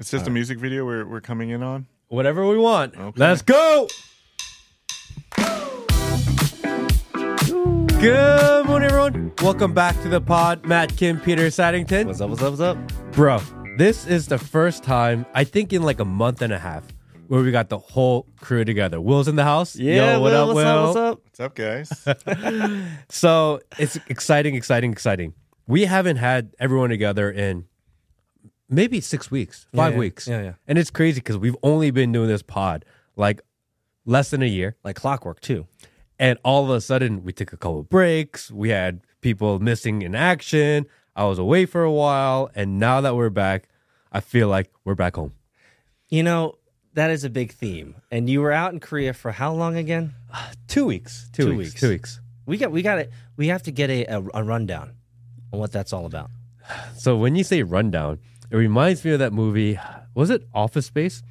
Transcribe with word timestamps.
It's 0.00 0.10
just 0.10 0.26
a 0.26 0.30
music 0.30 0.56
video 0.58 0.86
we're, 0.86 1.04
we're 1.04 1.20
coming 1.20 1.50
in 1.50 1.62
on. 1.62 1.86
Whatever 2.08 2.46
we 2.46 2.56
want. 2.56 2.96
Okay. 2.96 3.20
Let's 3.20 3.42
go. 3.42 3.86
Good 8.00 8.64
morning, 8.64 8.88
everyone. 8.88 9.32
Welcome 9.42 9.74
back 9.74 10.00
to 10.00 10.08
the 10.08 10.22
pod. 10.22 10.64
Matt, 10.64 10.96
Kim, 10.96 11.20
Peter, 11.20 11.50
Saddington. 11.50 12.06
What's 12.06 12.22
up? 12.22 12.30
What's 12.30 12.40
up? 12.40 12.52
What's 12.52 12.62
up? 12.62 13.12
Bro, 13.12 13.42
this 13.76 14.06
is 14.06 14.26
the 14.26 14.38
first 14.38 14.82
time, 14.82 15.26
I 15.34 15.44
think 15.44 15.74
in 15.74 15.82
like 15.82 16.00
a 16.00 16.06
month 16.06 16.40
and 16.40 16.54
a 16.54 16.58
half, 16.58 16.84
where 17.28 17.42
we 17.42 17.50
got 17.50 17.68
the 17.68 17.76
whole 17.78 18.26
crew 18.40 18.64
together. 18.64 19.02
Will's 19.02 19.28
in 19.28 19.36
the 19.36 19.44
house. 19.44 19.76
Yeah. 19.76 20.14
Yo, 20.14 20.20
what 20.22 20.32
Will, 20.32 20.40
up, 20.40 20.46
what's 20.46 20.64
Will? 20.64 20.66
up? 20.66 20.86
What's 20.86 20.96
up? 20.96 21.20
What's 21.24 22.06
up, 22.08 22.24
guys? 22.24 22.88
So 23.10 23.60
it's 23.78 23.96
exciting, 24.08 24.54
exciting, 24.54 24.92
exciting. 24.92 25.34
We 25.66 25.84
haven't 25.84 26.16
had 26.16 26.54
everyone 26.58 26.88
together 26.88 27.30
in 27.30 27.66
maybe 28.70 29.00
six 29.00 29.30
weeks, 29.30 29.66
five 29.74 29.92
yeah. 29.92 29.98
weeks. 29.98 30.26
Yeah, 30.28 30.42
yeah. 30.42 30.52
And 30.66 30.78
it's 30.78 30.90
crazy 30.90 31.20
because 31.20 31.36
we've 31.36 31.56
only 31.62 31.90
been 31.90 32.12
doing 32.12 32.28
this 32.28 32.42
pod 32.42 32.84
like 33.16 33.42
less 34.06 34.30
than 34.30 34.42
a 34.42 34.46
year. 34.46 34.76
Like 34.84 34.96
clockwork 34.96 35.40
too. 35.40 35.66
And 36.18 36.38
all 36.44 36.64
of 36.64 36.70
a 36.70 36.80
sudden, 36.80 37.24
we 37.24 37.32
took 37.32 37.52
a 37.52 37.56
couple 37.56 37.82
breaks. 37.82 38.50
We 38.50 38.70
had 38.70 39.00
people 39.20 39.58
missing 39.58 40.02
in 40.02 40.14
action. 40.14 40.86
I 41.16 41.24
was 41.24 41.38
away 41.38 41.66
for 41.66 41.82
a 41.82 41.92
while. 41.92 42.50
And 42.54 42.78
now 42.78 43.00
that 43.00 43.16
we're 43.16 43.30
back, 43.30 43.68
I 44.12 44.20
feel 44.20 44.48
like 44.48 44.70
we're 44.84 44.94
back 44.94 45.16
home. 45.16 45.32
You 46.08 46.22
know 46.22 46.56
that 46.94 47.10
is 47.10 47.24
a 47.24 47.30
big 47.30 47.52
theme. 47.52 47.94
And 48.10 48.28
you 48.28 48.40
were 48.40 48.52
out 48.52 48.72
in 48.72 48.80
Korea 48.80 49.14
for 49.14 49.32
how 49.32 49.52
long 49.52 49.76
again? 49.76 50.14
Two 50.68 50.86
weeks. 50.86 51.30
Two, 51.32 51.44
Two 51.44 51.56
weeks, 51.56 51.70
weeks. 51.70 51.80
Two 51.80 51.88
weeks. 51.88 52.20
We 52.46 52.56
got 52.56 52.72
we 52.72 52.82
got 52.82 52.98
it. 52.98 53.10
We 53.36 53.48
have 53.48 53.62
to 53.64 53.72
get 53.72 53.90
a, 53.90 54.04
a, 54.06 54.22
a 54.34 54.42
rundown 54.42 54.94
on 55.52 55.60
what 55.60 55.72
that's 55.72 55.92
all 55.92 56.06
about. 56.06 56.30
So 56.96 57.16
when 57.16 57.34
you 57.34 57.42
say 57.42 57.62
rundown, 57.62 58.18
it 58.50 58.56
reminds 58.56 59.04
me 59.04 59.12
of 59.12 59.18
that 59.20 59.32
movie. 59.32 59.78
Was 60.14 60.30
it 60.30 60.46
Office 60.52 60.86
Space? 60.86 61.22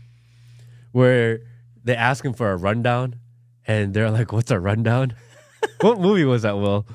Where 0.92 1.42
they 1.84 1.96
ask 1.96 2.24
him 2.24 2.34
for 2.34 2.52
a 2.52 2.58
rundown 2.58 3.16
and 3.68 3.94
they're 3.94 4.10
like, 4.10 4.32
What's 4.32 4.52
a 4.52 4.60
rundown? 4.60 5.14
what 5.82 6.00
movie 6.00 6.26
was 6.26 6.44
that, 6.44 6.58
Will? 6.58 6.88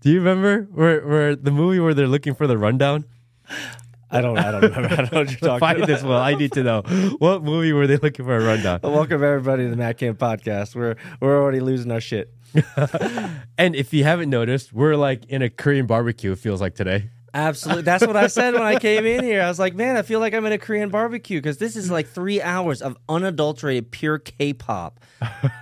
Do 0.00 0.10
you 0.10 0.18
remember 0.18 0.62
where, 0.72 1.06
where 1.06 1.36
the 1.36 1.50
movie 1.50 1.78
where 1.78 1.94
they're 1.94 2.08
looking 2.08 2.34
for 2.34 2.46
the 2.46 2.56
rundown? 2.56 3.04
I 4.10 4.20
don't. 4.20 4.36
I 4.38 4.50
don't 4.50 4.62
remember. 4.62 4.88
I 4.92 4.96
don't 4.96 5.12
know 5.12 5.18
what 5.20 5.30
you're 5.30 5.38
talking 5.40 5.60
Find 5.60 5.76
about. 5.76 5.86
this, 5.86 6.02
Will. 6.02 6.16
I 6.16 6.34
need 6.34 6.52
to 6.52 6.64
know. 6.64 6.82
What 7.18 7.44
movie 7.44 7.72
were 7.72 7.86
they 7.86 7.96
looking 7.96 8.24
for 8.24 8.36
a 8.36 8.44
rundown? 8.44 8.80
Welcome 8.82 9.22
everybody 9.22 9.64
to 9.64 9.70
the 9.70 9.76
Matt 9.76 9.98
Kim 9.98 10.16
podcast. 10.16 10.74
We're 10.74 10.96
we're 11.20 11.40
already 11.40 11.60
losing 11.60 11.92
our 11.92 12.00
shit. 12.00 12.32
And 13.58 13.76
if 13.76 13.92
you 13.92 14.04
haven't 14.04 14.30
noticed, 14.30 14.72
we're 14.72 14.96
like 14.96 15.26
in 15.26 15.42
a 15.42 15.50
Korean 15.50 15.86
barbecue, 15.86 16.32
it 16.32 16.38
feels 16.38 16.62
like 16.62 16.74
today. 16.74 17.10
Absolutely. 17.32 17.82
That's 17.82 18.06
what 18.06 18.16
I 18.16 18.26
said 18.26 18.54
when 18.54 18.62
I 18.62 18.78
came 18.78 19.06
in 19.06 19.24
here. 19.24 19.42
I 19.42 19.48
was 19.48 19.58
like, 19.58 19.74
man, 19.74 19.96
I 19.96 20.02
feel 20.02 20.20
like 20.20 20.34
I'm 20.34 20.44
in 20.46 20.52
a 20.52 20.58
Korean 20.58 20.90
barbecue 20.90 21.38
because 21.38 21.58
this 21.58 21.76
is 21.76 21.90
like 21.90 22.08
three 22.08 22.42
hours 22.42 22.82
of 22.82 22.96
unadulterated, 23.08 23.90
pure 23.90 24.18
K-pop. 24.18 25.00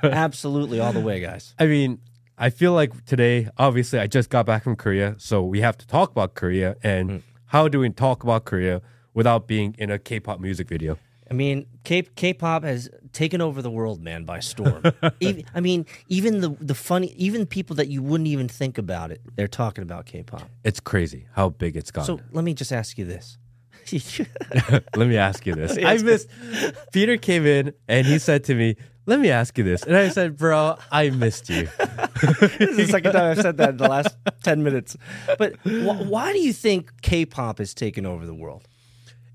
Absolutely, 0.02 0.80
all 0.80 0.92
the 0.92 1.00
way, 1.00 1.20
guys. 1.20 1.54
I 1.58 1.66
mean, 1.66 2.00
I 2.38 2.50
feel 2.50 2.72
like 2.72 3.04
today, 3.04 3.48
obviously, 3.58 3.98
I 3.98 4.06
just 4.06 4.30
got 4.30 4.46
back 4.46 4.62
from 4.62 4.76
Korea, 4.76 5.16
so 5.18 5.42
we 5.42 5.60
have 5.60 5.76
to 5.78 5.86
talk 5.86 6.10
about 6.10 6.34
Korea. 6.34 6.76
And 6.82 7.10
mm. 7.10 7.22
how 7.46 7.68
do 7.68 7.80
we 7.80 7.90
talk 7.90 8.22
about 8.22 8.44
Korea 8.44 8.80
without 9.12 9.46
being 9.46 9.74
in 9.78 9.90
a 9.90 9.98
K 9.98 10.20
pop 10.20 10.40
music 10.40 10.68
video? 10.68 10.98
I 11.30 11.34
mean, 11.34 11.66
K 11.84 12.02
K-pop 12.02 12.64
has 12.64 12.88
taken 13.12 13.40
over 13.40 13.60
the 13.62 13.70
world, 13.70 14.02
man, 14.02 14.24
by 14.24 14.40
storm. 14.40 14.82
even, 15.20 15.44
I 15.54 15.60
mean, 15.60 15.86
even 16.08 16.40
the 16.40 16.50
the 16.60 16.74
funny, 16.74 17.08
even 17.16 17.46
people 17.46 17.76
that 17.76 17.88
you 17.88 18.02
wouldn't 18.02 18.28
even 18.28 18.48
think 18.48 18.78
about 18.78 19.10
it, 19.10 19.20
they're 19.36 19.48
talking 19.48 19.82
about 19.82 20.06
K-pop. 20.06 20.48
It's 20.64 20.80
crazy 20.80 21.26
how 21.32 21.50
big 21.50 21.76
it's 21.76 21.90
gotten. 21.90 22.18
So 22.18 22.24
let 22.32 22.44
me 22.44 22.54
just 22.54 22.72
ask 22.72 22.96
you 22.98 23.04
this: 23.04 23.38
Let 24.96 25.08
me 25.08 25.16
ask 25.16 25.46
you 25.46 25.54
this. 25.54 25.78
I 25.82 25.98
missed. 25.98 26.28
Peter 26.92 27.16
came 27.16 27.46
in 27.46 27.72
and 27.88 28.06
he 28.06 28.18
said 28.18 28.44
to 28.44 28.54
me, 28.54 28.76
Let 29.06 29.20
me 29.20 29.30
ask 29.30 29.56
you 29.56 29.64
this. 29.64 29.82
And 29.82 29.96
I 29.96 30.08
said, 30.10 30.36
Bro, 30.36 30.76
I 30.90 31.10
missed 31.10 31.48
you. 31.48 31.68
This 32.20 32.60
is 32.60 32.76
the 32.76 32.86
second 32.86 33.12
time 33.12 33.30
I've 33.30 33.40
said 33.40 33.56
that 33.58 33.70
in 33.70 33.76
the 33.78 33.88
last 33.88 34.16
ten 34.42 34.62
minutes. 34.62 34.96
But 35.38 35.56
wh- 35.62 36.08
why 36.10 36.32
do 36.32 36.40
you 36.40 36.52
think 36.52 37.00
K-pop 37.02 37.58
has 37.58 37.74
taken 37.74 38.04
over 38.06 38.26
the 38.26 38.34
world? 38.34 38.66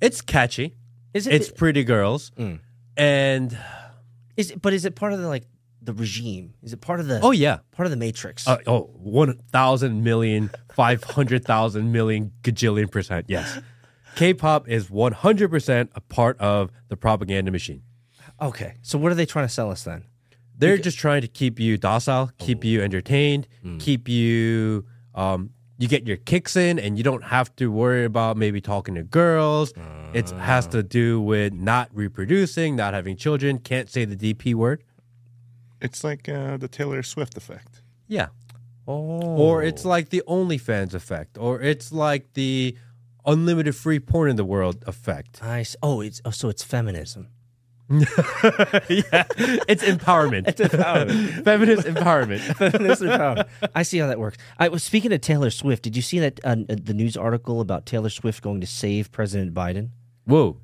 It's 0.01 0.21
catchy, 0.21 0.75
Is 1.13 1.27
it? 1.27 1.33
it's 1.33 1.51
pretty 1.51 1.83
girls. 1.83 2.31
And 2.95 3.57
is 4.37 4.51
it, 4.51 4.61
but 4.61 4.73
is 4.73 4.85
it 4.85 4.95
part 4.95 5.13
of 5.13 5.19
the 5.19 5.27
like 5.27 5.45
the 5.81 5.93
regime? 5.93 6.53
Is 6.63 6.73
it 6.73 6.81
part 6.81 6.99
of 6.99 7.07
the 7.07 7.19
oh, 7.21 7.31
yeah. 7.31 7.59
part 7.71 7.85
of 7.85 7.91
the 7.91 7.97
matrix? 7.97 8.47
Uh, 8.47 8.57
oh, 8.67 8.89
1,000 8.93 10.03
million, 10.03 10.49
500,000 10.73 11.91
million, 11.91 12.31
gajillion 12.41 12.89
percent. 12.89 13.25
Yes. 13.27 13.59
K 14.15 14.33
pop 14.33 14.69
is 14.69 14.87
100% 14.89 15.89
a 15.95 16.01
part 16.01 16.39
of 16.39 16.71
the 16.87 16.95
propaganda 16.95 17.51
machine. 17.51 17.81
okay, 18.39 18.75
so 18.81 18.97
what 18.97 19.11
are 19.11 19.15
they 19.15 19.25
trying 19.25 19.47
to 19.47 19.53
sell 19.53 19.71
us 19.71 19.83
then? 19.83 20.05
They're 20.55 20.77
just 20.77 20.99
trying 20.99 21.21
to 21.21 21.27
keep 21.27 21.59
you 21.59 21.77
docile, 21.77 22.31
keep 22.37 22.63
you 22.63 22.81
entertained, 22.81 23.47
keep 23.79 24.07
you, 24.07 24.85
um, 25.15 25.49
you 25.79 25.87
get 25.87 26.07
your 26.07 26.17
kicks 26.17 26.55
in 26.55 26.77
and 26.77 26.95
you 26.95 27.03
don't 27.03 27.23
have 27.23 27.53
to 27.55 27.71
worry 27.71 28.05
about 28.05 28.37
maybe 28.37 28.61
talking 28.61 28.95
to 28.95 29.03
girls. 29.03 29.73
It 30.13 30.29
has 30.31 30.67
to 30.67 30.83
do 30.83 31.19
with 31.19 31.53
not 31.53 31.89
reproducing, 31.93 32.75
not 32.75 32.93
having 32.93 33.15
children, 33.17 33.57
can't 33.57 33.89
say 33.89 34.05
the 34.05 34.15
DP 34.15 34.53
word. 34.53 34.83
It's 35.81 36.03
like 36.03 36.29
uh, 36.29 36.57
the 36.57 36.67
Taylor 36.67 37.01
Swift 37.03 37.35
effect. 37.35 37.81
Yeah. 38.07 38.27
Oh, 38.87 38.93
Or 39.37 39.63
it's 39.63 39.85
like 39.85 40.09
the 40.09 40.21
OnlyFans 40.27 40.93
effect, 40.93 41.37
or 41.37 41.61
it's 41.61 41.91
like 41.91 42.33
the 42.33 42.77
unlimited 43.25 43.75
free 43.75 43.99
porn 43.99 44.29
in 44.29 44.35
the 44.35 44.43
world 44.45 44.83
effect. 44.85 45.41
I 45.41 45.61
s- 45.61 45.75
oh, 45.81 46.01
it's 46.01 46.21
oh, 46.25 46.31
so 46.31 46.49
it's 46.49 46.63
feminism. 46.63 47.29
yeah, 47.89 48.03
it's 49.67 49.83
empowerment. 49.83 50.47
It's 50.47 50.59
empowerment. 50.61 51.43
Feminist 51.45 51.87
empowerment. 51.87 52.39
Feminism 52.71 53.09
power. 53.09 53.45
I 53.75 53.83
see 53.83 53.97
how 53.99 54.07
that 54.07 54.19
works. 54.19 54.37
I 54.57 54.67
was 54.69 54.83
speaking 54.83 55.11
of 55.13 55.21
Taylor 55.21 55.49
Swift. 55.49 55.83
Did 55.83 55.95
you 55.95 56.01
see 56.01 56.19
that 56.19 56.39
uh, 56.43 56.55
the 56.67 56.93
news 56.93 57.15
article 57.17 57.61
about 57.61 57.85
Taylor 57.85 58.09
Swift 58.09 58.41
going 58.41 58.61
to 58.61 58.67
save 58.67 59.11
President 59.11 59.53
Biden? 59.53 59.89
Whoa. 60.25 60.57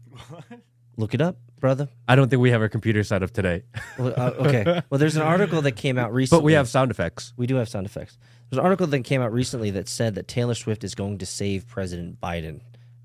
Look 0.97 1.13
it 1.13 1.21
up, 1.21 1.37
brother. 1.59 1.87
I 2.07 2.15
don't 2.15 2.29
think 2.29 2.41
we 2.41 2.51
have 2.51 2.61
our 2.61 2.67
computer 2.69 3.03
set 3.03 3.23
up 3.23 3.31
today, 3.31 3.63
Well, 3.97 4.13
uh, 4.17 4.31
okay. 4.39 4.81
Well, 4.89 4.99
there's 4.99 5.15
an 5.15 5.21
article 5.21 5.61
that 5.61 5.73
came 5.73 5.97
out 5.97 6.13
recently. 6.13 6.41
but 6.41 6.45
we 6.45 6.53
have 6.53 6.67
sound 6.67 6.91
effects. 6.91 7.33
We 7.37 7.47
do 7.47 7.55
have 7.55 7.69
sound 7.69 7.85
effects. 7.85 8.17
There's 8.49 8.59
an 8.59 8.65
article 8.65 8.87
that 8.87 9.03
came 9.05 9.21
out 9.21 9.31
recently 9.31 9.69
that 9.71 9.87
said 9.87 10.15
that 10.15 10.27
Taylor 10.27 10.55
Swift 10.55 10.83
is 10.83 10.95
going 10.95 11.17
to 11.19 11.25
save 11.25 11.67
President 11.67 12.19
Biden, 12.19 12.61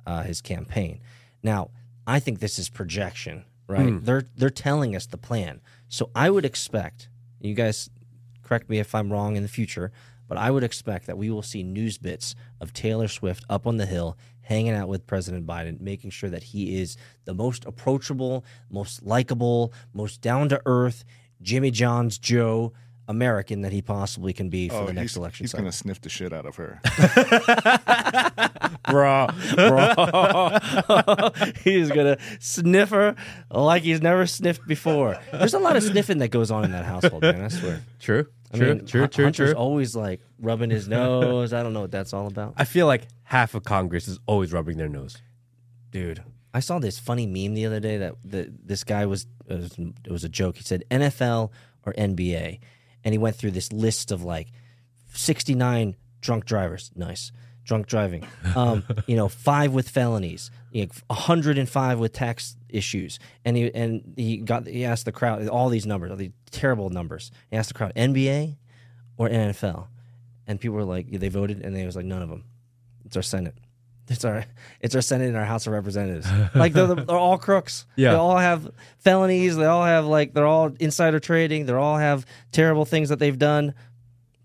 uh, 0.06 0.22
his 0.22 0.40
campaign. 0.40 1.00
Now, 1.42 1.70
I 2.06 2.18
think 2.18 2.40
this 2.40 2.58
is 2.58 2.68
projection, 2.68 3.44
right? 3.68 4.04
They're 4.04 4.24
they're 4.36 4.50
telling 4.50 4.96
us 4.96 5.06
the 5.06 5.18
plan. 5.18 5.60
So 5.88 6.10
I 6.14 6.30
would 6.30 6.44
expect 6.44 7.08
you 7.40 7.54
guys 7.54 7.90
correct 8.42 8.68
me 8.68 8.78
if 8.78 8.94
I'm 8.94 9.12
wrong 9.12 9.36
in 9.36 9.42
the 9.42 9.48
future, 9.48 9.92
but 10.26 10.36
I 10.36 10.50
would 10.50 10.64
expect 10.64 11.06
that 11.06 11.16
we 11.18 11.30
will 11.30 11.42
see 11.42 11.62
news 11.62 11.96
bits 11.98 12.34
of 12.60 12.72
Taylor 12.72 13.08
Swift 13.08 13.44
up 13.48 13.66
on 13.66 13.76
the 13.76 13.86
hill 13.86 14.16
hanging 14.44 14.72
out 14.72 14.88
with 14.88 15.06
President 15.06 15.46
Biden, 15.46 15.80
making 15.80 16.10
sure 16.10 16.30
that 16.30 16.44
he 16.44 16.80
is 16.80 16.96
the 17.24 17.34
most 17.34 17.64
approachable, 17.64 18.44
most 18.70 19.02
likable, 19.02 19.72
most 19.92 20.20
down 20.20 20.48
to 20.50 20.60
earth 20.66 21.04
Jimmy 21.42 21.70
John's 21.72 22.18
Joe 22.18 22.72
American 23.06 23.60
that 23.62 23.72
he 23.72 23.82
possibly 23.82 24.32
can 24.32 24.48
be 24.48 24.70
for 24.70 24.76
oh, 24.76 24.86
the 24.86 24.92
next 24.94 24.98
Oh, 24.98 25.04
he's, 25.12 25.16
election 25.18 25.44
He's 25.44 25.50
cycle. 25.50 25.64
going 25.64 25.72
to 25.72 25.76
sniff 25.76 26.00
the 26.00 26.08
shit 26.08 26.32
out 26.32 26.46
of 26.46 26.56
her. 26.56 26.80
bro, 28.90 29.26
bro. 29.54 30.58
he's 31.64 31.90
gonna 31.90 32.18
sniff 32.40 32.90
her 32.90 33.14
like 33.50 33.82
he's 33.82 34.00
never 34.00 34.26
sniffed 34.26 34.66
before. 34.66 35.18
There's 35.32 35.54
a 35.54 35.58
lot 35.58 35.76
of 35.76 35.82
sniffing 35.82 36.18
that 36.18 36.28
goes 36.28 36.50
on 36.50 36.64
in 36.64 36.72
that 36.72 36.84
household, 36.84 37.22
man. 37.22 37.42
I 37.42 37.48
swear. 37.48 37.82
True. 38.00 38.26
I 38.52 38.56
True. 38.56 38.74
mean, 38.74 38.86
true. 38.86 39.00
Hun- 39.02 39.10
True. 39.10 39.24
Hunter's 39.24 39.50
True. 39.50 39.58
always 39.58 39.96
like 39.96 40.20
rubbing 40.38 40.70
his 40.70 40.88
nose. 40.88 41.52
I 41.52 41.62
don't 41.62 41.72
know 41.72 41.80
what 41.82 41.90
that's 41.90 42.12
all 42.12 42.26
about, 42.26 42.54
I 42.56 42.64
feel 42.64 42.86
like 42.86 43.06
half 43.24 43.54
of 43.54 43.64
Congress 43.64 44.08
is 44.08 44.18
always 44.26 44.52
rubbing 44.52 44.76
their 44.76 44.88
nose. 44.88 45.18
dude. 45.90 46.22
I 46.52 46.60
saw 46.60 46.78
this 46.78 47.00
funny 47.00 47.26
meme 47.26 47.54
the 47.54 47.66
other 47.66 47.80
day 47.80 47.96
that 47.98 48.14
the, 48.24 48.48
this 48.64 48.84
guy 48.84 49.06
was 49.06 49.26
it, 49.48 49.54
was 49.54 49.78
it 49.78 50.10
was 50.10 50.22
a 50.22 50.28
joke. 50.28 50.56
He 50.56 50.62
said 50.62 50.84
NFL 50.88 51.50
or 51.84 51.92
NBA, 51.94 52.60
and 53.02 53.12
he 53.12 53.18
went 53.18 53.34
through 53.34 53.50
this 53.50 53.72
list 53.72 54.12
of 54.12 54.22
like 54.22 54.52
69 55.12 55.96
drunk 56.20 56.44
drivers. 56.44 56.92
Nice. 56.94 57.32
Drunk 57.64 57.86
driving. 57.86 58.24
Um, 58.54 58.84
you 59.08 59.16
know, 59.16 59.28
five 59.28 59.72
with 59.72 59.88
felonies, 59.88 60.52
you 60.70 60.86
know, 60.86 60.92
105 61.08 61.98
with 61.98 62.12
tax 62.12 62.56
issues. 62.68 63.18
And 63.44 63.56
he 63.56 63.74
and 63.74 64.14
he 64.16 64.36
got 64.36 64.68
he 64.68 64.84
asked 64.84 65.06
the 65.06 65.12
crowd 65.12 65.48
all 65.48 65.70
these 65.70 65.86
numbers, 65.86 66.12
all 66.12 66.16
these 66.16 66.32
terrible 66.52 66.88
numbers. 66.90 67.32
He 67.50 67.56
asked 67.56 67.68
the 67.70 67.74
crowd, 67.74 67.92
NBA 67.96 68.58
or 69.16 69.28
NFL? 69.28 69.88
And 70.46 70.60
people 70.60 70.76
were 70.76 70.84
like, 70.84 71.10
they 71.10 71.28
voted 71.28 71.64
and 71.64 71.74
they 71.74 71.86
was 71.86 71.96
like, 71.96 72.04
none 72.04 72.22
of 72.22 72.28
them. 72.28 72.44
It's 73.04 73.16
our 73.16 73.22
Senate. 73.22 73.54
It's 74.06 74.22
our 74.22 74.44
it's 74.82 74.94
our 74.94 75.00
Senate 75.00 75.28
and 75.28 75.36
our 75.36 75.46
House 75.46 75.66
of 75.66 75.72
Representatives. 75.72 76.26
Like 76.54 76.74
they're, 76.74 76.94
they're 76.94 77.16
all 77.16 77.38
crooks. 77.38 77.86
Yeah. 77.96 78.10
They 78.10 78.16
all 78.18 78.36
have 78.36 78.70
felonies. 78.98 79.56
They 79.56 79.64
all 79.64 79.82
have 79.86 80.04
like 80.04 80.34
they're 80.34 80.44
all 80.46 80.72
insider 80.78 81.18
trading. 81.20 81.64
They 81.64 81.72
all 81.72 81.96
have 81.96 82.26
terrible 82.52 82.84
things 82.84 83.08
that 83.08 83.18
they've 83.18 83.38
done. 83.38 83.72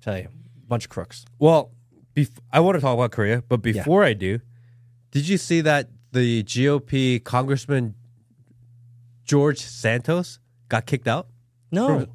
tell 0.02 0.18
you, 0.18 0.30
bunch 0.66 0.86
of 0.86 0.90
crooks. 0.90 1.26
Well, 1.40 1.72
bef- 2.16 2.40
I 2.54 2.62
want 2.62 2.76
to 2.76 2.80
talk 2.82 2.94
about 2.94 3.12
Korea, 3.12 3.44
but 3.50 3.62
before 3.62 4.02
I 4.06 4.14
do, 4.14 4.40
did 5.12 5.28
you 5.28 5.38
see 5.38 5.60
that 5.60 5.90
the 6.14 6.42
GOP 6.46 7.22
Congressman 7.22 7.96
George 9.26 9.60
Santos 9.60 10.40
got 10.70 10.86
kicked 10.86 11.08
out? 11.10 11.28
No, 11.70 12.08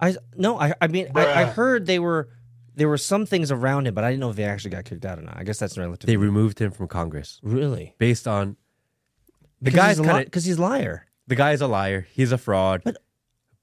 I 0.00 0.16
no. 0.36 0.58
I 0.58 0.74
I 0.80 0.88
mean 0.88 1.06
I, 1.14 1.42
I 1.42 1.44
heard 1.44 1.86
they 1.86 2.00
were 2.00 2.30
there 2.74 2.88
were 2.88 2.98
some 2.98 3.26
things 3.26 3.50
around 3.50 3.86
him, 3.86 3.94
but 3.94 4.04
I 4.04 4.10
didn't 4.10 4.20
know 4.20 4.30
if 4.30 4.36
they 4.36 4.44
actually 4.44 4.70
got 4.70 4.84
kicked 4.84 5.04
out 5.04 5.18
or 5.18 5.22
not. 5.22 5.36
I 5.36 5.44
guess 5.44 5.58
that's 5.58 5.76
relative. 5.78 6.06
They 6.06 6.16
removed 6.16 6.58
him 6.60 6.70
from 6.70 6.88
Congress 6.88 7.40
really 7.42 7.94
based 7.98 8.26
on 8.28 8.56
the 9.60 9.70
because 9.70 9.76
guy's 9.76 9.96
he's 9.98 10.06
a 10.06 10.08
kind 10.08 10.18
li- 10.18 10.24
of 10.24 10.30
'cause 10.30 10.44
he's 10.44 10.58
a 10.58 10.62
liar. 10.62 11.06
the 11.26 11.34
guy's 11.36 11.60
a 11.60 11.66
liar. 11.66 12.06
He's 12.12 12.32
a 12.32 12.38
fraud. 12.38 12.82
But- 12.84 12.98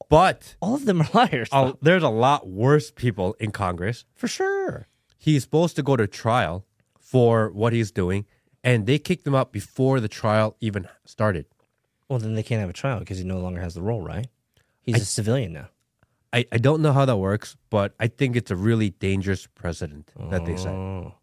but 0.10 0.56
All 0.62 0.74
of 0.76 0.86
them 0.86 1.02
are 1.02 1.10
liars, 1.14 1.50
though, 1.52 1.78
there's 1.82 2.04
a 2.04 2.08
lot 2.10 2.48
worse 2.48 2.92
people 2.92 3.36
in 3.42 3.52
Congress. 3.52 4.06
for 4.16 4.28
sure. 4.30 4.88
He's 5.18 5.44
supposed 5.44 5.76
to 5.76 5.84
go 5.84 5.98
to 5.98 6.08
trial 6.08 6.66
for 7.00 7.50
what 7.52 7.74
he's 7.74 7.92
doing, 7.92 8.26
and 8.64 8.86
they 8.86 9.00
kicked 9.00 9.28
him 9.28 9.36
out 9.36 9.52
before 9.52 10.00
the 10.00 10.08
trial 10.08 10.56
even 10.62 10.88
started. 11.04 11.46
Well, 12.08 12.20
then 12.20 12.36
they 12.36 12.44
can't 12.44 12.62
have 12.62 12.70
a 12.70 12.74
trial 12.74 13.00
because 13.00 13.18
he 13.18 13.26
no 13.26 13.40
longer 13.40 13.60
has 13.60 13.74
the 13.74 13.82
role, 13.82 14.02
right? 14.02 14.28
He's 14.82 15.02
a 15.02 15.06
civilian 15.06 15.52
now. 15.52 15.68
I, 16.38 16.46
I 16.52 16.58
don't 16.60 16.84
know 16.84 16.94
how 16.94 17.06
that 17.06 17.18
works, 17.18 17.58
but 17.72 17.96
I 18.00 18.06
think 18.06 18.36
it's 18.36 18.52
a 18.52 18.56
really 18.56 18.92
dangerous 18.92 19.48
precedent 19.48 20.12
that 20.30 20.46
they 20.46 20.56
set. 20.56 20.72
Oh. 20.72 21.16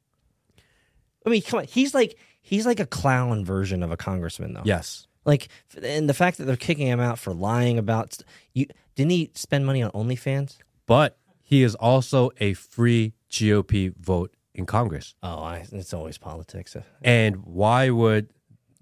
I 1.25 1.31
mean, 1.31 1.41
come 1.41 1.61
on. 1.61 1.67
He's 1.67 1.95
like 1.95 2.19
he's 2.41 2.67
like 2.67 2.81
a 2.81 2.87
clown 2.87 3.45
version 3.45 3.85
of 3.85 3.93
a 3.93 3.97
congressman, 3.97 4.55
though. 4.55 4.63
Yes. 4.65 5.07
Like, 5.25 5.49
and 5.81 6.09
the 6.09 6.15
fact 6.15 6.39
that 6.39 6.45
they're 6.45 6.57
kicking 6.57 6.89
him 6.89 6.99
out 6.99 7.21
for 7.21 7.33
lying 7.33 7.79
about 7.79 8.19
you 8.55 8.67
didn't 8.97 9.13
he 9.13 9.31
spend 9.35 9.65
money 9.67 9.85
on 9.85 9.93
OnlyFans? 9.93 10.57
But 10.85 11.17
he 11.43 11.63
is 11.63 11.77
also 11.77 12.33
a 12.39 12.55
free 12.55 13.15
GOP 13.31 13.95
vote 13.97 14.35
in 14.53 14.67
Congress. 14.67 15.15
Oh, 15.23 15.45
I, 15.45 15.65
it's 15.71 15.95
always 15.95 16.19
politics. 16.19 16.75
Uh, 16.75 16.83
and 17.03 17.37
why 17.45 17.91
would 17.91 18.31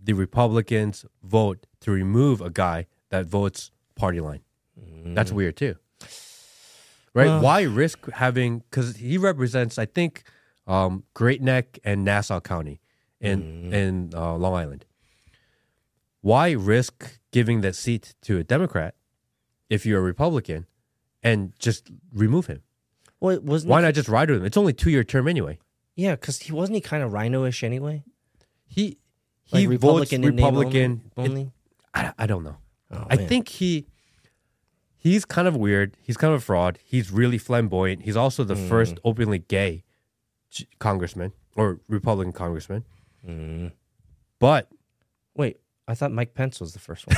the 0.02 0.14
Republicans 0.14 1.04
vote 1.22 1.66
to 1.80 1.90
remove 1.90 2.40
a 2.40 2.48
guy 2.48 2.86
that 3.10 3.26
votes 3.26 3.70
party 3.96 4.20
line? 4.20 4.40
That's 5.04 5.30
mm. 5.30 5.34
weird 5.34 5.56
too. 5.58 5.76
Right? 7.14 7.26
Well- 7.26 7.42
why 7.42 7.62
risk 7.62 8.10
having 8.12 8.60
because 8.70 8.96
he 8.96 9.18
represents, 9.18 9.78
I 9.78 9.84
think, 9.86 10.22
um, 10.66 11.04
Great 11.14 11.42
Neck 11.42 11.78
and 11.84 12.04
Nassau 12.04 12.40
County 12.40 12.80
in 13.20 13.72
in 13.72 14.10
uh, 14.14 14.34
Long 14.36 14.54
Island. 14.54 14.84
Why 16.20 16.52
risk 16.52 17.18
giving 17.32 17.60
that 17.62 17.74
seat 17.74 18.14
to 18.22 18.38
a 18.38 18.44
Democrat 18.44 18.94
if 19.68 19.84
you're 19.84 19.98
a 19.98 20.02
Republican 20.02 20.66
and 21.22 21.52
just 21.58 21.90
remove 22.12 22.46
him? 22.46 22.62
Well, 23.20 23.40
wasn't 23.40 23.70
Why 23.70 23.80
not 23.82 23.94
just 23.94 24.08
ride 24.08 24.30
with 24.30 24.38
him? 24.40 24.44
It's 24.44 24.56
only 24.56 24.72
two 24.72 24.90
year 24.90 25.04
term 25.04 25.28
anyway. 25.28 25.58
Yeah, 25.94 26.12
because 26.14 26.40
he 26.40 26.52
wasn't 26.52 26.76
he 26.76 26.80
kind 26.80 27.02
of 27.02 27.12
rhino-ish 27.12 27.62
anyway. 27.62 28.02
He 28.66 28.98
Like 29.50 29.60
he 29.60 29.66
Republican 29.66 30.22
votes 30.22 30.34
Republican. 30.34 31.10
only. 31.16 31.30
only? 31.30 31.52
I, 31.94 32.12
I 32.18 32.26
don't 32.26 32.44
know. 32.44 32.56
Oh, 32.90 33.06
I 33.10 33.16
man. 33.16 33.28
think 33.28 33.48
he 33.48 33.86
he's 35.02 35.24
kind 35.24 35.48
of 35.48 35.56
weird. 35.56 35.96
He's 36.02 36.16
kind 36.16 36.32
of 36.32 36.40
a 36.40 36.44
fraud. 36.44 36.78
He's 36.84 37.10
really 37.10 37.38
flamboyant. 37.38 38.02
He's 38.02 38.16
also 38.16 38.44
the 38.44 38.56
first 38.56 38.98
openly 39.04 39.40
gay 39.40 39.82
congressman 40.78 41.32
or 41.56 41.80
Republican 41.88 42.32
congressman. 42.32 42.84
Mm. 43.26 43.72
But 44.38 44.68
Wait, 45.34 45.56
I 45.88 45.94
thought 45.94 46.12
Mike 46.12 46.34
Pence 46.34 46.60
was 46.60 46.74
the 46.74 46.78
first 46.78 47.06
one. 47.06 47.16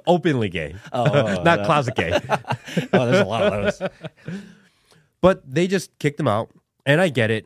openly 0.06 0.48
gay, 0.48 0.74
Oh, 0.92 1.04
not 1.04 1.44
that- 1.44 1.64
closet 1.66 1.94
gay. 1.94 2.12
oh, 2.92 3.06
there's 3.06 3.20
a 3.20 3.24
lot 3.24 3.42
of 3.44 3.78
those. 3.78 3.90
But 5.20 5.42
they 5.52 5.66
just 5.66 5.98
kicked 5.98 6.20
him 6.20 6.28
out, 6.28 6.48
and 6.86 7.00
I 7.00 7.08
get 7.08 7.32
it. 7.32 7.44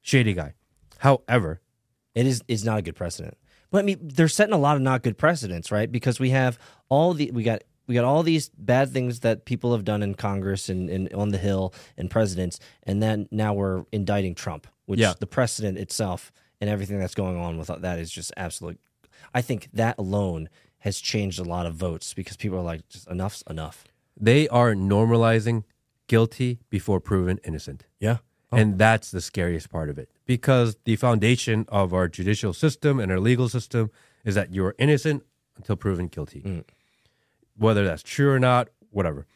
Shady 0.00 0.32
guy. 0.32 0.54
However, 0.98 1.60
It 2.14 2.24
is 2.24 2.40
is 2.46 2.64
not 2.64 2.78
a 2.78 2.82
good 2.82 2.94
precedent. 2.94 3.36
But 3.72 3.78
I 3.78 3.82
mean, 3.82 3.98
they're 4.00 4.28
setting 4.28 4.54
a 4.54 4.58
lot 4.58 4.76
of 4.76 4.82
not 4.82 5.02
good 5.02 5.18
precedents, 5.18 5.72
right? 5.72 5.90
Because 5.90 6.20
we 6.20 6.30
have 6.30 6.56
all 6.88 7.12
the 7.14 7.32
we 7.32 7.42
got 7.42 7.62
we 7.86 7.94
got 7.94 8.04
all 8.04 8.22
these 8.22 8.48
bad 8.50 8.90
things 8.90 9.20
that 9.20 9.44
people 9.44 9.72
have 9.72 9.84
done 9.84 10.02
in 10.02 10.14
Congress 10.14 10.68
and, 10.68 10.88
and 10.90 11.12
on 11.14 11.30
the 11.30 11.38
Hill 11.38 11.74
and 11.96 12.08
presidents, 12.10 12.60
and 12.84 13.02
then 13.02 13.28
now 13.30 13.52
we're 13.54 13.84
indicting 13.92 14.34
Trump, 14.34 14.66
which 14.86 15.00
Yeah. 15.00 15.14
the 15.18 15.26
precedent 15.26 15.78
itself 15.78 16.30
and 16.60 16.68
everything 16.70 16.98
that's 16.98 17.14
going 17.14 17.36
on 17.36 17.58
with 17.58 17.68
that 17.68 17.98
is 17.98 18.10
just 18.10 18.32
absolute. 18.36 18.78
I 19.34 19.42
think 19.42 19.68
that 19.72 19.96
alone 19.98 20.48
has 20.78 21.00
changed 21.00 21.38
a 21.38 21.44
lot 21.44 21.66
of 21.66 21.74
votes 21.74 22.14
because 22.14 22.36
people 22.36 22.58
are 22.58 22.62
like, 22.62 22.88
just 22.88 23.08
enough's 23.08 23.42
enough. 23.50 23.84
they 24.22 24.46
are 24.48 24.74
normalizing 24.74 25.64
guilty 26.06 26.58
before 26.70 27.00
proven 27.00 27.38
innocent. 27.44 27.86
Yeah. 27.98 28.18
Oh. 28.52 28.56
And 28.56 28.78
that's 28.78 29.10
the 29.10 29.20
scariest 29.20 29.70
part 29.70 29.88
of 29.88 29.98
it 29.98 30.10
because 30.26 30.76
the 30.84 30.96
foundation 30.96 31.64
of 31.68 31.94
our 31.94 32.08
judicial 32.08 32.52
system 32.52 32.98
and 33.00 33.10
our 33.12 33.20
legal 33.20 33.48
system 33.48 33.90
is 34.24 34.34
that 34.34 34.52
you're 34.52 34.74
innocent 34.78 35.22
until 35.56 35.76
proven 35.76 36.08
guilty. 36.08 36.40
Mm. 36.42 36.64
Whether 37.56 37.84
that's 37.84 38.02
true 38.02 38.30
or 38.30 38.38
not, 38.38 38.68
whatever. 38.90 39.26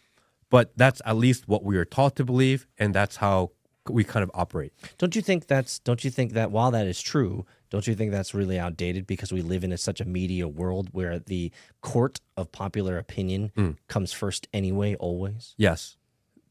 But 0.50 0.72
that's 0.76 1.02
at 1.04 1.16
least 1.16 1.48
what 1.48 1.64
we 1.64 1.76
are 1.76 1.84
taught 1.84 2.16
to 2.16 2.24
believe, 2.24 2.66
and 2.78 2.94
that's 2.94 3.16
how 3.16 3.50
we 3.88 4.04
kind 4.04 4.22
of 4.22 4.30
operate. 4.34 4.72
Don't 4.98 5.14
you 5.14 5.22
think 5.22 5.46
that's? 5.46 5.78
Don't 5.78 6.04
you 6.04 6.10
think 6.10 6.32
that 6.32 6.50
while 6.50 6.70
that 6.70 6.86
is 6.86 7.00
true, 7.00 7.44
don't 7.70 7.86
you 7.86 7.94
think 7.94 8.12
that's 8.12 8.34
really 8.34 8.58
outdated 8.58 9.06
because 9.06 9.32
we 9.32 9.42
live 9.42 9.64
in 9.64 9.72
a, 9.72 9.78
such 9.78 10.00
a 10.00 10.04
media 10.04 10.46
world 10.46 10.90
where 10.92 11.18
the 11.18 11.50
court 11.80 12.20
of 12.36 12.52
popular 12.52 12.98
opinion 12.98 13.50
hmm. 13.56 13.70
comes 13.88 14.12
first 14.12 14.48
anyway, 14.52 14.94
always. 14.94 15.54
Yes. 15.58 15.96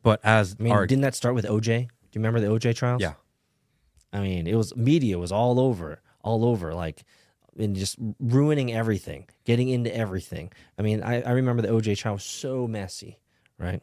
But 0.01 0.19
as 0.23 0.55
I 0.59 0.63
mean, 0.63 0.73
our 0.73 0.85
didn't 0.85 1.03
that 1.03 1.15
start 1.15 1.33
with 1.33 1.45
OJ? 1.45 1.63
Do 1.63 1.71
you 1.71 1.87
remember 2.15 2.39
the 2.39 2.47
OJ 2.47 2.75
trials? 2.75 3.01
yeah, 3.01 3.13
I 4.11 4.19
mean, 4.19 4.47
it 4.47 4.55
was 4.55 4.75
media 4.75 5.17
was 5.17 5.31
all 5.31 5.59
over, 5.59 6.01
all 6.21 6.45
over, 6.45 6.73
like, 6.73 7.03
and 7.57 7.75
just 7.75 7.97
ruining 8.19 8.73
everything, 8.73 9.27
getting 9.45 9.69
into 9.69 9.95
everything. 9.95 10.51
I 10.77 10.81
mean, 10.81 11.03
I, 11.03 11.21
I 11.21 11.31
remember 11.31 11.61
the 11.61 11.69
OJ 11.69 11.97
trial 11.97 12.15
was 12.15 12.23
so 12.23 12.67
messy, 12.67 13.19
right? 13.57 13.81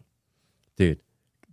dude, 0.76 1.00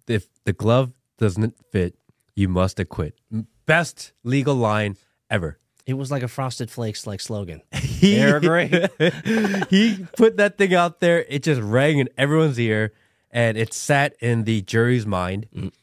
if 0.07 0.27
the 0.45 0.53
glove 0.53 0.93
doesn't 1.17 1.53
fit, 1.71 1.95
you 2.33 2.47
must 2.47 2.79
acquit. 2.79 3.19
Best 3.65 4.13
legal 4.23 4.55
line 4.55 4.95
ever. 5.29 5.59
It 5.85 5.95
was 5.95 6.11
like 6.11 6.23
a 6.23 6.27
Frosted 6.29 6.71
Flakes 6.71 7.05
like 7.05 7.19
slogan. 7.19 7.61
He, 7.97 8.15
They're 8.15 8.39
great. 8.39 8.71
he 9.71 10.05
put 10.15 10.37
that 10.37 10.55
thing 10.57 10.75
out 10.75 10.99
there. 10.99 11.25
It 11.27 11.41
just 11.41 11.59
rang 11.59 11.97
in 11.97 12.07
everyone's 12.15 12.59
ear, 12.59 12.93
and 13.31 13.57
it 13.57 13.73
sat 13.73 14.15
in 14.19 14.43
the 14.43 14.61
jury's 14.61 15.07
mind. 15.07 15.47
Mm. 15.53 15.73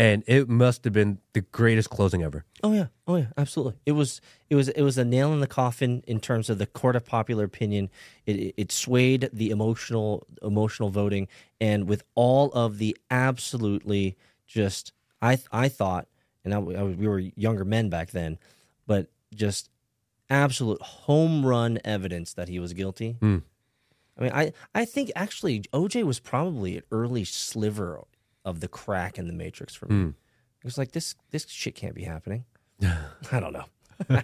And 0.00 0.24
it 0.26 0.48
must 0.48 0.84
have 0.84 0.94
been 0.94 1.18
the 1.34 1.42
greatest 1.42 1.90
closing 1.90 2.22
ever. 2.22 2.46
Oh 2.62 2.72
yeah, 2.72 2.86
oh 3.06 3.16
yeah, 3.16 3.26
absolutely. 3.36 3.74
It 3.84 3.92
was 3.92 4.22
it 4.48 4.54
was 4.54 4.70
it 4.70 4.80
was 4.80 4.96
a 4.96 5.04
nail 5.04 5.30
in 5.34 5.40
the 5.40 5.46
coffin 5.46 6.02
in 6.06 6.20
terms 6.20 6.48
of 6.48 6.56
the 6.56 6.64
court 6.64 6.96
of 6.96 7.04
popular 7.04 7.44
opinion. 7.44 7.90
It 8.24 8.54
it, 8.56 8.72
swayed 8.72 9.28
the 9.30 9.50
emotional 9.50 10.26
emotional 10.40 10.88
voting, 10.88 11.28
and 11.60 11.86
with 11.86 12.02
all 12.14 12.50
of 12.52 12.78
the 12.78 12.96
absolutely 13.10 14.16
just 14.46 14.94
I 15.20 15.38
I 15.52 15.68
thought, 15.68 16.08
and 16.46 16.54
I, 16.54 16.56
I 16.56 16.82
was- 16.82 16.96
we 16.96 17.06
were 17.06 17.18
younger 17.18 17.66
men 17.66 17.90
back 17.90 18.12
then, 18.12 18.38
but 18.86 19.10
just 19.34 19.68
absolute 20.30 20.80
home 20.80 21.44
run 21.44 21.78
evidence 21.84 22.32
that 22.32 22.48
he 22.48 22.58
was 22.58 22.72
guilty. 22.72 23.16
Hmm. 23.20 23.38
I 24.16 24.22
mean, 24.22 24.32
I 24.32 24.52
I 24.74 24.86
think 24.86 25.12
actually 25.14 25.60
OJ 25.74 26.04
was 26.04 26.20
probably 26.20 26.78
an 26.78 26.84
early 26.90 27.24
sliver 27.24 27.98
of 28.44 28.60
the 28.60 28.68
crack 28.68 29.18
in 29.18 29.26
the 29.26 29.32
matrix 29.32 29.74
for 29.74 29.86
me. 29.86 29.94
Hmm. 29.94 30.08
It 30.08 30.64
was 30.64 30.78
like 30.78 30.92
this 30.92 31.14
this 31.30 31.46
shit 31.48 31.74
can't 31.74 31.94
be 31.94 32.02
happening. 32.04 32.44
I 32.82 33.40
don't 33.40 33.52
know. 33.52 33.64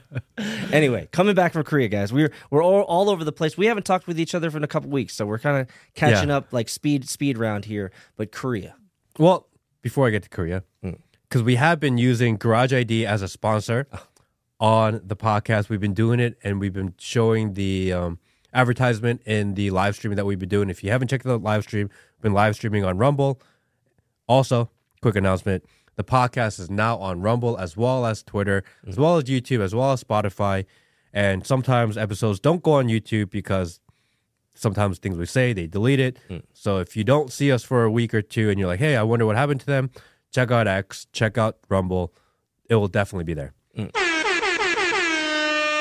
anyway, 0.72 1.08
coming 1.12 1.34
back 1.34 1.52
from 1.52 1.62
Korea, 1.64 1.88
guys, 1.88 2.12
we're 2.12 2.32
we're 2.50 2.62
all, 2.62 2.82
all 2.82 3.10
over 3.10 3.24
the 3.24 3.32
place. 3.32 3.56
We 3.58 3.66
haven't 3.66 3.84
talked 3.84 4.06
with 4.06 4.18
each 4.18 4.34
other 4.34 4.50
for 4.50 4.58
a 4.58 4.66
couple 4.66 4.90
weeks, 4.90 5.14
so 5.14 5.26
we're 5.26 5.38
kind 5.38 5.58
of 5.58 5.68
catching 5.94 6.28
Yeah. 6.30 6.38
up 6.38 6.52
like 6.52 6.68
speed 6.68 7.08
speed 7.08 7.38
round 7.38 7.66
here. 7.66 7.90
But 8.16 8.32
Korea, 8.32 8.74
Well, 9.18 9.48
before 9.82 10.06
I 10.06 10.10
get 10.10 10.22
to 10.24 10.28
Korea, 10.28 10.62
Mm. 10.84 10.98
because 11.28 11.42
we 11.42 11.56
have 11.56 11.78
been 11.80 11.98
using 11.98 12.36
Garage 12.36 12.72
ID 12.72 13.04
as 13.06 13.22
a 13.22 13.28
sponsor 13.28 13.86
on 14.60 15.00
the 15.04 15.16
podcast. 15.16 15.68
We've 15.68 15.80
been 15.80 15.94
doing 15.94 16.20
it, 16.20 16.38
and 16.42 16.60
we've 16.60 16.72
been 16.72 16.94
showing 16.98 17.52
the 17.54 17.92
um, 17.92 18.18
advertisement 18.54 19.20
in 19.26 19.54
the 19.54 19.70
live 19.70 19.94
streaming 19.96 20.16
that 20.16 20.24
we've 20.26 20.38
been 20.38 20.48
doing. 20.48 20.70
If 20.70 20.82
you 20.82 20.90
haven't 20.90 21.08
checked 21.08 21.26
out 21.26 21.30
the 21.30 21.38
live 21.38 21.64
stream, 21.64 21.90
been 22.22 22.32
live 22.32 22.54
streaming 22.56 22.84
on 22.84 22.96
Rumble. 22.98 23.40
Also, 24.28 24.70
quick 25.02 25.16
announcement: 25.16 25.64
the 25.96 26.04
podcast 26.04 26.60
is 26.60 26.70
now 26.70 26.96
on 26.98 27.20
Rumble 27.20 27.56
as 27.58 27.76
well 27.76 28.06
as 28.06 28.22
Twitter, 28.22 28.62
mm. 28.84 28.88
as 28.90 28.96
well 28.98 29.16
as 29.16 29.24
YouTube, 29.24 29.60
as 29.60 29.74
well 29.74 29.92
as 29.92 30.04
Spotify. 30.04 30.66
And 31.12 31.46
sometimes 31.46 31.96
episodes 31.96 32.38
don't 32.38 32.62
go 32.62 32.72
on 32.72 32.88
YouTube 32.88 33.30
because 33.30 33.80
sometimes 34.54 34.98
things 34.98 35.16
we 35.16 35.26
say 35.26 35.52
they 35.52 35.66
delete 35.66 36.00
it. 36.00 36.18
Mm. 36.28 36.42
So 36.52 36.78
if 36.78 36.96
you 36.96 37.04
don't 37.04 37.32
see 37.32 37.50
us 37.52 37.62
for 37.62 37.84
a 37.84 37.90
week 37.90 38.12
or 38.12 38.22
two 38.22 38.50
and 38.50 38.58
you're 38.58 38.68
like, 38.68 38.80
hey, 38.80 38.96
I 38.96 39.02
wonder 39.02 39.24
what 39.24 39.36
happened 39.36 39.60
to 39.60 39.66
them, 39.66 39.90
check 40.32 40.50
out 40.50 40.66
X, 40.66 41.06
check 41.12 41.38
out 41.38 41.58
Rumble. 41.68 42.12
It 42.68 42.74
will 42.74 42.88
definitely 42.88 43.24
be 43.24 43.34
there. 43.34 43.54
Mm. 43.76 43.90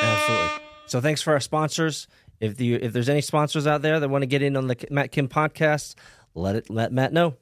absolutely. 0.01 0.63
So 0.87 1.01
thanks 1.01 1.21
for 1.21 1.33
our 1.33 1.39
sponsors. 1.39 2.07
If 2.39 2.57
the 2.57 2.75
if 2.75 2.93
there's 2.93 3.09
any 3.09 3.21
sponsors 3.21 3.65
out 3.65 3.81
there 3.81 3.99
that 3.99 4.09
want 4.09 4.21
to 4.21 4.27
get 4.27 4.41
in 4.41 4.55
on 4.55 4.67
the 4.67 4.75
Matt 4.91 5.11
Kim 5.11 5.27
podcast, 5.27 5.95
let 6.33 6.55
it 6.55 6.69
let 6.69 6.91
Matt 6.91 7.13
know. 7.13 7.35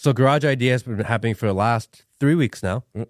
So 0.00 0.14
Garage 0.14 0.46
ID 0.46 0.68
has 0.68 0.82
been 0.82 0.98
happening 1.00 1.34
for 1.34 1.44
the 1.44 1.52
last 1.52 2.06
three 2.18 2.34
weeks 2.34 2.62
now. 2.62 2.84
Mm. 2.96 3.06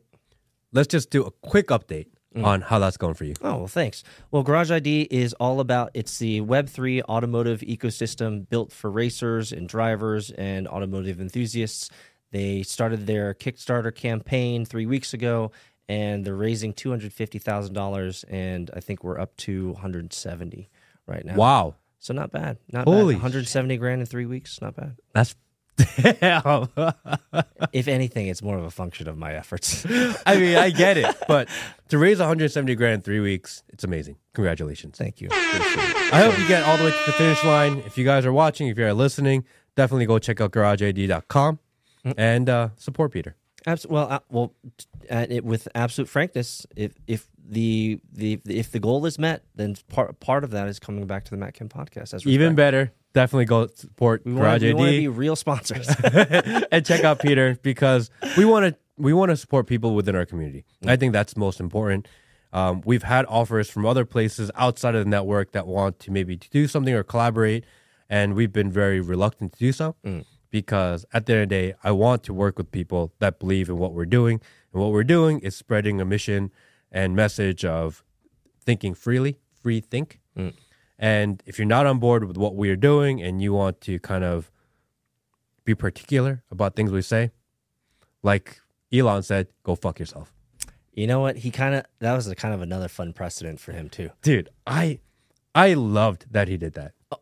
Let's 0.73 0.89
just 0.89 1.09
do 1.11 1.23
a 1.23 1.31
quick 1.31 1.69
update 1.69 2.09
mm. 2.35 2.45
on 2.45 2.63
how 2.63 2.81
that's 2.81 2.97
going 2.97 3.15
for 3.15 3.23
you. 3.23 3.35
Oh, 3.43 3.59
well, 3.59 3.69
thanks. 3.69 4.03
Well, 4.33 4.43
Garage 4.43 4.73
ID 4.73 5.03
is 5.03 5.33
all 5.35 5.61
about 5.61 5.93
it's 5.95 6.19
the 6.19 6.41
Web3 6.41 7.03
automotive 7.03 7.61
ecosystem 7.61 8.49
built 8.49 8.73
for 8.73 8.91
racers 8.91 9.53
and 9.53 9.69
drivers 9.69 10.33
and 10.33 10.67
automotive 10.67 11.21
enthusiasts. 11.21 11.91
They 12.33 12.65
started 12.65 13.07
their 13.07 13.35
Kickstarter 13.35 13.95
campaign 13.95 14.65
three 14.65 14.87
weeks 14.87 15.15
ago 15.15 15.53
and 15.89 16.25
they're 16.25 16.35
raising 16.35 16.75
$250,000 16.75 18.25
and 18.29 18.69
I 18.75 18.81
think 18.81 19.05
we're 19.05 19.21
up 19.21 19.37
to 19.37 19.69
170 19.75 20.69
right 21.07 21.25
now. 21.25 21.37
Wow, 21.37 21.77
So 22.01 22.15
not 22.15 22.33
bad. 22.33 22.59
Not 22.73 22.89
Holy 22.89 23.15
bad. 23.15 23.23
170 23.23 23.77
grand 23.77 24.01
in 24.01 24.07
three 24.07 24.27
weeks. 24.27 24.61
Not 24.61 24.75
bad. 24.75 24.97
that's 25.15 25.37
damn. 26.21 26.69
if 27.73 27.89
anything, 27.89 28.29
it's 28.29 28.43
more 28.43 28.57
of 28.57 28.65
a 28.65 28.71
function 28.71 29.09
of 29.09 29.19
my 29.19 29.35
efforts. 29.35 29.85
I 30.27 30.37
mean, 30.37 30.57
I 30.57 30.71
get 30.71 30.97
it, 30.97 31.15
but 31.29 31.49
to 31.89 31.99
raise 31.99 32.19
170 32.19 32.75
grand 32.75 32.95
in 32.95 33.01
three 33.03 33.21
weeks, 33.21 33.63
it's 33.69 33.85
amazing. 33.85 34.17
Congratulations. 34.35 34.97
Thank 34.97 35.21
you. 35.21 35.29
I 35.33 36.23
hope 36.25 36.39
you 36.39 36.47
get 36.49 36.65
all 36.65 36.77
the 36.77 36.85
way 36.85 36.91
to 36.91 37.07
the 37.07 37.13
finish 37.13 37.43
line. 37.45 37.83
If 37.87 37.99
you 37.99 38.05
guys 38.05 38.27
are 38.27 38.33
watching, 38.33 38.69
if 38.69 38.79
you're 38.79 38.93
listening, 38.95 39.45
definitely 39.77 40.07
go 40.07 40.19
check 40.19 40.41
out 40.41 40.53
garageid.com 40.53 41.59
and 42.17 42.49
uh, 42.49 42.69
support 42.77 43.13
Peter. 43.13 43.37
Abs- 43.67 43.87
well, 43.87 44.07
uh, 44.11 44.21
well, 44.31 44.55
at 45.11 45.31
it, 45.31 45.45
with 45.45 45.69
absolute 45.75 46.09
frankness, 46.09 46.67
if 46.77 46.95
if 47.07 47.29
the 47.47 48.01
the 48.13 48.41
if 48.47 48.73
the 48.73 48.79
goal 48.79 49.05
is 49.05 49.19
met, 49.19 49.45
then 49.55 49.77
part 49.89 50.19
part 50.21 50.45
of 50.45 50.51
that 50.53 50.69
is 50.69 50.79
coming 50.79 51.07
back 51.07 51.25
to 51.25 51.31
the 51.31 51.37
Matt 51.37 51.55
Kim 51.55 51.69
podcast. 51.69 52.15
As 52.15 52.27
Even 52.27 52.55
better, 52.55 52.93
definitely 53.13 53.45
go 53.47 53.67
support 53.69 54.23
we 54.25 54.33
want 54.33 54.43
Garage 54.45 54.61
to 54.63 54.77
be 54.77 55.09
real 55.09 55.37
sponsors. 55.37 55.89
and 56.73 56.85
check 56.85 57.05
out 57.05 57.21
Peter 57.21 57.59
because 57.63 58.11
we 58.37 58.45
want 58.45 58.67
to 58.67 58.77
we 58.97 59.13
want 59.13 59.31
to 59.31 59.37
support 59.37 59.67
people 59.67 59.95
within 59.95 60.15
our 60.15 60.27
community. 60.27 60.65
I 60.87 60.97
think 60.97 61.13
that's 61.13 61.37
most 61.37 61.61
important. 61.61 62.07
Um, 62.53 62.83
we've 62.85 63.03
had 63.05 63.25
offers 63.27 63.71
from 63.71 63.87
other 63.87 64.05
places 64.05 64.51
outside 64.57 64.95
of 64.95 65.05
the 65.05 65.11
network 65.11 65.53
that 65.53 65.67
want 65.67 65.99
to 66.01 66.11
maybe 66.11 66.37
do 66.37 66.67
something 66.67 66.93
or 66.93 67.03
collaborate, 67.05 67.65
and 68.09 68.35
we've 68.35 68.53
been 68.53 68.71
very 68.71 69.01
reluctant 69.01 69.53
to 69.53 69.59
do 69.59 69.73
so 69.73 69.97
because 70.51 71.07
at 71.13 71.27
the 71.27 71.33
end 71.35 71.43
of 71.45 71.49
the 71.49 71.55
day, 71.55 71.75
I 71.85 71.93
want 71.93 72.25
to 72.25 72.35
work 72.35 72.59
with 72.59 72.71
people 72.73 73.13
that 73.21 73.39
believe 73.39 73.69
in 73.69 73.79
what 73.79 73.93
we're 73.95 74.05
doing, 74.05 74.41
and 74.73 74.83
what 74.83 74.91
we're 74.91 75.05
doing 75.05 75.39
is 75.41 75.55
spreading 75.57 76.01
a 76.01 76.05
mission 76.05 76.51
and 76.93 77.15
message 77.15 77.65
of 77.65 78.03
thinking 78.65 78.95
freely, 78.95 79.39
free 79.63 79.81
think. 79.81 80.21
And 81.01 81.43
if 81.47 81.59
you're 81.59 81.67
not 81.67 81.87
on 81.87 81.99
board 81.99 82.25
with 82.25 82.37
what 82.37 82.55
we 82.55 82.69
are 82.69 82.77
doing 82.77 83.23
and 83.23 83.41
you 83.41 83.55
want 83.55 83.81
to 83.83 83.99
kind 83.99 84.23
of 84.23 84.51
be 85.65 85.75
particular 85.75 86.43
about 86.51 86.77
things 86.77 86.93
we 86.93 87.01
say, 87.01 87.31
like 88.23 88.61
Elon 88.93 89.23
said, 89.23 89.49
go 89.63 89.75
fuck 89.75 89.99
yourself. 89.99 90.33
you 90.93 91.07
know 91.07 91.21
what? 91.21 91.39
He 91.39 91.51
kind 91.51 91.75
of 91.75 91.87
that 92.01 92.13
was 92.15 92.29
a 92.29 92.35
kind 92.35 92.53
of 92.53 92.61
another 92.61 92.89
fun 92.89 93.15
precedent 93.15 93.61
for 93.61 93.73
him 93.73 93.89
too. 93.89 94.11
Dude, 94.21 94.51
I 94.67 95.01
I 95.55 95.73
loved 95.73 96.27
that 96.31 96.49
he 96.49 96.59
did 96.59 96.75
that. 96.75 96.93
Oh. 97.11 97.21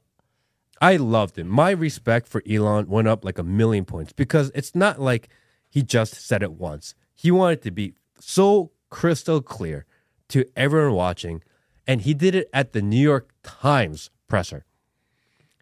I 0.80 0.96
loved 0.96 1.38
it. 1.38 1.44
My 1.44 1.70
respect 1.70 2.26
for 2.26 2.42
Elon 2.50 2.88
went 2.88 3.06
up 3.06 3.24
like 3.24 3.38
a 3.38 3.44
million 3.44 3.84
points 3.84 4.12
because 4.12 4.50
it's 4.56 4.74
not 4.74 5.00
like 5.00 5.28
he 5.70 5.82
just 5.82 6.14
said 6.14 6.42
it 6.42 6.52
once. 6.52 6.94
He 7.14 7.30
wanted 7.30 7.62
to 7.62 7.70
be 7.70 7.94
so 8.18 8.72
crystal 8.90 9.40
clear 9.40 9.86
to 10.30 10.44
everyone 10.56 10.94
watching, 10.94 11.42
and 11.88 12.02
he 12.02 12.14
did 12.14 12.34
it 12.34 12.48
at 12.52 12.72
the 12.72 12.82
New 12.82 13.00
York 13.00 13.30
Times 13.42 14.10
presser. 14.28 14.66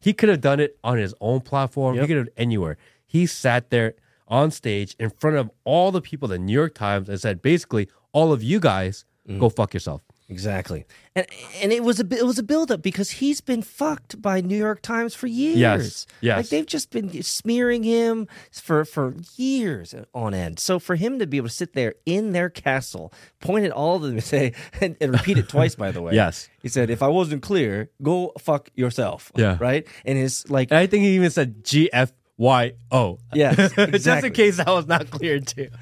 He 0.03 0.13
could 0.13 0.29
have 0.29 0.41
done 0.41 0.61
it 0.61 0.77
on 0.85 0.99
his 0.99 1.15
own 1.21 1.41
platform. 1.41 1.99
He 1.99 2.07
could 2.07 2.17
have 2.17 2.29
anywhere. 2.37 2.77
He 3.07 3.27
sat 3.27 3.71
there 3.71 3.95
on 4.29 4.51
stage 4.51 4.97
in 4.99 5.11
front 5.11 5.37
of 5.37 5.51
all 5.65 5.93
the 5.93 6.03
people 6.03 6.27
at 6.31 6.35
the 6.35 6.39
New 6.39 6.53
York 6.53 6.75
Times 6.75 7.09
and 7.09 7.19
said, 7.19 7.41
basically, 7.41 7.89
all 8.13 8.33
of 8.33 8.43
you 8.43 8.59
guys 8.61 9.05
go 9.27 9.49
mm. 9.49 9.57
fuck 9.57 9.73
yourself. 9.73 10.03
Exactly, 10.29 10.87
and 11.15 11.25
and 11.63 11.73
it 11.73 11.85
was 11.85 12.01
a 12.01 12.07
it 12.11 12.27
was 12.27 12.37
a 12.37 12.43
buildup 12.43 12.83
because 12.83 13.11
he's 13.13 13.41
been 13.41 13.63
fucked 13.63 14.21
by 14.21 14.41
New 14.41 14.57
York 14.57 14.83
Times 14.83 15.15
for 15.15 15.29
years. 15.29 15.57
Yes, 15.57 16.07
yes. 16.21 16.37
like 16.37 16.49
they've 16.49 16.67
just 16.67 16.91
been 16.91 17.23
smearing 17.23 17.85
him 17.85 18.27
for 18.51 18.85
for 18.85 19.15
years 19.37 19.95
on 20.13 20.35
end. 20.35 20.59
So 20.59 20.81
for 20.81 20.97
him 20.97 21.21
to 21.21 21.27
be 21.29 21.37
able 21.37 21.49
to 21.49 21.55
sit 21.55 21.75
there 21.75 21.95
in 22.07 22.33
their 22.33 22.51
castle, 22.51 23.13
point 23.41 23.67
at 23.67 23.71
all 23.71 23.97
of 23.97 24.03
them, 24.03 24.13
and 24.13 24.25
say 24.25 24.53
and, 24.81 24.97
and 25.01 25.13
repeat 25.13 25.39
it 25.39 25.49
twice, 25.49 25.77
by 25.77 25.93
the 25.93 26.03
way. 26.03 26.15
Yes. 26.15 26.49
he 26.61 26.69
said, 26.69 26.91
"If 26.91 27.05
I 27.05 27.09
wasn't 27.09 27.43
clear, 27.43 27.91
go 28.03 28.33
fuck 28.39 28.69
yourself." 28.75 29.31
Yeah. 29.37 29.59
right. 29.61 29.87
And 30.05 30.19
his 30.19 30.51
like, 30.51 30.73
And 30.73 30.79
I 30.79 30.87
think 30.87 31.05
he 31.05 31.15
even 31.15 31.31
said 31.31 31.65
G 31.65 31.89
F 31.93 32.13
Y 32.37 32.73
O. 32.91 33.19
Yes, 33.33 33.57
Just 33.75 33.79
exactly. 33.79 34.29
in 34.29 34.35
case 34.35 34.57
that 34.57 34.67
was 34.67 34.87
not 34.87 35.09
clear 35.11 35.39
too. 35.41 35.69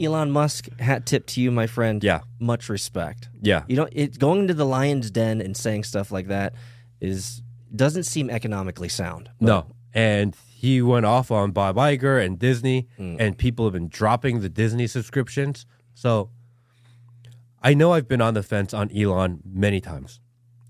Elon 0.00 0.30
Musk 0.30 0.68
hat 0.80 1.06
tip 1.06 1.26
to 1.28 1.40
you, 1.40 1.50
my 1.50 1.66
friend. 1.66 2.02
Yeah. 2.02 2.20
much 2.38 2.68
respect. 2.68 3.28
Yeah. 3.40 3.62
You 3.68 3.76
know, 3.76 3.88
it 3.92 4.18
going 4.18 4.40
into 4.40 4.54
the 4.54 4.66
lion's 4.66 5.10
den 5.10 5.40
and 5.40 5.56
saying 5.56 5.84
stuff 5.84 6.10
like 6.12 6.28
that 6.28 6.54
is 7.00 7.42
doesn't 7.74 8.04
seem 8.04 8.28
economically 8.30 8.88
sound. 8.88 9.30
No. 9.40 9.66
And 9.94 10.34
he 10.50 10.80
went 10.82 11.06
off 11.06 11.30
on 11.30 11.52
Bob 11.52 11.76
Iger 11.76 12.24
and 12.24 12.38
Disney, 12.38 12.88
Mm. 12.98 13.16
and 13.18 13.38
people 13.38 13.64
have 13.66 13.72
been 13.72 13.88
dropping 13.88 14.40
the 14.40 14.48
Disney 14.48 14.86
subscriptions. 14.86 15.66
So 15.94 16.30
I 17.62 17.74
know 17.74 17.92
I've 17.92 18.08
been 18.08 18.20
on 18.20 18.34
the 18.34 18.42
fence 18.42 18.74
on 18.74 18.90
Elon 18.90 19.40
many 19.44 19.80
times. 19.80 20.20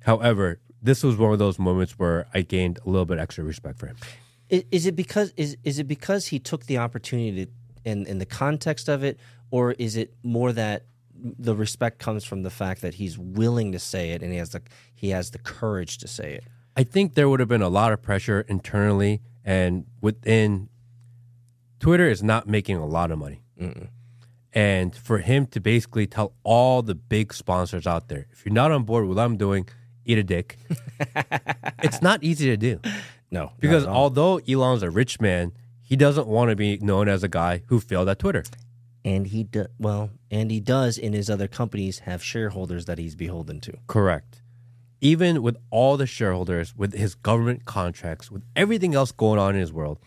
However, 0.04 0.60
this 0.82 1.02
was 1.02 1.16
one 1.16 1.32
of 1.32 1.38
those 1.38 1.58
moments 1.58 1.92
where 1.98 2.26
I 2.34 2.42
gained 2.42 2.78
a 2.84 2.90
little 2.90 3.06
bit 3.06 3.18
extra 3.18 3.44
respect 3.44 3.78
for 3.78 3.86
him. 3.86 3.96
Is, 4.48 4.64
is 4.70 4.86
it 4.86 4.96
because 4.96 5.32
is 5.36 5.56
is 5.64 5.78
it 5.78 5.84
because 5.88 6.26
he 6.26 6.38
took 6.38 6.66
the 6.66 6.78
opportunity 6.78 7.46
to, 7.46 7.52
in 7.84 8.06
in 8.06 8.18
the 8.18 8.26
context 8.26 8.88
of 8.88 9.02
it, 9.04 9.18
or 9.50 9.72
is 9.72 9.96
it 9.96 10.14
more 10.22 10.52
that 10.52 10.84
the 11.14 11.54
respect 11.54 11.98
comes 11.98 12.24
from 12.24 12.42
the 12.42 12.50
fact 12.50 12.80
that 12.82 12.94
he's 12.94 13.16
willing 13.18 13.72
to 13.72 13.78
say 13.78 14.10
it 14.10 14.22
and 14.22 14.32
he 14.32 14.38
has 14.38 14.50
the 14.50 14.62
he 14.94 15.10
has 15.10 15.30
the 15.30 15.38
courage 15.38 15.98
to 15.98 16.08
say 16.08 16.34
it? 16.34 16.44
I 16.76 16.84
think 16.84 17.14
there 17.14 17.28
would 17.28 17.40
have 17.40 17.48
been 17.48 17.62
a 17.62 17.68
lot 17.68 17.92
of 17.92 18.02
pressure 18.02 18.40
internally 18.48 19.20
and 19.44 19.86
within. 20.00 20.68
Twitter 21.80 22.08
is 22.08 22.22
not 22.22 22.46
making 22.46 22.76
a 22.76 22.86
lot 22.86 23.10
of 23.10 23.18
money. 23.18 23.42
And 24.54 24.94
for 24.94 25.18
him 25.18 25.46
to 25.46 25.60
basically 25.60 26.06
tell 26.06 26.34
all 26.44 26.82
the 26.82 26.94
big 26.94 27.32
sponsors 27.32 27.86
out 27.86 28.08
there, 28.08 28.26
if 28.32 28.44
you're 28.44 28.52
not 28.52 28.70
on 28.70 28.84
board 28.84 29.06
with 29.06 29.16
what 29.16 29.24
I'm 29.24 29.36
doing, 29.36 29.66
eat 30.04 30.18
a 30.18 30.22
dick. 30.22 30.58
it's 31.82 32.02
not 32.02 32.22
easy 32.22 32.46
to 32.46 32.56
do. 32.56 32.80
No, 33.30 33.52
Because 33.58 33.86
although 33.86 34.38
Elon's 34.46 34.82
a 34.82 34.90
rich 34.90 35.20
man, 35.20 35.52
he 35.92 35.96
doesn't 35.96 36.26
want 36.26 36.48
to 36.48 36.56
be 36.56 36.78
known 36.78 37.06
as 37.06 37.22
a 37.22 37.28
guy 37.28 37.60
who 37.66 37.78
failed 37.78 38.08
at 38.08 38.18
Twitter. 38.18 38.44
and 39.04 39.26
he 39.26 39.44
do, 39.44 39.66
well, 39.78 40.08
and 40.30 40.50
he 40.50 40.58
does 40.58 40.96
in 40.96 41.12
his 41.12 41.28
other 41.28 41.46
companies 41.46 41.98
have 41.98 42.24
shareholders 42.24 42.86
that 42.86 42.96
he's 42.96 43.14
beholden 43.14 43.60
to. 43.60 43.76
Correct. 43.88 44.40
Even 45.02 45.42
with 45.42 45.58
all 45.68 45.98
the 45.98 46.06
shareholders, 46.06 46.74
with 46.74 46.94
his 46.94 47.14
government 47.14 47.66
contracts, 47.66 48.30
with 48.30 48.42
everything 48.56 48.94
else 48.94 49.12
going 49.12 49.38
on 49.38 49.54
in 49.54 49.60
his 49.60 49.70
world, 49.70 49.98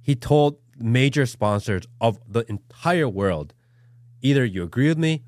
he 0.00 0.16
told 0.16 0.56
major 0.76 1.24
sponsors 1.24 1.84
of 2.00 2.18
the 2.26 2.44
entire 2.48 3.08
world 3.08 3.54
either 4.22 4.44
you 4.44 4.64
agree 4.64 4.88
with 4.88 4.98
me, 4.98 5.22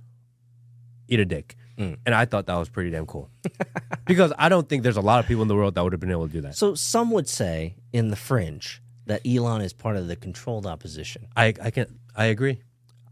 eat 1.06 1.20
a 1.20 1.24
dick. 1.24 1.54
Mm. 1.78 1.98
And 2.04 2.16
I 2.16 2.24
thought 2.24 2.46
that 2.46 2.56
was 2.56 2.68
pretty 2.68 2.90
damn 2.90 3.06
cool. 3.06 3.30
because 4.06 4.32
I 4.36 4.48
don't 4.48 4.68
think 4.68 4.82
there's 4.82 4.96
a 4.96 5.00
lot 5.00 5.20
of 5.20 5.28
people 5.28 5.42
in 5.42 5.48
the 5.48 5.54
world 5.54 5.76
that 5.76 5.84
would 5.84 5.92
have 5.92 6.00
been 6.00 6.10
able 6.10 6.26
to 6.26 6.32
do 6.32 6.40
that. 6.40 6.56
So 6.56 6.74
some 6.74 7.12
would 7.12 7.28
say 7.28 7.76
in 7.92 8.08
the 8.08 8.16
fringe 8.16 8.80
that 9.06 9.26
Elon 9.26 9.60
is 9.60 9.72
part 9.72 9.96
of 9.96 10.08
the 10.08 10.16
controlled 10.16 10.66
opposition. 10.66 11.28
I, 11.36 11.54
I 11.62 11.70
can 11.70 11.98
I 12.16 12.26
agree. 12.26 12.60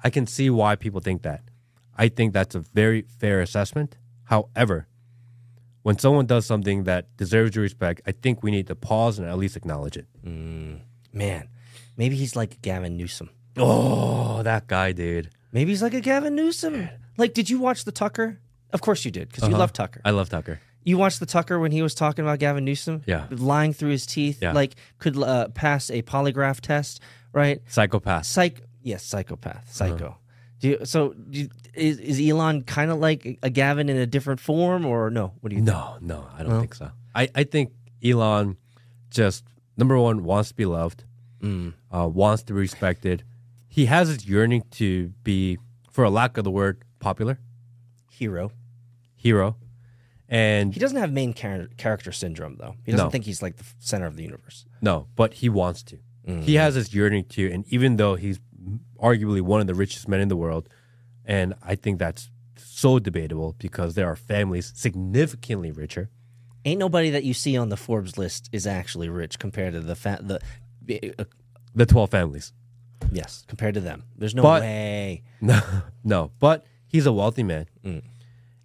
I 0.03 0.11
can 0.11 0.27
see 0.27 0.51
why 0.51 0.77
people 0.77 1.01
think 1.01 1.23
that. 1.23 1.43
I 1.97 2.09
think 2.09 2.33
that's 2.33 2.55
a 2.55 2.61
very 2.61 3.03
fair 3.03 3.41
assessment. 3.41 3.97
However, 4.25 4.87
when 5.83 5.99
someone 5.99 6.27
does 6.27 6.47
something 6.47 6.85
that 6.85 7.17
deserves 7.17 7.55
your 7.55 7.63
respect, 7.63 8.01
I 8.07 8.13
think 8.13 8.43
we 8.43 8.51
need 8.51 8.67
to 8.69 8.75
pause 8.75 9.19
and 9.19 9.29
at 9.29 9.37
least 9.37 9.57
acknowledge 9.57 9.97
it. 9.97 10.07
Mm, 10.25 10.81
man, 11.13 11.49
maybe 11.97 12.17
he's 12.17 12.35
like 12.35 12.63
Gavin 12.63 12.97
Newsom. 12.97 13.31
Oh, 13.57 14.43
that 14.43 14.67
guy, 14.67 14.93
dude. 14.93 15.31
Maybe 15.53 15.73
he's 15.73 15.83
like 15.83 15.95
a 15.95 16.01
Gavin 16.01 16.35
Newsom. 16.35 16.89
Like, 17.19 17.35
did 17.35 17.51
you 17.51 17.59
watch 17.59 17.85
the 17.85 17.93
Tucker? 17.93 18.39
Of 18.73 18.81
course 18.81 19.05
you 19.05 19.11
did, 19.11 19.29
because 19.29 19.43
you 19.43 19.51
uh-huh. 19.51 19.59
love 19.59 19.73
Tucker. 19.73 20.01
I 20.05 20.11
love 20.11 20.31
Tucker. 20.31 20.61
You 20.85 20.99
watched 20.99 21.21
the 21.21 21.27
Tucker 21.27 21.59
when 21.59 21.71
he 21.73 21.83
was 21.83 21.95
talking 21.95 22.25
about 22.25 22.39
Gavin 22.39 22.65
Newsom? 22.65 23.03
Yeah. 23.07 23.27
Lying 23.31 23.73
through 23.73 23.91
his 23.91 24.05
teeth, 24.07 24.39
Yeah. 24.43 24.53
like 24.53 24.75
could 24.99 25.17
uh, 25.17 25.49
pass 25.49 25.91
a 25.91 26.03
polygraph 26.03 26.61
test, 26.61 27.01
right? 27.33 27.61
Psychopath. 27.69 28.27
Psych, 28.27 28.61
yes, 28.83 29.03
psychopath, 29.05 29.73
psycho. 29.73 30.19
Do 30.61 30.69
you, 30.69 30.85
so 30.85 31.13
do 31.13 31.41
you, 31.41 31.49
is, 31.75 31.99
is 31.99 32.21
Elon 32.31 32.63
kind 32.63 32.91
of 32.91 32.99
like 32.99 33.39
a 33.43 33.51
Gavin 33.51 33.89
in 33.89 33.97
a 33.97 34.07
different 34.07 34.39
form, 34.41 34.85
or 34.87 35.11
no? 35.11 35.33
What 35.41 35.51
do 35.51 35.57
you 35.57 35.65
think? 35.65 35.67
No, 35.77 35.97
no, 36.01 36.27
I 36.37 36.43
don't 36.43 36.61
think 36.61 36.75
so. 36.75 36.91
I, 37.15 37.29
I 37.35 37.45
think 37.45 37.73
Elon 38.05 38.57
just, 39.11 39.45
number 39.77 39.99
one, 39.99 40.23
wants 40.25 40.51
to 40.51 40.55
be 40.55 40.65
loved, 40.65 41.05
uh, 41.45 42.09
wants 42.09 42.43
to 42.45 42.53
be 42.55 42.61
respected. 42.61 43.25
He 43.69 43.87
has 43.87 44.09
this 44.15 44.27
yearning 44.27 44.63
to 44.73 45.09
be, 45.25 45.59
for 45.91 46.05
a 46.05 46.11
lack 46.11 46.37
of 46.39 46.45
the 46.45 46.51
word, 46.51 46.83
popular, 47.01 47.39
Hero. 48.11 48.53
hero. 49.17 49.57
And 50.35 50.73
He 50.73 50.81
doesn't 50.81 50.97
have 50.97 51.13
main 51.13 51.35
char- 51.35 51.69
character 51.77 52.11
syndrome, 52.11 52.57
though. 52.59 52.75
He 52.87 52.93
doesn't 52.93 53.07
No. 53.09 53.11
think 53.11 53.25
he's 53.27 53.43
like 53.43 53.57
the 53.57 53.65
f- 53.65 53.75
center 53.79 54.07
of 54.07 54.17
the 54.17 54.23
universe. 54.23 54.65
No, 54.81 55.07
but 55.15 55.35
he 55.35 55.49
wants 55.51 55.83
to. 55.85 55.99
He 56.25 56.55
has 56.55 56.75
this 56.77 56.95
yearning 56.95 57.25
to, 57.31 57.51
and 57.53 57.67
even 57.69 57.97
though 57.97 58.15
he's 58.15 58.39
arguably 58.99 59.43
one 59.43 59.61
of 59.61 59.67
the 59.67 59.75
richest 59.75 60.09
men 60.09 60.21
in 60.21 60.29
the 60.29 60.37
world, 60.37 60.69
And 61.25 61.55
I 61.63 61.75
think 61.77 61.99
that's 62.01 62.31
so 62.57 62.99
debatable 62.99 63.55
because 63.59 63.95
there 63.95 64.09
are 64.09 64.17
families 64.17 64.73
significantly 64.75 65.71
richer. 65.71 66.11
Ain't 66.65 66.81
nobody 66.81 67.11
that 67.11 67.23
you 67.25 67.33
see 67.35 67.57
on 67.57 67.69
the 67.69 67.77
Forbes 67.77 68.17
list 68.19 68.49
is 68.53 68.67
actually 68.67 69.09
rich 69.09 69.39
compared 69.39 69.73
to 69.75 69.81
the 69.81 69.95
fa- 69.95 70.21
the. 70.23 70.41
Uh, 71.21 71.25
The 71.75 71.87
12 71.87 72.11
families. 72.11 72.53
yes, 73.13 73.45
compared 73.47 73.75
to 73.75 73.81
them. 73.81 74.03
There's 74.17 74.35
no 74.35 74.43
But- 74.43 74.63
way. 74.63 75.23
No, 75.41 75.61
no, 76.05 76.31
but 76.41 76.65
he's 76.89 77.07
a 77.07 77.13
wealthy 77.13 77.43
man. 77.45 77.67
Mm. 77.85 78.03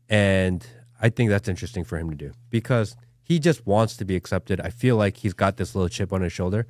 And 0.09 0.65
I 1.00 1.10
think 1.10 1.30
that's 1.30 1.48
interesting 1.48 1.84
for 1.84 1.98
him 1.98 2.10
to 2.10 2.16
do 2.16 2.32
because 2.50 2.96
he 3.24 3.39
just 3.39 3.66
wants 3.68 3.98
to 3.98 4.06
be 4.06 4.16
accepted. 4.16 4.62
I 4.62 4.70
feel 4.70 4.96
like 4.96 5.18
he's 5.18 5.34
got 5.34 5.58
this 5.58 5.75
little 5.75 5.89
chip 5.89 6.13
on 6.13 6.22
his 6.22 6.34
shoulder. 6.34 6.66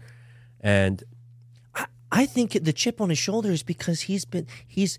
And 0.60 1.04
I 2.12 2.26
think 2.26 2.52
the 2.64 2.74
chip 2.74 3.00
on 3.00 3.10
his 3.10 3.20
shoulder 3.20 3.52
is 3.52 3.64
because 3.64 4.02
he's 4.02 4.26
been 4.26 4.48
he's 4.68 4.98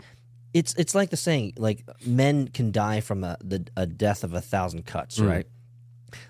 it's 0.55 0.75
it's 0.75 0.95
like 0.95 1.11
the 1.11 1.17
saying 1.17 1.55
like 1.57 1.85
men 2.07 2.49
can 2.49 2.71
die 2.71 3.01
from 3.01 3.25
a 3.25 3.37
the 3.43 3.67
a 3.77 3.87
death 3.87 4.25
of 4.25 4.35
a 4.35 4.41
thousand 4.41 4.87
cuts, 4.87 5.19
mm. 5.19 5.29
right? 5.29 5.47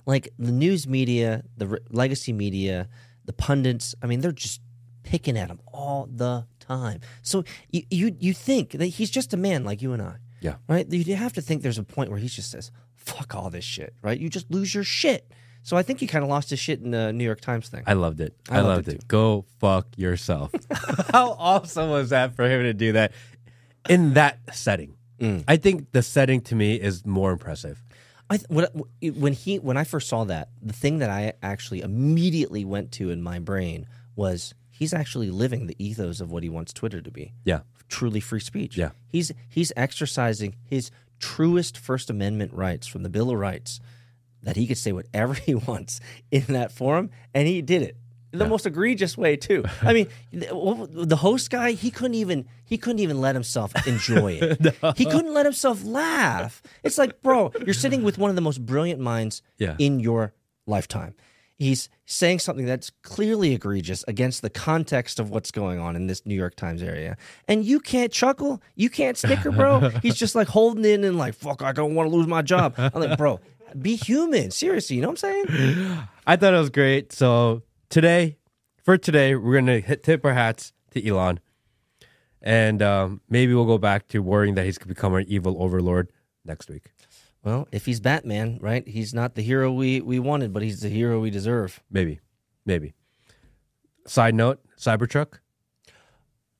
Like 0.07 0.31
the 0.39 0.53
news 0.53 0.89
media, 0.89 1.45
the 1.57 1.67
re- 1.67 1.79
legacy 1.91 2.33
media, 2.33 2.89
the 3.25 3.33
pundits, 3.33 3.95
I 4.03 4.07
mean 4.07 4.21
they're 4.21 4.33
just 4.33 4.61
picking 5.03 5.37
at 5.37 5.49
him 5.49 5.61
all 5.67 6.09
the 6.11 6.47
time. 6.59 7.01
So 7.23 7.45
you 7.71 7.83
you 7.91 8.17
you 8.19 8.33
think 8.33 8.73
that 8.73 8.87
he's 8.87 9.11
just 9.11 9.35
a 9.35 9.37
man 9.37 9.65
like 9.65 9.83
you 9.83 9.93
and 9.93 10.03
I. 10.03 10.17
Yeah. 10.41 10.57
Right? 10.69 10.91
You 10.91 11.17
have 11.17 11.33
to 11.35 11.43
think 11.43 11.63
there's 11.63 11.79
a 11.79 11.85
point 11.85 12.11
where 12.11 12.19
he 12.19 12.29
just 12.29 12.51
says, 12.51 12.71
"Fuck 13.09 13.35
all 13.35 13.51
this 13.51 13.65
shit." 13.65 13.95
Right? 14.03 14.19
You 14.19 14.29
just 14.29 14.51
lose 14.51 14.75
your 14.75 14.85
shit. 14.85 15.31
So 15.63 15.77
I 15.77 15.83
think 15.83 16.01
he 16.01 16.07
kind 16.07 16.23
of 16.23 16.31
lost 16.31 16.51
his 16.51 16.59
shit 16.59 16.81
in 16.81 16.93
the 16.93 17.13
New 17.13 17.25
York 17.25 17.41
Times 17.41 17.69
thing. 17.69 17.83
I 17.87 17.93
loved 17.93 18.21
it. 18.21 18.35
I 18.49 18.59
I, 18.59 18.61
loved 18.61 18.69
loved 18.69 18.89
it 18.89 18.95
it. 19.03 19.09
Go 19.09 19.45
fuck 19.59 19.87
yourself. 19.97 20.53
How 21.13 21.33
awesome 21.33 21.91
was 21.91 22.11
that 22.11 22.35
for 22.35 22.49
him 22.49 22.63
to 22.63 22.73
do 22.73 22.93
that 22.93 23.13
in 23.89 24.15
that 24.15 24.39
setting? 24.53 24.95
Mm. 25.19 25.45
I 25.49 25.57
think 25.57 25.93
the 25.93 26.03
setting 26.03 26.41
to 26.43 26.55
me 26.55 26.77
is 26.77 27.05
more 27.05 27.33
impressive. 27.33 27.83
I 28.31 28.37
th- 28.39 28.69
when 29.15 29.33
he 29.33 29.59
when 29.59 29.77
I 29.77 29.85
first 29.85 30.09
saw 30.09 30.25
that, 30.25 30.49
the 30.63 30.73
thing 30.73 30.99
that 30.99 31.11
I 31.11 31.33
actually 31.43 31.81
immediately 31.81 32.65
went 32.65 32.93
to 32.93 33.11
in 33.11 33.23
my 33.23 33.39
brain 33.39 33.87
was 34.17 34.55
he's 34.71 34.93
actually 34.93 35.31
living 35.31 35.67
the 35.67 35.77
ethos 35.83 36.21
of 36.21 36.31
what 36.31 36.43
he 36.43 36.49
wants 36.49 36.73
Twitter 36.73 37.01
to 37.01 37.11
be. 37.11 37.33
Yeah. 37.45 37.61
Truly 37.89 38.21
free 38.21 38.41
speech. 38.41 38.77
Yeah. 38.77 38.91
He's 39.09 39.33
he's 39.49 39.73
exercising 39.77 40.57
his 40.65 40.91
truest 41.19 41.79
First 41.79 42.11
Amendment 42.11 42.53
rights 42.53 42.87
from 42.87 43.03
the 43.03 43.09
Bill 43.09 43.31
of 43.31 43.39
Rights 43.39 43.81
that 44.43 44.57
he 44.57 44.67
could 44.67 44.79
say 44.79 44.93
whatever 44.93 45.35
he 45.49 45.55
wants 45.55 46.01
in 46.31 46.45
that 46.49 46.73
forum, 46.73 47.11
and 47.35 47.47
he 47.49 47.63
did 47.63 47.83
it. 47.83 47.97
The 48.31 48.47
most 48.47 48.67
egregious 48.67 49.17
way 49.17 49.37
too. 49.37 49.65
I 49.81 49.95
mean, 49.95 50.09
the, 50.33 51.17
host 51.17 51.49
guy, 51.51 51.73
he 51.73 51.91
couldn't 51.91 52.15
even 52.15 52.45
he 52.63 52.77
couldn't 52.77 52.99
even 52.99 53.23
let 53.23 53.35
himself 53.35 53.73
enjoy 53.87 54.39
it. 54.43 54.77
He 54.97 55.07
couldn't 55.07 55.33
let 55.33 55.47
himself 55.47 55.83
laugh. 55.83 56.63
It's 56.83 56.99
like, 56.99 57.23
bro, 57.23 57.53
you're 57.65 57.73
sitting 57.73 58.03
with 58.03 58.19
one 58.19 58.29
of 58.29 58.37
the 58.37 58.43
most 58.43 58.67
brilliant 58.67 59.01
minds 59.01 59.41
Yeah. 59.57 59.77
in 59.79 59.99
your 60.01 60.35
lifetime. 60.67 61.15
He's 61.59 61.89
saying 62.07 62.39
something 62.39 62.67
that's 62.67 62.91
clearly 63.03 63.53
egregious 63.53 64.05
against 64.07 64.43
the 64.43 64.51
context 64.51 65.19
of 65.19 65.31
what's 65.31 65.51
going 65.51 65.81
on 65.81 65.97
in 65.97 66.07
this 66.07 66.25
New 66.25 66.37
York 66.37 66.55
Times 66.55 66.85
area. 66.85 67.17
And 67.49 67.65
you 67.65 67.81
can't 67.81 68.13
chuckle. 68.13 68.63
You 68.77 68.89
can't 68.89 69.19
snicker, 69.19 69.51
bro. 69.51 69.89
He's 70.03 70.15
just 70.15 70.37
like 70.37 70.47
holding 70.47 70.85
in 70.85 71.03
and 71.03 71.19
like, 71.19 71.35
fuck, 71.35 71.63
I 71.63 71.73
don't 71.73 71.97
want 71.97 72.09
to 72.09 72.17
lose 72.17 72.29
my 72.29 72.43
job. 72.43 72.75
I'm 72.79 72.93
like, 72.95 73.19
bro, 73.19 73.41
be 73.81 73.97
human. 73.97 74.53
Seriously, 74.53 74.97
you 74.97 75.03
know 75.03 75.09
what 75.09 75.25
I'm 75.25 75.47
saying? 75.47 75.99
I 76.29 76.37
thought 76.37 76.55
it 76.55 76.59
was 76.59 76.71
great. 76.71 77.13
So 77.13 77.63
today, 77.89 78.37
for 78.85 78.97
today, 78.97 79.35
we're 79.35 79.55
gonna 79.55 79.81
hit, 79.81 80.05
tip 80.05 80.25
our 80.25 80.35
hats 80.35 80.73
to 80.93 81.07
Elon, 81.07 81.41
and 82.41 82.81
um, 82.83 83.21
maybe 83.29 83.53
we'll 83.53 83.67
go 83.67 83.79
back 83.79 84.09
to 84.09 84.21
worrying 84.21 84.55
that 84.55 84.65
he's 84.65 84.79
gonna 84.79 84.95
become 84.95 85.13
our 85.13 85.21
evil 85.21 85.61
overlord 85.61 86.11
next 86.45 86.71
week. 86.71 86.93
Well, 87.49 87.67
if 87.73 87.87
he's 87.87 87.99
Batman, 87.99 88.59
right? 88.61 88.87
He's 88.87 89.15
not 89.15 89.35
the 89.35 89.41
hero 89.41 89.73
we, 89.73 90.03
we 90.03 90.19
wanted, 90.19 90.53
but 90.53 90.63
he's 90.63 90.81
the 90.81 90.91
hero 90.91 91.19
we 91.19 91.31
deserve. 91.31 91.83
Maybe, 91.91 92.21
maybe. 92.67 92.93
Side 94.07 94.35
note: 94.35 94.61
Cybertruck, 94.79 95.39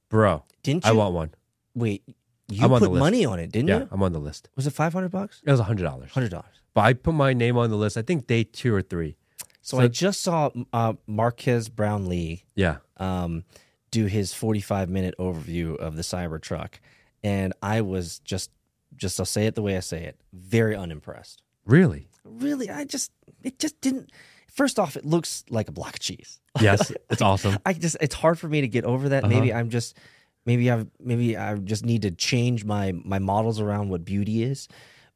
bro. 0.09 0.45
Didn't 0.63 0.87
you? 0.87 0.91
I 0.91 0.95
want 0.95 1.13
one. 1.15 1.31
Wait, 1.75 2.03
you 2.49 2.65
I'm 2.65 2.73
on 2.73 2.81
the 2.81 2.87
put 2.87 2.93
list. 2.95 3.01
money 3.01 3.25
on 3.27 3.39
it, 3.39 3.53
didn't 3.53 3.69
Yeah, 3.69 3.81
you? 3.81 3.89
I'm 3.91 4.03
on 4.03 4.13
the 4.15 4.19
list. 4.19 4.49
Was 4.57 4.67
it 4.67 4.71
500 4.73 5.11
bucks? 5.11 5.43
It 5.45 5.51
was 5.51 5.61
a 5.61 5.65
hundred 5.65 5.85
dollars, 5.85 6.11
$100. 6.13 6.43
but 6.73 6.81
I 6.81 6.95
put 6.95 7.13
my 7.13 7.35
name 7.35 7.59
on 7.59 7.69
the 7.69 7.77
list. 7.77 7.99
I 7.99 8.03
think 8.03 8.27
day 8.27 8.45
two 8.45 8.75
or 8.75 8.81
three. 8.81 9.19
So, 9.61 9.77
So- 9.77 9.83
I 9.83 9.89
just 9.89 10.23
saw 10.23 10.49
uh, 10.73 10.95
Marques 11.07 11.69
Brownlee 11.69 12.45
Yeah, 12.57 12.79
um, 12.97 13.45
do 13.91 14.07
his 14.07 14.33
45 14.33 14.89
minute 14.89 15.15
overview 15.19 15.77
of 15.77 15.97
the 15.97 16.03
Cybertruck, 16.03 16.77
and 17.23 17.53
I 17.63 17.83
was 17.83 18.21
just, 18.21 18.51
just 18.99 19.19
I'll 19.19 19.27
say 19.27 19.47
it 19.47 19.55
the 19.55 19.63
way 19.63 19.77
I 19.77 19.81
say 19.81 20.05
it, 20.05 20.21
very 20.33 20.77
unimpressed. 20.77 21.43
really. 21.65 22.09
Really, 22.25 22.69
I 22.69 22.85
just, 22.85 23.11
it 23.43 23.59
just 23.59 23.81
didn't. 23.81 24.11
First 24.49 24.79
off, 24.79 24.97
it 24.97 25.05
looks 25.07 25.45
like 25.49 25.69
a 25.69 25.73
block 25.73 25.95
of 25.95 26.01
cheese. 26.01 26.41
Yes, 26.61 26.93
it's 27.09 27.23
awesome. 27.23 27.57
I 27.65 27.73
just, 27.73 27.97
it's 28.01 28.17
hard 28.17 28.39
for 28.39 28.49
me 28.49 28.61
to 28.61 28.69
get 28.69 28.85
over 28.85 29.11
that. 29.11 29.29
Maybe 29.29 29.53
uh-huh. 29.53 29.61
I'm 29.61 29.71
just, 29.71 29.97
maybe 30.45 30.71
I, 30.71 30.85
maybe 30.99 31.37
I 31.37 31.55
just 31.55 31.87
need 31.87 32.03
to 32.03 32.11
change 32.11 32.65
my 32.65 32.93
my 32.93 33.21
models 33.21 33.61
around 33.61 33.91
what 33.91 34.05
beauty 34.05 34.43
is. 34.43 34.67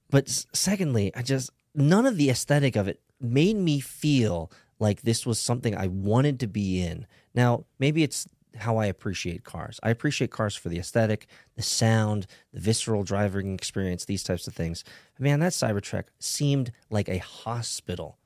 But 0.08 0.28
secondly, 0.52 1.10
I 1.16 1.22
just 1.22 1.50
none 1.74 2.06
of 2.06 2.16
the 2.16 2.30
aesthetic 2.30 2.76
of 2.76 2.86
it 2.86 3.00
made 3.20 3.56
me 3.56 3.80
feel 3.80 4.52
like 4.78 5.02
this 5.02 5.26
was 5.26 5.40
something 5.40 5.76
I 5.76 5.88
wanted 5.88 6.38
to 6.40 6.46
be 6.46 6.80
in. 6.80 7.06
Now, 7.34 7.64
maybe 7.78 8.02
it's 8.02 8.28
how 8.56 8.76
I 8.76 8.86
appreciate 8.86 9.44
cars. 9.44 9.78
I 9.82 9.90
appreciate 9.90 10.30
cars 10.30 10.54
for 10.54 10.68
the 10.68 10.78
aesthetic, 10.78 11.26
the 11.56 11.62
sound, 11.62 12.26
the 12.52 12.60
visceral 12.60 13.02
driving 13.02 13.54
experience, 13.54 14.04
these 14.04 14.22
types 14.22 14.46
of 14.46 14.54
things. 14.54 14.84
Man, 15.18 15.40
that 15.40 15.52
Cybertruck 15.52 16.04
seemed 16.18 16.72
like 16.90 17.08
a 17.08 17.18
hospital, 17.18 18.18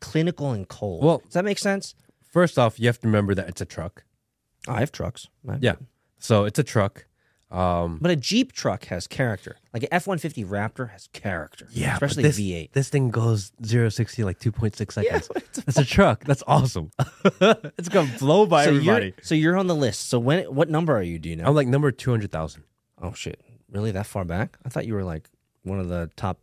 clinical 0.00 0.52
and 0.52 0.68
cold. 0.68 1.04
Well- 1.04 1.18
does 1.18 1.34
that 1.34 1.44
make 1.44 1.58
sense? 1.58 1.94
First 2.30 2.58
off, 2.58 2.78
you 2.78 2.86
have 2.86 3.00
to 3.00 3.06
remember 3.06 3.34
that 3.34 3.48
it's 3.48 3.60
a 3.60 3.64
truck. 3.66 4.04
I 4.66 4.80
have 4.80 4.92
trucks. 4.92 5.28
I- 5.48 5.58
Yeah, 5.60 5.76
so 6.18 6.44
it's 6.44 6.58
a 6.58 6.64
truck. 6.64 7.06
Um, 7.50 7.98
But 8.02 8.10
a 8.10 8.16
Jeep 8.16 8.52
truck 8.52 8.84
has 8.86 9.06
character. 9.06 9.56
Like 9.72 9.82
an 9.84 9.88
F 9.92 10.06
one 10.06 10.18
fifty 10.18 10.44
Raptor 10.44 10.90
has 10.90 11.08
character. 11.14 11.66
Yeah, 11.70 11.94
especially 11.94 12.24
this, 12.24 12.36
V 12.36 12.54
eight. 12.54 12.72
This 12.74 12.90
thing 12.90 13.10
goes 13.10 13.52
0 13.64 13.88
60 13.88 14.22
like 14.24 14.38
2.6 14.38 14.92
seconds. 14.92 15.28
it's 15.36 15.58
a- 15.58 15.64
That's 15.64 15.78
a 15.78 15.84
truck. 15.84 16.24
That's 16.24 16.42
awesome. 16.46 16.90
it's 17.24 17.88
going 17.88 18.10
to 18.10 18.18
blow 18.18 18.44
by 18.46 18.64
So 18.64 18.70
everybody. 18.70 19.06
you're 19.06 19.14
so 19.22 19.34
you're 19.34 19.56
on 19.56 19.66
the 19.66 19.74
list. 19.74 20.08
So 20.10 20.18
when 20.18 20.44
what 20.54 20.68
number 20.68 20.94
are 20.94 21.02
you? 21.02 21.18
Do 21.18 21.30
you 21.30 21.36
know? 21.36 21.44
I'm 21.46 21.54
like 21.54 21.68
number 21.68 21.90
200,000. 21.90 22.64
oh 23.02 23.12
shit, 23.14 23.40
really 23.70 23.92
that 23.92 24.04
far 24.06 24.24
back? 24.26 24.58
I 24.64 24.68
thought 24.68 24.86
you 24.86 24.92
were 24.94 25.04
like 25.04 25.30
one 25.62 25.80
of 25.80 25.88
the 25.88 26.10
top 26.16 26.40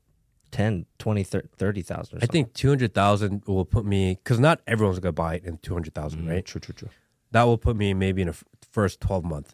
10, 0.52 0.86
20, 1.00 1.24
30,000 1.24 2.18
or. 2.18 2.24
I 2.24 2.26
think 2.26 2.54
200,000 2.54 3.44
will 3.46 3.66
put 3.66 3.86
me, 3.86 4.16
because 4.24 4.40
not 4.40 4.62
everyone's 4.66 5.00
going 5.00 5.10
to 5.14 5.22
buy 5.22 5.36
it 5.36 5.44
in 5.44 5.58
200,000, 5.58 6.28
right? 6.28 6.46
True, 6.46 6.62
true, 6.62 6.74
true. 6.74 6.90
That 7.32 7.44
will 7.44 7.58
put 7.58 7.76
me 7.76 7.94
maybe 7.94 8.22
in 8.22 8.30
a 8.30 8.32
f- 8.32 8.44
first 8.72 9.02
12 9.02 9.26
month. 9.26 9.54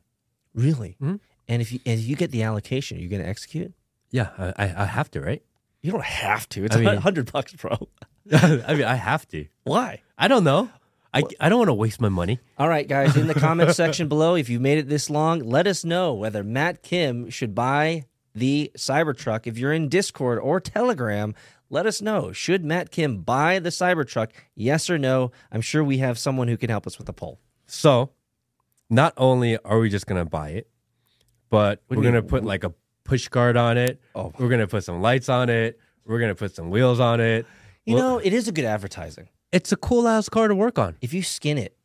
Really? 0.54 0.98
Mhm. 1.02 1.20
And 1.52 1.62
if 1.62 1.74
you 1.74 1.80
and 1.86 2.00
if 2.00 2.06
you 2.08 2.16
get 2.16 2.32
the 2.32 2.44
allocation, 2.44 2.98
you're 2.98 3.10
going 3.10 3.22
to 3.22 3.28
execute? 3.28 3.74
Yeah, 4.10 4.30
I, 4.38 4.54
I, 4.58 4.84
I 4.84 4.86
have 4.86 5.12
to, 5.12 5.20
right? 5.20 5.44
You 5.82 5.92
don't 5.92 6.04
have 6.04 6.48
to. 6.50 6.64
It's 6.64 6.76
I 6.78 6.80
mean- 6.80 6.88
a 6.88 7.00
hundred 7.02 7.30
bucks, 7.30 7.52
bro. 7.54 7.90
I 8.32 8.74
mean, 8.74 8.86
I 8.86 8.96
have 8.96 9.28
to. 9.30 9.46
Why? 9.66 10.02
I 10.18 10.30
don't 10.30 10.46
know. 10.46 10.70
I, 11.14 11.24
I 11.42 11.50
don't 11.50 11.58
want 11.58 11.68
to 11.68 11.74
waste 11.74 12.00
my 12.00 12.08
money. 12.08 12.40
All 12.58 12.70
right, 12.70 12.88
guys, 12.88 13.18
in 13.18 13.28
the 13.28 13.34
comment 13.34 13.72
section 13.76 14.08
below, 14.08 14.36
if 14.36 14.48
you 14.48 14.62
made 14.62 14.78
it 14.78 14.88
this 14.88 15.10
long, 15.10 15.42
let 15.42 15.68
us 15.68 15.84
know 15.84 16.14
whether 16.14 16.42
Matt 16.42 16.84
Kim 16.84 17.30
should 17.30 17.54
buy 17.54 18.06
the 18.34 18.72
Cybertruck. 18.78 19.46
If 19.46 19.58
you're 19.58 19.74
in 19.74 19.90
Discord 19.90 20.40
or 20.40 20.62
Telegram, 20.62 21.36
let 21.70 21.86
us 21.86 22.02
know. 22.02 22.32
Should 22.32 22.64
Matt 22.64 22.92
Kim 22.92 23.18
buy 23.24 23.60
the 23.60 23.72
Cybertruck? 23.72 24.30
Yes 24.56 24.90
or 24.90 24.98
no? 24.98 25.34
I'm 25.52 25.60
sure 25.60 25.84
we 25.84 25.98
have 25.98 26.18
someone 26.18 26.48
who 26.48 26.56
can 26.56 26.70
help 26.70 26.88
us 26.88 26.98
with 26.98 27.10
a 27.10 27.14
poll. 27.14 27.42
So, 27.66 28.12
not 28.90 29.14
only 29.18 29.58
are 29.58 29.80
we 29.80 29.90
just 29.90 30.08
going 30.08 30.24
to 30.24 30.30
buy 30.30 30.52
it, 30.52 30.71
but 31.52 31.82
What 31.88 31.98
we're 31.98 32.02
going 32.04 32.16
to 32.16 32.22
mean? 32.22 32.30
put 32.30 32.44
like 32.44 32.64
a 32.64 32.74
push 33.04 33.28
guard 33.28 33.56
on 33.58 33.78
it. 33.78 34.02
Oh. 34.16 34.34
We're 34.40 34.50
going 34.50 34.62
to 34.62 34.68
put 34.68 34.84
some 34.84 35.02
lights 35.02 35.30
on 35.30 35.50
it. 35.50 35.80
We're 36.08 36.18
going 36.20 36.32
to 36.32 36.36
put 36.36 36.56
some 36.56 36.72
wheels 36.72 37.00
on 37.00 37.20
it. 37.22 37.46
You 37.86 37.96
Well- 37.96 38.10
know, 38.14 38.18
it 38.18 38.34
is 38.34 38.48
a 38.48 38.52
good 38.52 38.66
advertising. 38.66 39.30
It's 39.52 39.72
a 39.72 39.76
cool 39.78 40.08
ass 40.08 40.30
car 40.30 40.48
to 40.48 40.56
work 40.56 40.80
on. 40.80 40.96
If 41.02 41.14
you 41.14 41.22
skin 41.22 41.58
it 41.60 41.76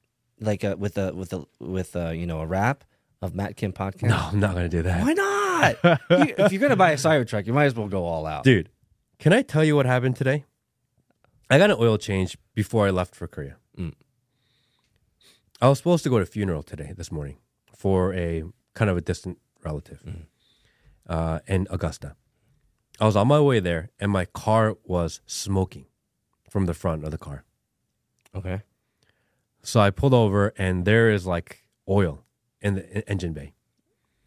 like 0.40 0.62
a, 0.64 0.76
with 0.76 0.96
a 0.96 1.12
with 1.14 1.32
a 1.32 1.44
with 1.60 1.96
a, 1.96 2.14
you 2.16 2.26
know 2.26 2.40
a 2.40 2.46
wrap 2.46 2.84
of 3.20 3.34
Matt 3.34 3.56
Kim 3.56 3.72
podcast, 3.72 4.08
No, 4.08 4.16
I'm 4.32 4.38
not 4.40 4.52
going 4.54 4.70
to 4.70 4.76
do 4.76 4.82
that. 4.82 5.02
why 5.02 5.12
not? 5.14 6.00
You- 6.10 6.34
if 6.38 6.52
you're 6.52 6.60
gonna 6.60 6.76
buy 6.76 6.92
a 6.92 6.96
Cybertruck, 6.96 7.46
you 7.46 7.52
might 7.52 7.64
as 7.64 7.74
well 7.74 7.88
go 7.88 8.04
all 8.04 8.24
out. 8.24 8.44
Dude, 8.44 8.68
can 9.18 9.32
I 9.32 9.42
tell 9.42 9.64
you 9.64 9.74
what 9.74 9.84
happened 9.86 10.14
today? 10.16 10.44
I 11.50 11.58
got 11.58 11.70
an 11.70 11.76
oil 11.80 11.96
change 11.98 12.36
before 12.54 12.86
I 12.86 12.90
left 12.90 13.14
for 13.16 13.26
Korea. 13.26 13.56
Mm. 13.76 13.94
I 15.60 15.68
was 15.68 15.78
supposed 15.78 16.04
to 16.04 16.10
go 16.10 16.18
to 16.18 16.22
a 16.22 16.26
funeral 16.26 16.62
today, 16.62 16.92
this 16.96 17.10
morning, 17.10 17.38
for 17.74 18.12
a 18.14 18.44
kind 18.74 18.90
of 18.90 18.96
a 18.96 19.00
distant 19.00 19.38
relative 19.66 20.00
uh, 21.08 21.38
in 21.46 21.66
Augusta. 21.70 22.16
I 22.98 23.04
was 23.04 23.16
on 23.16 23.28
my 23.28 23.40
way 23.40 23.60
there, 23.60 23.90
and 24.00 24.10
my 24.10 24.24
car 24.24 24.76
was 24.84 25.20
smoking 25.26 25.86
from 26.50 26.66
the 26.66 26.74
front 26.74 27.04
of 27.04 27.10
the 27.10 27.18
car. 27.18 27.44
Okay. 28.34 28.62
So 29.62 29.80
I 29.80 29.90
pulled 29.90 30.14
over, 30.14 30.54
and 30.56 30.84
there 30.84 31.10
is 31.10 31.26
like 31.26 31.50
oil 31.88 32.24
in 32.60 32.74
the 32.76 33.10
engine 33.10 33.32
bay. 33.32 33.52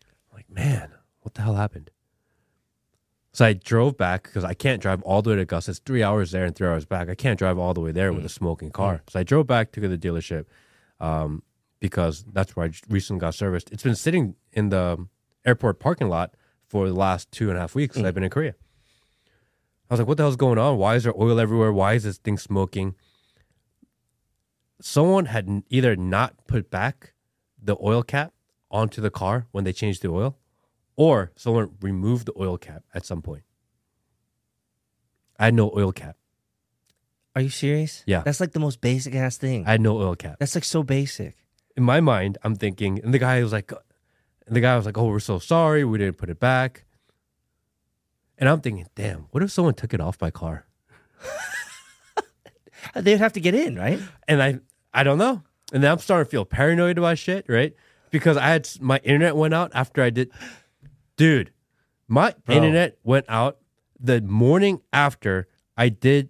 I'm 0.04 0.36
like, 0.40 0.50
man, 0.50 0.94
what 1.22 1.34
the 1.34 1.42
hell 1.42 1.56
happened? 1.56 1.90
So 3.32 3.46
I 3.46 3.54
drove 3.54 3.96
back 3.98 4.24
because 4.24 4.44
I 4.44 4.54
can't 4.54 4.82
drive 4.82 5.02
all 5.04 5.22
the 5.22 5.30
way 5.30 5.36
to 5.38 5.44
Augusta. 5.44 5.72
It's 5.72 5.80
three 5.80 6.04
hours 6.04 6.32
there 6.32 6.46
and 6.46 6.56
three 6.56 6.68
hours 6.68 6.86
back. 6.86 7.10
I 7.10 7.16
can't 7.16 7.40
drive 7.40 7.58
all 7.58 7.74
the 7.74 7.80
way 7.82 7.92
there 7.92 8.12
with 8.12 8.26
a 8.26 8.30
smoking 8.30 8.72
car. 8.72 8.96
So 9.10 9.20
I 9.20 9.24
drove 9.24 9.48
back 9.48 9.72
to 9.74 9.88
the 9.88 9.98
dealership 9.98 10.46
um, 11.00 11.44
because 11.80 12.26
that's 12.34 12.56
where 12.56 12.66
I 12.68 12.72
recently 12.90 13.22
got 13.22 13.36
serviced. 13.36 13.72
It's 13.72 13.84
been 13.84 13.96
sitting 13.96 14.36
in 14.52 14.70
the 14.70 15.08
airport 15.46 15.80
parking 15.80 16.10
lot 16.10 16.34
for 16.68 16.88
the 16.88 16.94
last 16.94 17.32
two 17.32 17.50
and 17.50 17.58
a 17.58 17.62
half 17.62 17.76
weeks 17.76 17.96
since 17.96 18.06
I've 18.06 18.12
mm. 18.12 18.16
been 18.16 18.24
in 18.26 18.30
Korea. 18.30 18.56
I 19.90 19.94
was 19.94 20.00
like, 20.00 20.08
what 20.08 20.18
the 20.18 20.24
hell's 20.24 20.36
going 20.36 20.60
on? 20.60 20.78
Why 20.78 20.96
is 20.96 21.04
there 21.04 21.20
oil 21.20 21.40
everywhere? 21.40 21.74
Why 21.74 21.94
is 21.94 22.04
this 22.04 22.18
thing 22.18 22.38
smoking? 22.38 22.96
Someone 24.80 25.26
had 25.26 25.64
either 25.70 25.96
not 25.96 26.46
put 26.48 26.70
back 26.70 27.14
the 27.62 27.76
oil 27.82 28.04
cap 28.04 28.34
onto 28.70 29.02
the 29.02 29.10
car 29.10 29.48
when 29.52 29.64
they 29.64 29.74
changed 29.74 30.04
the 30.04 30.10
oil, 30.10 30.38
or 30.96 31.32
someone 31.36 31.76
removed 31.82 32.28
the 32.28 32.34
oil 32.40 32.58
cap 32.58 32.84
at 32.94 33.06
some 33.06 33.22
point. 33.22 33.44
I 35.40 35.46
had 35.46 35.54
no 35.56 35.72
oil 35.76 35.92
cap. 35.92 36.18
Are 37.36 37.42
you 37.42 37.50
serious? 37.50 38.04
Yeah. 38.06 38.22
That's 38.22 38.40
like 38.40 38.52
the 38.52 38.60
most 38.60 38.82
basic 38.82 39.16
ass 39.16 39.38
thing. 39.38 39.66
I 39.66 39.72
had 39.72 39.82
no 39.82 39.98
oil 39.98 40.16
cap. 40.16 40.38
That's 40.40 40.56
like 40.56 40.66
so 40.66 40.84
basic. 40.84 41.36
In 41.76 41.84
my 41.84 42.00
mind, 42.00 42.38
I'm 42.44 42.56
thinking, 42.56 43.00
and 43.04 43.14
the 43.14 43.20
guy 43.20 43.42
was 43.42 43.54
like, 43.54 43.72
and 44.50 44.56
the 44.56 44.62
guy 44.62 44.76
was 44.76 44.86
like, 44.86 44.98
"Oh, 44.98 45.06
we're 45.08 45.20
so 45.20 45.40
sorry, 45.40 45.86
we 45.86 45.98
didn't 46.00 46.18
put 46.18 46.30
it 46.30 46.40
back." 46.40 46.84
And 48.38 48.50
I'm 48.50 48.60
thinking, 48.62 48.88
damn, 48.96 49.28
what 49.32 49.44
if 49.44 49.52
someone 49.52 49.74
took 49.76 49.94
it 49.94 50.00
off 50.02 50.20
my 50.22 50.32
car? 50.32 50.66
They'd 52.96 53.18
have 53.18 53.34
to 53.34 53.42
get 53.42 53.54
in, 53.56 53.76
right? 53.76 54.00
and 54.28 54.42
I 54.42 54.60
I 54.94 55.04
don't 55.04 55.18
know. 55.18 55.44
And 55.74 55.84
then 55.84 55.92
I'm 55.92 56.00
starting 56.00 56.26
to 56.26 56.32
feel 56.32 56.46
paranoid 56.46 56.98
about 56.98 57.18
shit, 57.20 57.46
right? 57.48 57.74
Because 58.12 58.38
I 58.38 58.48
had 58.48 58.68
my 58.82 58.98
internet 59.04 59.36
went 59.36 59.54
out 59.54 59.72
after 59.76 60.02
I 60.02 60.10
did. 60.10 60.32
Dude, 61.16 61.52
my 62.08 62.34
Bro. 62.46 62.56
internet 62.56 62.98
went 63.04 63.26
out 63.30 63.60
the 64.00 64.22
morning 64.22 64.82
after 64.94 65.48
I 65.78 65.90
did 65.90 66.30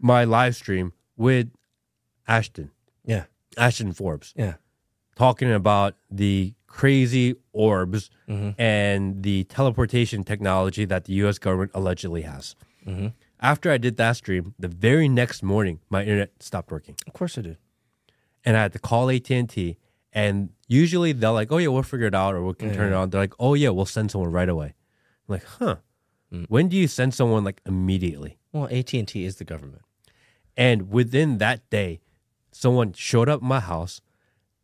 my 0.00 0.24
live 0.24 0.54
stream 0.56 0.92
with 1.16 1.48
Ashton, 2.26 2.70
Yeah. 3.04 3.24
Ashton 3.58 3.92
Forbes, 3.92 4.32
Yeah. 4.36 4.54
talking 5.16 5.52
about 5.52 5.96
the 6.10 6.54
crazy 6.78 7.34
orbs 7.52 8.10
Mhm. 8.28 8.54
and 8.58 9.22
the 9.22 9.44
teleportation 9.44 10.24
technology 10.24 10.84
that 10.84 11.04
the 11.04 11.12
U.S. 11.24 11.38
government 11.38 11.70
allegedly 11.74 12.22
has. 12.22 12.56
Mhm. 12.86 13.12
After 13.40 13.70
I 13.70 13.78
did 13.78 13.96
that 13.96 14.16
stream, 14.16 14.54
the 14.58 14.68
very 14.68 15.08
next 15.08 15.42
morning, 15.42 15.76
my 15.88 16.02
internet 16.02 16.30
stopped 16.42 16.70
working 16.72 16.96
Of 17.06 17.12
course 17.12 17.38
it 17.38 17.42
did. 17.42 17.58
and 18.44 18.56
I 18.56 18.62
had 18.62 18.72
to 18.72 18.78
call 18.90 19.08
AT 19.08 19.76
and 20.12 20.34
usually 20.68 21.12
they're 21.12 21.30
like, 21.40 21.50
"Oh 21.52 21.58
yeah, 21.58 21.68
we'll 21.74 21.82
figure 21.94 22.06
it 22.06 22.14
out, 22.14 22.34
or 22.34 22.40
we 22.44 22.54
can 22.54 22.72
turn 22.74 22.92
it 22.92 22.96
on." 22.96 23.10
They're 23.10 23.20
like, 23.26 23.34
"Oh 23.38 23.54
yeah, 23.54 23.70
we'll 23.70 23.86
send 23.96 24.10
someone 24.10 24.30
right 24.32 24.48
away." 24.48 24.70
I'm 25.28 25.32
like, 25.36 25.44
huh? 25.58 25.76
When 26.48 26.66
do 26.68 26.76
you 26.76 26.88
send 26.88 27.14
someone 27.14 27.44
like 27.44 27.60
immediately? 27.64 28.38
Well, 28.52 28.66
AT 28.78 28.92
and 28.98 29.06
T 29.06 29.24
is 29.24 29.36
the 29.36 29.44
government. 29.44 29.82
And 30.56 30.90
within 30.90 31.38
that 31.38 31.58
day, 31.70 32.00
someone 32.52 32.92
showed 32.92 33.28
up 33.28 33.40
at 33.42 33.46
my 33.54 33.60
house, 33.60 34.00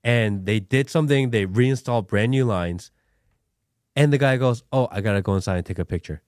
and 0.02 0.46
they 0.46 0.60
did 0.60 0.90
something. 0.90 1.30
They 1.30 1.44
reinstalled 1.44 2.06
brand 2.06 2.30
new 2.30 2.44
lines, 2.44 2.90
and 3.94 4.12
the 4.12 4.18
guy 4.18 4.36
goes, 4.36 4.62
"Oh, 4.72 4.88
I 4.90 5.00
gotta 5.00 5.22
go 5.22 5.34
inside 5.34 5.56
and 5.56 5.66
take 5.66 5.78
a 5.78 5.84
picture." 5.84 6.22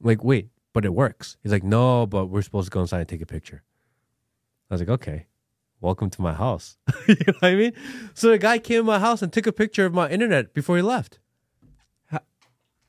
I'm 0.00 0.08
like, 0.08 0.24
wait, 0.24 0.48
but 0.72 0.84
it 0.84 0.94
works. 0.94 1.36
He's 1.42 1.52
like, 1.52 1.64
"No, 1.64 2.06
but 2.06 2.26
we're 2.26 2.42
supposed 2.42 2.66
to 2.66 2.70
go 2.70 2.80
inside 2.80 3.00
and 3.00 3.08
take 3.08 3.22
a 3.22 3.26
picture." 3.26 3.62
I 4.70 4.74
was 4.74 4.80
like, 4.80 4.90
okay, 4.90 5.26
welcome 5.80 6.10
to 6.10 6.22
my 6.22 6.32
house. 6.32 6.78
you 7.08 7.14
know 7.26 7.34
what 7.38 7.44
I 7.44 7.54
mean? 7.54 7.72
So 8.14 8.30
the 8.30 8.38
guy 8.38 8.58
came 8.58 8.78
to 8.78 8.82
my 8.84 8.98
house 8.98 9.22
and 9.22 9.32
took 9.32 9.46
a 9.46 9.52
picture 9.52 9.84
of 9.84 9.92
my 9.92 10.08
internet 10.08 10.54
before 10.54 10.76
he 10.76 10.82
left. 10.82 11.18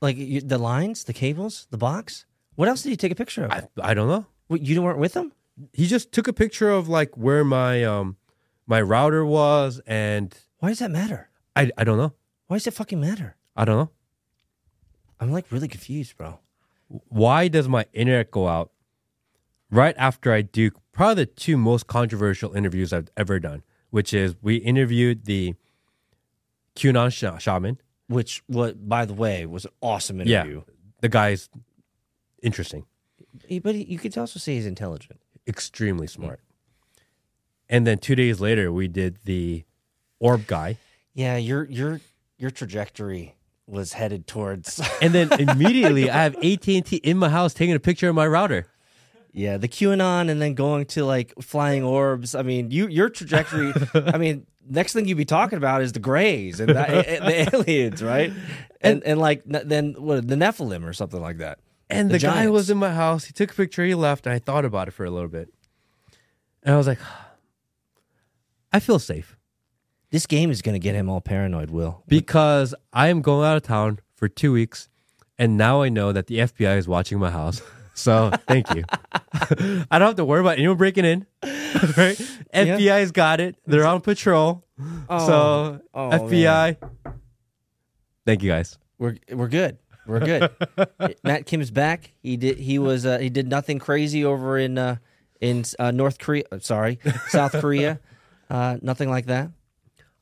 Like 0.00 0.16
you, 0.16 0.40
the 0.40 0.58
lines, 0.58 1.04
the 1.04 1.12
cables, 1.12 1.66
the 1.70 1.78
box. 1.78 2.26
What 2.54 2.68
else 2.68 2.82
did 2.82 2.90
he 2.90 2.96
take 2.96 3.12
a 3.12 3.14
picture 3.16 3.44
of? 3.44 3.50
I, 3.50 3.68
I 3.80 3.94
don't 3.94 4.08
know. 4.08 4.26
Wait, 4.48 4.62
you 4.62 4.80
weren't 4.82 4.98
with 4.98 5.14
him? 5.14 5.32
He 5.72 5.86
just 5.86 6.12
took 6.12 6.28
a 6.28 6.32
picture 6.32 6.70
of 6.70 6.88
like 6.88 7.16
where 7.16 7.44
my 7.44 7.82
um 7.82 8.16
my 8.66 8.80
router 8.80 9.24
was, 9.24 9.80
and 9.86 10.34
Why 10.58 10.70
does 10.70 10.78
that 10.80 10.90
matter? 10.90 11.28
I 11.54 11.70
I 11.78 11.84
don't 11.84 11.98
know. 11.98 12.12
Why 12.46 12.56
does 12.56 12.66
it 12.66 12.74
fucking 12.74 13.00
matter? 13.00 13.36
I 13.56 13.64
don't 13.64 13.76
know. 13.76 13.90
I'm 15.20 15.32
like 15.32 15.46
really 15.50 15.68
confused, 15.68 16.16
bro. 16.16 16.38
Why 17.08 17.48
does 17.48 17.68
my 17.68 17.86
internet 17.92 18.30
go 18.30 18.46
out 18.48 18.70
right 19.70 19.94
after 19.98 20.32
I 20.32 20.42
do 20.42 20.70
probably 20.92 21.24
the 21.24 21.26
two 21.26 21.56
most 21.56 21.86
controversial 21.86 22.54
interviews 22.54 22.92
I've 22.92 23.08
ever 23.16 23.40
done, 23.40 23.62
which 23.90 24.12
is 24.14 24.36
we 24.42 24.56
interviewed 24.56 25.24
the 25.24 25.54
QAnon 26.76 27.10
sh- 27.12 27.42
shaman. 27.42 27.80
Which, 28.08 28.42
what 28.46 28.88
by 28.88 29.04
the 29.04 29.14
way, 29.14 29.46
was 29.46 29.64
an 29.64 29.72
awesome 29.80 30.20
Yeah. 30.20 30.42
interview. 30.42 30.62
The 31.00 31.08
guy's 31.08 31.48
interesting. 32.42 32.86
He- 33.46 33.58
But 33.58 33.74
he, 33.74 33.84
you 33.84 33.98
could 33.98 34.16
also 34.16 34.38
say 34.38 34.54
he's 34.54 34.66
intelligent. 34.66 35.20
extremely 35.48 36.06
smart. 36.06 36.40
And 37.68 37.86
then 37.86 37.98
two 37.98 38.14
days 38.14 38.40
later, 38.40 38.72
we 38.72 38.88
did 38.88 39.18
the 39.24 39.64
orb 40.20 40.46
guy. 40.46 40.78
Yeah, 41.14 41.36
your 41.36 41.64
your 41.64 42.00
your 42.38 42.50
trajectory 42.50 43.34
was 43.66 43.94
headed 43.94 44.26
towards. 44.26 44.80
And 45.02 45.12
then 45.12 45.32
immediately, 45.40 46.08
I 46.10 46.22
have 46.22 46.36
AT 46.36 46.68
and 46.68 46.86
T 46.86 46.96
in 46.96 47.18
my 47.18 47.28
house 47.28 47.52
taking 47.54 47.74
a 47.74 47.80
picture 47.80 48.08
of 48.08 48.14
my 48.14 48.26
router. 48.26 48.66
yeah, 49.32 49.56
the 49.56 49.68
QAnon, 49.68 50.30
and 50.30 50.40
then 50.40 50.54
going 50.54 50.86
to 50.86 51.04
like 51.04 51.34
flying 51.40 51.82
orbs. 51.82 52.34
I 52.34 52.42
mean, 52.42 52.70
you 52.70 52.86
your 52.88 53.08
trajectory. 53.10 53.72
I 53.94 54.18
mean, 54.18 54.46
next 54.68 54.92
thing 54.92 55.06
you'd 55.08 55.16
be 55.18 55.24
talking 55.24 55.56
about 55.56 55.82
is 55.82 55.92
the 55.92 55.98
Greys 56.00 56.60
and 56.60 56.68
the, 56.68 56.74
the 56.74 57.54
aliens, 57.54 58.02
right? 58.02 58.32
And 58.80 59.02
and 59.02 59.18
like 59.20 59.42
then 59.44 59.94
what 59.98 60.28
the 60.28 60.36
Nephilim 60.36 60.84
or 60.86 60.92
something 60.92 61.20
like 61.20 61.38
that. 61.38 61.58
And 61.90 62.10
The 62.10 62.14
the, 62.18 62.26
guy 62.26 62.48
was 62.48 62.68
in 62.70 62.78
my 62.78 62.92
house. 62.94 63.24
He 63.24 63.32
took 63.32 63.50
a 63.50 63.54
picture. 63.54 63.84
He 63.84 63.94
left. 63.94 64.26
And 64.26 64.34
I 64.34 64.38
thought 64.38 64.64
about 64.64 64.88
it 64.88 64.90
for 64.92 65.04
a 65.04 65.10
little 65.10 65.28
bit. 65.28 65.48
And 66.62 66.74
I 66.74 66.76
was 66.78 66.86
like, 66.88 66.98
I 68.76 68.78
feel 68.78 68.98
safe 68.98 69.38
This 70.10 70.26
game 70.26 70.50
is 70.50 70.60
going 70.60 70.74
to 70.74 70.78
get 70.78 70.94
him 70.94 71.08
all 71.08 71.22
paranoid. 71.22 71.70
Will 71.70 72.02
because 72.08 72.74
I 72.92 73.08
am 73.08 73.22
going 73.22 73.48
out 73.48 73.56
of 73.56 73.62
town 73.62 74.00
for 74.14 74.28
two 74.28 74.52
weeks. 74.52 74.90
And 75.38 75.56
now 75.56 75.80
I 75.80 75.88
know 75.88 76.12
that 76.12 76.26
the 76.26 76.40
FBI 76.40 76.76
is 76.76 76.86
watching 76.86 77.18
my 77.18 77.30
house. 77.30 77.62
So 77.98 78.30
thank 78.46 78.74
you. 78.74 78.84
I 79.90 79.98
don't 79.98 80.08
have 80.08 80.16
to 80.16 80.24
worry 80.26 80.40
about 80.42 80.58
anyone 80.58 80.76
breaking 80.76 81.06
in. 81.06 81.26
Right? 81.96 82.18
FBI's 82.52 83.10
got 83.10 83.40
it. 83.40 83.56
They're 83.66 83.86
on 83.86 84.02
patrol. 84.02 84.66
so 85.08 85.80
oh, 85.94 86.10
FBI. 86.10 86.76
Thank 88.26 88.42
you 88.42 88.50
guys. 88.50 88.76
we're 88.98 89.16
we're 89.32 89.48
good. 89.48 89.78
We're 90.06 90.20
good. 90.20 90.50
Matt 91.24 91.46
Kim's 91.46 91.70
back. 91.70 92.12
He 92.22 92.36
did. 92.36 92.58
He 92.58 92.78
was. 92.78 93.06
Uh, 93.06 93.16
he 93.16 93.30
did 93.30 93.48
nothing 93.48 93.78
crazy 93.78 94.26
over 94.26 94.58
in 94.58 94.76
uh, 94.76 94.96
in 95.40 95.64
uh, 95.78 95.90
North 95.90 96.18
Korea. 96.18 96.44
uh, 96.52 96.58
Sorry, 96.58 96.98
South 97.28 97.52
Korea. 97.52 97.98
Uh, 98.48 98.78
nothing 98.82 99.10
like 99.10 99.26
that. 99.26 99.50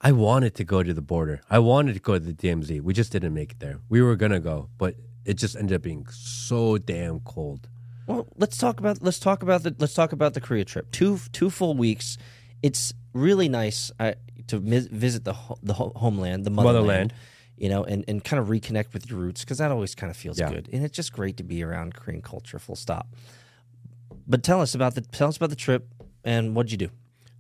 I 0.01 0.13
wanted 0.13 0.55
to 0.57 0.65
go 0.65 0.83
to 0.83 0.93
the 0.93 1.01
border. 1.03 1.41
I 1.49 1.59
wanted 1.61 1.95
to 1.95 2.01
go 2.01 2.15
to 2.15 2.21
the 2.21 2.33
DMZ. 2.35 2.81
We 2.83 2.93
just 2.93 3.13
didn't 3.13 3.33
make 3.35 3.53
it 3.53 3.61
there. 3.61 3.79
We 3.89 4.03
were 4.03 4.17
gonna 4.17 4.41
go, 4.41 4.69
but 4.77 4.97
it 5.25 5.35
just 5.35 5.57
ended 5.57 5.75
up 5.77 5.83
being 5.83 6.07
so 6.11 6.77
damn 6.79 7.21
cold. 7.21 7.69
Well, 8.07 8.27
let's 8.37 8.59
talk 8.59 8.81
about 8.81 9.01
let's 9.03 9.19
talk 9.19 9.43
about 9.43 9.63
the 9.63 9.75
let's 9.79 9.95
talk 9.95 10.13
about 10.13 10.35
the 10.35 10.41
Korea 10.43 10.65
trip. 10.65 10.91
Two 10.91 11.19
two 11.33 11.49
full 11.49 11.75
weeks. 11.75 12.19
It's 12.63 12.93
really 13.15 13.49
nice 13.49 13.91
uh, 13.99 14.13
to 14.49 14.61
mis- 14.61 14.89
visit 14.89 15.25
the 15.25 15.33
ho- 15.33 15.57
the 15.63 15.73
ho- 15.75 15.93
homeland, 15.97 16.45
the 16.45 16.51
motherland, 16.51 16.87
Motherland. 16.87 17.13
you 17.57 17.69
know, 17.71 17.85
and, 17.85 18.05
and 18.09 18.23
kind 18.25 18.41
of 18.41 18.49
reconnect 18.49 18.93
with 18.93 19.09
your 19.09 19.19
roots 19.19 19.41
because 19.43 19.57
that 19.59 19.71
always 19.71 19.95
kind 19.95 20.11
of 20.11 20.17
feels 20.19 20.39
Yeah. 20.39 20.51
good, 20.51 20.69
and 20.73 20.85
it's 20.85 20.95
just 20.97 21.13
great 21.15 21.37
to 21.39 21.45
be 21.45 21.63
around 21.63 21.95
Korean 21.95 22.21
culture. 22.21 22.59
Full 22.59 22.77
stop. 22.77 23.07
But 24.27 24.43
tell 24.43 24.61
us 24.61 24.75
about 24.75 24.95
the 24.97 25.01
tell 25.01 25.29
us 25.29 25.37
about 25.39 25.51
the 25.51 25.57
trip 25.57 25.87
and 26.25 26.55
what'd 26.55 26.73
you 26.73 26.79
do? 26.79 26.91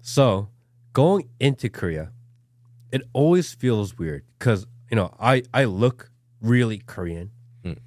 So 0.00 0.48
going 0.94 1.28
into 1.38 1.68
Korea, 1.68 2.10
it 2.90 3.02
always 3.12 3.52
feels 3.52 3.98
weird 3.98 4.24
because 4.38 4.66
you 4.90 4.96
know 4.96 5.14
I 5.20 5.42
I 5.52 5.64
look 5.64 6.10
really 6.40 6.78
Korean, 6.78 7.30
Mm. 7.64 7.78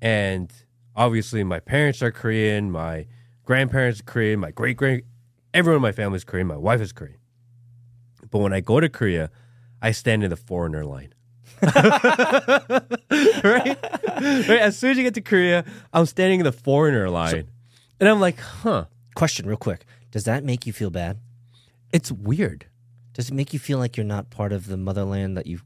and 0.00 0.50
obviously 0.96 1.44
my 1.44 1.60
parents 1.60 2.02
are 2.02 2.10
Korean, 2.12 2.70
my 2.70 3.06
grandparents 3.44 4.00
are 4.00 4.04
Korean, 4.04 4.40
my 4.40 4.50
great 4.52 4.76
grand 4.78 5.02
everyone 5.52 5.76
in 5.76 5.82
my 5.82 5.92
family 5.92 6.16
is 6.16 6.24
Korean, 6.24 6.46
my 6.46 6.56
wife 6.56 6.80
is 6.80 6.92
Korean. 6.92 7.18
But 8.30 8.38
when 8.38 8.54
I 8.54 8.60
go 8.60 8.80
to 8.80 8.88
Korea, 8.88 9.28
I 9.82 9.90
stand 9.92 10.24
in 10.24 10.30
the 10.30 10.36
foreigner 10.36 10.84
line. 10.86 11.12
right? 11.62 12.80
right? 13.44 14.48
As 14.68 14.78
soon 14.78 14.90
as 14.92 14.96
you 14.96 15.02
get 15.02 15.14
to 15.14 15.20
Korea, 15.20 15.64
I'm 15.92 16.06
standing 16.06 16.40
in 16.40 16.44
the 16.44 16.52
foreigner 16.52 17.10
line. 17.10 17.48
and 18.00 18.08
I'm 18.08 18.20
like, 18.20 18.38
huh, 18.40 18.86
Question, 19.14 19.46
real 19.46 19.58
quick. 19.58 19.84
Does 20.10 20.24
that 20.24 20.42
make 20.44 20.66
you 20.66 20.72
feel 20.72 20.88
bad? 20.88 21.18
It's 21.92 22.10
weird. 22.12 22.66
Does 23.12 23.28
it 23.28 23.34
make 23.34 23.52
you 23.52 23.58
feel 23.58 23.78
like 23.78 23.96
you're 23.96 24.06
not 24.06 24.30
part 24.30 24.52
of 24.52 24.66
the 24.66 24.76
motherland 24.76 25.36
that 25.36 25.46
you 25.46 25.60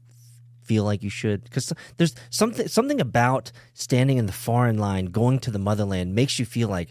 feel 0.63 0.83
like 0.83 1.01
you 1.01 1.09
should? 1.09 1.43
Because 1.43 1.71
there's 1.95 2.13
something 2.29 2.67
something 2.67 2.99
about 2.99 3.51
standing 3.73 4.17
in 4.17 4.25
the 4.25 4.33
foreign 4.33 4.77
line, 4.77 5.05
going 5.05 5.39
to 5.39 5.51
the 5.51 5.59
motherland, 5.59 6.13
makes 6.13 6.39
you 6.39 6.45
feel 6.45 6.67
like 6.67 6.89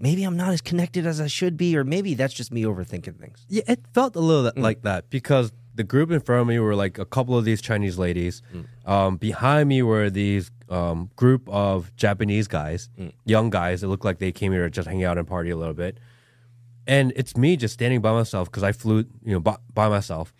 maybe 0.00 0.22
I'm 0.22 0.36
not 0.36 0.50
as 0.50 0.60
connected 0.60 1.06
as 1.06 1.20
I 1.20 1.26
should 1.26 1.56
be, 1.56 1.76
or 1.76 1.82
maybe 1.84 2.14
that's 2.14 2.34
just 2.34 2.52
me 2.52 2.62
overthinking 2.62 3.18
things. 3.18 3.44
Yeah, 3.48 3.64
it 3.66 3.80
felt 3.92 4.14
a 4.16 4.20
little 4.20 4.44
bit 4.50 4.60
like 4.62 4.82
that 4.82 5.10
because 5.10 5.52
the 5.74 5.84
group 5.84 6.10
in 6.10 6.20
front 6.20 6.42
of 6.42 6.46
me 6.46 6.58
were 6.58 6.74
like 6.74 6.98
a 6.98 7.04
couple 7.04 7.36
of 7.36 7.44
these 7.44 7.60
Chinese 7.60 7.98
ladies. 7.98 8.42
Um, 8.86 9.16
behind 9.16 9.68
me 9.68 9.82
were 9.82 10.08
these 10.08 10.50
um, 10.70 11.10
group 11.16 11.48
of 11.50 11.94
Japanese 11.96 12.46
guys, 12.48 12.88
young 13.24 13.50
guys 13.50 13.80
that 13.80 13.88
looked 13.88 14.04
like 14.04 14.18
they 14.18 14.32
came 14.32 14.52
here 14.52 14.64
to 14.64 14.70
just 14.70 14.88
hang 14.88 15.02
out 15.04 15.18
and 15.18 15.26
party 15.26 15.50
a 15.50 15.56
little 15.56 15.74
bit. 15.74 15.98
And 16.86 17.12
it's 17.16 17.36
me 17.36 17.56
just 17.56 17.74
standing 17.74 18.00
by 18.00 18.12
myself 18.12 18.50
because 18.50 18.62
I 18.62 18.72
flew, 18.72 19.04
you 19.24 19.32
know, 19.32 19.40
by, 19.40 19.56
by 19.72 19.88
myself. 19.88 20.32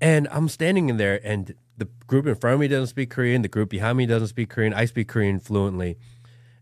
And 0.00 0.26
I'm 0.32 0.48
standing 0.48 0.88
in 0.88 0.96
there, 0.96 1.20
and 1.22 1.54
the 1.76 1.88
group 2.06 2.26
in 2.26 2.34
front 2.34 2.54
of 2.54 2.60
me 2.60 2.68
doesn't 2.68 2.88
speak 2.88 3.10
Korean. 3.10 3.42
The 3.42 3.48
group 3.48 3.70
behind 3.70 3.98
me 3.98 4.06
doesn't 4.06 4.28
speak 4.28 4.48
Korean. 4.50 4.74
I 4.74 4.84
speak 4.86 5.08
Korean 5.08 5.38
fluently. 5.38 5.96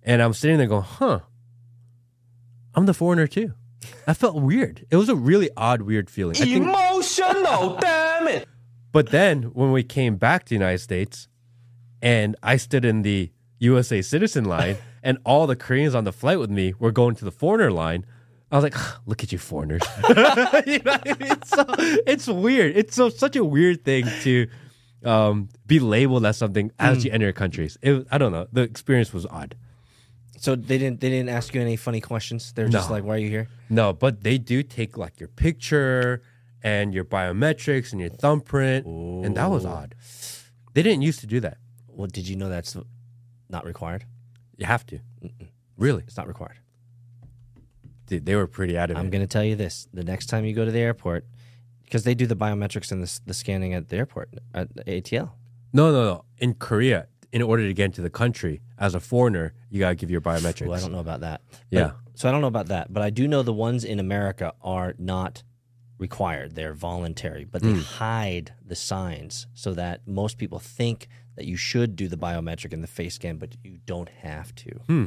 And 0.03 0.23
I'm 0.23 0.33
sitting 0.33 0.59
there 0.59 0.67
going, 0.67 0.83
huh, 0.83 1.21
I'm 2.75 2.87
the 2.87 2.95
foreigner 2.95 3.27
too. 3.27 3.55
I 4.07 4.15
felt 4.15 4.37
weird. 4.37 4.87
It 4.91 4.97
was 4.97 5.09
a 5.09 5.17
really 5.17 5.51
odd, 5.57 5.83
weird 5.83 6.11
feeling. 6.11 6.37
Emotional, 6.37 7.77
damn 7.81 8.29
it. 8.29 8.49
but 8.93 9.11
then 9.11 9.45
when 9.45 9.73
we 9.73 9.83
came 9.83 10.17
back 10.17 10.45
to 10.45 10.49
the 10.51 10.55
United 10.55 10.79
States 10.79 11.29
and 12.03 12.37
I 12.43 12.57
stood 12.57 12.85
in 12.85 13.03
the 13.03 13.31
USA 13.59 14.03
citizen 14.03 14.45
line 14.45 14.77
and 15.03 15.19
all 15.25 15.47
the 15.47 15.57
Koreans 15.57 15.95
on 15.95 16.05
the 16.05 16.13
flight 16.13 16.39
with 16.39 16.51
me 16.51 16.75
were 16.79 16.93
going 16.93 17.15
to 17.17 17.25
the 17.25 17.31
foreigner 17.31 17.71
line, 17.71 18.05
I 18.51 18.57
was 18.57 18.65
like, 18.65 18.75
look 19.07 19.23
at 19.23 19.31
you 19.33 19.39
foreigners. 19.39 19.83
you 20.09 20.15
know 20.15 20.25
what 20.35 21.09
I 21.09 21.17
mean? 21.21 21.43
so, 21.45 21.65
it's 22.07 22.27
weird. 22.27 22.77
It's 22.77 22.95
so 22.97 23.09
such 23.09 23.37
a 23.37 23.45
weird 23.45 23.85
thing 23.85 24.07
to 24.23 24.49
um, 25.05 25.49
be 25.67 25.79
labeled 25.79 26.27
as 26.27 26.37
something 26.37 26.73
as 26.79 27.05
you 27.05 27.13
enter 27.13 27.33
countries. 27.33 27.79
It, 27.83 28.07
I 28.11 28.19
don't 28.19 28.33
know. 28.33 28.49
The 28.53 28.63
experience 28.63 29.13
was 29.13 29.25
odd. 29.27 29.55
So 30.39 30.57
they 30.57 30.79
didn't 30.79 31.01
they 31.01 31.11
didn't 31.11 31.29
ask 31.29 31.55
you 31.55 31.61
any 31.61 31.77
funny 31.77 32.01
questions. 32.01 32.53
They're 32.55 32.69
just 32.69 32.89
No. 32.89 32.95
like, 32.95 33.05
"Why 33.05 33.17
are 33.17 33.19
you 33.19 33.29
here?" 33.29 33.49
No, 33.69 33.93
but 33.93 34.23
they 34.25 34.39
do 34.39 34.63
take 34.63 34.97
like 34.97 35.21
your 35.21 35.29
picture 35.29 36.23
and 36.63 36.95
your 36.95 37.05
biometrics 37.05 37.93
and 37.93 38.01
your 38.01 38.09
thumbprint, 38.11 38.87
and 38.87 39.37
that 39.37 39.51
was 39.51 39.67
odd. 39.67 39.95
They 40.73 40.83
didn't 40.83 41.03
used 41.03 41.21
to 41.21 41.27
do 41.27 41.41
that. 41.41 41.59
Well, 41.89 42.07
did 42.07 42.27
you 42.27 42.37
know 42.37 42.49
that's 42.49 42.75
not 43.51 43.67
required? 43.67 44.07
You 44.57 44.65
have 44.67 44.87
to. 44.87 45.01
Really? 45.77 46.05
It's 46.07 46.17
not 46.17 46.27
required. 46.27 46.59
Dude, 48.11 48.27
they 48.27 48.35
were 48.37 48.47
pretty 48.47 48.77
adamant. 48.77 49.03
I'm 49.05 49.11
going 49.11 49.23
to 49.23 49.27
tell 49.27 49.45
you 49.45 49.57
this: 49.57 49.89
the 49.95 50.05
next 50.05 50.27
time 50.27 50.45
you 50.45 50.53
go 50.55 50.65
to 50.67 50.71
the 50.71 50.81
airport, 50.81 51.25
because 51.85 52.05
they 52.05 52.15
do 52.15 52.27
the 52.27 52.37
biometrics 52.37 52.93
and 52.93 53.03
the, 53.03 53.21
the 53.25 53.33
scanning 53.35 53.73
at 53.73 53.89
the 53.89 53.97
airport 53.97 54.29
at 54.53 54.69
ATL. 54.87 55.31
no, 55.73 55.91
no, 55.93 56.05
no. 56.05 56.25
In 56.39 56.55
Korea, 56.55 57.07
in 57.33 57.41
order 57.41 57.67
to 57.67 57.73
get 57.73 57.85
into 57.87 58.03
the 58.03 58.11
country 58.11 58.61
as 58.79 58.95
a 58.95 59.01
foreigner, 59.01 59.55
you 59.71 59.79
gotta 59.81 59.95
give 59.95 60.11
your 60.11 60.21
biometrics. 60.21 60.67
Well, 60.67 60.77
I 60.77 60.81
don't 60.81 60.93
know 60.93 60.99
about 60.99 61.21
that. 61.21 61.41
But- 61.51 61.61
Yeah. 61.71 61.91
so 62.15 62.29
I 62.29 62.33
don't 62.33 62.41
know 62.43 62.49
about 62.49 62.67
that, 62.69 62.93
but 62.93 63.03
I 63.03 63.11
do 63.11 63.27
know 63.29 63.43
the 63.43 63.53
ones 63.55 63.85
in 63.85 63.99
America 64.01 64.53
are 64.61 64.95
not 64.99 65.43
required. 65.99 66.55
They're 66.57 66.75
voluntary, 66.75 67.45
but 67.45 67.63
they 67.63 67.75
hide 67.75 68.55
the 68.67 68.75
signs 68.75 69.47
so 69.55 69.73
that 69.75 70.09
most 70.09 70.39
people 70.39 70.59
think 70.59 71.09
that 71.37 71.45
you 71.45 71.57
should 71.57 71.95
do 71.95 72.09
the 72.09 72.17
biometric 72.17 72.73
and 72.73 72.83
the 72.83 72.89
face 72.89 73.15
scan, 73.15 73.37
but 73.37 73.55
you 73.63 73.79
don't 73.87 74.09
have 74.09 74.55
to. 74.57 74.71
Hmm. 74.89 75.07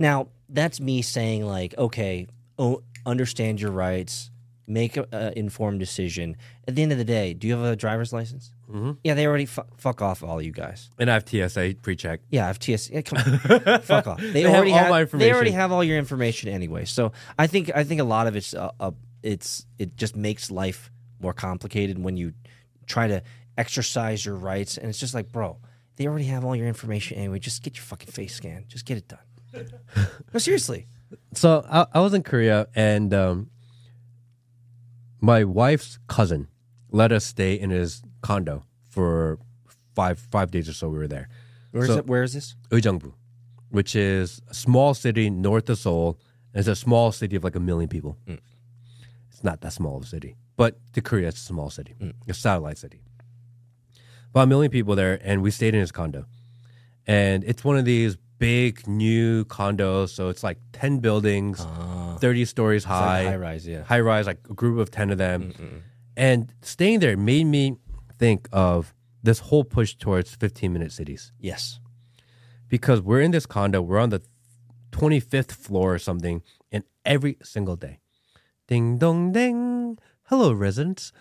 Now, 0.00 0.28
that's 0.48 0.80
me 0.80 1.02
saying 1.02 1.46
like, 1.46 1.76
okay, 1.76 2.26
oh, 2.58 2.82
understand 3.04 3.60
your 3.60 3.70
rights, 3.70 4.30
make 4.66 4.96
an 4.96 5.06
informed 5.36 5.78
decision. 5.78 6.36
At 6.66 6.74
the 6.74 6.82
end 6.82 6.92
of 6.92 6.98
the 6.98 7.04
day, 7.04 7.34
do 7.34 7.46
you 7.46 7.54
have 7.54 7.64
a 7.64 7.76
driver's 7.76 8.10
license? 8.12 8.50
Mm-hmm. 8.70 8.92
Yeah, 9.04 9.12
they 9.12 9.26
already 9.26 9.44
fu- 9.44 9.62
fuck 9.76 10.00
off 10.00 10.22
all 10.24 10.40
you 10.40 10.52
guys. 10.52 10.88
And 10.98 11.10
I 11.10 11.14
have 11.14 11.28
TSA 11.28 11.76
pre-check. 11.82 12.20
Yeah, 12.30 12.44
I 12.44 12.46
have 12.46 12.62
TSA. 12.62 12.94
Yeah, 12.94 13.02
come 13.02 13.18
on. 13.18 13.80
Fuck 13.82 14.06
off. 14.06 14.20
They, 14.20 14.40
have 14.42 14.54
already 14.54 14.72
all 14.72 14.78
have, 14.78 14.90
my 14.90 15.04
They 15.04 15.32
already 15.34 15.50
have 15.50 15.70
all 15.70 15.84
your 15.84 15.98
information 15.98 16.48
anyway. 16.48 16.86
So 16.86 17.12
I 17.38 17.46
think 17.46 17.70
I 17.74 17.84
think 17.84 18.00
a 18.00 18.04
lot 18.04 18.26
of 18.26 18.36
it's 18.36 18.54
uh, 18.54 18.70
uh, 18.80 18.92
it's 19.22 19.66
it 19.78 19.96
just 19.96 20.16
makes 20.16 20.50
life 20.50 20.90
more 21.20 21.34
complicated 21.34 21.98
when 21.98 22.16
you 22.16 22.32
try 22.86 23.08
to 23.08 23.22
exercise 23.58 24.24
your 24.24 24.36
rights, 24.36 24.78
and 24.78 24.88
it's 24.88 24.98
just 24.98 25.14
like, 25.14 25.30
bro, 25.30 25.58
they 25.96 26.06
already 26.06 26.26
have 26.26 26.44
all 26.44 26.56
your 26.56 26.68
information 26.68 27.18
anyway. 27.18 27.38
Just 27.38 27.62
get 27.62 27.76
your 27.76 27.84
fucking 27.84 28.10
face 28.10 28.34
scanned. 28.34 28.68
Just 28.68 28.86
get 28.86 28.96
it 28.96 29.08
done. 29.08 29.18
No, 29.54 30.38
seriously. 30.38 30.86
So 31.34 31.64
I, 31.68 31.86
I 31.92 32.00
was 32.00 32.14
in 32.14 32.22
Korea, 32.22 32.68
and 32.74 33.12
um, 33.12 33.50
my 35.20 35.44
wife's 35.44 35.98
cousin 36.08 36.48
let 36.90 37.12
us 37.12 37.24
stay 37.24 37.54
in 37.54 37.70
his 37.70 38.02
condo 38.22 38.64
for 38.88 39.38
five 39.94 40.18
five 40.18 40.50
days 40.50 40.68
or 40.68 40.72
so. 40.72 40.88
We 40.88 40.98
were 40.98 41.08
there. 41.08 41.28
Where 41.72 41.82
is 41.84 41.88
So- 41.90 41.98
it? 41.98 42.06
Where 42.06 42.22
is 42.22 42.32
this? 42.32 42.56
Uijeongbu, 42.70 43.12
which 43.70 43.94
is 43.94 44.40
a 44.48 44.54
small 44.54 44.94
city 44.94 45.30
north 45.30 45.68
of 45.68 45.78
Seoul. 45.78 46.18
It's 46.54 46.66
a 46.68 46.74
small 46.76 47.12
city 47.12 47.36
of 47.36 47.44
like 47.44 47.54
a 47.54 47.60
million 47.60 47.88
people. 47.88 48.16
It's 48.26 49.44
not 49.44 49.60
that 49.60 49.72
small 49.72 49.96
of 49.96 50.02
a 50.02 50.06
city, 50.06 50.36
but 50.56 50.78
to 50.94 51.00
Korea, 51.00 51.28
it's 51.28 51.40
a 51.40 51.44
small 51.44 51.70
city, 51.70 51.94
a 52.28 52.34
satellite 52.34 52.78
city. 52.78 53.00
About 54.30 54.42
a 54.42 54.46
million 54.46 54.70
people 54.70 54.96
there, 54.96 55.18
and 55.22 55.42
we 55.42 55.50
stayed 55.52 55.74
in 55.74 55.80
his 55.80 55.92
condo. 55.92 56.26
And 57.06 57.44
it's 57.44 57.62
one 57.64 57.76
of 57.76 57.84
these 57.84 58.16
big 58.40 58.88
new 58.88 59.44
condos, 59.44 60.08
so 60.08 60.28
it's 60.30 60.42
like 60.42 60.58
ten 60.72 60.98
buildings, 60.98 61.60
ah. 61.60 62.16
thirty 62.20 62.44
stories 62.44 62.82
high, 62.82 63.24
high 63.24 63.36
rise, 63.36 63.68
yeah. 63.68 63.84
high 63.84 64.00
rise, 64.00 64.26
like 64.26 64.40
a 64.50 64.54
group 64.54 64.80
of 64.80 64.90
10 64.90 65.10
of 65.10 65.18
them. 65.18 65.52
And 66.16 66.52
staying 66.62 66.98
there 67.00 67.16
made 67.16 67.44
me 67.44 67.76
think 68.18 68.48
of 68.52 68.92
this 69.22 69.38
whole 69.38 69.62
push 69.64 69.94
towards 69.94 70.34
15 70.34 70.72
minute 70.72 70.90
cities 70.92 71.32
Yes. 71.38 71.78
because 72.68 73.00
we're 73.00 73.20
in 73.20 73.30
this 73.30 73.46
condo, 73.46 73.80
we're 73.82 73.98
on 73.98 74.10
the 74.10 74.22
25th 74.90 75.52
floor 75.52 75.94
or 75.94 75.98
something, 75.98 76.42
and 76.72 76.82
every 77.04 77.36
single 77.42 77.76
day, 77.76 78.00
ding 78.66 78.98
dong 78.98 79.32
ding, 79.32 79.98
hello 80.24 80.52
residents, 80.52 81.12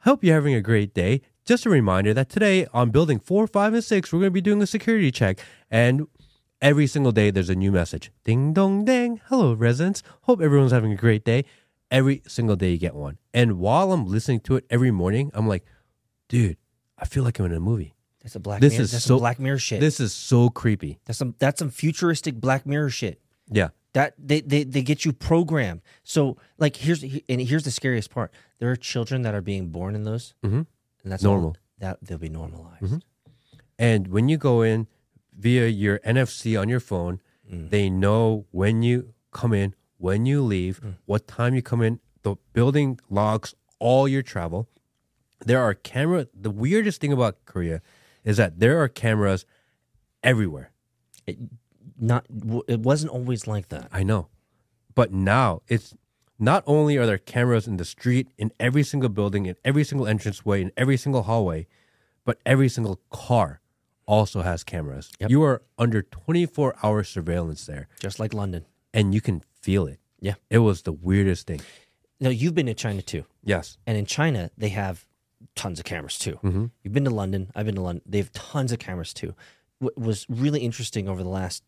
hope 0.00 0.22
you're 0.22 0.34
having 0.34 0.54
a 0.54 0.60
great 0.60 0.92
day. 0.94 1.22
Just 1.44 1.64
a 1.64 1.70
reminder 1.70 2.12
that 2.12 2.28
today 2.28 2.66
on 2.74 2.90
building 2.90 3.20
four, 3.20 3.46
five, 3.46 3.72
and 3.72 3.84
six, 3.84 4.12
we're 4.12 4.18
going 4.18 4.32
to 4.32 4.40
be 4.40 4.40
doing 4.40 4.60
a 4.60 4.66
security 4.66 5.10
check, 5.12 5.38
and 5.70 6.06
every 6.66 6.88
single 6.88 7.12
day 7.12 7.30
there's 7.30 7.48
a 7.48 7.54
new 7.54 7.70
message. 7.70 8.10
Ding 8.24 8.52
dong 8.52 8.84
ding, 8.84 9.20
hello 9.26 9.54
residents, 9.54 10.02
hope 10.22 10.40
everyone's 10.40 10.72
having 10.72 10.90
a 10.90 10.96
great 10.96 11.24
day. 11.24 11.44
Every 11.92 12.22
single 12.26 12.56
day 12.56 12.72
you 12.72 12.78
get 12.78 12.96
one, 12.96 13.18
and 13.32 13.60
while 13.60 13.92
I'm 13.92 14.06
listening 14.06 14.40
to 14.40 14.56
it 14.56 14.64
every 14.68 14.90
morning, 14.90 15.30
I'm 15.32 15.46
like, 15.46 15.64
dude, 16.28 16.56
I 16.98 17.04
feel 17.04 17.22
like 17.22 17.38
I'm 17.38 17.46
in 17.46 17.52
a 17.52 17.60
movie. 17.60 17.94
That's 18.20 18.34
a 18.34 18.40
black. 18.40 18.60
This 18.60 18.72
mirror, 18.72 18.82
is 18.82 18.90
that's 18.90 19.04
so 19.04 19.14
some 19.14 19.18
Black 19.20 19.38
Mirror 19.38 19.58
shit. 19.58 19.78
This 19.78 20.00
is 20.00 20.12
so 20.12 20.48
creepy. 20.50 20.98
that's 21.04 21.16
some 21.16 21.36
that's 21.38 21.60
some 21.60 21.70
futuristic 21.70 22.34
Black 22.40 22.66
Mirror 22.66 22.90
shit. 22.90 23.20
Yeah. 23.48 23.68
That 23.92 24.14
they, 24.18 24.40
they 24.40 24.64
they 24.64 24.82
get 24.82 25.04
you 25.04 25.12
programmed. 25.12 25.82
So 26.02 26.36
like 26.58 26.74
here's 26.74 27.04
and 27.04 27.40
here's 27.40 27.62
the 27.62 27.70
scariest 27.70 28.10
part. 28.10 28.32
There 28.58 28.68
are 28.68 28.76
children 28.76 29.22
that 29.22 29.34
are 29.36 29.40
being 29.40 29.68
born 29.68 29.94
in 29.94 30.02
those, 30.02 30.34
mm-hmm. 30.44 30.56
and 30.56 31.12
that's 31.12 31.22
Normal. 31.22 31.50
all- 31.50 31.56
that 31.78 31.98
they'll 32.02 32.18
be 32.18 32.28
normalized. 32.28 33.04
And 33.78 34.08
when 34.08 34.28
you 34.28 34.38
go 34.38 34.62
in 34.62 34.88
via 35.38 35.68
your 35.68 35.98
NFC 36.00 36.60
on 36.60 36.68
your 36.68 36.80
phone, 36.80 37.20
mm. 37.50 37.70
they 37.70 37.90
know 37.90 38.46
when 38.50 38.82
you 38.82 39.14
come 39.32 39.52
in, 39.52 39.74
when 39.98 40.26
you 40.26 40.42
leave, 40.42 40.80
mm. 40.80 40.94
what 41.04 41.26
time 41.26 41.54
you 41.54 41.62
come 41.62 41.82
in. 41.82 42.00
The 42.22 42.36
building 42.52 42.98
logs 43.08 43.54
all 43.78 44.08
your 44.08 44.22
travel. 44.22 44.68
There 45.44 45.60
are 45.60 45.74
camera. 45.74 46.26
The 46.34 46.50
weirdest 46.50 47.00
thing 47.00 47.12
about 47.12 47.44
Korea 47.44 47.82
is 48.24 48.36
that 48.38 48.58
there 48.58 48.82
are 48.82 48.88
cameras 48.88 49.44
everywhere. 50.22 50.72
Not 51.98 52.26
it 52.66 52.80
wasn't 52.80 53.12
always 53.12 53.46
like 53.46 53.68
that. 53.68 53.88
I 53.92 54.02
know, 54.02 54.28
but 54.94 55.12
now 55.12 55.62
it's 55.68 55.94
not 56.38 56.64
only 56.66 56.96
are 56.96 57.06
there 57.06 57.18
cameras 57.18 57.66
in 57.66 57.76
the 57.76 57.84
street, 57.84 58.28
in 58.36 58.52
every 58.60 58.82
single 58.82 59.08
building, 59.08 59.46
in 59.46 59.56
every 59.64 59.84
single 59.84 60.06
entranceway, 60.06 60.62
in 60.62 60.72
every 60.76 60.96
single 60.96 61.22
hallway, 61.22 61.66
but 62.24 62.38
every 62.44 62.68
single 62.68 63.00
car 63.10 63.60
also 64.06 64.42
has 64.42 64.64
cameras. 64.64 65.10
You 65.28 65.42
are 65.42 65.62
under 65.78 66.02
24 66.02 66.76
hour 66.82 67.02
surveillance 67.04 67.66
there, 67.66 67.88
Just 68.00 68.18
like 68.20 68.32
London. 68.34 68.64
and 68.94 69.14
you 69.14 69.20
can 69.20 69.42
feel 69.60 69.86
it. 69.86 69.98
Yeah. 70.20 70.34
It 70.50 70.58
was 70.58 70.82
the 70.82 70.92
weirdest 70.92 71.46
thing. 71.46 71.60
Now 72.20 72.30
you've 72.30 72.54
been 72.54 72.66
to 72.66 72.74
China 72.74 73.02
too, 73.02 73.24
Yes. 73.44 73.76
and 73.86 73.98
in 73.98 74.06
China 74.06 74.50
they 74.56 74.70
have 74.70 75.06
tons 75.54 75.78
of 75.78 75.84
cameras 75.84 76.18
too. 76.18 76.38
Mm-hmm. 76.42 76.66
You've 76.82 76.94
been 76.94 77.04
to 77.04 77.10
London. 77.10 77.50
I've 77.54 77.66
been 77.66 77.74
to 77.74 77.82
London. 77.82 78.02
They 78.06 78.18
have 78.18 78.32
tons 78.32 78.72
of 78.72 78.78
cameras 78.78 79.12
too. 79.12 79.34
What 79.78 79.98
was 79.98 80.24
really 80.28 80.60
interesting 80.60 81.08
over 81.08 81.22
the 81.22 81.28
last 81.28 81.62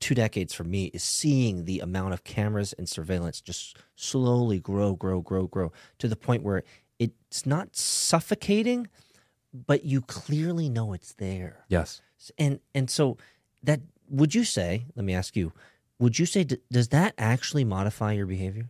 two 0.00 0.14
decades 0.14 0.52
for 0.52 0.64
me 0.64 0.86
is 0.86 1.02
seeing 1.04 1.64
the 1.64 1.78
amount 1.80 2.12
of 2.14 2.24
cameras 2.24 2.72
and 2.72 2.88
surveillance 2.88 3.40
just 3.40 3.76
slowly 3.94 4.58
grow, 4.58 4.94
grow, 4.94 5.20
grow, 5.20 5.46
grow 5.46 5.72
to 5.98 6.08
the 6.08 6.16
point 6.16 6.42
where 6.42 6.64
it's 6.98 7.46
not 7.46 7.76
suffocating, 7.76 8.88
but 9.54 9.84
you 9.84 10.00
clearly 10.00 10.68
know 10.68 10.92
it's 10.92 11.14
there. 11.14 11.64
Yes. 11.68 12.02
And 12.38 12.60
and 12.74 12.90
so 12.90 13.16
that 13.62 13.80
would 14.08 14.34
you 14.34 14.44
say? 14.44 14.86
Let 14.96 15.04
me 15.04 15.14
ask 15.14 15.36
you. 15.36 15.52
Would 16.00 16.18
you 16.18 16.26
say 16.26 16.44
d- 16.44 16.58
does 16.72 16.88
that 16.88 17.14
actually 17.16 17.64
modify 17.64 18.12
your 18.12 18.26
behavior? 18.26 18.68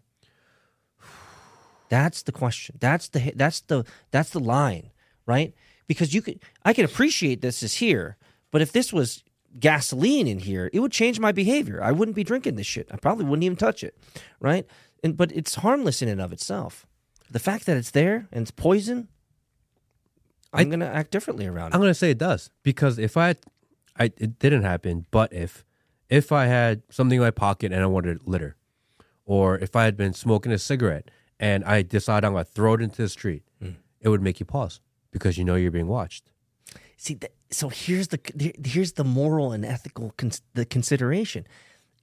That's 1.89 2.23
the 2.23 2.33
question. 2.33 2.77
That's 2.81 3.09
the 3.09 3.33
that's 3.35 3.61
the 3.61 3.85
that's 4.11 4.31
the 4.31 4.41
line, 4.41 4.91
right? 5.27 5.55
Because 5.87 6.15
you 6.15 6.23
could 6.23 6.41
I 6.65 6.73
can 6.73 6.85
appreciate 6.85 7.41
this 7.41 7.63
is 7.63 7.75
here, 7.75 8.17
but 8.51 8.63
if 8.63 8.73
this 8.73 8.93
was 8.93 9.25
gasoline 9.59 10.27
in 10.27 10.41
here, 10.41 10.71
it 10.73 10.81
would 10.81 10.93
change 10.93 11.21
my 11.21 11.33
behavior. 11.33 11.83
I 11.83 11.93
wouldn't 11.93 12.17
be 12.17 12.25
drinking 12.25 12.57
this 12.57 12.67
shit. 12.67 12.89
I 12.91 12.97
probably 12.97 13.25
wouldn't 13.25 13.45
even 13.45 13.57
touch 13.57 13.83
it, 13.83 13.97
right? 14.41 14.67
And 15.03 15.17
but 15.17 15.33
it's 15.33 15.57
harmless 15.57 16.03
in 16.03 16.09
and 16.09 16.21
of 16.21 16.33
itself. 16.33 16.87
The 17.31 17.39
fact 17.39 17.67
that 17.67 17.77
it's 17.77 17.91
there 17.91 18.27
and 18.33 18.43
it's 18.43 18.51
poison, 18.51 19.09
I'm 20.55 20.71
gonna 20.71 20.87
act 20.87 21.11
differently 21.11 21.47
around 21.47 21.73
it. 21.73 21.75
I'm 21.75 21.81
gonna 21.81 21.95
say 21.95 22.11
it 22.11 22.19
does 22.19 22.51
because 22.63 22.99
if 22.99 23.17
I, 23.17 23.37
I 23.99 24.05
it 24.17 24.39
didn't 24.39 24.63
happen, 24.63 25.07
but 25.11 25.33
if 25.33 25.65
if 26.09 26.33
I 26.33 26.47
had 26.47 26.83
something 26.91 27.17
in 27.17 27.23
my 27.23 27.31
pocket 27.31 27.73
and 27.73 27.83
I 27.83 27.87
wanted 27.87 28.27
litter, 28.27 28.57
or 29.25 29.59
if 29.59 29.75
I 29.75 29.85
had 29.85 29.97
been 29.97 30.13
smoking 30.13 30.53
a 30.53 30.59
cigarette 30.59 31.11
and 31.41 31.65
I 31.65 31.83
decide 31.83 32.25
I'm 32.25 32.33
gonna 32.33 32.45
throw 32.45 32.75
it 32.75 32.83
into 32.83 33.03
the 33.03 33.09
street, 33.09 33.43
hmm. 33.61 33.71
it 34.01 34.09
would 34.09 34.23
make 34.23 34.41
you 34.41 34.47
pause 34.47 34.81
because 35.11 35.39
you 35.39 35.45
know 35.45 35.55
you're 35.55 35.71
being 35.71 35.89
watched. 35.89 36.31
See, 36.97 37.17
th- 37.17 37.33
so 37.51 37.69
here's 37.69 38.09
the 38.09 38.21
here's 38.65 38.93
the 38.93 39.05
moral 39.05 39.53
and 39.53 39.65
ethical 39.65 40.13
cons- 40.17 40.43
the 40.55 40.65
consideration. 40.65 41.47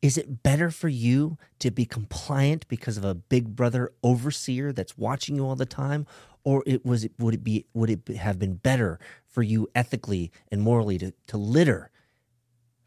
Is 0.01 0.17
it 0.17 0.41
better 0.41 0.71
for 0.71 0.89
you 0.89 1.37
to 1.59 1.69
be 1.69 1.85
compliant 1.85 2.67
because 2.67 2.97
of 2.97 3.05
a 3.05 3.13
big 3.13 3.55
brother 3.55 3.91
overseer 4.03 4.73
that's 4.73 4.97
watching 4.97 5.35
you 5.35 5.45
all 5.45 5.55
the 5.55 5.65
time, 5.65 6.07
or 6.43 6.63
it 6.65 6.83
was 6.83 7.03
it 7.03 7.11
would 7.19 7.35
it 7.35 7.43
be 7.43 7.65
would 7.73 7.89
it 7.89 8.17
have 8.17 8.39
been 8.39 8.55
better 8.55 8.99
for 9.27 9.43
you 9.43 9.67
ethically 9.75 10.31
and 10.51 10.61
morally 10.61 10.97
to 10.97 11.13
to 11.27 11.37
litter 11.37 11.91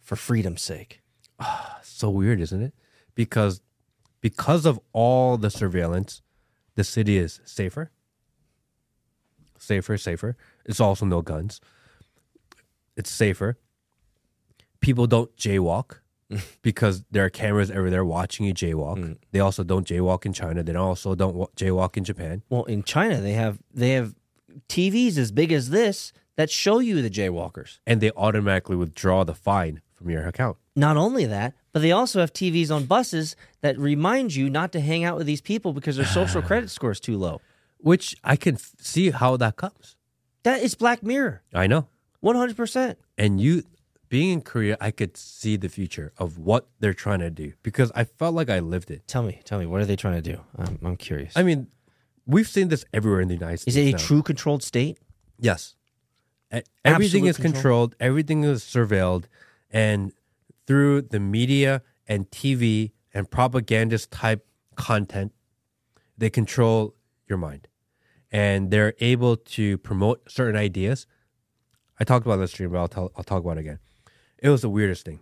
for 0.03 0.16
freedom's 0.16 0.62
sake? 0.62 1.03
Ah, 1.38 1.79
so 1.83 2.11
weird, 2.11 2.40
isn't 2.40 2.62
it? 2.62 2.74
Because 3.14 3.61
because 4.20 4.66
of 4.66 4.81
all 4.92 5.37
the 5.37 5.50
surveillance, 5.50 6.20
the 6.74 6.83
city 6.83 7.16
is 7.16 7.40
safer. 7.44 7.92
Safer, 9.57 9.96
safer. 9.96 10.37
It's 10.64 10.81
also 10.81 11.07
no 11.07 11.22
guns. 11.22 11.61
It's 12.96 13.11
safer. 13.11 13.57
People 14.81 15.07
don't 15.07 15.35
jaywalk 15.37 16.00
because 16.62 17.05
there 17.11 17.25
are 17.25 17.31
cameras 17.31 17.70
everywhere 17.70 18.05
watching 18.05 18.47
you 18.47 18.55
jaywalk. 18.55 18.99
Mm. 18.99 19.18
They 19.33 19.40
also 19.40 19.64
don't 19.64 19.87
jaywalk 19.87 20.25
in 20.27 20.33
China. 20.33 20.62
They 20.62 20.75
also 20.75 21.14
don't 21.14 21.35
wa- 21.35 21.49
jaywalk 21.57 21.97
in 21.97 22.05
Japan. 22.05 22.42
Well, 22.49 22.64
in 22.64 22.83
China 22.83 23.20
they 23.20 23.33
have 23.33 23.59
they 23.73 23.90
have 23.90 24.14
TVs 24.68 25.16
as 25.18 25.33
big 25.33 25.53
as 25.53 25.70
this 25.70 26.12
that 26.37 26.51
show 26.51 26.79
you 26.79 27.01
the 27.03 27.11
jaywalkers. 27.11 27.79
And 27.87 28.01
they 28.01 28.11
automatically 28.16 28.77
withdraw 28.77 29.25
the 29.25 29.35
fine 29.35 29.81
from 29.94 30.11
your 30.11 30.27
account. 30.27 30.57
Not 30.77 30.97
only 30.97 31.25
that, 31.27 31.55
but 31.73 31.83
they 31.83 31.92
also 31.92 32.20
have 32.20 32.33
TVs 32.33 32.70
on 32.75 32.85
buses 32.87 33.37
that 33.61 33.79
remind 33.79 34.35
you 34.35 34.51
not 34.51 34.73
to 34.73 34.81
hang 34.81 35.05
out 35.05 35.16
with 35.16 35.27
these 35.27 35.40
people 35.40 35.73
because 35.73 35.97
their 35.97 36.07
social 36.07 36.42
credit 36.49 36.70
score 36.70 36.90
is 36.90 37.01
too 37.01 37.16
low. 37.16 37.40
Which 37.79 38.16
I 38.25 38.37
can 38.37 38.55
f- 38.57 38.73
see 38.81 39.11
how 39.11 39.37
that 39.37 39.57
comes. 39.57 39.97
That 40.42 40.62
is 40.62 40.75
Black 40.75 41.03
Mirror, 41.03 41.42
I 41.55 41.66
know. 41.66 41.87
one 42.20 42.37
hundred 42.37 42.57
percent. 42.57 42.99
and 43.16 43.40
you 43.40 43.62
being 44.14 44.31
in 44.31 44.42
Korea, 44.42 44.77
I 44.81 44.92
could 44.92 45.16
see 45.16 45.57
the 45.57 45.68
future 45.68 46.12
of 46.18 46.38
what 46.38 46.68
they're 46.79 46.94
trying 46.94 47.18
to 47.18 47.31
do 47.31 47.53
because 47.64 47.90
I 47.96 48.05
felt 48.05 48.33
like 48.33 48.48
I 48.48 48.61
lived 48.61 48.92
it. 48.92 49.09
Tell 49.09 49.24
me, 49.24 49.40
tell 49.44 49.59
me, 49.59 49.66
what 49.66 49.81
are 49.81 49.85
they 49.85 49.96
trying 49.96 50.22
to 50.22 50.31
do? 50.33 50.38
I'm, 50.57 50.79
I'm 50.85 50.96
curious. 50.96 51.37
I 51.37 51.42
mean, 51.42 51.66
we've 52.24 52.46
seen 52.46 52.68
this 52.68 52.85
everywhere 52.94 53.20
in 53.22 53.27
the 53.27 53.35
United 53.35 53.59
States. 53.59 53.77
is 53.77 53.85
it 53.85 53.88
a 53.88 53.92
now. 53.94 53.98
true 53.98 54.22
controlled 54.22 54.62
state? 54.62 54.98
Yes. 55.40 55.74
E- 56.55 56.61
Everything 56.85 57.27
Absolute 57.27 57.31
is 57.31 57.37
control? 57.38 57.53
controlled, 57.55 57.96
everything 57.98 58.44
is 58.44 58.62
surveilled, 58.62 59.24
and 59.72 60.12
through 60.68 61.03
the 61.03 61.18
media 61.18 61.83
and 62.07 62.31
TV 62.31 62.92
and 63.12 63.29
propagandist 63.29 64.12
type 64.12 64.46
content, 64.77 65.33
they 66.16 66.31
control 66.31 66.94
your 67.29 67.38
mind. 67.38 67.66
And 68.31 68.70
they're 68.70 68.94
able 69.00 69.37
to 69.59 69.77
promote 69.79 70.31
certain 70.31 70.55
ideas. 70.55 71.09
I 71.98 72.05
talked 72.05 72.24
about 72.27 72.37
this 72.37 72.53
stream, 72.53 72.70
but 72.70 72.79
I'll, 72.79 72.87
tell, 72.87 73.11
I'll 73.16 73.24
talk 73.24 73.42
about 73.42 73.57
it 73.57 73.62
again. 73.62 73.81
It 74.44 74.50
was 74.50 74.61
the 74.61 74.68
weirdest 74.68 75.07
thing. 75.07 75.20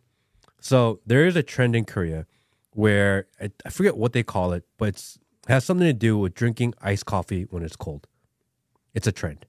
So 0.60 0.98
there 1.06 1.24
is 1.24 1.36
a 1.36 1.44
trend 1.44 1.76
in 1.76 1.84
Korea 1.84 2.26
where 2.72 3.28
I, 3.40 3.52
I 3.64 3.70
forget 3.70 3.96
what 3.96 4.14
they 4.14 4.24
call 4.24 4.52
it, 4.52 4.64
but 4.78 4.88
it's, 4.88 5.16
it 5.48 5.52
has 5.52 5.64
something 5.64 5.86
to 5.86 5.92
do 5.92 6.18
with 6.18 6.34
drinking 6.34 6.74
iced 6.82 7.06
coffee 7.06 7.44
when 7.44 7.62
it's 7.62 7.76
cold. 7.76 8.08
It's 8.94 9.06
a 9.06 9.12
trend. 9.12 9.46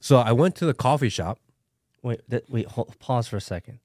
So 0.00 0.16
I 0.16 0.32
went 0.32 0.56
to 0.56 0.66
the 0.66 0.74
coffee 0.74 1.08
shop. 1.08 1.38
Wait, 2.02 2.20
that, 2.28 2.50
wait, 2.50 2.66
hold, 2.66 2.98
pause 2.98 3.28
for 3.28 3.36
a 3.36 3.40
second. 3.40 3.78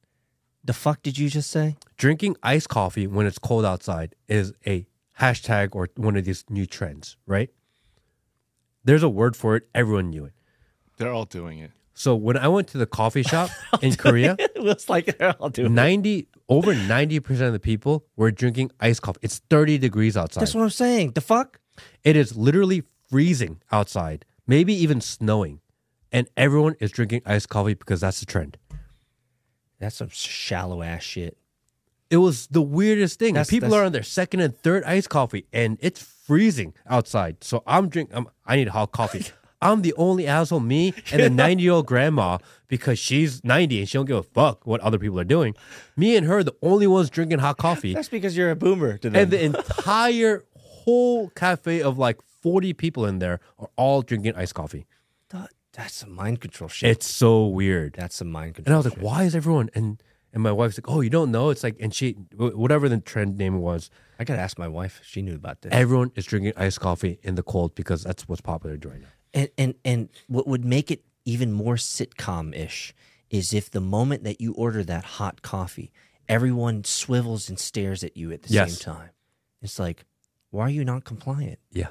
The 0.64 0.74
fuck 0.74 1.04
did 1.04 1.20
you 1.20 1.30
just 1.30 1.52
say? 1.52 1.76
Drinking 1.98 2.36
iced 2.42 2.70
coffee 2.70 3.06
when 3.06 3.28
it's 3.28 3.38
cold 3.38 3.66
outside 3.66 4.16
is 4.28 4.54
a 4.66 4.88
hashtag 5.20 5.76
or 5.76 5.90
one 5.98 6.18
of 6.18 6.26
these 6.26 6.46
new 6.50 6.66
trends, 6.66 7.16
right? 7.28 7.52
There's 8.84 9.04
a 9.04 9.10
word 9.10 9.36
for 9.36 9.56
it. 9.56 9.68
Everyone 9.76 10.10
knew 10.10 10.26
it. 10.26 10.34
They're 10.98 11.14
all 11.14 11.26
doing 11.26 11.60
it. 11.60 11.72
So 11.94 12.16
when 12.16 12.38
I 12.38 12.48
went 12.48 12.68
to 12.70 12.78
the 12.78 12.86
coffee 12.88 13.24
shop 13.24 13.50
in 13.82 13.96
Korea, 13.96 14.36
it 14.40 14.62
was 14.64 14.90
like 14.90 15.16
I'll 15.22 15.50
do. 15.50 15.66
it. 15.66 15.70
90 15.70 16.28
over 16.50 16.74
90% 16.74 17.42
of 17.42 17.54
the 17.54 17.60
people 17.60 18.06
were 18.16 18.30
drinking 18.32 18.72
iced 18.80 19.02
coffee. 19.02 19.20
It's 19.22 19.40
30 19.50 19.78
degrees 19.78 20.18
outside. 20.18 20.42
That's 20.42 20.54
what 20.54 20.64
I'm 20.64 20.70
saying. 20.70 21.12
The 21.12 21.22
fuck? 21.22 21.60
It 22.04 22.16
is 22.16 22.36
literally 22.36 22.84
freezing 23.10 23.62
outside, 23.72 24.26
maybe 24.46 24.74
even 24.74 25.00
snowing. 25.02 25.62
And 26.12 26.28
everyone 26.38 26.76
is 26.80 26.92
drinking 26.92 27.22
iced 27.26 27.50
coffee 27.50 27.74
because 27.76 28.02
that's 28.02 28.20
the 28.20 28.26
trend. 28.26 28.58
That's 29.80 29.96
some 29.96 30.10
shallow 30.10 30.82
ass 30.84 31.02
shit. 31.04 31.38
It 32.10 32.18
was 32.18 32.48
the 32.48 32.62
weirdest 32.62 33.18
thing. 33.20 33.34
That's- 33.34 33.50
People 33.50 33.70
that's- 33.70 33.82
are 33.82 33.86
on 33.86 33.92
their 33.92 34.04
second 34.04 34.42
and 34.42 34.56
third 34.56 34.84
iced 34.84 35.10
coffee, 35.10 35.46
and 35.54 35.78
it's 35.82 36.02
freezing 36.04 36.74
outside. 36.88 37.44
So 37.44 37.64
I'm 37.66 37.90
drinking. 37.90 38.28
I 38.46 38.56
need 38.58 38.68
hot 38.70 38.92
coffee. 38.92 39.26
I'm 39.64 39.82
the 39.82 39.94
only 39.96 40.28
asshole, 40.28 40.60
me 40.60 40.94
and 41.12 41.22
the 41.24 41.30
90 41.46 41.64
year 41.64 41.72
old 41.74 41.88
grandma, 41.88 42.38
because 42.68 43.00
she's 43.00 43.44
90 43.44 43.80
and 43.80 43.90
she 43.90 43.98
don't 43.98 44.06
give 44.06 44.18
a 44.18 44.24
fuck 44.24 44.66
what 44.68 44.82
other 44.82 45.00
people 45.00 45.20
are 45.20 45.24
doing. 45.24 45.56
Me 45.96 46.16
and 46.18 46.26
her, 46.28 46.44
the 46.44 46.56
only 46.62 46.88
ones 46.88 47.10
drinking 47.10 47.40
hot 47.40 47.58
coffee, 47.58 47.94
That's 47.94 48.10
because 48.10 48.36
you're 48.38 48.52
a 48.52 48.56
boomer 48.56 48.98
to 48.98 49.10
them. 49.10 49.22
and 49.22 49.32
the 49.32 49.44
entire 49.44 50.44
whole 50.58 51.30
cafe 51.30 51.82
of 51.82 51.98
like 51.98 52.20
40 52.42 52.74
people 52.74 53.06
in 53.06 53.20
there 53.20 53.40
are 53.60 53.70
all 53.76 54.02
drinking 54.02 54.36
iced 54.36 54.56
coffee. 54.56 54.86
That- 55.30 55.52
that's 55.74 55.96
some 55.96 56.12
mind 56.14 56.40
control 56.40 56.68
shit. 56.68 56.90
It's 56.92 57.08
so 57.08 57.48
weird. 57.48 57.94
that's 57.94 58.16
some 58.18 58.32
mind 58.32 58.54
control. 58.56 58.72
And 58.72 58.76
I 58.76 58.78
was 58.78 58.86
like, 58.86 58.94
shit. 58.94 59.04
why 59.04 59.24
is 59.24 59.36
everyone 59.36 59.72
and 59.74 60.02
and 60.32 60.42
my 60.44 60.52
wife's 60.52 60.78
like, 60.80 60.90
oh, 60.90 61.02
you 61.02 61.10
don't 61.12 61.32
know? 61.32 61.50
It's 61.52 61.64
like, 61.64 61.76
and 61.80 61.94
she, 61.94 62.14
whatever 62.36 62.90
the 62.90 63.00
trend 63.00 63.38
name 63.38 63.60
was, 63.60 63.92
I 64.20 64.24
gotta 64.24 64.42
ask 64.42 64.58
my 64.60 64.68
wife. 64.68 65.00
She 65.04 65.22
knew 65.22 65.36
about 65.36 65.62
this. 65.62 65.72
everyone 65.74 66.12
is 66.16 66.26
drinking 66.26 66.54
iced 66.58 66.80
coffee 66.80 67.20
in 67.24 67.36
the 67.36 67.44
cold 67.44 67.74
because 67.76 68.04
that's 68.04 68.28
what's 68.28 68.42
popular 68.42 68.76
right 68.84 69.02
now. 69.02 69.08
And 69.34 69.50
and 69.58 69.76
and 69.84 70.10
what 70.28 70.48
would 70.48 70.64
make 70.66 70.92
it 70.92 71.04
even 71.26 71.52
more 71.52 71.76
sitcom 71.76 72.56
ish 72.56 72.94
is 73.30 73.54
if 73.54 73.72
the 73.72 73.82
moment 73.82 74.24
that 74.24 74.40
you 74.40 74.54
order 74.54 74.84
that 74.84 75.04
hot 75.04 75.42
coffee, 75.42 75.92
everyone 76.30 76.84
swivels 76.84 77.50
and 77.50 77.60
stares 77.60 78.04
at 78.04 78.16
you 78.16 78.32
at 78.32 78.44
the 78.44 78.54
yes. 78.54 78.78
same 78.78 78.94
time. 78.94 79.10
It's 79.62 79.80
like, 79.80 80.06
why 80.52 80.66
are 80.66 80.70
you 80.70 80.86
not 80.86 81.04
compliant? 81.04 81.60
Yeah. 81.72 81.88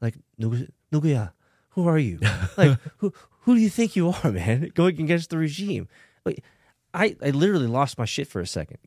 Like 0.00 0.16
Nuguya, 0.40 1.32
who 1.70 1.86
are 1.86 1.98
you? 1.98 2.18
like 2.56 2.78
who 2.96 3.12
who 3.42 3.54
do 3.54 3.60
you 3.60 3.68
think 3.68 3.94
you 3.94 4.08
are, 4.10 4.32
man? 4.32 4.70
Going 4.74 5.00
against 5.00 5.30
the 5.30 5.38
regime. 5.38 5.88
Like, 6.24 6.42
I, 6.94 7.16
I 7.22 7.30
literally 7.30 7.66
lost 7.66 7.98
my 7.98 8.04
shit 8.04 8.28
for 8.28 8.40
a 8.40 8.46
second. 8.46 8.78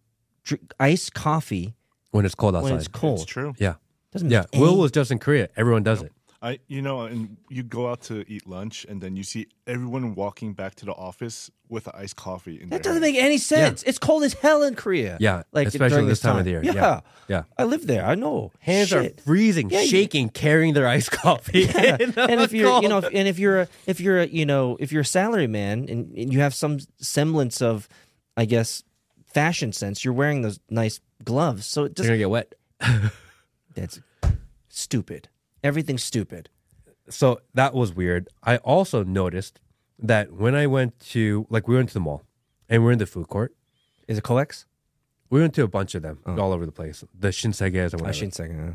Drink, 0.43 0.73
iced 0.79 1.13
coffee 1.13 1.75
when 2.11 2.25
it's 2.25 2.35
cold 2.35 2.55
outside. 2.55 2.71
When 2.71 2.79
it's 2.79 2.87
cold. 2.87 3.21
It's 3.21 3.25
true. 3.25 3.53
Yeah. 3.57 3.75
Doesn't 4.11 4.29
yeah. 4.29 4.45
Will 4.53 4.77
was 4.77 4.91
just 4.91 5.11
in 5.11 5.19
Korea. 5.19 5.49
Everyone 5.57 5.83
does 5.83 6.01
no. 6.01 6.07
it. 6.07 6.13
I, 6.45 6.59
you 6.67 6.81
know, 6.83 7.01
and 7.01 7.37
you 7.49 7.63
go 7.63 7.89
out 7.89 8.01
to 8.03 8.23
eat 8.31 8.45
lunch, 8.47 8.85
and 8.87 9.01
then 9.01 9.15
you 9.15 9.23
see 9.23 9.47
everyone 9.65 10.13
walking 10.13 10.53
back 10.53 10.75
to 10.75 10.85
the 10.85 10.91
office 10.93 11.49
with 11.69 11.87
an 11.87 11.93
iced 11.95 12.17
coffee 12.17 12.61
in 12.61 12.69
That 12.69 12.83
doesn't 12.83 13.01
hand. 13.01 13.13
make 13.13 13.23
any 13.23 13.39
sense. 13.39 13.81
It's 13.81 13.97
cold 13.97 14.23
as 14.23 14.33
hell 14.33 14.61
in 14.61 14.75
Korea. 14.75 15.17
Yeah. 15.19 15.41
like 15.51 15.67
especially 15.69 15.89
during 15.95 16.07
this 16.07 16.19
time, 16.19 16.37
of 16.37 16.45
the 16.45 16.51
year. 16.51 16.63
Yeah. 16.63 16.73
Yeah. 16.73 16.99
Yeah. 17.27 17.43
I 17.57 17.63
live 17.63 17.87
there. 17.87 18.05
I 18.05 18.13
know. 18.13 18.51
Hands 18.59 18.87
Shit. 18.89 19.19
are 19.19 19.23
freezing, 19.23 19.71
Yeah, 19.71 19.81
you- 19.81 19.87
shaking, 19.87 20.29
carrying 20.29 20.75
their 20.75 20.87
iced 20.87 21.11
coffee. 21.11 21.61
Yeah. 21.75 21.97
and 22.17 22.39
if 22.41 22.53
you're, 22.53 22.81
you 22.83 22.89
know, 22.89 22.99
if, 22.99 23.05
and 23.05 23.27
if 23.27 23.39
you're, 23.39 23.61
a, 23.61 23.67
if 23.87 23.99
you're, 23.99 24.19
a, 24.19 24.27
you 24.27 24.45
know, 24.45 24.77
if 24.79 24.91
you're 24.91 25.01
a 25.01 25.05
salary 25.05 25.47
man 25.47 25.87
and, 25.89 26.15
and 26.15 26.31
you 26.31 26.41
have 26.41 26.53
some 26.53 26.77
semblance 26.97 27.59
of, 27.61 27.89
I 28.37 28.45
guess, 28.45 28.83
fashion 29.25 29.73
sense, 29.73 30.05
you're 30.05 30.13
wearing 30.13 30.43
those 30.43 30.59
nice 30.69 30.99
gloves. 31.23 31.65
So 31.65 31.85
it 31.85 31.97
you're 31.97 32.05
gonna 32.07 32.17
get 32.19 32.29
wet. 32.29 32.53
that's 33.73 33.99
stupid. 34.69 35.29
Everything's 35.65 36.03
stupid. 36.03 36.49
So 37.09 37.39
that 37.55 37.73
was 37.73 37.93
weird. 37.93 38.29
I 38.43 38.57
also 38.57 39.03
noticed 39.03 39.59
that 39.99 40.31
when 40.31 40.53
I 40.55 40.67
went 40.67 40.99
to, 41.11 41.47
like, 41.49 41.67
we 41.67 41.75
went 41.75 41.89
to 41.89 41.93
the 41.95 41.99
mall 41.99 42.23
and 42.69 42.83
we're 42.83 42.91
in 42.91 42.99
the 42.99 43.05
food 43.05 43.27
court. 43.27 43.55
Is 44.07 44.17
it 44.19 44.23
coex? 44.23 44.65
We 45.31 45.41
went 45.41 45.55
to 45.55 45.63
a 45.63 45.67
bunch 45.67 45.95
of 45.95 46.03
them 46.03 46.19
all 46.27 46.53
over 46.53 46.65
the 46.65 46.71
place. 46.71 47.03
The 47.17 47.29
Shinsegaes 47.29 47.93
and 47.93 48.01
whatever. 48.01 48.25
uh, 48.69 48.73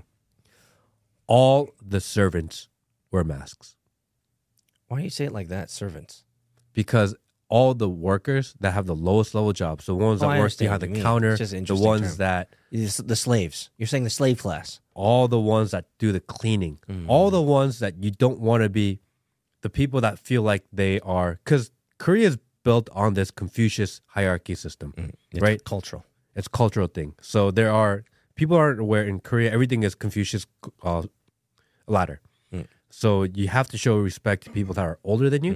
all 1.29 1.71
the 1.81 2.01
servants 2.01 2.69
wear 3.13 3.23
masks 3.23 3.77
Why 4.89 4.99
do 4.99 5.05
you 5.05 5.11
say 5.11 5.27
it 5.27 5.33
like 5.33 5.49
that? 5.49 5.71
Servants. 5.71 6.25
because 6.73 7.15
all 7.51 7.75
the 7.75 7.89
workers 7.89 8.55
that 8.61 8.73
have 8.73 8.87
the 8.87 8.95
lowest 8.95 9.35
level 9.35 9.53
jobs, 9.53 9.85
the 9.87 9.95
ones 9.95 10.23
Oh, 10.23 10.29
that 10.29 10.37
I 10.37 10.39
work 10.41 10.57
behind 10.57 10.81
the 10.83 10.89
counter, 11.09 11.31
It's 11.33 11.39
just 11.39 11.53
an 11.53 11.65
the 11.65 11.75
ones 11.93 12.09
term. 12.11 12.17
that 12.19 12.55
It's 12.71 12.97
the 13.13 13.17
slaves. 13.17 13.71
You're 13.77 13.89
saying 13.93 14.05
the 14.05 14.11
slave 14.21 14.39
class. 14.39 14.81
all 14.95 15.29
the 15.29 15.41
ones 15.41 15.71
that 15.75 15.85
do 15.99 16.13
the 16.13 16.21
cleaning, 16.21 16.79
Mm. 16.89 17.07
all 17.09 17.31
the 17.31 17.43
ones 17.43 17.79
that 17.83 17.95
you 18.05 18.11
don't 18.25 18.39
want 18.49 18.63
to 18.63 18.69
be 18.69 19.01
the 19.63 19.71
people 19.71 20.01
that 20.07 20.19
feel 20.19 20.43
like 20.43 20.63
they 20.73 21.01
are 21.01 21.31
because 21.45 21.71
Korea 21.99 22.29
is 22.29 22.39
built 22.63 22.89
on 22.93 23.15
this 23.15 23.31
Confucius 23.31 24.01
hierarchy 24.17 24.55
system, 24.55 24.93
Mm. 24.97 25.13
It's 25.33 25.43
right? 25.43 25.65
cultural. 25.65 26.05
It's 26.37 26.47
a 26.47 26.51
cultural 26.51 26.87
thing. 26.87 27.15
So 27.21 27.51
there 27.51 27.73
are 27.73 28.05
people 28.37 28.57
aren't 28.57 28.81
aware 28.81 29.05
in 29.05 29.21
Korea 29.21 29.51
everything 29.51 29.83
is 29.83 29.95
Confucius 29.95 30.47
uh, 30.83 31.03
ladder. 31.87 32.21
So 32.93 33.23
you 33.23 33.47
have 33.49 33.69
to 33.69 33.79
show 33.79 33.99
respect 33.99 34.45
to 34.45 34.51
people 34.51 34.75
that 34.75 34.83
are 34.85 34.99
older 35.05 35.31
than 35.31 35.45
you. 35.45 35.55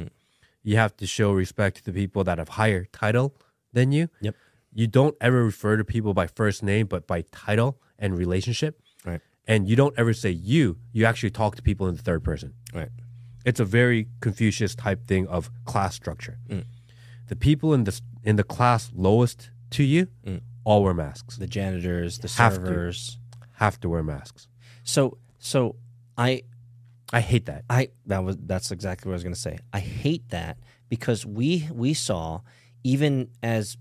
You 0.64 0.76
have 0.76 0.96
to 0.96 1.06
show 1.06 1.30
respect 1.32 1.76
to 1.76 1.84
the 1.84 1.92
people 1.92 2.24
that 2.24 2.38
have 2.38 2.48
higher 2.50 2.86
title 2.86 3.36
than 3.72 3.92
you. 3.92 4.08
Yep. 4.20 4.34
You 4.72 4.86
don't 4.88 5.14
ever 5.20 5.44
refer 5.44 5.76
to 5.76 5.84
people 5.84 6.14
by 6.14 6.26
first 6.26 6.62
name, 6.62 6.86
but 6.88 7.06
by 7.06 7.22
title 7.30 7.78
and 7.98 8.16
relationship. 8.18 8.80
Right. 9.04 9.20
And 9.46 9.68
you 9.68 9.76
don't 9.76 9.94
ever 9.96 10.12
say 10.14 10.30
you. 10.30 10.78
You 10.92 11.04
actually 11.04 11.30
talk 11.30 11.54
to 11.56 11.62
people 11.62 11.86
in 11.86 11.94
the 11.96 12.02
third 12.02 12.24
person. 12.24 12.54
Right. 12.74 12.88
It's 13.44 13.60
a 13.60 13.64
very 13.64 14.08
Confucius 14.20 14.74
type 14.74 15.06
thing 15.06 15.28
of 15.28 15.50
class 15.66 15.94
structure. 15.94 16.38
Mm. 16.48 16.64
The 17.28 17.36
people 17.36 17.74
in 17.74 17.84
the 17.84 18.00
in 18.22 18.36
the 18.36 18.44
class 18.44 18.90
lowest 18.94 19.50
to 19.70 19.82
you 19.84 20.08
Mm. 20.26 20.40
all 20.64 20.82
wear 20.82 20.94
masks. 20.94 21.36
The 21.36 21.46
janitors, 21.46 22.18
the 22.18 22.28
Have 22.42 22.54
to. 22.54 22.66
servers. 22.66 23.18
Have 23.58 23.78
to 23.80 23.88
wear 23.90 24.02
masks. 24.02 24.48
So 24.82 25.18
so 25.38 25.76
I 26.16 26.42
I 27.12 27.20
hate 27.20 27.46
that. 27.46 27.64
I 27.68 27.88
that 28.06 28.24
was 28.24 28.36
that's 28.38 28.70
exactly 28.70 29.08
what 29.08 29.14
I 29.14 29.16
was 29.16 29.22
going 29.24 29.34
to 29.34 29.40
say. 29.40 29.58
I 29.72 29.80
hate 29.80 30.28
that 30.30 30.58
because 30.88 31.24
we 31.24 31.68
we 31.72 31.94
saw 31.94 32.40
even 32.82 33.28
as 33.42 33.76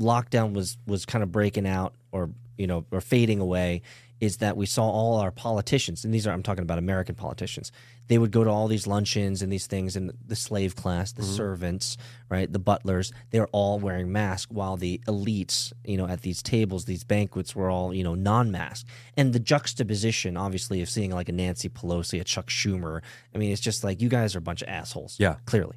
lockdown 0.00 0.52
was 0.52 0.78
was 0.86 1.04
kind 1.04 1.22
of 1.22 1.32
breaking 1.32 1.66
out 1.66 1.94
or 2.12 2.30
you 2.56 2.66
know 2.66 2.84
or 2.90 3.00
fading 3.00 3.40
away 3.40 3.82
is 4.20 4.38
that 4.38 4.56
we 4.56 4.66
saw 4.66 4.88
all 4.88 5.16
our 5.18 5.30
politicians 5.30 6.04
and 6.04 6.12
these 6.12 6.26
are 6.26 6.32
I'm 6.32 6.42
talking 6.42 6.62
about 6.62 6.78
American 6.78 7.14
politicians. 7.14 7.70
They 8.08 8.18
would 8.18 8.30
go 8.30 8.42
to 8.42 8.50
all 8.50 8.68
these 8.68 8.86
luncheons 8.86 9.42
and 9.42 9.52
these 9.52 9.66
things 9.66 9.94
and 9.94 10.12
the 10.26 10.34
slave 10.34 10.74
class, 10.74 11.12
the 11.12 11.22
mm-hmm. 11.22 11.32
servants, 11.32 11.96
right, 12.30 12.50
the 12.50 12.58
butlers, 12.58 13.12
they 13.30 13.38
were 13.38 13.50
all 13.52 13.78
wearing 13.78 14.10
masks 14.10 14.50
while 14.50 14.76
the 14.76 14.98
elites, 15.06 15.72
you 15.84 15.96
know, 15.96 16.06
at 16.06 16.22
these 16.22 16.42
tables, 16.42 16.86
these 16.86 17.04
banquets 17.04 17.54
were 17.54 17.70
all, 17.70 17.94
you 17.94 18.02
know, 18.02 18.14
non-masked. 18.14 18.88
And 19.16 19.32
the 19.32 19.40
juxtaposition 19.40 20.36
obviously 20.36 20.80
of 20.82 20.88
seeing 20.88 21.10
like 21.10 21.28
a 21.28 21.32
Nancy 21.32 21.68
Pelosi, 21.68 22.20
a 22.20 22.24
Chuck 22.24 22.46
Schumer, 22.46 23.02
I 23.34 23.38
mean, 23.38 23.52
it's 23.52 23.60
just 23.60 23.84
like 23.84 24.00
you 24.00 24.08
guys 24.08 24.34
are 24.34 24.38
a 24.38 24.42
bunch 24.42 24.62
of 24.62 24.68
assholes. 24.68 25.16
Yeah. 25.18 25.36
Clearly. 25.44 25.76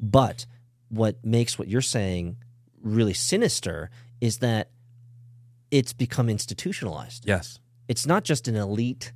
But 0.00 0.46
what 0.88 1.24
makes 1.24 1.58
what 1.58 1.68
you're 1.68 1.82
saying 1.82 2.36
really 2.82 3.14
sinister 3.14 3.90
is 4.20 4.38
that 4.38 4.70
it's 5.70 5.92
become 5.92 6.28
institutionalized 6.28 7.24
Yes. 7.26 7.58
It's 7.88 8.06
not 8.06 8.24
just 8.24 8.48
an 8.48 8.56
elite 8.56 9.12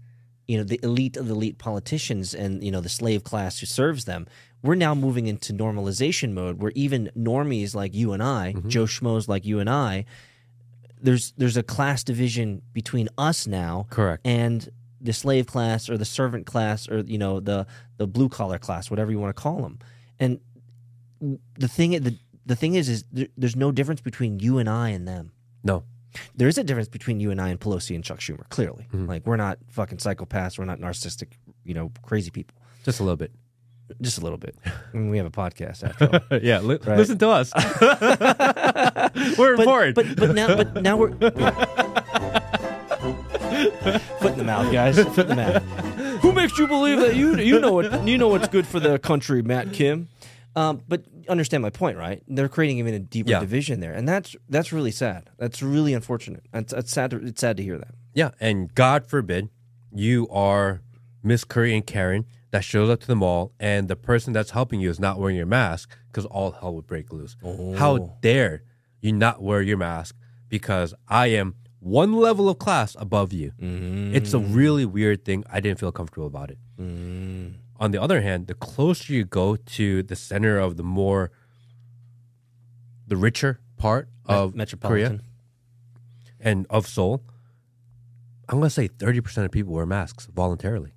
you 0.46 0.56
know 0.56 0.64
the 0.64 0.80
elite 0.82 1.16
of 1.16 1.28
the 1.28 1.34
elite 1.34 1.58
politicians 1.58 2.34
and 2.34 2.64
you 2.64 2.70
know 2.70 2.80
the 2.80 2.88
slave 2.88 3.22
class 3.22 3.58
who 3.58 3.66
serves 3.66 4.04
them 4.04 4.26
we're 4.62 4.74
now 4.74 4.94
moving 4.94 5.26
into 5.26 5.52
normalization 5.52 6.32
mode 6.32 6.60
where 6.60 6.72
even 6.74 7.10
normies 7.16 7.74
like 7.74 7.94
you 7.94 8.12
and 8.12 8.22
i 8.22 8.54
mm-hmm. 8.56 8.68
joe 8.68 8.84
schmoes 8.84 9.28
like 9.28 9.44
you 9.44 9.60
and 9.60 9.70
i 9.70 10.04
there's 11.00 11.32
there's 11.36 11.56
a 11.56 11.62
class 11.62 12.02
division 12.02 12.62
between 12.72 13.08
us 13.18 13.46
now 13.46 13.86
Correct. 13.90 14.26
and 14.26 14.68
the 15.00 15.12
slave 15.12 15.46
class 15.46 15.88
or 15.88 15.96
the 15.96 16.04
servant 16.04 16.46
class 16.46 16.88
or 16.88 17.00
you 17.00 17.18
know 17.18 17.38
the 17.38 17.66
the 17.98 18.06
blue 18.06 18.28
collar 18.28 18.58
class 18.58 18.90
whatever 18.90 19.12
you 19.12 19.18
want 19.20 19.34
to 19.34 19.40
call 19.40 19.62
them 19.62 19.78
and 20.18 20.40
the 21.56 21.68
thing 21.68 21.90
the, 21.92 22.16
the 22.46 22.56
thing 22.56 22.74
is 22.74 22.88
is 22.88 23.04
there, 23.12 23.28
there's 23.36 23.56
no 23.56 23.70
difference 23.70 24.00
between 24.00 24.40
you 24.40 24.58
and 24.58 24.68
i 24.68 24.88
and 24.88 25.06
them 25.06 25.30
No. 25.62 25.84
There 26.34 26.48
is 26.48 26.58
a 26.58 26.64
difference 26.64 26.88
between 26.88 27.20
you 27.20 27.30
and 27.30 27.40
I 27.40 27.48
and 27.48 27.58
Pelosi 27.60 27.94
and 27.94 28.02
Chuck 28.04 28.18
Schumer. 28.20 28.48
Clearly, 28.48 28.86
like 28.92 29.26
we're 29.26 29.36
not 29.36 29.58
fucking 29.70 29.98
psychopaths. 29.98 30.58
We're 30.58 30.64
not 30.64 30.78
narcissistic, 30.80 31.28
you 31.64 31.74
know, 31.74 31.90
crazy 32.02 32.30
people. 32.30 32.56
Just 32.84 33.00
a 33.00 33.02
little 33.02 33.16
bit. 33.16 33.32
Just 34.02 34.18
a 34.18 34.20
little 34.20 34.36
bit. 34.38 34.54
I 34.66 34.96
mean, 34.96 35.08
we 35.10 35.16
have 35.16 35.26
a 35.26 35.30
podcast 35.30 35.82
after 35.82 36.22
all. 36.30 36.38
yeah. 36.42 36.60
Li- 36.60 36.78
Right. 36.84 36.98
Listen 36.98 37.18
to 37.18 37.28
us. 37.30 37.52
We're 39.38 39.56
but, 39.56 39.60
important. 39.60 39.94
but 39.94 40.16
but 40.16 40.34
now 40.34 40.56
but 40.56 40.82
now 40.82 40.96
we're 40.96 41.10
foot 44.20 44.32
in 44.32 44.38
the 44.38 44.44
mouth, 44.44 44.72
guys. 44.72 44.98
Foot 44.98 45.18
in 45.18 45.28
the 45.28 45.36
mouth. 45.36 45.62
Who 46.22 46.32
makes 46.32 46.58
you 46.58 46.66
believe 46.66 47.00
that 47.00 47.14
you 47.16 47.36
you 47.38 47.58
know 47.60 47.72
what 47.72 48.06
you 48.06 48.18
know 48.18 48.28
what's 48.28 48.48
good 48.48 48.66
for 48.66 48.80
the 48.80 48.98
country, 48.98 49.42
Matt 49.42 49.72
Kim? 49.72 50.08
Um, 50.56 50.82
but 50.88 51.04
understand 51.28 51.62
my 51.62 51.70
point, 51.70 51.96
right? 51.96 52.22
They're 52.26 52.48
creating 52.48 52.78
even 52.78 52.94
a 52.94 52.98
deeper 52.98 53.30
Yeah. 53.30 53.40
division 53.40 53.80
there, 53.80 53.92
and 53.92 54.08
that's 54.08 54.36
that's 54.48 54.72
really 54.72 54.90
sad. 54.90 55.30
That's 55.38 55.62
really 55.62 55.94
unfortunate. 55.94 56.44
It's, 56.52 56.72
it's 56.72 56.92
sad. 56.92 57.10
To, 57.10 57.16
it's 57.18 57.40
sad 57.40 57.56
to 57.58 57.62
hear 57.62 57.78
that. 57.78 57.94
yeah. 58.14 58.30
And 58.40 58.74
God 58.74 59.06
forbid 59.06 59.48
you 59.92 60.28
are 60.30 60.82
Miss 61.22 61.44
Curry 61.44 61.74
and 61.74 61.86
Karen 61.86 62.26
that 62.50 62.64
shows 62.64 62.88
up 62.88 63.00
to 63.00 63.06
the 63.06 63.16
mall 63.16 63.52
and 63.60 63.88
the 63.88 63.96
person 63.96 64.32
that's 64.32 64.50
helping 64.50 64.80
you 64.80 64.88
is 64.90 64.98
not 64.98 65.18
wearing 65.18 65.36
your 65.36 65.46
mask 65.46 65.96
because 66.08 66.24
all 66.26 66.52
hell 66.52 66.74
would 66.74 66.86
break 66.86 67.12
loose. 67.12 67.36
How 67.76 67.96
oh. 67.96 68.16
dare 68.22 68.62
you 69.00 69.12
not 69.12 69.42
wear 69.42 69.60
your 69.62 69.76
mask 69.76 70.16
because 70.48 70.94
I 71.08 71.28
am 71.28 71.54
one 71.80 72.14
level 72.14 72.48
of 72.48 72.58
class 72.58 72.96
above 72.98 73.32
you? 73.32 73.52
It's 73.58 74.32
a 74.34 74.38
mm. 74.38 74.54
really 74.54 74.86
weird 74.86 75.24
thing. 75.24 75.44
I 75.50 75.60
didn't 75.60 75.78
feel 75.78 75.92
comfortable 75.92 76.26
about 76.26 76.50
it. 76.50 76.58
Mm. 76.80 77.54
On 77.78 77.92
the 77.92 78.00
other 78.00 78.20
hand, 78.22 78.48
the 78.48 78.54
closer 78.54 79.12
you 79.12 79.24
go 79.24 79.56
to 79.56 80.02
the 80.02 80.16
center 80.16 80.58
of 80.58 80.76
the 80.76 80.82
more, 80.82 81.30
the 83.06 83.16
richer 83.16 83.60
part 83.76 84.08
of 84.26 84.50
Korea 84.52 84.56
Metropolitan. 84.56 85.22
and 86.40 86.66
of 86.68 86.86
Seoul, 86.86 87.22
I'm 88.48 88.58
going 88.58 88.68
to 88.68 88.70
say 88.70 88.88
30% 88.88 89.44
of 89.44 89.50
people 89.50 89.72
wear 89.72 89.86
masks 89.86 90.26
voluntarily. 90.26 90.92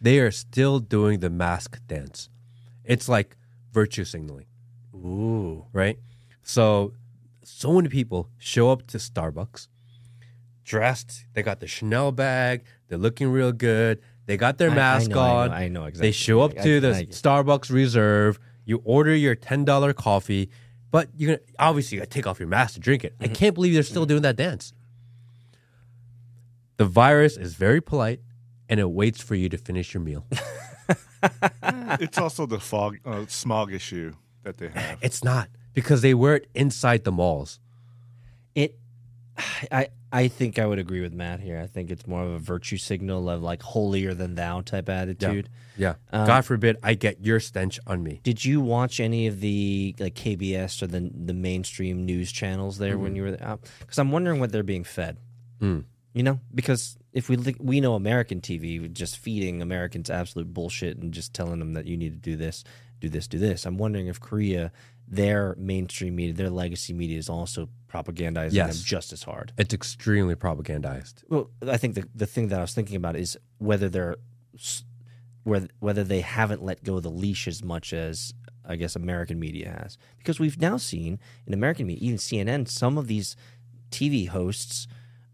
They 0.00 0.20
are 0.20 0.30
still 0.30 0.78
doing 0.78 1.20
the 1.20 1.28
mask 1.28 1.80
dance. 1.86 2.30
It's 2.84 3.08
like 3.08 3.36
virtue 3.72 4.04
signaling, 4.04 4.46
Ooh. 4.94 5.66
right? 5.72 5.98
So, 6.42 6.94
so 7.42 7.72
many 7.72 7.88
people 7.88 8.30
show 8.38 8.70
up 8.70 8.86
to 8.88 8.98
Starbucks 8.98 9.68
dressed. 10.64 11.24
They 11.32 11.42
got 11.42 11.60
the 11.60 11.66
Chanel 11.66 12.12
bag. 12.12 12.64
They're 12.88 12.98
looking 12.98 13.28
real 13.30 13.52
good. 13.52 14.00
They 14.28 14.36
got 14.36 14.58
their 14.58 14.68
I- 14.68 14.72
I 14.72 14.76
mask 14.76 15.10
know, 15.10 15.18
I 15.20 15.30
on. 15.30 15.48
know, 15.48 15.54
I 15.56 15.68
know 15.68 15.84
exactly. 15.86 16.08
They 16.08 16.12
show 16.12 16.42
up 16.42 16.52
to 16.52 16.76
I- 16.76 16.80
the 16.80 16.96
I- 16.96 17.04
Starbucks 17.06 17.70
Reserve. 17.72 18.38
You 18.66 18.82
order 18.84 19.16
your 19.16 19.34
ten 19.34 19.64
dollar 19.64 19.94
coffee, 19.94 20.50
but 20.90 21.08
you're 21.16 21.36
gonna 21.36 21.46
obviously 21.58 21.96
you 21.96 22.00
gotta 22.02 22.10
take 22.10 22.26
off 22.26 22.38
your 22.38 22.46
mask 22.48 22.74
to 22.74 22.80
drink 22.80 23.04
it. 23.04 23.14
Mm-hmm. 23.14 23.24
I 23.24 23.28
can't 23.28 23.54
believe 23.54 23.72
they're 23.72 23.82
still 23.82 24.04
doing 24.04 24.20
that 24.22 24.36
dance. 24.36 24.74
The 26.76 26.84
virus 26.84 27.38
is 27.38 27.54
very 27.54 27.80
polite, 27.80 28.20
and 28.68 28.78
it 28.78 28.90
waits 28.90 29.22
for 29.22 29.34
you 29.34 29.48
to 29.48 29.56
finish 29.56 29.94
your 29.94 30.02
meal. 30.02 30.26
it's 31.98 32.18
also 32.18 32.44
the 32.44 32.60
fog, 32.60 32.98
uh, 33.06 33.24
smog 33.28 33.72
issue 33.72 34.12
that 34.44 34.58
they 34.58 34.68
have. 34.68 34.98
it's 35.00 35.24
not 35.24 35.48
because 35.72 36.02
they 36.02 36.12
wear 36.12 36.36
it 36.36 36.48
inside 36.54 37.04
the 37.04 37.12
malls. 37.12 37.58
It, 38.54 38.76
I, 39.70 39.88
I 40.12 40.28
think 40.28 40.58
I 40.58 40.66
would 40.66 40.78
agree 40.78 41.00
with 41.00 41.12
Matt 41.12 41.40
here. 41.40 41.60
I 41.60 41.66
think 41.66 41.90
it's 41.90 42.06
more 42.06 42.22
of 42.22 42.30
a 42.30 42.38
virtue 42.38 42.76
signal 42.76 43.28
of 43.28 43.42
like 43.42 43.62
holier 43.62 44.14
than 44.14 44.34
thou 44.34 44.62
type 44.62 44.88
attitude. 44.88 45.48
Yeah. 45.76 45.94
Um, 46.12 46.26
God 46.26 46.44
forbid 46.44 46.76
I 46.82 46.94
get 46.94 47.20
your 47.20 47.40
stench 47.40 47.78
on 47.86 48.02
me. 48.02 48.20
Did 48.22 48.44
you 48.44 48.60
watch 48.60 49.00
any 49.00 49.26
of 49.26 49.40
the 49.40 49.94
like 49.98 50.14
KBS 50.14 50.82
or 50.82 50.86
the 50.86 51.10
the 51.14 51.34
mainstream 51.34 52.04
news 52.04 52.32
channels 52.32 52.78
there 52.78 52.98
when 52.98 53.14
you 53.14 53.22
were 53.22 53.30
there? 53.32 53.58
Because 53.80 53.98
I'm 53.98 54.10
wondering 54.10 54.40
what 54.40 54.50
they're 54.50 54.62
being 54.62 54.84
fed. 54.84 55.18
Mm. 55.60 55.84
You 56.14 56.22
know, 56.22 56.40
because 56.54 56.96
if 57.12 57.28
we 57.28 57.36
look, 57.36 57.56
we 57.60 57.80
know 57.80 57.94
American 57.94 58.40
TV 58.40 58.92
just 58.92 59.18
feeding 59.18 59.62
Americans 59.62 60.10
absolute 60.10 60.52
bullshit 60.52 60.96
and 60.98 61.12
just 61.12 61.34
telling 61.34 61.58
them 61.58 61.74
that 61.74 61.86
you 61.86 61.96
need 61.96 62.10
to 62.10 62.30
do 62.30 62.36
this, 62.36 62.64
do 62.98 63.08
this, 63.08 63.28
do 63.28 63.38
this. 63.38 63.66
I'm 63.66 63.78
wondering 63.78 64.08
if 64.08 64.18
Korea, 64.18 64.72
their 65.06 65.54
mainstream 65.58 66.16
media, 66.16 66.34
their 66.34 66.50
legacy 66.50 66.92
media, 66.92 67.18
is 67.18 67.28
also 67.28 67.68
propagandizing 67.88 68.52
Yes. 68.52 68.76
them 68.76 68.84
just 68.84 69.12
as 69.12 69.22
hard. 69.22 69.52
It's 69.58 69.74
extremely 69.74 70.34
propagandized. 70.34 71.24
Well, 71.28 71.50
I 71.66 71.76
think 71.76 71.94
the 71.94 72.04
the 72.14 72.26
thing 72.26 72.48
that 72.48 72.58
I 72.58 72.62
was 72.62 72.74
thinking 72.74 72.96
about 72.96 73.16
is 73.16 73.38
whether 73.58 73.88
they're 73.88 74.16
whether 75.44 75.68
whether 75.80 76.04
they 76.04 76.20
haven't 76.20 76.62
let 76.62 76.84
go 76.84 76.96
of 76.96 77.02
the 77.02 77.10
leash 77.10 77.48
as 77.48 77.64
much 77.64 77.92
as 77.92 78.34
I 78.64 78.76
guess 78.76 78.94
American 78.94 79.40
media 79.40 79.70
has, 79.80 79.96
because 80.18 80.38
we've 80.38 80.60
now 80.60 80.76
seen 80.76 81.18
in 81.46 81.54
American 81.54 81.86
media, 81.86 82.06
even 82.06 82.18
CNN, 82.18 82.68
some 82.68 82.98
of 82.98 83.06
these 83.06 83.34
TV 83.90 84.28
hosts 84.28 84.86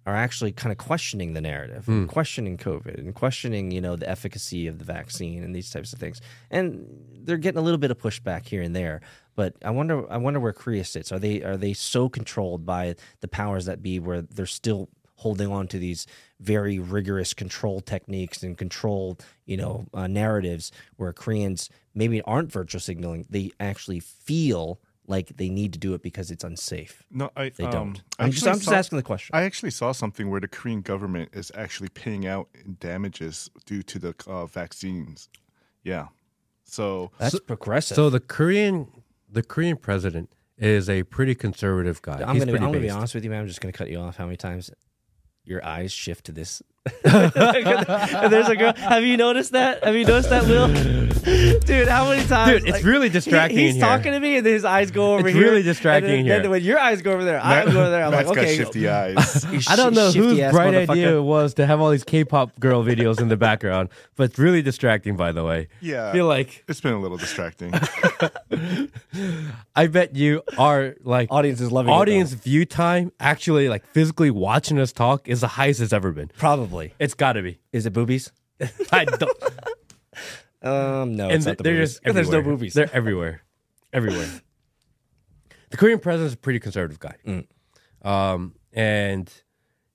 are 0.06 0.14
actually 0.14 0.52
kind 0.52 0.70
of 0.70 0.78
questioning 0.78 1.32
the 1.32 1.40
narrative, 1.40 1.88
and 1.88 2.04
hmm. 2.04 2.12
questioning 2.12 2.58
COVID, 2.58 2.98
and 2.98 3.14
questioning 3.14 3.70
you 3.70 3.80
know 3.80 3.96
the 3.96 4.08
efficacy 4.08 4.66
of 4.66 4.78
the 4.78 4.84
vaccine 4.84 5.42
and 5.42 5.54
these 5.54 5.70
types 5.70 5.92
of 5.92 5.98
things, 5.98 6.20
and 6.50 6.86
they're 7.22 7.38
getting 7.38 7.58
a 7.58 7.62
little 7.62 7.78
bit 7.78 7.90
of 7.90 7.98
pushback 7.98 8.46
here 8.46 8.62
and 8.62 8.76
there. 8.76 9.00
But 9.36 9.54
I 9.64 9.70
wonder, 9.70 10.10
I 10.10 10.16
wonder 10.16 10.40
where 10.40 10.52
Korea 10.52 10.84
sits. 10.84 11.10
Are 11.12 11.18
they 11.18 11.42
are 11.42 11.56
they 11.56 11.72
so 11.72 12.08
controlled 12.08 12.64
by 12.64 12.96
the 13.20 13.28
powers 13.28 13.66
that 13.66 13.82
be 13.82 13.98
where 13.98 14.22
they're 14.22 14.46
still 14.46 14.88
holding 15.16 15.50
on 15.50 15.68
to 15.68 15.78
these 15.78 16.06
very 16.40 16.78
rigorous 16.78 17.34
control 17.34 17.80
techniques 17.80 18.42
and 18.42 18.58
control, 18.58 19.18
you 19.46 19.56
know, 19.56 19.86
uh, 19.94 20.06
narratives 20.06 20.72
where 20.96 21.12
Koreans 21.12 21.70
maybe 21.94 22.20
aren't 22.22 22.52
virtual 22.52 22.80
signaling. 22.80 23.24
They 23.30 23.52
actually 23.60 24.00
feel 24.00 24.80
like 25.06 25.36
they 25.36 25.48
need 25.48 25.72
to 25.74 25.78
do 25.78 25.94
it 25.94 26.02
because 26.02 26.30
it's 26.30 26.44
unsafe. 26.44 27.04
No, 27.10 27.30
I 27.36 27.50
They 27.50 27.64
um, 27.64 27.70
don't. 27.70 28.02
I 28.18 28.24
I'm 28.24 28.30
just, 28.30 28.46
I'm 28.46 28.54
just 28.54 28.66
saw- 28.66 28.74
asking 28.74 28.96
the 28.96 29.02
question. 29.02 29.36
I 29.36 29.42
actually 29.42 29.70
saw 29.70 29.92
something 29.92 30.30
where 30.30 30.40
the 30.40 30.48
Korean 30.48 30.80
government 30.80 31.30
is 31.32 31.52
actually 31.54 31.90
paying 31.90 32.26
out 32.26 32.48
damages 32.80 33.50
due 33.66 33.82
to 33.82 33.98
the 33.98 34.14
uh, 34.26 34.46
vaccines. 34.46 35.28
Yeah. 35.82 36.08
So 36.64 37.12
That's 37.18 37.38
progressive. 37.40 37.94
So 37.94 38.08
the 38.08 38.20
Korean 38.20 38.88
the 39.34 39.42
Korean 39.42 39.76
president 39.76 40.32
is 40.56 40.88
a 40.88 41.02
pretty 41.02 41.34
conservative 41.34 42.00
guy. 42.00 42.22
I'm 42.22 42.36
He's 42.36 42.44
gonna, 42.44 42.56
I'm 42.56 42.72
gonna 42.72 42.80
be 42.80 42.90
honest 42.90 43.14
with 43.14 43.24
you, 43.24 43.30
man. 43.30 43.40
I'm 43.40 43.48
just 43.48 43.60
gonna 43.60 43.72
cut 43.72 43.90
you 43.90 43.98
off. 43.98 44.16
How 44.16 44.24
many 44.24 44.36
times 44.36 44.70
your 45.44 45.64
eyes 45.64 45.92
shift 45.92 46.26
to 46.26 46.32
this 46.32 46.62
there's 47.02 48.48
a 48.48 48.56
girl. 48.56 48.74
Have 48.76 49.04
you 49.04 49.16
noticed 49.16 49.52
that? 49.52 49.84
Have 49.84 49.94
you 49.94 50.04
noticed 50.04 50.30
that, 50.30 50.44
Will? 50.44 51.03
Dude, 51.24 51.88
how 51.88 52.10
many 52.10 52.26
times? 52.26 52.60
Dude, 52.60 52.68
it's 52.68 52.84
really 52.84 53.08
distracting 53.08 53.56
he- 53.56 53.64
he's 53.64 53.74
in 53.76 53.80
here. 53.80 53.88
talking 53.88 54.12
to 54.12 54.20
me, 54.20 54.36
and 54.36 54.46
then 54.46 54.52
his 54.52 54.64
eyes 54.64 54.90
go 54.90 55.14
over 55.14 55.20
here. 55.20 55.28
It's 55.28 55.36
here. 55.36 55.46
really 55.46 55.62
distracting 55.62 56.10
and 56.10 56.12
then, 56.12 56.20
in 56.20 56.26
here. 56.26 56.42
Then 56.42 56.50
when 56.50 56.62
your 56.62 56.78
eyes 56.78 57.00
go 57.00 57.12
over 57.12 57.24
there, 57.24 57.40
I 57.42 57.64
go 57.64 57.80
over 57.80 57.90
there. 57.90 58.04
I'm 58.04 58.10
Matt's 58.10 58.28
like, 58.28 58.38
okay. 58.38 58.56
got 58.56 58.64
shifty 58.64 58.88
eyes. 58.88 59.44
I 59.68 59.76
don't 59.76 59.94
know 59.94 60.10
whose 60.10 60.38
bright 60.52 60.74
idea 60.74 61.16
it 61.16 61.22
was 61.22 61.54
to 61.54 61.66
have 61.66 61.80
all 61.80 61.90
these 61.90 62.04
K-pop 62.04 62.60
girl 62.60 62.84
videos 62.84 63.20
in 63.20 63.28
the 63.28 63.36
background, 63.36 63.88
but 64.16 64.24
it's 64.24 64.38
really 64.38 64.60
distracting. 64.60 65.16
By 65.16 65.32
the 65.32 65.44
way, 65.44 65.68
yeah, 65.80 66.10
I 66.10 66.12
feel 66.12 66.26
like 66.26 66.64
it's 66.68 66.80
been 66.80 66.92
a 66.92 67.00
little 67.00 67.16
distracting. 67.16 67.72
I 69.74 69.86
bet 69.86 70.16
you 70.16 70.42
are 70.58 70.94
like 71.02 71.28
Audience 71.30 71.60
is 71.60 71.72
loving 71.72 71.92
it, 71.92 71.96
audience 71.96 72.32
view 72.32 72.66
time 72.66 73.12
actually 73.18 73.68
like 73.68 73.86
physically 73.86 74.30
watching 74.30 74.78
us 74.78 74.92
talk 74.92 75.28
is 75.28 75.40
the 75.40 75.48
highest 75.48 75.80
it's 75.80 75.92
ever 75.92 76.12
been. 76.12 76.30
Probably. 76.36 76.94
It's 76.98 77.14
got 77.14 77.34
to 77.34 77.42
be. 77.42 77.58
Is 77.72 77.86
it 77.86 77.92
boobies? 77.92 78.32
I 78.92 79.04
don't. 79.04 79.32
Um, 80.64 81.14
no, 81.14 81.24
and 81.26 81.34
it's 81.34 81.46
not 81.46 81.58
the 81.58 81.62
they're 81.64 81.74
boobies. 81.74 81.92
just 81.94 82.00
everywhere. 82.06 82.24
There's 82.24 82.32
no 82.44 82.50
movies. 82.50 82.74
They're 82.74 82.90
everywhere, 82.94 83.42
everywhere. 83.92 84.28
The 85.70 85.76
Korean 85.76 85.98
president 85.98 86.28
is 86.28 86.34
a 86.34 86.36
pretty 86.36 86.60
conservative 86.60 87.00
guy, 87.00 87.16
Mm. 87.26 87.46
um, 88.06 88.54
and 88.72 89.28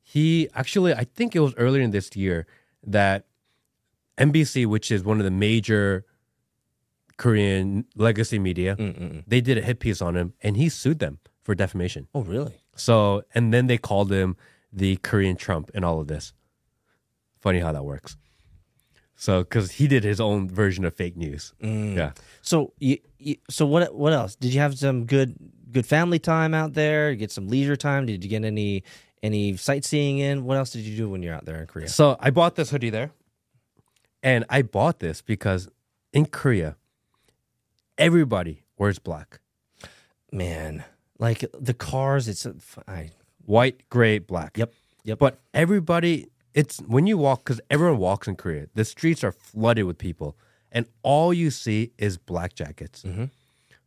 he 0.02 0.50
actually, 0.54 0.94
I 0.94 1.06
think 1.06 1.36
it 1.38 1.40
was 1.40 1.54
earlier 1.56 1.82
in 1.82 1.92
this 1.92 2.14
year 2.18 2.48
that 2.84 3.28
MBC, 4.18 4.66
which 4.66 4.92
is 4.92 5.04
one 5.06 5.20
of 5.20 5.24
the 5.24 5.32
major 5.32 6.04
Korean 7.18 7.86
legacy 7.96 8.40
media, 8.40 8.76
Mm-mm. 8.76 9.24
they 9.28 9.40
did 9.40 9.58
a 9.58 9.62
hit 9.62 9.80
piece 9.80 10.02
on 10.02 10.16
him, 10.18 10.34
and 10.42 10.58
he 10.58 10.68
sued 10.68 11.00
them 11.00 11.20
for 11.44 11.56
defamation. 11.56 12.08
Oh, 12.14 12.24
really? 12.24 12.56
So, 12.76 13.24
and 13.34 13.54
then 13.54 13.68
they 13.68 13.78
called 13.78 14.12
him 14.12 14.36
the 14.74 14.98
Korean 14.98 15.36
Trump 15.38 15.72
and 15.74 15.86
all 15.86 16.02
of 16.02 16.08
this. 16.08 16.34
Funny 17.40 17.60
how 17.60 17.72
that 17.72 17.84
works. 17.86 18.18
So, 19.22 19.44
because 19.44 19.72
he 19.72 19.88
did 19.88 20.06
his 20.06 20.22
own 20.22 20.50
version 20.50 20.86
of 20.86 20.94
fake 20.94 21.18
news. 21.18 21.54
Mm. 21.62 21.96
Yeah. 21.96 22.12
So, 22.42 22.72
you, 22.80 23.00
you, 23.18 23.36
so 23.50 23.66
what? 23.66 23.94
What 23.94 24.14
else? 24.14 24.36
Did 24.36 24.54
you 24.54 24.62
have 24.62 24.78
some 24.78 25.06
good, 25.06 25.36
good 25.72 25.86
family 25.86 26.20
time 26.20 26.54
out 26.54 26.74
there? 26.74 27.14
Get 27.16 27.30
some 27.30 27.50
leisure 27.50 27.76
time? 27.76 28.06
Did 28.06 28.24
you 28.24 28.30
get 28.30 28.46
any, 28.46 28.84
any 29.22 29.58
sightseeing 29.58 30.20
in? 30.20 30.46
What 30.46 30.56
else 30.56 30.72
did 30.72 30.82
you 30.82 30.96
do 30.96 31.10
when 31.10 31.22
you're 31.22 31.36
out 31.36 31.44
there 31.44 31.60
in 31.60 31.68
Korea? 31.68 31.90
So, 31.90 32.16
I 32.20 32.30
bought 32.30 32.56
this 32.56 32.70
hoodie 32.70 32.90
there. 32.90 33.12
And 34.24 34.46
I 34.50 34.62
bought 34.62 35.00
this 35.00 35.22
because 35.22 35.70
in 36.14 36.26
Korea, 36.26 36.78
everybody 37.98 38.64
wears 38.78 39.00
black 39.00 39.40
Man, 40.32 40.84
like 41.18 41.44
the 41.60 41.74
cars. 41.74 42.28
It's 42.28 42.46
I, 42.88 43.12
white, 43.46 43.90
gray, 43.90 44.20
black. 44.20 44.58
Yep, 44.58 44.74
yep. 45.04 45.20
But 45.20 45.40
everybody, 45.54 46.28
it's 46.60 46.76
when 46.96 47.08
you 47.08 47.18
walk, 47.18 47.44
because 47.44 47.62
everyone 47.70 47.98
walks 48.00 48.28
in 48.28 48.36
Korea, 48.36 48.68
the 48.76 48.86
streets 48.86 49.24
are 49.24 49.32
flooded 49.32 49.86
with 49.86 49.98
people, 49.98 50.36
and 50.72 50.86
all 51.04 51.34
you 51.34 51.50
see 51.52 51.92
is 51.98 52.18
black 52.18 52.54
jackets. 52.54 53.04
Mm-hmm. 53.04 53.26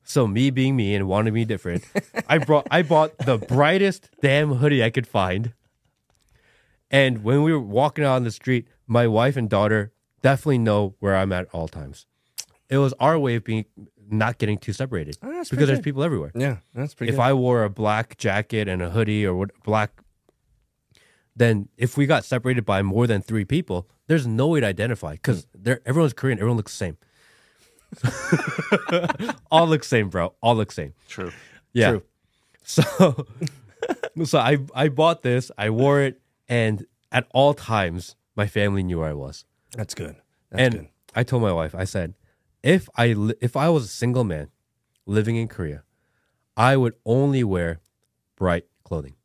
So 0.05 0.27
me 0.27 0.51
being 0.51 0.75
me 0.75 0.95
and 0.97 1.07
wanting 1.07 1.27
to 1.27 1.33
be 1.33 1.45
different, 1.45 1.85
I 2.29 2.39
brought 2.39 2.67
I 2.71 2.83
bought 2.83 3.17
the 3.19 3.39
brightest 3.39 4.11
damn 4.21 4.55
hoodie 4.61 4.83
I 4.83 4.91
could 4.91 5.07
find. 5.07 5.53
And 6.91 7.23
when 7.25 7.43
we 7.43 7.53
were 7.53 7.61
walking 7.81 8.05
out 8.05 8.17
on 8.17 8.25
the 8.25 8.31
street, 8.31 8.67
my 8.87 9.07
wife 9.07 9.37
and 9.37 9.49
daughter 9.49 9.93
definitely 10.21 10.59
know 10.59 10.95
where 11.01 11.17
I'm 11.17 11.33
at 11.33 11.47
all 11.53 11.69
times. 11.69 12.07
It 12.69 12.79
was 12.79 12.93
our 13.01 13.19
way 13.19 13.37
of 13.37 13.45
being 13.45 13.65
not 14.11 14.37
getting 14.39 14.59
too 14.59 14.73
separated 14.75 15.17
Oh, 15.23 15.29
because 15.51 15.67
there's 15.69 15.79
good. 15.79 15.85
people 15.85 16.03
everywhere 16.03 16.33
yeah, 16.35 16.57
that's 16.75 16.95
pretty. 16.95 17.11
Good. 17.13 17.15
If 17.15 17.19
good. 17.19 17.31
I 17.31 17.33
wore 17.33 17.65
a 17.65 17.71
black 17.71 18.19
jacket 18.19 18.69
and 18.69 18.83
a 18.83 18.91
hoodie 18.91 19.25
or 19.25 19.35
what 19.35 19.51
black, 19.65 19.91
then 21.35 21.69
if 21.77 21.97
we 21.97 22.07
got 22.07 22.25
separated 22.25 22.65
by 22.65 22.83
more 22.83 23.07
than 23.07 23.23
three 23.23 23.45
people, 23.45 23.89
there's 24.07 24.27
no 24.27 24.49
way 24.49 24.61
to 24.61 24.67
identify 24.67 25.13
because 25.15 25.47
they're 25.55 25.81
everyone's 25.87 26.13
Korean, 26.13 26.39
everyone 26.39 26.57
looks 26.57 26.73
the 26.73 26.79
same. 26.79 26.97
All 29.51 29.67
look 29.67 29.85
same, 29.85 30.09
bro. 30.09 30.35
All 30.41 30.57
look 30.57 30.73
same. 30.73 30.95
True. 31.09 31.33
Yeah. 31.73 31.91
True. 31.91 32.03
So, 32.65 33.27
so 34.25 34.39
I 34.39 34.59
I 34.73 34.89
bought 34.89 35.23
this, 35.23 35.51
I 35.59 35.71
wore 35.71 36.01
it, 36.01 36.21
and 36.49 36.87
at 37.11 37.27
all 37.35 37.55
times 37.55 38.15
my 38.37 38.47
family 38.47 38.85
knew 38.85 39.01
where 39.01 39.09
I 39.09 39.15
was. 39.15 39.45
that's 39.77 39.95
good. 39.95 40.15
That's 40.51 40.63
and 40.63 40.73
good. 40.75 40.89
I 41.17 41.25
told 41.25 41.43
my 41.43 41.53
wife, 41.53 41.75
I 41.75 41.83
said, 41.83 42.15
if 42.63 42.89
I 42.95 43.15
li- 43.15 43.35
if 43.41 43.57
I 43.57 43.69
was 43.69 43.85
a 43.87 43.89
single 43.89 44.23
man 44.23 44.51
living 45.07 45.35
in 45.35 45.49
Korea, 45.49 45.83
I 46.57 46.77
would 46.77 46.95
only 47.05 47.43
wear 47.43 47.81
bright 48.37 48.67
clothing. 48.85 49.17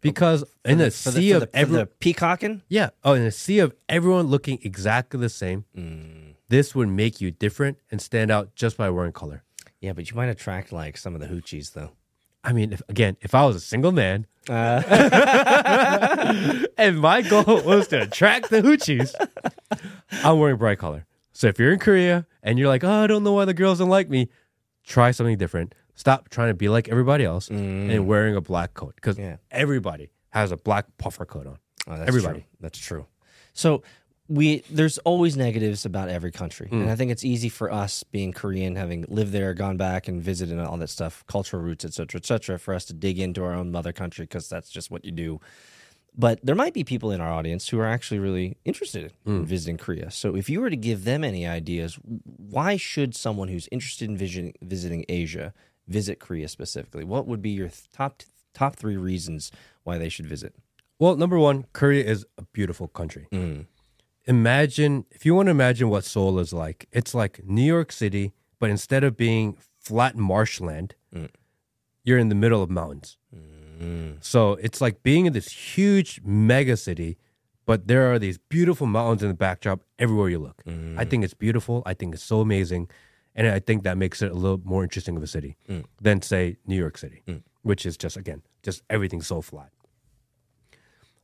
Because 0.00 0.44
in 0.64 0.80
a 0.80 0.84
the- 0.84 0.90
sea 0.90 1.32
of 1.32 1.40
the, 1.42 1.50
every 1.56 1.86
peacocking. 1.86 2.62
yeah, 2.68 2.90
oh, 3.04 3.14
in 3.14 3.22
a 3.22 3.30
sea 3.30 3.58
of 3.58 3.74
everyone 3.88 4.26
looking 4.26 4.58
exactly 4.62 5.18
the 5.20 5.28
same, 5.28 5.64
Mm. 5.76 6.34
this 6.48 6.74
would 6.74 6.88
make 6.88 7.20
you 7.20 7.30
different 7.30 7.78
and 7.90 8.00
stand 8.00 8.30
out 8.30 8.54
just 8.54 8.76
by 8.76 8.88
wearing 8.90 9.12
color. 9.12 9.42
Yeah, 9.80 9.92
but 9.92 10.10
you 10.10 10.16
might 10.16 10.28
attract 10.28 10.72
like 10.72 10.96
some 10.96 11.14
of 11.14 11.20
the 11.20 11.26
hoochies 11.28 11.72
though. 11.72 11.90
I 12.44 12.52
mean, 12.52 12.72
if, 12.72 12.82
again, 12.88 13.16
if 13.20 13.34
I 13.34 13.44
was 13.46 13.56
a 13.56 13.60
single 13.60 13.92
man 13.92 14.26
Uh, 14.48 14.82
and 16.78 16.98
my 17.00 17.20
goal 17.22 17.62
was 17.62 17.88
to 17.88 18.02
attract 18.02 18.50
the 18.50 18.62
hoochies, 18.62 19.14
I'm 20.24 20.38
wearing 20.38 20.56
bright 20.56 20.78
color. 20.78 21.04
So 21.32 21.46
if 21.48 21.58
you're 21.58 21.72
in 21.72 21.78
Korea 21.78 22.26
and 22.42 22.58
you're 22.58 22.68
like, 22.68 22.82
oh, 22.84 22.90
I 23.04 23.06
don't 23.06 23.24
know 23.24 23.32
why 23.34 23.44
the 23.44 23.54
girls 23.54 23.78
don't 23.78 23.88
like 23.90 24.08
me, 24.08 24.28
try 24.84 25.10
something 25.10 25.36
different. 25.36 25.74
Stop 25.98 26.28
trying 26.28 26.48
to 26.50 26.54
be 26.54 26.68
like 26.68 26.88
everybody 26.88 27.24
else 27.24 27.48
and 27.50 28.06
wearing 28.06 28.36
a 28.36 28.40
black 28.40 28.70
coat 28.74 28.94
because 28.94 29.16
Mm. 29.16 29.24
Yeah. 29.30 29.36
everybody 29.50 30.06
has 30.30 30.52
a 30.52 30.56
black 30.56 30.86
puffer 30.96 31.24
coat 31.26 31.46
on. 31.46 31.58
Oh, 31.88 31.96
that's 31.98 32.08
Everybody. 32.08 32.40
true. 32.40 32.48
That's 32.60 32.78
true. 32.78 33.06
So 33.52 33.82
we 34.28 34.62
there's 34.70 34.98
always 34.98 35.36
negatives 35.36 35.84
about 35.86 36.08
every 36.08 36.30
country, 36.30 36.68
Hmm. 36.68 36.82
and 36.82 36.90
I 36.90 36.96
think 36.96 37.10
it's 37.10 37.24
easy 37.24 37.48
for 37.48 37.72
us 37.72 38.04
being 38.04 38.32
Korean, 38.32 38.76
having 38.76 39.06
lived 39.08 39.32
there, 39.32 39.54
gone 39.54 39.76
back 39.78 40.06
and 40.06 40.22
visited 40.22 40.56
and 40.56 40.66
all 40.66 40.76
that 40.76 40.90
stuff, 40.90 41.24
cultural 41.26 41.62
roots, 41.62 41.84
et 41.84 41.94
cetera, 41.94 42.18
et 42.20 42.26
cetera, 42.26 42.58
for 42.58 42.74
us 42.74 42.84
to 42.86 42.92
dig 42.92 43.18
into 43.18 43.42
our 43.42 43.54
own 43.54 43.72
mother 43.72 43.92
country 43.92 44.24
because 44.24 44.48
that's 44.48 44.70
just 44.70 44.90
what 44.92 45.04
you 45.04 45.10
do. 45.12 45.40
But 46.14 46.40
there 46.44 46.54
might 46.56 46.74
be 46.74 46.84
people 46.84 47.10
in 47.10 47.20
our 47.20 47.32
audience 47.32 47.68
who 47.68 47.78
are 47.80 47.86
actually 47.86 48.18
really 48.20 48.56
interested 48.64 49.12
in 49.24 49.46
visiting 49.46 49.76
Korea. 49.78 50.10
So 50.10 50.36
if 50.36 50.50
you 50.50 50.60
were 50.60 50.68
to 50.70 50.76
give 50.76 51.04
them 51.04 51.22
any 51.24 51.46
ideas, 51.46 51.98
why 52.04 52.76
should 52.76 53.14
someone 53.16 53.48
who's 53.48 53.68
interested 53.72 54.08
in 54.10 54.16
visiting, 54.16 54.52
visiting 54.60 55.04
Asia 55.08 55.54
visit 55.88 56.20
Korea 56.20 56.48
specifically? 56.48 57.04
What 57.04 57.26
would 57.26 57.42
be 57.42 57.50
your 57.50 57.70
top 57.92 58.22
top 58.54 58.76
three 58.76 58.96
reasons 58.96 59.50
why 59.84 59.98
they 59.98 60.08
should 60.08 60.26
visit? 60.26 60.54
Well, 60.98 61.16
number 61.16 61.38
one, 61.38 61.64
Korea 61.72 62.04
is 62.04 62.26
a 62.36 62.42
beautiful 62.52 62.88
country. 62.88 63.26
Mm. 63.32 63.66
Imagine, 64.26 65.04
if 65.10 65.24
you 65.24 65.34
want 65.34 65.46
to 65.46 65.50
imagine 65.52 65.88
what 65.88 66.04
Seoul 66.04 66.38
is 66.38 66.52
like, 66.52 66.86
it's 66.92 67.14
like 67.14 67.40
New 67.44 67.62
York 67.64 67.92
City, 67.92 68.32
but 68.58 68.68
instead 68.68 69.04
of 69.04 69.16
being 69.16 69.56
flat 69.78 70.16
marshland, 70.16 70.94
Mm. 71.14 71.30
you're 72.04 72.18
in 72.18 72.28
the 72.28 72.34
middle 72.34 72.62
of 72.62 72.68
mountains. 72.70 73.16
So 74.20 74.54
it's 74.54 74.80
like 74.80 75.04
being 75.04 75.26
in 75.26 75.32
this 75.32 75.52
huge 75.76 76.20
mega 76.24 76.76
city, 76.76 77.16
but 77.64 77.86
there 77.86 78.12
are 78.12 78.18
these 78.18 78.36
beautiful 78.36 78.88
mountains 78.88 79.22
in 79.22 79.28
the 79.28 79.34
backdrop 79.34 79.80
everywhere 80.00 80.28
you 80.28 80.40
look. 80.40 80.62
I 80.96 81.04
think 81.04 81.22
it's 81.24 81.34
beautiful. 81.34 81.82
I 81.86 81.94
think 81.94 82.12
it's 82.14 82.24
so 82.24 82.40
amazing. 82.40 82.88
And 83.38 83.46
I 83.46 83.60
think 83.60 83.84
that 83.84 83.96
makes 83.96 84.20
it 84.20 84.32
a 84.32 84.34
little 84.34 84.60
more 84.64 84.82
interesting 84.82 85.16
of 85.16 85.22
a 85.22 85.28
city 85.28 85.56
mm. 85.68 85.84
than, 86.02 86.20
say, 86.22 86.56
New 86.66 86.74
York 86.74 86.98
City, 86.98 87.22
mm. 87.28 87.40
which 87.62 87.86
is 87.86 87.96
just, 87.96 88.16
again, 88.16 88.42
just 88.64 88.82
everything 88.90 89.22
so 89.22 89.40
flat. 89.40 89.70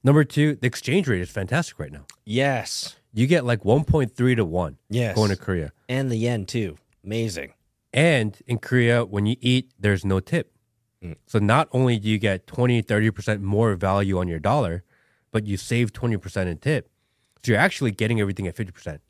Number 0.05 0.23
two, 0.23 0.55
the 0.55 0.69
exchange 0.69 1.09
rate 1.09 1.23
is 1.23 1.29
fantastic 1.29 1.77
right 1.81 1.91
now. 1.91 2.07
Yes. 2.25 2.95
You 3.13 3.27
get 3.27 3.45
like 3.45 3.65
1.3 3.65 4.37
to 4.37 4.45
1 4.45 4.79
Yes. 4.91 5.17
going 5.17 5.31
to 5.31 5.37
Korea. 5.37 5.73
And 5.89 6.09
the 6.09 6.15
yen 6.15 6.47
too. 6.47 6.79
Amazing. 7.03 7.55
And 7.93 8.41
in 8.47 8.59
Korea, 8.59 9.05
when 9.05 9.27
you 9.27 9.35
eat, 9.41 9.73
there's 9.77 10.05
no 10.05 10.21
tip. 10.21 10.53
Mm. 11.03 11.17
So 11.27 11.41
not 11.41 11.69
only 11.73 11.99
do 11.99 12.09
you 12.09 12.19
get 12.19 12.47
20, 12.47 12.81
30% 12.81 13.41
more 13.41 13.75
value 13.75 14.19
on 14.21 14.29
your 14.29 14.39
dollar, 14.39 14.85
but 15.33 15.49
you 15.49 15.57
save 15.57 15.93
20% 15.93 16.47
in 16.47 16.59
tip. 16.59 16.89
So 17.43 17.51
you're 17.51 17.61
actually 17.61 17.91
getting 17.91 18.21
everything 18.21 18.47
at 18.47 18.55
50%. 18.55 19.01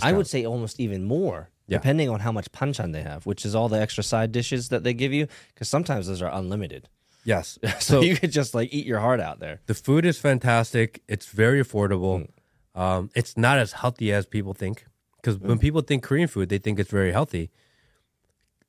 I 0.00 0.12
would 0.12 0.28
say 0.28 0.44
almost 0.44 0.78
even 0.78 1.04
more, 1.04 1.50
Yeah. 1.68 1.78
depending 1.78 2.08
on 2.08 2.20
how 2.20 2.30
much 2.32 2.50
panchan 2.52 2.92
they 2.92 3.02
have, 3.02 3.26
which 3.26 3.44
is 3.44 3.54
all 3.54 3.68
the 3.68 3.80
extra 3.80 4.04
side 4.04 4.30
dishes 4.32 4.68
that 4.68 4.84
they 4.84 4.94
give 4.94 5.12
you. 5.12 5.26
Because 5.52 5.68
sometimes 5.68 6.06
those 6.06 6.22
are 6.22 6.32
unlimited. 6.32 6.88
Yes. 7.24 7.58
So 7.64 7.78
So 7.80 8.00
you 8.02 8.16
could 8.16 8.30
just 8.30 8.54
like 8.54 8.72
eat 8.72 8.86
your 8.86 9.00
heart 9.00 9.20
out 9.20 9.40
there. 9.40 9.60
the 9.66 9.74
food 9.74 10.04
is 10.06 10.16
fantastic. 10.18 11.02
It's 11.08 11.26
very 11.26 11.60
affordable. 11.62 12.28
Um, 12.74 13.10
it's 13.14 13.36
not 13.36 13.58
as 13.58 13.72
healthy 13.72 14.12
as 14.12 14.26
people 14.26 14.54
think. 14.54 14.86
Because 15.16 15.38
when 15.40 15.58
people 15.58 15.80
think 15.80 16.04
Korean 16.04 16.28
food, 16.28 16.48
they 16.50 16.58
think 16.58 16.78
it's 16.78 16.90
very 16.90 17.10
healthy. 17.10 17.50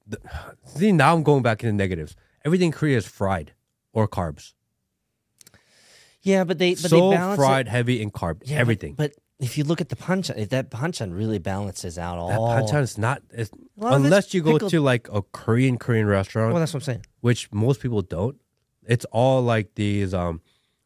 The- 0.07 0.19
see, 0.65 0.91
now 0.91 1.13
I'm 1.13 1.21
going 1.23 1.43
back 1.43 1.63
into 1.63 1.73
negatives. 1.75 2.15
Everything 2.45 2.67
in 2.67 2.71
Korea 2.71 2.97
is 2.97 3.05
fried 3.05 3.53
or 3.93 4.07
carbs. 4.07 4.53
Yeah, 6.23 6.43
but 6.45 6.57
they 6.57 6.71
but 6.73 6.89
so 6.89 7.09
they 7.11 7.15
balance 7.15 7.37
fried, 7.37 7.67
it. 7.67 7.69
heavy, 7.69 8.01
and 8.01 8.11
carb. 8.11 8.41
Yeah, 8.43 8.55
but- 8.57 8.61
everything. 8.61 8.93
But, 8.95 9.13
if 9.39 9.57
you 9.57 9.63
look 9.63 9.81
at 9.81 9.89
the 9.89 9.95
punch, 9.95 10.29
if 10.31 10.49
that 10.49 10.71
panchan 10.71 11.15
really 11.15 11.37
balances 11.39 11.97
out 11.97 12.17
all. 12.17 12.29
that 12.29 12.39
panchan 12.63 12.81
is 12.81 12.97
not 12.97 13.21
it's, 13.31 13.51
unless 13.79 14.33
you 14.33 14.41
go 14.41 14.53
pickled- 14.53 14.71
to 14.71 14.81
like 14.81 15.07
a 15.11 15.21
Korean 15.21 15.77
Korean 15.77 16.07
restaurant, 16.07 16.53
Well, 16.53 16.59
that's 16.59 16.73
what 16.73 16.79
I'm 16.81 16.85
saying. 16.85 17.05
which 17.21 17.51
most 17.51 17.81
people 17.81 18.01
don't. 18.01 18.37
It's 18.85 19.05
all 19.11 19.41
like 19.41 19.75
these 19.75 20.13
um 20.13 20.41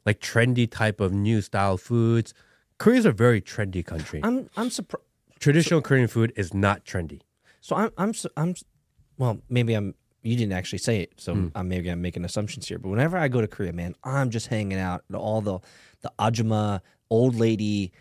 like 0.06 0.20
trendy 0.20 0.70
type 0.70 1.00
of 1.00 1.14
new 1.14 1.42
style 1.42 1.78
foods. 1.78 2.34
Korea's 2.80 3.06
a 3.06 3.12
very 3.12 3.42
trendy 3.42 3.86
country. 3.86 4.20
I'm 4.24 4.50
I'm 4.58 4.70
surprised. 4.70 5.06
Traditional 5.40 5.82
Korean 5.82 6.08
food 6.08 6.34
is 6.36 6.54
not 6.54 6.84
trendy. 6.86 7.22
So 7.62 7.76
I'm 7.76 7.92
I'm 7.98 8.14
I'm 8.36 8.56
well, 9.18 9.40
maybe 9.50 9.74
I'm 9.76 9.94
you 10.24 10.36
didn't 10.36 10.54
actually 10.54 10.80
say 10.80 11.00
it, 11.02 11.14
so 11.18 11.34
Hmm. 11.34 11.48
I'm 11.56 11.68
maybe 11.70 11.90
I'm 11.90 12.02
making 12.02 12.26
assumptions 12.26 12.68
here. 12.68 12.78
But 12.80 12.90
whenever 12.90 13.18
I 13.18 13.28
go 13.28 13.40
to 13.42 13.48
Korea, 13.48 13.72
man, 13.74 13.96
I'm 14.04 14.30
just 14.30 14.48
hanging 14.48 14.78
out 14.80 15.04
at 15.10 15.16
all 15.16 15.42
the 15.42 15.60
the 16.02 16.12
ajuma 16.20 16.82
old 17.10 17.36
lady 17.36 17.92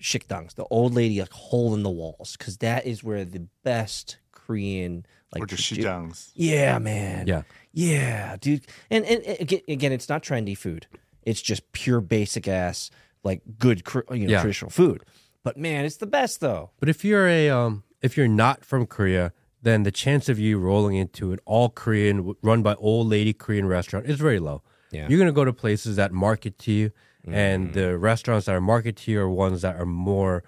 shikdangs, 0.00 0.54
the 0.54 0.64
old 0.70 0.94
lady 0.94 1.20
like 1.20 1.32
hole 1.32 1.74
in 1.74 1.82
the 1.82 1.90
walls, 1.90 2.36
because 2.38 2.58
that 2.58 2.86
is 2.86 3.04
where 3.04 3.24
the 3.24 3.46
best 3.64 4.18
Korean 4.32 5.06
like 5.32 5.42
or 5.42 5.46
just 5.46 5.62
tradi- 5.62 5.82
shijangs. 5.84 6.30
Yeah, 6.34 6.78
man. 6.78 7.26
Yeah. 7.26 7.42
Yeah, 7.72 8.36
dude. 8.40 8.66
And, 8.90 9.04
and 9.04 9.22
and 9.22 9.40
again, 9.40 9.60
again, 9.68 9.92
it's 9.92 10.08
not 10.08 10.22
trendy 10.22 10.56
food. 10.58 10.86
It's 11.22 11.40
just 11.40 11.70
pure 11.72 12.00
basic 12.00 12.48
ass 12.48 12.90
like 13.22 13.42
good 13.58 13.82
you 14.10 14.26
know 14.26 14.32
Yeah. 14.32 14.40
traditional 14.40 14.70
food. 14.70 15.04
But 15.44 15.56
man, 15.56 15.84
it's 15.84 15.98
the 15.98 16.06
best 16.06 16.40
though. 16.40 16.70
But 16.80 16.88
if 16.88 17.04
you're 17.04 17.28
a 17.28 17.48
um, 17.50 17.84
if 18.02 18.16
you're 18.16 18.26
not 18.28 18.64
from 18.64 18.86
Korea, 18.86 19.32
then 19.62 19.84
the 19.84 19.92
chance 19.92 20.28
of 20.28 20.38
you 20.38 20.58
rolling 20.58 20.96
into 20.96 21.32
an 21.32 21.38
all 21.44 21.68
Korean, 21.68 22.34
run 22.42 22.62
by 22.62 22.74
old 22.74 23.06
lady 23.08 23.32
Korean 23.32 23.66
restaurant 23.66 24.06
is 24.06 24.18
very 24.18 24.38
low. 24.40 24.62
Yeah. 24.90 25.06
You're 25.08 25.18
gonna 25.18 25.32
go 25.32 25.44
to 25.44 25.52
places 25.52 25.94
that 25.96 26.10
market 26.12 26.58
to 26.60 26.72
you, 26.72 26.90
and 27.26 27.66
mm-hmm. 27.66 27.78
the 27.78 27.98
restaurants 27.98 28.46
that 28.46 28.54
are 28.54 28.60
marketed 28.60 29.00
here 29.00 29.22
are 29.22 29.30
ones 29.30 29.62
that 29.62 29.76
are 29.76 29.86
more 29.86 30.42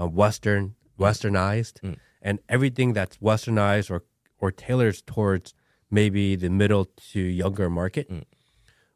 uh, 0.00 0.06
Western, 0.06 0.74
Westernized, 0.98 1.80
mm. 1.80 1.96
and 2.22 2.38
everything 2.48 2.92
that's 2.92 3.18
Westernized 3.18 3.90
or 3.90 4.04
or 4.38 4.50
tailored 4.50 5.00
towards 5.06 5.54
maybe 5.90 6.36
the 6.36 6.50
middle 6.50 6.86
to 7.12 7.20
younger 7.20 7.70
market 7.70 8.10
mm. 8.10 8.24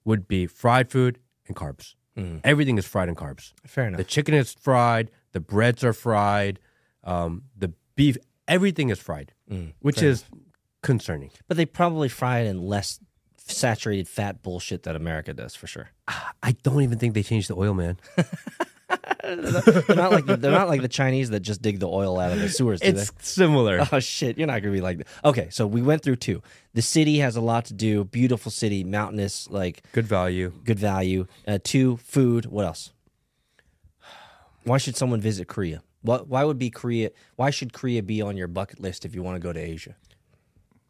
would 0.05 0.27
be 0.29 0.47
fried 0.47 0.91
food 0.91 1.19
and 1.47 1.57
carbs. 1.57 1.95
Mm. 2.17 2.41
Everything 2.45 2.79
is 2.79 2.87
fried 2.87 3.09
and 3.09 3.17
carbs. 3.17 3.53
Fair 3.65 3.87
enough. 3.87 3.99
The 3.99 4.05
chicken 4.05 4.35
is 4.35 4.53
fried. 4.53 5.11
The 5.33 5.41
breads 5.41 5.85
are 5.85 5.93
fried. 5.93 6.59
Um, 7.05 7.45
the 7.57 7.73
beef, 7.95 8.17
everything 8.49 8.91
is 8.91 8.99
fried, 8.99 9.33
which 9.81 10.03
is 10.03 10.25
concerning. 10.83 11.31
But 11.47 11.57
they 11.57 11.67
probably 11.67 12.09
fry 12.09 12.41
it 12.41 12.49
in 12.49 12.61
less 12.61 12.99
saturated 13.51 14.09
fat 14.09 14.43
bullshit 14.43 14.85
that 14.85 14.97
America 14.97 15.33
does 15.35 15.55
for 15.55 15.67
sure. 15.67 15.91
I 16.43 16.53
don't 16.63 16.83
even 16.83 16.99
think 16.99 17.15
they 17.15 17.23
changed 17.23 17.49
the 17.51 17.57
oil, 17.57 17.75
man. 17.75 17.99
They're 19.23 19.97
not 19.97 20.13
like 20.13 20.25
the, 20.25 20.39
they're 20.41 20.51
not 20.51 20.69
like 20.69 20.81
the 20.81 20.89
Chinese 20.89 21.29
that 21.31 21.41
just 21.41 21.61
dig 21.61 21.79
the 21.79 21.89
oil 21.89 22.19
out 22.19 22.33
of 22.33 22.41
the 22.41 22.49
sewers. 22.49 22.81
Do 22.81 22.89
it's 22.89 23.13
similar. 23.21 23.87
Oh 23.93 24.01
shit! 24.01 24.39
You're 24.39 24.47
not 24.47 24.63
gonna 24.63 24.73
be 24.73 24.81
like 24.81 24.99
that. 24.99 25.07
Okay, 25.25 25.49
so 25.51 25.67
we 25.67 25.83
went 25.83 26.03
through 26.03 26.17
two. 26.17 26.41
The 26.73 26.81
city 26.81 27.19
has 27.19 27.37
a 27.37 27.43
lot 27.43 27.67
to 27.67 27.75
do. 27.75 28.05
Beautiful 28.05 28.51
city, 28.51 28.85
mountainous, 28.85 29.51
like 29.51 29.83
Good 29.93 30.07
value. 30.07 30.53
good 30.65 30.79
value. 30.79 31.27
Uh, 31.47 31.59
two, 31.63 31.99
food. 31.99 32.47
What 32.47 32.65
else? 32.65 32.93
Why 34.65 34.79
should 34.79 34.97
someone 34.97 35.21
visit 35.21 35.49
Korea? 35.49 35.83
What? 36.01 36.29
Why 36.29 36.45
would 36.45 36.59
be 36.59 36.71
Korea? 36.71 37.11
Why 37.37 37.51
should 37.51 37.75
Korea 37.75 38.03
be 38.03 38.23
on 38.23 38.39
your 38.39 38.49
bucket 38.49 38.81
list 38.81 39.05
if 39.05 39.15
you 39.15 39.23
want 39.23 39.37
to 39.37 39.41
go 39.41 39.53
to 39.53 39.61
Asia? 39.61 39.97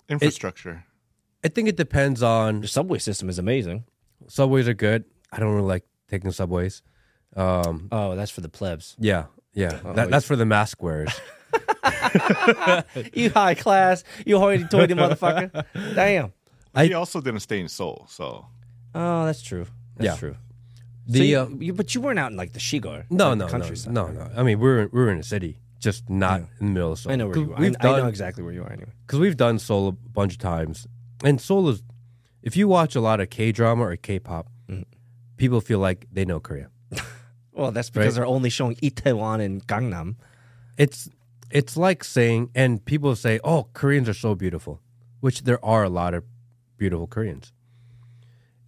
Infrastructure. 0.09 0.85
I 1.45 1.49
think 1.49 1.69
it 1.69 1.77
depends 1.77 2.23
on 2.23 2.61
The 2.63 2.69
subway 2.69 2.99
system 2.99 3.29
is 3.29 3.39
amazing. 3.39 3.85
subways 4.29 4.67
are 4.69 4.75
good. 4.75 5.05
I 5.33 5.39
don't 5.39 5.55
really 5.55 5.67
like 5.69 5.85
taking 6.09 6.33
subways. 6.33 6.83
Um, 7.37 7.89
Oh, 7.93 8.17
that's 8.17 8.31
for 8.31 8.41
the 8.41 8.49
plebs. 8.49 8.97
yeah, 8.99 9.27
yeah. 9.53 9.79
that, 9.95 10.11
that's 10.11 10.27
for 10.27 10.37
the 10.37 10.47
mask 10.47 10.83
wearers. 10.83 11.13
you 13.15 13.31
high 13.31 13.55
class, 13.55 14.05
you 14.27 14.39
hoity-toity 14.39 14.95
motherfucker. 14.95 15.65
Damn. 15.95 16.33
he 16.77 16.95
also 16.95 17.21
didn't 17.21 17.41
stay 17.41 17.61
in 17.61 17.69
Seoul, 17.69 18.07
so 18.09 18.47
Oh, 18.95 19.27
that's 19.27 19.43
true. 19.43 19.67
That's 19.97 20.07
Yeah. 20.07 20.17
true. 20.17 20.37
The 21.07 21.19
So 21.19 21.25
you, 21.25 21.39
uh, 21.41 21.49
you- 21.59 21.73
but 21.73 21.95
you 21.95 22.01
weren't 22.01 22.19
out 22.19 22.31
in 22.31 22.37
like 22.37 22.53
the 22.53 22.59
Shigor. 22.61 23.05
no, 23.11 23.31
like 23.31 23.39
no, 23.39 23.47
the 23.47 23.53
no, 23.53 23.59
countryside. 23.59 23.93
no, 23.95 24.09
no. 24.09 24.31
I 24.37 24.43
mean, 24.43 24.59
we're 24.59 24.83
we 24.89 25.01
we're 25.01 25.11
in 25.11 25.19
a 25.19 25.23
city, 25.23 25.59
just 25.79 26.09
not 26.11 26.41
in 26.61 26.67
the 26.67 26.73
middle 26.73 26.93
of 26.93 26.99
Seoul. 26.99 27.13
I 27.13 27.17
know 27.17 27.29
where 27.29 27.39
you 27.39 27.53
are. 27.53 27.57
I, 27.57 27.61
We've 27.61 27.77
I 27.81 27.85
know 27.99 28.07
exactly 28.07 28.43
where 28.45 28.53
you 28.53 28.63
are 28.63 28.73
anyway. 28.73 28.91
because 29.07 29.19
we've 29.21 29.37
done 29.37 29.59
Seoul 29.59 29.89
a 29.89 29.93
bunch 29.93 30.33
of 30.35 30.39
times, 30.39 30.87
and 31.25 31.41
Seoul 31.41 31.69
is. 31.71 31.83
If 32.43 32.57
you 32.57 32.69
watch 32.69 32.95
a 32.95 33.01
lot 33.01 33.21
of 33.21 33.31
K 33.31 33.53
drama 33.53 33.85
or 33.85 33.97
K 33.97 34.19
pop, 34.19 34.47
Mm. 34.69 34.85
people 35.37 35.61
feel 35.61 35.79
like 35.81 36.07
they 36.13 36.25
know 36.25 36.41
Korea. 36.41 36.71
Well, 37.53 37.73
that's 37.73 37.91
because 37.91 38.07
Right. 38.07 38.15
they're 38.23 38.27
only 38.37 38.51
showing 38.51 38.77
Itaewon 38.77 39.41
and 39.45 39.67
Gangnam. 39.67 40.15
It's 40.77 41.09
it's 41.51 41.77
like 41.77 42.05
saying, 42.05 42.51
and 42.55 42.85
people 42.85 43.17
say, 43.17 43.41
"Oh, 43.43 43.67
Koreans 43.73 44.09
are 44.09 44.15
so 44.15 44.35
beautiful," 44.37 44.81
which 45.21 45.43
there 45.43 45.59
are 45.65 45.83
a 45.83 45.89
lot 45.89 46.15
of 46.15 46.23
beautiful 46.77 47.09
Koreans. 47.09 47.53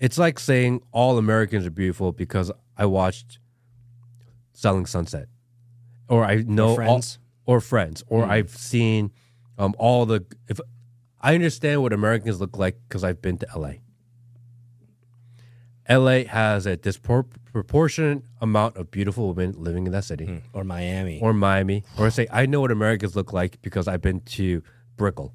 It's 0.01 0.19
like 0.19 0.41
saying 0.41 0.83
all 0.91 1.19
Americans 1.19 1.67
are 1.67 1.71
beautiful 1.71 2.11
because 2.11 2.51
I 2.77 2.87
watched 2.87 3.39
Selling 4.53 4.87
Sunset, 4.87 5.29
or 6.09 6.25
I 6.25 6.37
know 6.43 6.71
all- 6.71 6.75
Friends. 6.75 7.19
or 7.47 7.61
Friends, 7.61 8.03
or 8.09 8.25
I've 8.25 8.51
seen 8.51 9.13
um, 9.59 9.75
all 9.79 10.05
the. 10.07 10.25
If 10.49 10.59
I 11.21 11.35
understand 11.35 11.83
what 11.83 11.93
Americans 11.93 12.41
look 12.41 12.57
like 12.57 12.77
because 12.89 13.05
I've 13.05 13.21
been 13.21 13.39
to 13.39 13.47
LA. 13.57 13.73
LA 15.89 16.25
has 16.25 16.67
a 16.67 16.77
disproportionate 16.77 18.23
amount 18.41 18.77
of 18.77 18.91
beautiful 18.91 19.33
women 19.35 19.55
living 19.61 19.87
in 19.87 19.93
that 19.93 20.05
city 20.05 20.43
Or 20.53 20.63
Miami. 20.65 21.19
or 21.21 21.33
Miami, 21.35 21.83
or 21.99 22.11
say 22.11 22.27
I 22.33 22.47
know 22.47 22.61
what 22.61 22.71
Americans 22.71 23.17
look 23.17 23.33
like 23.33 23.61
because 23.61 23.89
I've 23.89 24.01
been 24.01 24.21
to 24.21 24.63
Brickell. 24.97 25.35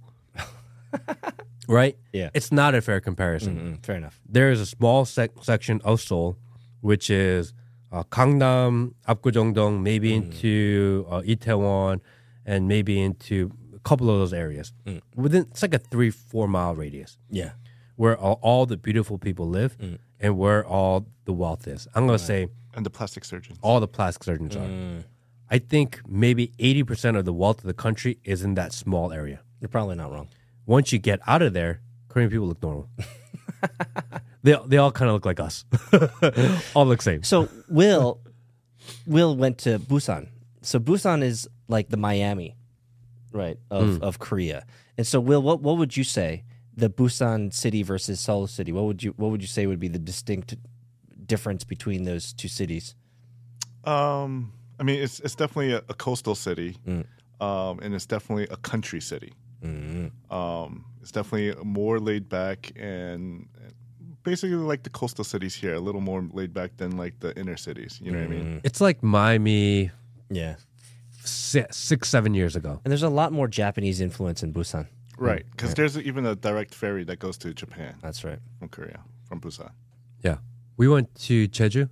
right? 1.68 1.98
Yeah. 2.14 2.30
It's 2.34 2.52
not 2.52 2.74
a 2.74 2.82
fair 2.82 3.02
comparison. 3.02 3.56
Mm, 3.80 3.86
fair 3.86 3.96
enough. 3.98 4.20
There 4.28 4.50
is 4.52 4.62
a 4.62 4.66
small 4.66 5.04
sec- 5.06 5.32
section 5.44 5.82
of 5.84 6.00
Seoul, 6.00 6.38
which 6.82 7.10
is 7.10 7.54
uh, 7.92 8.04
Gangnam, 8.04 8.94
Apgujeongdong, 9.08 9.82
maybe 9.82 10.14
into 10.14 11.06
uh, 11.10 11.22
Itaewon, 11.22 12.00
and 12.46 12.68
maybe 12.68 13.02
into 13.02 13.52
couple 13.86 14.10
of 14.10 14.20
those 14.20 14.34
areas. 14.34 14.74
Mm. 14.86 15.02
Within 15.16 15.44
it's 15.52 15.62
like 15.62 15.74
a 15.74 15.80
three 15.80 16.10
four 16.10 16.48
mile 16.48 16.76
radius 16.76 17.18
Yeah. 17.30 17.52
where 17.96 18.18
all, 18.18 18.40
all 18.42 18.66
the 18.66 18.78
beautiful 18.78 19.18
people 19.18 19.48
live 19.48 19.78
mm. 19.78 20.00
and 20.20 20.38
where 20.38 20.66
all 20.66 21.08
the 21.26 21.34
wealth 21.34 21.68
is. 21.68 21.88
I'm 21.96 22.06
gonna 22.06 22.20
say 22.20 22.48
and 22.74 22.86
the 22.86 22.90
plastic 22.90 23.24
surgeons. 23.24 23.58
all 23.62 23.80
the 23.80 23.88
plastic 23.88 24.24
surgeons 24.24 24.56
are. 24.56 24.68
Mm. 24.68 25.04
I 25.50 25.60
think 25.60 26.02
maybe 26.08 26.48
80% 26.58 27.18
of 27.18 27.26
the 27.26 27.34
wealth 27.34 27.60
of 27.60 27.66
the 27.66 27.74
country 27.74 28.18
is 28.24 28.42
in 28.42 28.56
that 28.56 28.74
small 28.74 29.14
area. 29.14 29.42
You're 29.62 29.70
probably 29.70 29.96
not 29.96 30.12
wrong. 30.12 30.30
Once 30.66 30.92
you 30.92 30.98
get 30.98 31.20
out 31.28 31.44
of 31.44 31.54
there, 31.54 31.82
Korean 32.08 32.32
people 32.32 32.48
look 32.48 32.64
normal. 32.64 32.90
they, 34.44 34.58
they 34.66 34.78
all 34.78 34.92
kind 34.92 35.10
of 35.10 35.14
look 35.14 35.26
like 35.26 35.40
us. 35.40 35.64
all 36.76 36.88
look 36.88 37.04
same. 37.04 37.22
So 37.22 37.48
Will, 37.70 38.22
Will 39.06 39.36
went 39.36 39.60
to 39.60 39.78
Busan. 39.78 40.30
So 40.64 40.80
Busan 40.80 41.22
is 41.22 41.48
like 41.68 41.90
the 41.90 41.98
Miami, 41.98 42.56
right, 43.36 43.58
of, 43.70 44.02
of 44.02 44.18
Korea. 44.20 44.66
And 44.98 45.06
so 45.06 45.20
Will, 45.20 45.42
what 45.42 45.62
what 45.62 45.78
would 45.78 45.96
you 45.98 46.04
say 46.04 46.44
the 46.76 46.90
Busan 46.90 47.54
city 47.54 47.84
versus 47.84 48.20
Seoul 48.20 48.48
city? 48.48 48.72
What 48.72 48.86
would 48.86 49.04
you 49.04 49.14
what 49.18 49.30
would 49.32 49.42
you 49.42 49.48
say 49.48 49.68
would 49.68 49.80
be 49.80 49.88
the 49.90 50.00
distinct 50.00 50.56
difference 51.28 51.64
between 51.64 52.04
those 52.06 52.34
two 52.34 52.48
cities? 52.48 52.96
Um, 53.84 54.52
I 54.80 54.84
mean, 54.84 55.02
it's 55.02 55.20
it's 55.20 55.36
definitely 55.36 55.74
a, 55.74 55.82
a 55.90 55.94
coastal 55.94 56.36
city, 56.36 56.78
Mm. 56.88 57.06
um, 57.42 57.80
and 57.82 57.94
it's 57.94 58.06
definitely 58.06 58.48
a 58.50 58.58
country 58.58 59.02
city. 59.02 59.34
Mm-hmm. 59.64 60.34
Um, 60.34 60.86
it's 61.02 61.12
definitely 61.12 61.56
more 61.64 62.00
laid 62.00 62.30
back 62.30 62.72
and 62.76 63.48
basically 64.24 64.56
like 64.58 64.84
the 64.84 64.90
coastal 64.90 65.24
cities 65.24 65.56
here, 65.56 65.76
a 65.76 65.80
little 65.80 66.02
more 66.02 66.24
laid 66.34 66.54
back 66.54 66.78
than 66.78 66.98
like 66.98 67.20
the 67.20 67.36
inner 67.40 67.58
cities. 67.58 68.00
You 68.04 68.12
know 68.12 68.20
what 68.20 68.28
I 68.32 68.34
Mm-hmm. 68.34 68.50
mean? 68.54 68.62
It's 68.64 68.82
like 68.82 69.02
Miami 69.04 69.92
Yeah. 70.30 70.56
Six, 71.30 71.78
six 71.78 72.10
seven 72.10 72.34
years 72.34 72.56
ago. 72.56 72.82
And 72.84 72.92
there's 72.92 73.04
a 73.04 73.10
lot 73.10 73.32
more 73.32 73.48
Japanese 73.48 74.02
influence 74.02 74.44
in 74.44 74.54
Busan. 74.54 74.88
Right, 75.18 75.46
because 75.52 75.74
there's 75.76 75.98
even 75.98 76.26
a 76.26 76.36
direct 76.36 76.76
ferry 76.76 77.06
that 77.06 77.20
goes 77.20 77.38
to 77.38 77.54
Japan 77.54 77.96
That's 78.02 78.26
right. 78.26 78.40
from 78.60 78.68
Korea, 78.68 79.00
from 79.30 79.40
Busan. 79.40 79.72
Yeah. 80.22 80.38
We 80.76 80.90
went 80.90 81.16
to 81.28 81.48
Jeju. 81.48 81.90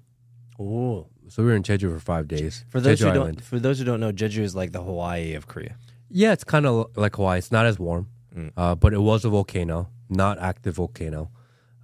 Oh. 0.60 1.08
So 1.30 1.42
we 1.42 1.50
were 1.50 1.56
in 1.56 1.64
Jeju 1.64 1.94
for 1.94 2.00
five 2.00 2.28
days. 2.28 2.66
For 2.70 2.82
those 2.82 3.00
Jeju 3.00 3.04
who 3.04 3.10
Island. 3.12 3.38
don't 3.38 3.46
for 3.46 3.60
those 3.60 3.80
who 3.80 3.86
don't 3.86 4.02
know, 4.02 4.12
Jeju 4.12 4.40
is 4.40 4.56
like 4.56 4.74
the 4.74 4.84
Hawaii 4.84 5.34
of 5.36 5.48
Korea. 5.48 5.78
Yeah, 6.10 6.34
it's 6.34 6.44
kind 6.44 6.66
of 6.66 6.96
like 6.98 7.16
Hawaii. 7.16 7.38
It's 7.38 7.52
not 7.52 7.66
as 7.66 7.80
warm, 7.80 8.10
uh, 8.58 8.76
but 8.76 8.94
it 8.94 9.00
was 9.00 9.24
a 9.26 9.30
volcano, 9.30 9.90
not 10.10 10.38
active 10.40 10.76
volcano. 10.76 11.32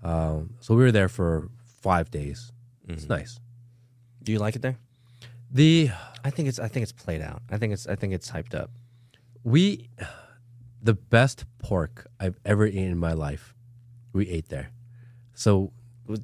Um, 0.04 0.56
so 0.60 0.76
we 0.76 0.84
were 0.84 0.92
there 0.92 1.10
for 1.10 1.50
five 1.82 2.12
days. 2.12 2.52
It's 2.88 3.08
nice. 3.08 3.40
Do 4.24 4.32
you 4.32 4.40
like 4.40 4.56
it 4.56 4.62
there? 4.62 4.78
The 5.52 5.90
I 6.24 6.30
think 6.30 6.48
it's 6.50 6.60
I 6.60 6.68
think 6.68 6.84
it's 6.84 6.92
played 6.92 7.22
out. 7.22 7.42
I 7.52 7.58
think 7.58 7.74
it's 7.74 7.88
I 7.88 7.96
think 7.96 8.14
it's 8.14 8.32
hyped 8.32 8.54
up. 8.56 8.72
we, 9.44 9.90
the 10.82 10.94
best 10.94 11.46
pork 11.60 12.08
I've 12.20 12.38
ever 12.46 12.66
eaten 12.68 12.84
in 12.92 12.98
my 12.98 13.14
life, 13.14 13.54
we 14.14 14.30
ate 14.30 14.50
there. 14.50 14.72
So 15.34 15.72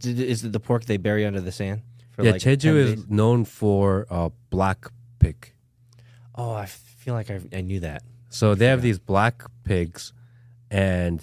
Is 0.03 0.43
it 0.43 0.51
the 0.51 0.59
pork 0.59 0.85
they 0.85 0.97
bury 0.97 1.25
under 1.25 1.41
the 1.41 1.51
sand? 1.51 1.81
For 2.11 2.23
yeah, 2.23 2.31
like 2.31 2.41
10 2.41 2.57
Jeju 2.57 2.75
is 2.75 2.95
days? 2.95 3.09
known 3.09 3.45
for 3.45 4.05
uh, 4.09 4.29
black 4.49 4.87
pig. 5.19 5.51
Oh, 6.33 6.53
I 6.53 6.65
feel 6.65 7.13
like 7.13 7.29
I, 7.29 7.39
I 7.53 7.61
knew 7.61 7.79
that. 7.81 8.03
So 8.29 8.55
they 8.55 8.65
have 8.67 8.81
these 8.81 8.99
black 8.99 9.43
pigs, 9.63 10.11
and 10.69 11.21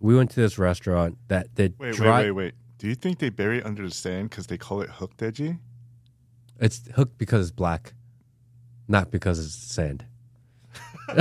we 0.00 0.14
went 0.16 0.30
to 0.32 0.40
this 0.40 0.58
restaurant 0.58 1.18
that 1.28 1.54
did 1.54 1.74
Wait, 1.78 1.94
dry. 1.94 2.22
wait, 2.22 2.30
wait, 2.30 2.30
wait. 2.32 2.54
Do 2.78 2.88
you 2.88 2.94
think 2.94 3.18
they 3.18 3.30
bury 3.30 3.58
it 3.58 3.66
under 3.66 3.82
the 3.82 3.94
sand 3.94 4.30
because 4.30 4.46
they 4.46 4.58
call 4.58 4.80
it 4.82 4.90
heukdwaeji? 4.90 5.58
It's 6.60 6.82
hooked 6.94 7.18
because 7.18 7.48
it's 7.48 7.54
black, 7.54 7.94
not 8.88 9.10
because 9.10 9.38
it's 9.44 9.54
sand. 9.54 10.04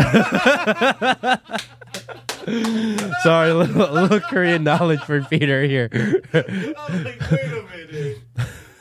Sorry, 3.23 3.49
a 3.49 3.55
little, 3.55 3.89
a 3.89 3.93
little 3.93 4.19
Korean 4.19 4.63
knowledge 4.63 5.01
for 5.01 5.21
Peter 5.23 5.63
here. 5.63 5.89
I'm 6.33 7.03
like, 7.03 7.31
wait 7.31 7.51
a 7.51 8.17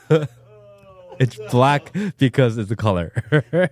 minute. 0.09 0.29
It's 1.19 1.37
black 1.51 1.91
because 2.17 2.57
it's 2.57 2.69
the 2.69 2.75
color. 2.75 3.11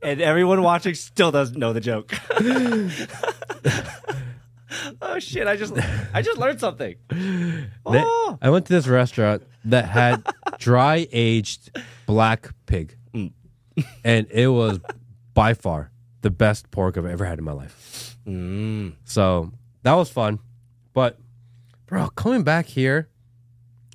And 0.00 0.20
everyone 0.20 0.62
watching 0.62 0.94
still 0.94 1.32
doesn't 1.32 1.58
know 1.58 1.72
the 1.72 1.80
joke. 1.80 2.14
oh 5.02 5.18
shit! 5.18 5.46
I 5.46 5.56
just 5.56 5.74
I 6.12 6.22
just 6.22 6.38
learned 6.38 6.60
something. 6.60 6.96
Oh. 7.90 8.38
I 8.42 8.50
went 8.50 8.66
to 8.66 8.72
this 8.74 8.86
restaurant 8.86 9.42
that 9.64 9.86
had 9.86 10.22
dry 10.58 11.06
aged 11.10 11.70
black 12.06 12.50
pig, 12.66 12.96
and 14.04 14.26
it 14.30 14.48
was 14.48 14.78
by 15.32 15.54
far 15.54 15.90
the 16.20 16.30
best 16.30 16.70
pork 16.70 16.98
I've 16.98 17.06
ever 17.06 17.24
had 17.24 17.38
in 17.38 17.44
my 17.44 17.52
life. 17.52 18.18
Mm. 18.26 18.92
So 19.04 19.52
that 19.84 19.94
was 19.94 20.10
fun, 20.10 20.38
but 20.92 21.18
bro, 21.86 22.08
coming 22.10 22.42
back 22.42 22.66
here, 22.66 23.08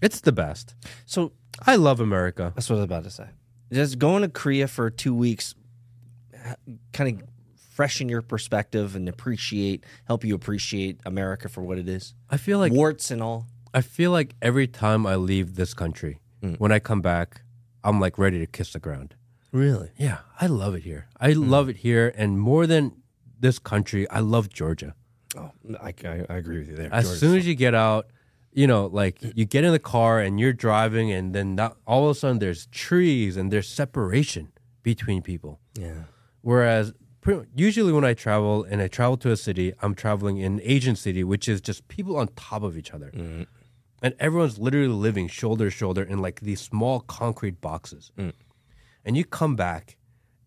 it's 0.01 0.21
the 0.21 0.31
best. 0.31 0.73
So 1.05 1.33
I 1.67 1.75
love 1.75 1.99
America. 1.99 2.51
that's 2.55 2.67
what 2.69 2.77
I 2.77 2.79
was 2.79 2.85
about 2.85 3.03
to 3.03 3.11
say. 3.11 3.27
Just 3.71 3.99
going 3.99 4.23
to 4.23 4.29
Korea 4.29 4.67
for 4.67 4.89
two 4.89 5.13
weeks, 5.13 5.53
kind 6.93 7.21
of 7.21 7.27
freshen 7.73 8.07
your 8.07 8.21
perspective 8.21 8.95
and 8.95 9.09
appreciate, 9.09 9.83
help 10.05 10.23
you 10.23 10.35
appreciate 10.35 10.99
America 11.05 11.49
for 11.49 11.61
what 11.61 11.77
it 11.77 11.89
is, 11.89 12.13
I 12.29 12.37
feel 12.37 12.59
like 12.59 12.71
warts 12.71 13.09
and 13.11 13.21
all. 13.21 13.47
I 13.73 13.81
feel 13.81 14.11
like 14.11 14.35
every 14.41 14.67
time 14.67 15.07
I 15.07 15.15
leave 15.15 15.55
this 15.55 15.73
country, 15.73 16.19
mm. 16.41 16.59
when 16.59 16.71
I 16.71 16.79
come 16.79 17.01
back, 17.01 17.41
I'm 17.83 17.99
like 17.99 18.17
ready 18.17 18.39
to 18.39 18.45
kiss 18.45 18.73
the 18.73 18.79
ground. 18.79 19.15
Really? 19.51 19.89
Yeah, 19.97 20.19
I 20.39 20.45
love 20.45 20.75
it 20.75 20.83
here. 20.83 21.07
I 21.19 21.31
mm. 21.31 21.49
love 21.49 21.69
it 21.69 21.77
here, 21.77 22.13
and 22.15 22.39
more 22.39 22.67
than 22.67 23.01
this 23.39 23.59
country, 23.59 24.09
I 24.09 24.19
love 24.19 24.49
Georgia. 24.49 24.93
Oh, 25.35 25.51
I, 25.81 25.93
I, 26.05 26.25
I 26.29 26.35
agree 26.35 26.59
with 26.59 26.69
you 26.69 26.75
there. 26.75 26.93
As 26.93 27.07
George. 27.07 27.17
soon 27.17 27.37
as 27.37 27.47
you 27.47 27.55
get 27.55 27.73
out, 27.73 28.07
you 28.51 28.67
know, 28.67 28.85
like 28.85 29.17
you 29.35 29.45
get 29.45 29.63
in 29.63 29.71
the 29.71 29.79
car 29.79 30.19
and 30.19 30.39
you're 30.39 30.53
driving, 30.53 31.11
and 31.11 31.33
then 31.33 31.55
that, 31.55 31.75
all 31.87 32.05
of 32.05 32.15
a 32.15 32.19
sudden 32.19 32.37
there's 32.37 32.67
trees 32.67 33.35
and 33.35 33.51
there's 33.51 33.67
separation 33.67 34.51
between 34.83 35.23
people. 35.23 35.59
yeah. 35.73 36.03
Whereas 36.41 36.91
usually 37.55 37.91
when 37.91 38.03
I 38.03 38.13
travel 38.13 38.63
and 38.63 38.81
I 38.81 38.87
travel 38.87 39.17
to 39.17 39.31
a 39.31 39.37
city, 39.37 39.73
I'm 39.81 39.95
traveling 39.95 40.37
in 40.37 40.59
Asian 40.63 40.95
city, 40.95 41.23
which 41.23 41.47
is 41.47 41.61
just 41.61 41.87
people 41.87 42.17
on 42.17 42.27
top 42.35 42.63
of 42.63 42.77
each 42.77 42.91
other. 42.91 43.11
Mm-hmm. 43.13 43.43
And 44.01 44.15
everyone's 44.19 44.59
literally 44.59 44.87
living 44.87 45.27
shoulder 45.29 45.65
to 45.65 45.71
shoulder 45.71 46.03
in 46.03 46.19
like 46.19 46.41
these 46.41 46.59
small 46.59 46.99
concrete 47.01 47.61
boxes. 47.61 48.11
Mm. 48.17 48.33
And 49.05 49.15
you 49.15 49.23
come 49.23 49.55
back 49.55 49.97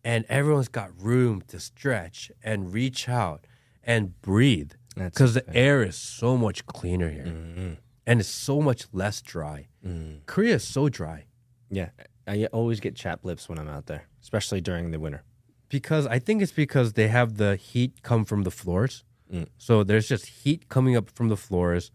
and 0.05 0.27
everyone's 0.29 0.69
got 0.69 0.91
room 1.01 1.43
to 1.49 1.59
stretch 1.59 2.31
and 2.43 2.73
reach 2.73 3.09
out 3.09 3.47
and 3.83 4.21
breathe 4.21 4.73
because 4.95 5.35
the 5.35 5.57
air 5.57 5.83
is 5.83 5.97
so 5.97 6.37
much 6.37 6.67
cleaner 6.67 7.11
here 7.11 7.27
mm-hmm. 7.27 7.73
and 8.07 8.21
it's 8.21 8.29
so 8.29 8.61
much 8.61 8.87
less 8.93 9.23
dry. 9.23 9.69
Mm. 9.87 10.27
Korea 10.27 10.57
is 10.57 10.65
so 10.65 10.89
dry. 10.89 11.25
Yeah. 11.71 11.91
I 12.27 12.47
always 12.47 12.81
get 12.81 12.97
chapped 12.97 13.25
lips 13.25 13.49
when 13.49 13.59
I'm 13.59 13.69
out 13.69 13.87
there, 13.87 14.09
especially 14.23 14.61
during 14.61 14.91
the 14.91 14.99
winter. 14.99 15.23
Because 15.69 16.07
I 16.07 16.19
think 16.19 16.43
it's 16.43 16.53
because 16.53 16.93
they 16.95 17.09
have 17.09 17.37
the 17.37 17.57
heat 17.57 18.03
come 18.03 18.25
from 18.25 18.43
the 18.43 18.51
floors. 18.51 19.05
Mm. 19.33 19.47
So 19.59 19.83
there's 19.83 20.09
just 20.09 20.27
heat 20.27 20.69
coming 20.69 20.97
up 20.97 21.11
from 21.11 21.29
the 21.29 21.37
floors. 21.37 21.91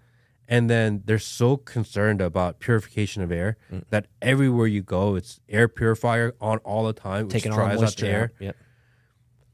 And 0.47 0.69
then 0.69 1.03
they're 1.05 1.17
so 1.19 1.55
concerned 1.55 2.21
about 2.21 2.59
purification 2.59 3.23
of 3.23 3.31
air 3.31 3.55
mm. 3.71 3.85
that 3.89 4.07
everywhere 4.21 4.67
you 4.67 4.81
go, 4.81 5.15
it's 5.15 5.39
air 5.47 5.69
purifier 5.69 6.35
on 6.41 6.57
all 6.59 6.85
the 6.85 6.93
time, 6.93 7.25
which 7.25 7.33
Taking 7.33 7.53
dries 7.53 7.81
out 7.81 7.95
the 7.95 8.07
air. 8.07 8.23
out. 8.23 8.29
Yep. 8.39 8.55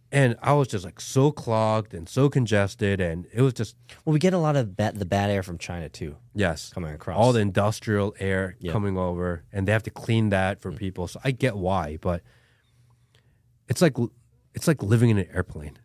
And 0.09 0.37
I 0.41 0.53
was 0.53 0.69
just 0.69 0.85
like 0.85 1.01
so 1.01 1.31
clogged 1.31 1.93
and 1.93 2.07
so 2.07 2.29
congested. 2.29 2.99
And 3.01 3.27
it 3.31 3.41
was 3.41 3.53
just, 3.53 3.75
Well, 4.05 4.13
we 4.13 4.19
get 4.19 4.33
a 4.33 4.37
lot 4.39 4.55
of 4.55 4.75
bad, 4.75 4.97
the 4.97 5.05
bad 5.05 5.29
air 5.29 5.43
from 5.43 5.57
China 5.57 5.89
too, 5.89 6.15
yes, 6.33 6.71
coming 6.73 6.93
across. 6.93 7.17
all 7.17 7.33
the 7.33 7.41
industrial 7.41 8.15
air 8.19 8.55
Yeah. 8.59 8.71
coming 8.71 8.97
over. 8.97 9.43
And 9.51 9.67
they 9.67 9.73
have 9.73 9.83
to 9.83 9.91
clean 9.91 10.29
that 10.29 10.61
for 10.61 10.71
mm. 10.71 10.77
people. 10.77 11.07
So 11.07 11.19
I 11.23 11.31
get 11.31 11.57
why. 11.57 11.97
But 12.01 12.23
it's 13.69 13.81
like, 13.81 13.95
it's 14.53 14.67
like 14.67 14.81
living 14.83 15.09
in 15.09 15.17
an 15.17 15.27
airplane, 15.33 15.77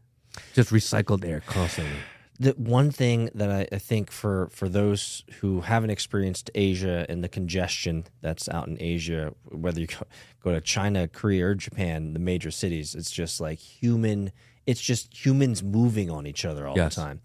just 0.55 0.71
recycled 0.71 1.25
air 1.25 1.43
constantly. 1.47 1.97
the 2.41 2.53
one 2.53 2.91
thing 2.91 3.29
that 3.35 3.51
I, 3.51 3.67
I 3.75 3.79
think 3.79 4.11
for 4.11 4.49
for 4.51 4.69
those 4.69 5.25
who 5.41 5.61
haven't 5.61 5.91
experienced 5.91 6.51
Asia 6.55 7.05
and 7.09 7.23
the 7.23 7.29
congestion 7.29 8.05
that's 8.21 8.49
out 8.49 8.67
in 8.69 8.77
Asia, 8.81 9.35
whether 9.51 9.81
you 9.81 9.87
go, 9.87 10.07
go 10.43 10.53
to 10.53 10.61
China, 10.61 11.07
Korea, 11.09 11.47
or 11.49 11.55
Japan, 11.55 12.13
the 12.15 12.19
major 12.19 12.51
cities, 12.51 12.95
it's 12.95 13.11
just 13.11 13.41
like 13.41 13.59
human. 13.59 14.33
It's 14.67 14.81
just 14.81 15.25
humans 15.25 15.63
moving 15.63 16.09
on 16.11 16.27
each 16.27 16.45
other 16.45 16.67
all 16.67 16.77
Yes. 16.77 16.95
the 16.95 17.01
time. 17.03 17.21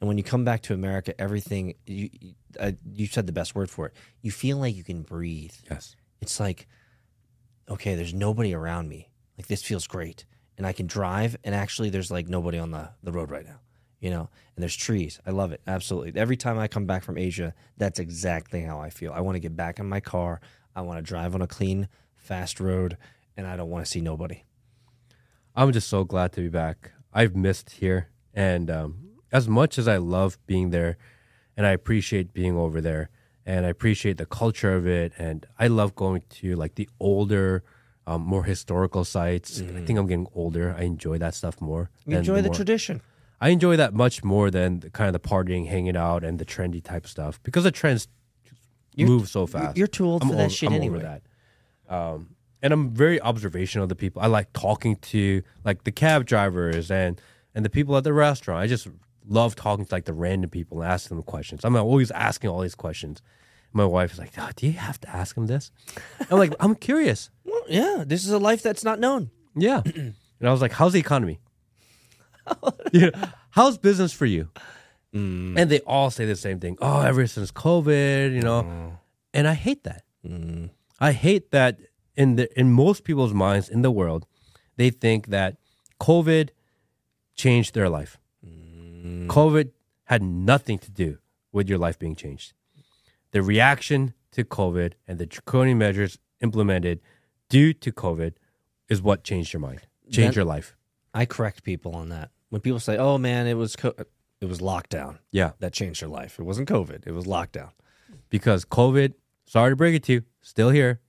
And 0.00 0.08
when 0.08 0.16
you 0.16 0.24
come 0.24 0.44
back 0.44 0.62
to 0.62 0.74
America, 0.74 1.18
everything 1.20 1.74
you 1.86 2.08
you- 2.20 2.34
uh, 2.58 2.72
you 2.94 3.06
said 3.06 3.26
the 3.26 3.32
best 3.32 3.54
word 3.54 3.68
for 3.70 3.86
it. 3.86 3.92
You 4.22 4.30
feel 4.32 4.56
like 4.56 4.74
you 4.74 4.82
can 4.82 5.02
breathe. 5.02 5.52
Yes. 5.70 5.94
It's 6.20 6.40
like, 6.40 6.66
okay, 7.68 7.94
there's 7.94 8.14
nobody 8.14 8.54
around 8.54 8.88
me. 8.88 9.07
Like 9.38 9.46
this 9.46 9.62
feels 9.62 9.86
great, 9.86 10.26
and 10.58 10.66
I 10.66 10.72
can 10.72 10.86
drive, 10.86 11.36
and 11.44 11.54
actually, 11.54 11.88
there's 11.88 12.10
like 12.10 12.28
nobody 12.28 12.58
on 12.58 12.72
the 12.72 12.90
the 13.02 13.12
road 13.12 13.30
right 13.30 13.46
now, 13.46 13.60
you 14.00 14.10
know. 14.10 14.28
And 14.56 14.62
there's 14.62 14.76
trees. 14.76 15.20
I 15.24 15.30
love 15.30 15.52
it 15.52 15.60
absolutely. 15.66 16.20
Every 16.20 16.36
time 16.36 16.58
I 16.58 16.66
come 16.66 16.86
back 16.86 17.04
from 17.04 17.16
Asia, 17.16 17.54
that's 17.76 18.00
exactly 18.00 18.62
how 18.62 18.80
I 18.80 18.90
feel. 18.90 19.12
I 19.12 19.20
want 19.20 19.36
to 19.36 19.40
get 19.40 19.56
back 19.56 19.78
in 19.78 19.88
my 19.88 20.00
car. 20.00 20.40
I 20.74 20.82
want 20.82 20.98
to 20.98 21.02
drive 21.02 21.34
on 21.34 21.42
a 21.42 21.46
clean, 21.46 21.88
fast 22.16 22.58
road, 22.58 22.98
and 23.36 23.46
I 23.46 23.56
don't 23.56 23.70
want 23.70 23.84
to 23.84 23.90
see 23.90 24.00
nobody. 24.00 24.42
I'm 25.54 25.72
just 25.72 25.88
so 25.88 26.04
glad 26.04 26.32
to 26.32 26.40
be 26.40 26.48
back. 26.48 26.92
I've 27.12 27.34
missed 27.36 27.70
here, 27.70 28.10
and 28.34 28.70
um, 28.70 29.08
as 29.32 29.48
much 29.48 29.78
as 29.78 29.88
I 29.88 29.96
love 29.96 30.38
being 30.46 30.70
there, 30.70 30.96
and 31.56 31.66
I 31.66 31.70
appreciate 31.70 32.32
being 32.32 32.56
over 32.56 32.80
there, 32.80 33.10
and 33.46 33.64
I 33.64 33.68
appreciate 33.68 34.18
the 34.18 34.26
culture 34.26 34.74
of 34.74 34.86
it, 34.86 35.12
and 35.18 35.46
I 35.58 35.68
love 35.68 35.94
going 35.94 36.22
to 36.40 36.54
like 36.54 36.74
the 36.74 36.88
older, 37.00 37.64
um, 38.08 38.22
more 38.22 38.44
historical 38.44 39.04
sites. 39.04 39.60
I 39.60 39.82
think 39.84 39.98
I'm 39.98 40.06
getting 40.06 40.28
older. 40.34 40.74
I 40.76 40.82
enjoy 40.82 41.18
that 41.18 41.34
stuff 41.34 41.60
more. 41.60 41.90
You 42.06 42.16
enjoy 42.16 42.40
the 42.40 42.48
more- 42.48 42.54
tradition. 42.54 43.02
I 43.40 43.50
enjoy 43.50 43.76
that 43.76 43.94
much 43.94 44.24
more 44.24 44.50
than 44.50 44.80
the, 44.80 44.90
kind 44.90 45.14
of 45.14 45.20
the 45.20 45.28
partying, 45.28 45.68
hanging 45.68 45.96
out, 45.96 46.24
and 46.24 46.38
the 46.38 46.44
trendy 46.44 46.82
type 46.82 47.06
stuff 47.06 47.40
because 47.42 47.64
the 47.64 47.70
trends 47.70 48.08
move 48.96 49.28
so 49.28 49.46
fast. 49.46 49.76
You're 49.76 49.86
too 49.86 50.06
old 50.06 50.22
I'm 50.22 50.30
for 50.30 50.36
that 50.36 50.50
shit 50.50 50.70
I'm 50.70 50.74
anyway. 50.74 50.98
Over 50.98 51.20
that. 51.88 51.94
Um, 51.94 52.36
and 52.62 52.72
I'm 52.72 52.90
very 52.90 53.20
observational 53.20 53.84
of 53.84 53.88
the 53.90 53.94
people. 53.94 54.22
I 54.22 54.26
like 54.26 54.52
talking 54.52 54.96
to 54.96 55.42
like 55.64 55.84
the 55.84 55.92
cab 55.92 56.24
drivers 56.26 56.90
and 56.90 57.20
and 57.54 57.64
the 57.64 57.70
people 57.70 57.96
at 57.96 58.04
the 58.04 58.12
restaurant. 58.12 58.60
I 58.60 58.66
just 58.66 58.88
love 59.28 59.54
talking 59.54 59.84
to 59.84 59.94
like 59.94 60.06
the 60.06 60.12
random 60.14 60.50
people 60.50 60.82
and 60.82 60.90
asking 60.90 61.16
them 61.16 61.24
questions. 61.24 61.64
I'm 61.64 61.76
always 61.76 62.10
asking 62.10 62.50
all 62.50 62.60
these 62.60 62.74
questions. 62.74 63.22
My 63.72 63.84
wife 63.84 64.12
is 64.12 64.18
like, 64.18 64.32
oh, 64.38 64.48
"Do 64.56 64.66
you 64.66 64.72
have 64.72 64.98
to 65.02 65.10
ask 65.10 65.36
him 65.36 65.46
this?" 65.46 65.70
I'm 66.30 66.38
like, 66.38 66.54
"I'm 66.58 66.74
curious." 66.74 67.30
Yeah, 67.68 68.04
this 68.06 68.24
is 68.24 68.30
a 68.30 68.38
life 68.38 68.62
that's 68.62 68.84
not 68.84 68.98
known. 68.98 69.30
Yeah. 69.54 69.82
and 69.84 70.14
I 70.42 70.50
was 70.50 70.60
like, 70.60 70.72
"How's 70.72 70.92
the 70.92 71.00
economy? 71.00 71.40
you 72.92 73.10
know, 73.10 73.28
how's 73.50 73.78
business 73.78 74.12
for 74.12 74.26
you?" 74.26 74.48
Mm. 75.14 75.58
And 75.58 75.70
they 75.70 75.80
all 75.80 76.10
say 76.10 76.26
the 76.26 76.36
same 76.36 76.60
thing. 76.60 76.76
Oh, 76.80 77.00
ever 77.00 77.26
since 77.26 77.50
COVID, 77.50 78.34
you 78.34 78.42
know. 78.42 78.98
And 79.32 79.48
I 79.48 79.54
hate 79.54 79.84
that. 79.84 80.02
Mm. 80.26 80.70
I 81.00 81.12
hate 81.12 81.50
that 81.52 81.78
in 82.16 82.36
the 82.36 82.48
in 82.58 82.72
most 82.72 83.04
people's 83.04 83.32
minds 83.32 83.68
in 83.68 83.82
the 83.82 83.90
world, 83.90 84.26
they 84.76 84.90
think 84.90 85.28
that 85.28 85.56
COVID 86.00 86.50
changed 87.36 87.74
their 87.74 87.88
life. 87.88 88.18
COVID 89.28 89.70
had 90.04 90.22
nothing 90.22 90.78
to 90.78 90.90
do 90.90 91.18
with 91.52 91.68
your 91.68 91.78
life 91.78 91.98
being 91.98 92.16
changed. 92.16 92.52
The 93.30 93.42
reaction 93.42 94.14
to 94.32 94.44
COVID 94.44 94.94
and 95.06 95.18
the 95.18 95.26
draconian 95.26 95.78
measures 95.78 96.18
implemented 96.40 97.00
due 97.48 97.72
to 97.72 97.92
COVID 97.92 98.34
is 98.88 99.02
what 99.02 99.24
changed 99.24 99.52
your 99.52 99.60
mind, 99.60 99.82
changed 100.10 100.30
That- 100.30 100.36
your 100.36 100.44
life. 100.44 100.76
I 101.14 101.24
correct 101.26 101.62
people 101.64 101.94
on 101.94 102.08
that. 102.10 102.30
When 102.50 102.60
people 102.60 102.80
say, 102.80 102.96
"Oh 102.96 103.18
man, 103.18 103.46
it 103.46 103.54
was 103.54 103.76
co- 103.76 103.94
it 104.40 104.46
was 104.46 104.58
lockdown 104.60 105.18
Yeah, 105.32 105.52
that 105.58 105.72
changed 105.72 106.00
your 106.00 106.10
life," 106.10 106.38
it 106.38 106.44
wasn't 106.44 106.68
COVID. 106.68 107.06
It 107.06 107.12
was 107.12 107.24
lockdown. 107.26 107.70
because 108.30 108.64
COVID, 108.66 109.14
sorry 109.46 109.72
to 109.72 109.76
break 109.76 109.94
it 109.94 110.02
to 110.04 110.12
you, 110.12 110.22
still 110.42 110.70
here. 110.70 111.00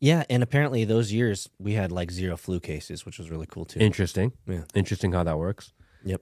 Yeah, 0.00 0.24
and 0.30 0.42
apparently 0.42 0.84
those 0.84 1.12
years 1.12 1.48
we 1.58 1.72
had 1.74 1.90
like 1.92 2.10
zero 2.10 2.36
flu 2.36 2.60
cases, 2.60 3.04
which 3.06 3.18
was 3.18 3.30
really 3.30 3.46
cool 3.46 3.64
too. 3.64 3.80
Interesting. 3.80 4.32
Yeah. 4.46 4.64
Interesting 4.74 5.12
how 5.12 5.24
that 5.24 5.38
works. 5.38 5.72
yep. 6.04 6.20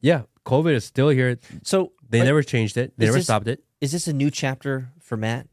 Yeah, 0.00 0.22
COVID 0.44 0.72
is 0.74 0.84
still 0.84 1.08
here. 1.10 1.38
So 1.62 1.92
They 2.08 2.18
but 2.20 2.24
never 2.24 2.42
changed 2.42 2.76
it. 2.76 2.92
They 2.96 3.04
is 3.04 3.08
never 3.08 3.18
this- 3.18 3.26
stopped 3.26 3.46
it. 3.48 3.62
is 3.80 3.92
this 3.92 4.06
a 4.08 4.12
new 4.12 4.30
chapter 4.30 4.92
for 5.00 5.16
Matt? 5.16 5.46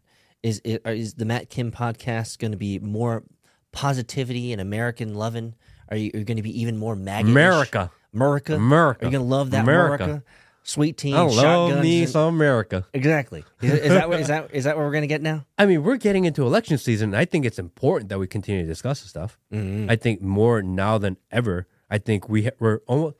Is 0.43 0.59
is, 0.63 0.79
is 0.85 1.13
the 1.15 1.25
Matt 1.25 1.49
Kim 1.49 1.71
podcast 1.71 2.39
going 2.39 2.51
to 2.51 2.57
be 2.57 2.79
more 2.79 3.23
positivity 3.71 4.51
and 4.51 4.61
American 4.61 5.13
loving? 5.15 5.55
Are 5.89 5.97
you, 5.97 6.11
are 6.13 6.19
you 6.19 6.25
going 6.25 6.37
to 6.37 6.43
be 6.43 6.61
even 6.61 6.77
more 6.77 6.95
MAGA? 6.95 7.27
America. 7.27 7.91
America, 8.13 8.55
America. 8.55 9.03
Are 9.03 9.07
you 9.07 9.11
going 9.11 9.23
to 9.23 9.29
love 9.29 9.51
that 9.51 9.63
America. 9.63 10.03
America? 10.03 10.23
sweet 10.61 10.97
team, 10.97 11.15
I 11.15 11.21
love 11.21 11.81
me 11.81 12.01
and- 12.01 12.09
some 12.09 12.35
America. 12.35 12.85
exactly. 12.93 13.43
Is, 13.61 13.71
is 13.73 13.89
that 13.89 14.07
what, 14.09 14.19
is 14.19 14.27
that 14.27 14.53
is 14.53 14.65
that 14.65 14.77
what 14.77 14.85
we're 14.85 14.91
gonna 14.91 15.07
get 15.07 15.21
now? 15.21 15.45
I 15.57 15.65
mean, 15.65 15.81
we're 15.83 15.97
getting 15.97 16.25
into 16.25 16.43
election 16.45 16.77
season. 16.77 17.09
and 17.11 17.17
I 17.17 17.25
think 17.25 17.45
it's 17.45 17.57
important 17.57 18.09
that 18.09 18.19
we 18.19 18.27
continue 18.27 18.61
to 18.61 18.67
discuss 18.67 19.01
this 19.01 19.09
stuff. 19.09 19.39
Mm-hmm. 19.51 19.89
I 19.89 19.95
think 19.95 20.21
more 20.21 20.61
now 20.61 20.97
than 20.99 21.17
ever. 21.31 21.65
I 21.89 21.97
think 21.97 22.29
we 22.29 22.43
ha- 22.43 22.51
we're 22.59 22.79
almost 22.87 23.15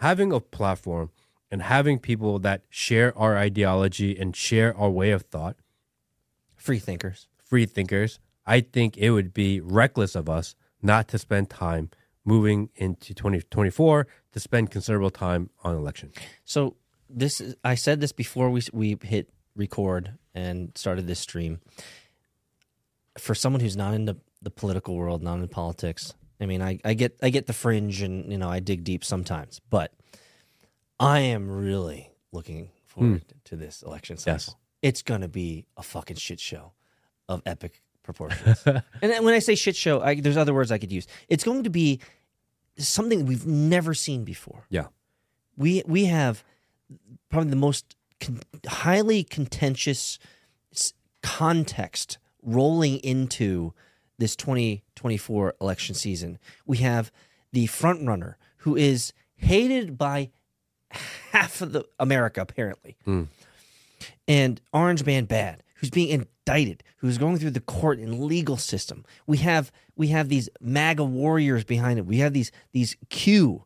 having 0.00 0.32
a 0.32 0.40
platform 0.40 1.10
and 1.52 1.62
having 1.62 2.00
people 2.00 2.40
that 2.40 2.62
share 2.68 3.16
our 3.16 3.36
ideology 3.36 4.18
and 4.18 4.34
share 4.34 4.76
our 4.76 4.90
way 4.90 5.10
of 5.12 5.22
thought, 5.22 5.56
Free 6.56 6.78
thinkers. 6.80 7.28
free 7.44 7.66
thinkers. 7.66 8.18
I 8.48 8.62
think 8.62 8.96
it 8.96 9.10
would 9.10 9.34
be 9.34 9.60
reckless 9.60 10.14
of 10.14 10.28
us 10.28 10.56
not 10.80 11.06
to 11.08 11.18
spend 11.18 11.50
time 11.50 11.90
moving 12.24 12.70
into 12.76 13.14
2024 13.14 14.06
to 14.32 14.40
spend 14.40 14.70
considerable 14.70 15.10
time 15.10 15.50
on 15.62 15.76
election. 15.76 16.12
So 16.44 16.76
this 17.10 17.40
is, 17.40 17.54
I 17.62 17.74
said 17.74 18.00
this 18.00 18.12
before 18.12 18.50
we 18.50 18.62
we 18.72 18.96
hit 19.02 19.30
record 19.54 20.14
and 20.34 20.72
started 20.74 21.06
this 21.06 21.20
stream. 21.20 21.60
For 23.18 23.34
someone 23.34 23.60
who's 23.60 23.76
not 23.76 23.94
in 23.94 24.06
the, 24.06 24.16
the 24.40 24.50
political 24.50 24.94
world, 24.96 25.22
not 25.22 25.40
in 25.40 25.48
politics, 25.48 26.14
I 26.40 26.46
mean, 26.46 26.62
I, 26.62 26.78
I 26.84 26.94
get 26.94 27.18
I 27.22 27.28
get 27.30 27.46
the 27.46 27.52
fringe 27.52 28.00
and 28.00 28.32
you 28.32 28.38
know 28.38 28.48
I 28.48 28.60
dig 28.60 28.82
deep 28.82 29.04
sometimes, 29.04 29.60
but 29.68 29.92
I 30.98 31.20
am 31.20 31.50
really 31.50 32.12
looking 32.32 32.70
forward 32.86 33.24
hmm. 33.28 33.38
to 33.44 33.56
this 33.56 33.82
election 33.82 34.16
cycle. 34.16 34.34
Yes. 34.34 34.54
It's 34.80 35.02
gonna 35.02 35.28
be 35.28 35.66
a 35.76 35.82
fucking 35.82 36.16
shit 36.16 36.40
show 36.40 36.72
of 37.28 37.42
epic 37.44 37.82
proportions. 38.12 38.62
and 38.66 38.82
then 39.00 39.24
when 39.24 39.34
I 39.34 39.38
say 39.38 39.54
shit 39.54 39.76
show, 39.76 40.00
I, 40.00 40.20
there's 40.20 40.36
other 40.36 40.54
words 40.54 40.72
I 40.72 40.78
could 40.78 40.90
use. 40.92 41.06
It's 41.28 41.44
going 41.44 41.62
to 41.64 41.70
be 41.70 42.00
something 42.78 43.26
we've 43.26 43.46
never 43.46 43.92
seen 43.94 44.24
before 44.24 44.64
Yeah. 44.70 44.86
we 45.56 45.82
we 45.86 46.04
have 46.06 46.42
probably 47.28 47.50
the 47.50 47.56
most 47.56 47.96
con- 48.20 48.40
highly 48.66 49.24
contentious 49.24 50.18
context 51.22 52.18
rolling 52.42 52.98
into 52.98 53.74
this 54.18 54.36
2024 54.36 55.54
election 55.60 55.94
season. 55.94 56.38
We 56.66 56.78
have 56.78 57.10
the 57.52 57.66
front 57.66 58.06
runner 58.06 58.36
who 58.58 58.76
is 58.76 59.12
hated 59.36 59.98
by 59.98 60.30
half 61.32 61.60
of 61.60 61.72
the 61.72 61.84
America 61.98 62.40
apparently. 62.40 62.96
Hmm. 63.04 63.24
And 64.26 64.60
Orange 64.72 65.04
Man 65.04 65.24
Bad, 65.24 65.62
who's 65.78 65.90
being 65.90 66.08
indicted, 66.08 66.82
who's 66.98 67.18
going 67.18 67.38
through 67.38 67.50
the 67.50 67.60
court 67.60 67.98
and 67.98 68.20
legal 68.24 68.56
system. 68.56 69.04
We 69.26 69.38
have 69.38 69.72
we 69.96 70.08
have 70.08 70.28
these 70.28 70.48
MAGA 70.60 71.04
warriors 71.04 71.64
behind 71.64 71.98
it. 71.98 72.06
We 72.06 72.18
have 72.18 72.32
these 72.32 72.52
these 72.72 72.96
Q 73.08 73.64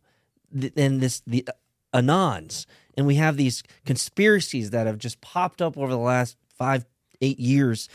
and 0.52 1.00
this 1.00 1.22
the 1.26 1.46
uh, 1.48 1.98
anons, 1.98 2.66
and 2.96 3.06
we 3.06 3.16
have 3.16 3.36
these 3.36 3.62
conspiracies 3.84 4.70
that 4.70 4.86
have 4.86 4.98
just 4.98 5.20
popped 5.20 5.60
up 5.60 5.76
over 5.76 5.90
the 5.90 5.98
last 5.98 6.36
five 6.48 6.86
eight 7.20 7.38
years 7.38 7.88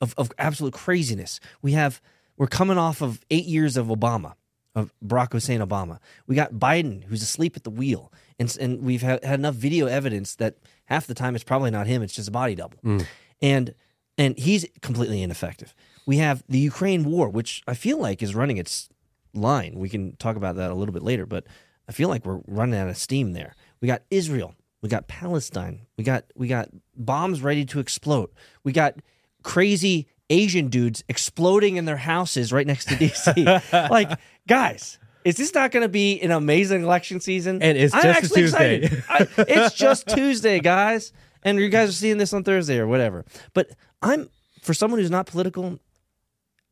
of, 0.00 0.14
of 0.16 0.30
absolute 0.38 0.74
craziness. 0.74 1.40
We 1.62 1.72
have 1.72 2.00
we're 2.36 2.46
coming 2.46 2.78
off 2.78 3.02
of 3.02 3.24
eight 3.30 3.46
years 3.46 3.76
of 3.76 3.86
Obama, 3.86 4.34
of 4.74 4.92
Barack 5.04 5.32
Hussein 5.32 5.60
Obama. 5.60 5.98
We 6.26 6.36
got 6.36 6.54
Biden 6.54 7.04
who's 7.04 7.22
asleep 7.22 7.56
at 7.56 7.64
the 7.64 7.70
wheel, 7.70 8.12
and 8.38 8.54
and 8.60 8.82
we've 8.82 9.02
had, 9.02 9.24
had 9.24 9.40
enough 9.40 9.54
video 9.54 9.86
evidence 9.86 10.36
that 10.36 10.56
half 10.84 11.06
the 11.06 11.14
time 11.14 11.34
it's 11.34 11.44
probably 11.44 11.70
not 11.70 11.86
him; 11.86 12.02
it's 12.02 12.14
just 12.14 12.28
a 12.28 12.32
body 12.32 12.54
double, 12.54 12.78
mm. 12.84 13.06
And 13.40 13.74
and 14.18 14.38
he's 14.38 14.66
completely 14.80 15.22
ineffective. 15.22 15.74
We 16.06 16.18
have 16.18 16.42
the 16.48 16.58
Ukraine 16.58 17.04
war, 17.04 17.28
which 17.28 17.62
I 17.66 17.74
feel 17.74 17.98
like 17.98 18.22
is 18.22 18.34
running 18.34 18.56
its 18.56 18.88
line. 19.34 19.74
We 19.76 19.88
can 19.88 20.16
talk 20.16 20.36
about 20.36 20.56
that 20.56 20.70
a 20.70 20.74
little 20.74 20.94
bit 20.94 21.02
later, 21.02 21.26
but 21.26 21.44
I 21.88 21.92
feel 21.92 22.08
like 22.08 22.24
we're 22.24 22.40
running 22.46 22.78
out 22.78 22.88
of 22.88 22.96
steam 22.96 23.32
there. 23.32 23.54
We 23.80 23.88
got 23.88 24.02
Israel, 24.10 24.54
we 24.80 24.88
got 24.88 25.08
Palestine, 25.08 25.86
we 25.96 26.04
got 26.04 26.24
we 26.34 26.48
got 26.48 26.68
bombs 26.96 27.42
ready 27.42 27.64
to 27.66 27.80
explode. 27.80 28.30
We 28.64 28.72
got 28.72 28.94
crazy 29.42 30.06
Asian 30.30 30.68
dudes 30.68 31.04
exploding 31.08 31.76
in 31.76 31.84
their 31.84 31.96
houses 31.96 32.52
right 32.52 32.66
next 32.66 32.88
to 32.88 32.94
DC. 32.94 33.90
like, 33.90 34.18
guys, 34.48 34.98
is 35.24 35.36
this 35.36 35.54
not 35.54 35.70
going 35.70 35.82
to 35.82 35.88
be 35.88 36.20
an 36.20 36.30
amazing 36.30 36.82
election 36.82 37.20
season? 37.20 37.62
And 37.62 37.76
it's 37.76 37.94
I'm 37.94 38.02
just 38.02 38.18
actually 38.18 38.42
Tuesday. 38.42 38.74
excited. 38.76 39.04
I, 39.08 39.44
it's 39.48 39.74
just 39.74 40.08
Tuesday, 40.08 40.60
guys, 40.60 41.12
and 41.46 41.58
you 41.58 41.68
guys 41.68 41.88
are 41.88 41.92
seeing 41.92 42.18
this 42.18 42.32
on 42.32 42.44
Thursday 42.44 42.78
or 42.78 42.86
whatever. 42.86 43.24
But 43.54 43.70
I'm 44.02 44.28
for 44.66 44.74
someone 44.74 45.00
who's 45.00 45.10
not 45.10 45.26
political, 45.26 45.78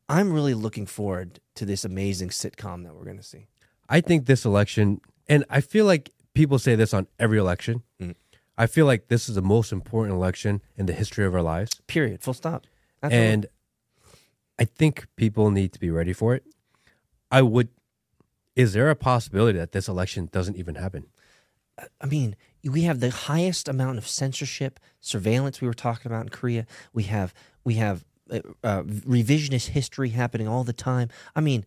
I'm 0.09 0.33
really 0.33 0.53
looking 0.53 0.85
forward 0.85 1.39
to 1.55 1.65
this 1.65 1.85
amazing 1.85 2.29
sitcom 2.29 2.83
that 2.83 2.93
we're 2.93 3.05
going 3.05 3.17
to 3.17 3.23
see. 3.23 3.47
I 3.87 4.01
think 4.01 4.25
this 4.25 4.45
election, 4.45 4.99
and 5.29 5.45
I 5.49 5.61
feel 5.61 5.85
like 5.85 6.11
people 6.33 6.59
say 6.59 6.75
this 6.75 6.93
on 6.93 7.07
every 7.17 7.37
election. 7.37 7.83
Mm. 8.01 8.15
I 8.57 8.67
feel 8.67 8.85
like 8.85 9.07
this 9.07 9.29
is 9.29 9.35
the 9.35 9.41
most 9.41 9.71
important 9.71 10.15
election 10.15 10.61
in 10.75 10.85
the 10.85 10.93
history 10.93 11.25
of 11.25 11.33
our 11.33 11.41
lives. 11.41 11.81
Period. 11.87 12.21
Full 12.21 12.33
stop. 12.33 12.65
Absolutely. 13.01 13.33
And 13.33 13.45
I 14.59 14.65
think 14.65 15.07
people 15.15 15.51
need 15.51 15.71
to 15.73 15.79
be 15.79 15.89
ready 15.89 16.13
for 16.13 16.35
it. 16.35 16.43
I 17.31 17.41
would, 17.41 17.69
is 18.55 18.73
there 18.73 18.89
a 18.89 18.95
possibility 18.95 19.57
that 19.57 19.71
this 19.71 19.87
election 19.87 20.29
doesn't 20.31 20.57
even 20.57 20.75
happen? 20.75 21.05
I 21.99 22.05
mean, 22.05 22.35
we 22.63 22.83
have 22.83 22.99
the 22.99 23.09
highest 23.09 23.67
amount 23.67 23.97
of 23.97 24.07
censorship, 24.07 24.79
surveillance 24.99 25.61
we 25.61 25.67
were 25.67 25.73
talking 25.73 26.11
about 26.11 26.23
in 26.23 26.29
Korea. 26.29 26.65
We 26.93 27.03
have 27.03 27.33
we 27.63 27.75
have 27.75 28.05
uh, 28.31 28.39
uh, 28.63 28.83
revisionist 28.83 29.67
history 29.67 30.09
happening 30.09 30.47
all 30.47 30.63
the 30.63 30.73
time. 30.73 31.09
I 31.35 31.41
mean, 31.41 31.65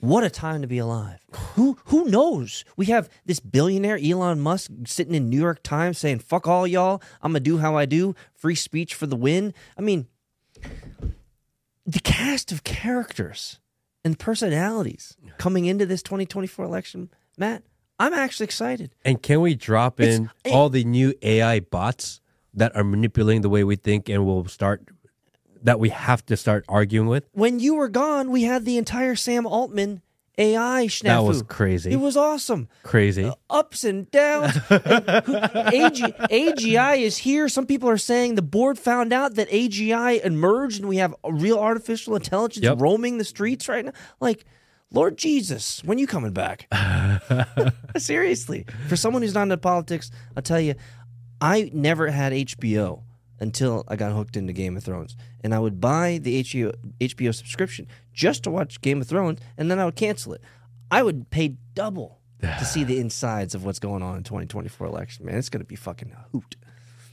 what 0.00 0.24
a 0.24 0.30
time 0.30 0.62
to 0.62 0.68
be 0.68 0.78
alive. 0.78 1.20
Who 1.54 1.78
who 1.86 2.06
knows? 2.06 2.64
We 2.76 2.86
have 2.86 3.08
this 3.24 3.40
billionaire 3.40 4.00
Elon 4.02 4.40
Musk 4.40 4.70
sitting 4.86 5.14
in 5.14 5.30
New 5.30 5.38
York 5.40 5.62
Times 5.62 5.98
saying, 5.98 6.20
"Fuck 6.20 6.48
all 6.48 6.66
y'all. 6.66 7.00
I'm 7.20 7.32
gonna 7.32 7.40
do 7.40 7.58
how 7.58 7.76
I 7.76 7.86
do. 7.86 8.16
Free 8.34 8.56
speech 8.56 8.94
for 8.94 9.06
the 9.06 9.16
win." 9.16 9.54
I 9.78 9.82
mean, 9.82 10.08
the 11.86 12.00
cast 12.00 12.50
of 12.50 12.64
characters 12.64 13.60
and 14.04 14.18
personalities 14.18 15.16
coming 15.38 15.66
into 15.66 15.86
this 15.86 16.02
2024 16.02 16.64
election, 16.64 17.10
Matt. 17.36 17.62
I'm 17.98 18.14
actually 18.14 18.44
excited. 18.44 18.94
And 19.04 19.22
can 19.22 19.40
we 19.40 19.54
drop 19.54 20.00
in 20.00 20.30
it- 20.44 20.52
all 20.52 20.68
the 20.68 20.84
new 20.84 21.14
AI 21.22 21.60
bots 21.60 22.20
that 22.54 22.74
are 22.76 22.84
manipulating 22.84 23.42
the 23.42 23.48
way 23.48 23.64
we 23.64 23.76
think 23.76 24.08
and 24.08 24.24
will 24.26 24.44
start, 24.46 24.82
that 25.62 25.78
we 25.78 25.88
have 25.90 26.24
to 26.26 26.36
start 26.36 26.64
arguing 26.68 27.08
with? 27.08 27.24
when 27.32 27.60
you 27.60 27.74
were 27.74 27.88
gone, 27.88 28.30
we 28.30 28.42
had 28.42 28.64
the 28.64 28.76
entire 28.76 29.14
Sam 29.14 29.46
Altman 29.46 30.02
AI 30.38 30.86
snafu. 30.86 31.02
That 31.02 31.22
was 31.24 31.42
crazy. 31.42 31.92
It 31.92 31.96
was 32.00 32.16
awesome. 32.16 32.66
Crazy. 32.82 33.24
Uh, 33.24 33.34
ups 33.50 33.84
and 33.84 34.10
downs. 34.10 34.56
AG, 34.70 36.00
AGI 36.30 37.00
is 37.02 37.18
here. 37.18 37.48
Some 37.48 37.66
people 37.66 37.88
are 37.88 37.98
saying 37.98 38.34
the 38.34 38.42
board 38.42 38.78
found 38.78 39.12
out 39.12 39.34
that 39.34 39.50
AGI 39.50 40.24
emerged 40.24 40.80
and 40.80 40.88
we 40.88 40.96
have 40.96 41.14
real 41.28 41.58
artificial 41.58 42.16
intelligence 42.16 42.64
Yep. 42.64 42.80
roaming 42.80 43.18
the 43.18 43.24
streets 43.24 43.68
right 43.68 43.84
now. 43.84 43.92
Like, 44.20 44.44
Lord 44.92 45.16
Jesus, 45.16 45.82
when 45.84 45.98
you 45.98 46.06
coming 46.06 46.32
back? 46.32 46.68
Seriously. 47.96 48.66
For 48.88 48.96
someone 48.96 49.22
who's 49.22 49.34
not 49.34 49.44
into 49.44 49.56
politics, 49.56 50.10
I'll 50.36 50.42
tell 50.42 50.60
you, 50.60 50.74
I 51.40 51.70
never 51.72 52.10
had 52.10 52.32
HBO 52.32 53.02
until 53.40 53.84
I 53.88 53.96
got 53.96 54.12
hooked 54.12 54.36
into 54.36 54.52
Game 54.52 54.76
of 54.76 54.84
Thrones. 54.84 55.16
And 55.42 55.54
I 55.54 55.58
would 55.58 55.80
buy 55.80 56.18
the 56.18 56.42
HBO, 56.44 56.74
HBO 57.00 57.34
subscription 57.34 57.88
just 58.12 58.44
to 58.44 58.50
watch 58.50 58.80
Game 58.82 59.00
of 59.00 59.08
Thrones, 59.08 59.40
and 59.56 59.70
then 59.70 59.78
I 59.78 59.86
would 59.86 59.96
cancel 59.96 60.34
it. 60.34 60.42
I 60.90 61.02
would 61.02 61.30
pay 61.30 61.56
double 61.74 62.20
to 62.40 62.64
see 62.64 62.84
the 62.84 62.98
insides 63.00 63.54
of 63.54 63.64
what's 63.64 63.78
going 63.78 64.02
on 64.02 64.18
in 64.18 64.22
2024 64.24 64.86
election, 64.86 65.24
man. 65.24 65.36
It's 65.36 65.48
going 65.48 65.62
to 65.62 65.66
be 65.66 65.74
fucking 65.74 66.14
hoot. 66.32 66.56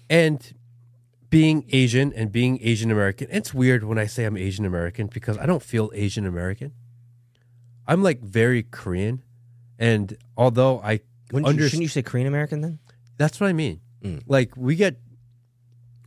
And 0.09 0.53
being 1.29 1.65
Asian 1.69 2.11
and 2.13 2.31
being 2.31 2.59
Asian 2.61 2.91
American, 2.91 3.29
it's 3.31 3.53
weird 3.53 3.85
when 3.85 3.97
I 3.97 4.05
say 4.05 4.25
I'm 4.25 4.35
Asian 4.35 4.65
American 4.65 5.07
because 5.07 5.37
I 5.37 5.45
don't 5.45 5.63
feel 5.63 5.91
Asian 5.93 6.25
American. 6.25 6.73
I'm 7.89 8.03
like 8.03 8.21
very 8.21 8.63
Korean. 8.63 9.23
And 9.79 10.15
although 10.37 10.79
I 10.79 10.99
Wouldn't 11.31 11.45
you, 11.47 11.49
under- 11.49 11.63
shouldn't 11.69 11.83
you 11.83 11.89
say 11.89 12.01
Korean 12.03 12.27
American 12.27 12.61
then? 12.61 12.79
That's 13.17 13.39
what 13.41 13.47
I 13.49 13.53
mean. 13.53 13.81
Mm. 14.03 14.21
Like 14.27 14.55
we 14.55 14.75
get 14.75 14.99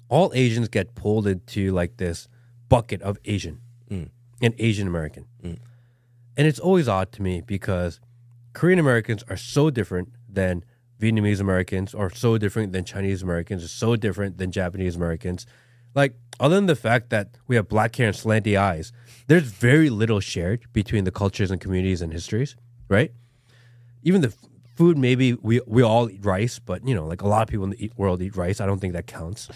all 0.09 0.31
Asians 0.35 0.69
get 0.69 0.95
pulled 0.95 1.27
into 1.27 1.73
like 1.73 1.97
this 1.97 2.29
bucket 2.69 3.03
of 3.03 3.19
Asian 3.25 3.61
Mm. 3.91 4.09
and 4.41 4.55
Asian 4.59 4.87
American. 4.89 5.27
Mm. 5.43 5.59
And 6.37 6.47
it's 6.47 6.59
always 6.61 6.89
odd 6.89 7.13
to 7.13 7.23
me 7.23 7.43
because 7.43 8.01
Korean 8.55 8.79
Americans 8.79 9.23
are 9.29 9.37
so 9.37 9.69
different 9.71 10.09
than 10.29 10.65
Vietnamese 11.01 11.41
Americans 11.41 11.95
or 11.95 12.09
so 12.11 12.39
different 12.39 12.73
than 12.73 12.85
Chinese 12.85 13.23
Americans 13.23 13.65
or 13.65 13.69
so 13.69 13.97
different 13.97 14.39
than 14.39 14.51
Japanese 14.53 14.97
Americans. 14.97 15.47
Like 15.95 16.15
other 16.41 16.55
than 16.57 16.67
the 16.67 16.77
fact 16.77 17.11
that 17.11 17.37
we 17.47 17.57
have 17.57 17.69
black 17.69 17.95
hair 17.97 18.09
and 18.09 18.17
slanty 18.17 18.59
eyes, 18.59 18.93
there's 19.27 19.45
very 19.45 19.91
little 19.91 20.21
shared 20.21 20.65
between 20.73 21.05
the 21.05 21.11
cultures 21.11 21.51
and 21.51 21.61
communities 21.61 22.03
and 22.03 22.13
histories, 22.13 22.57
right? 22.89 23.13
even 24.05 24.21
the 24.21 24.27
f- 24.29 24.35
food 24.75 24.99
maybe 24.99 25.35
we 25.35 25.61
we 25.65 25.81
all 25.81 26.11
eat 26.11 26.25
rice 26.25 26.59
but 26.59 26.85
you 26.85 26.93
know 26.93 27.07
like 27.07 27.23
a 27.23 27.29
lot 27.29 27.41
of 27.43 27.49
people 27.49 27.63
in 27.63 27.71
the 27.71 27.85
eat, 27.85 27.93
world 27.97 28.21
eat 28.21 28.35
rice 28.37 28.61
i 28.61 28.67
don't 28.67 28.81
think 28.81 28.95
that 28.95 29.07
counts 29.07 29.47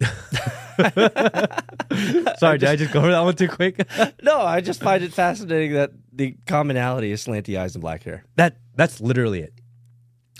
sorry 2.38 2.58
did 2.58 2.68
i 2.68 2.76
just 2.76 2.92
go 2.92 3.00
over 3.00 3.10
that 3.10 3.20
one 3.20 3.34
too 3.34 3.48
quick 3.48 3.84
No, 4.22 4.40
I 4.40 4.60
just 4.60 4.80
find 4.80 5.02
it 5.02 5.12
fascinating 5.12 5.72
that 5.72 5.90
the 6.12 6.36
commonality 6.46 7.10
is 7.10 7.26
slanty 7.26 7.58
eyes 7.58 7.74
and 7.74 7.82
black 7.82 8.04
hair. 8.04 8.24
that 8.36 8.56
that's 8.76 9.00
literally 9.00 9.40
it 9.40 9.52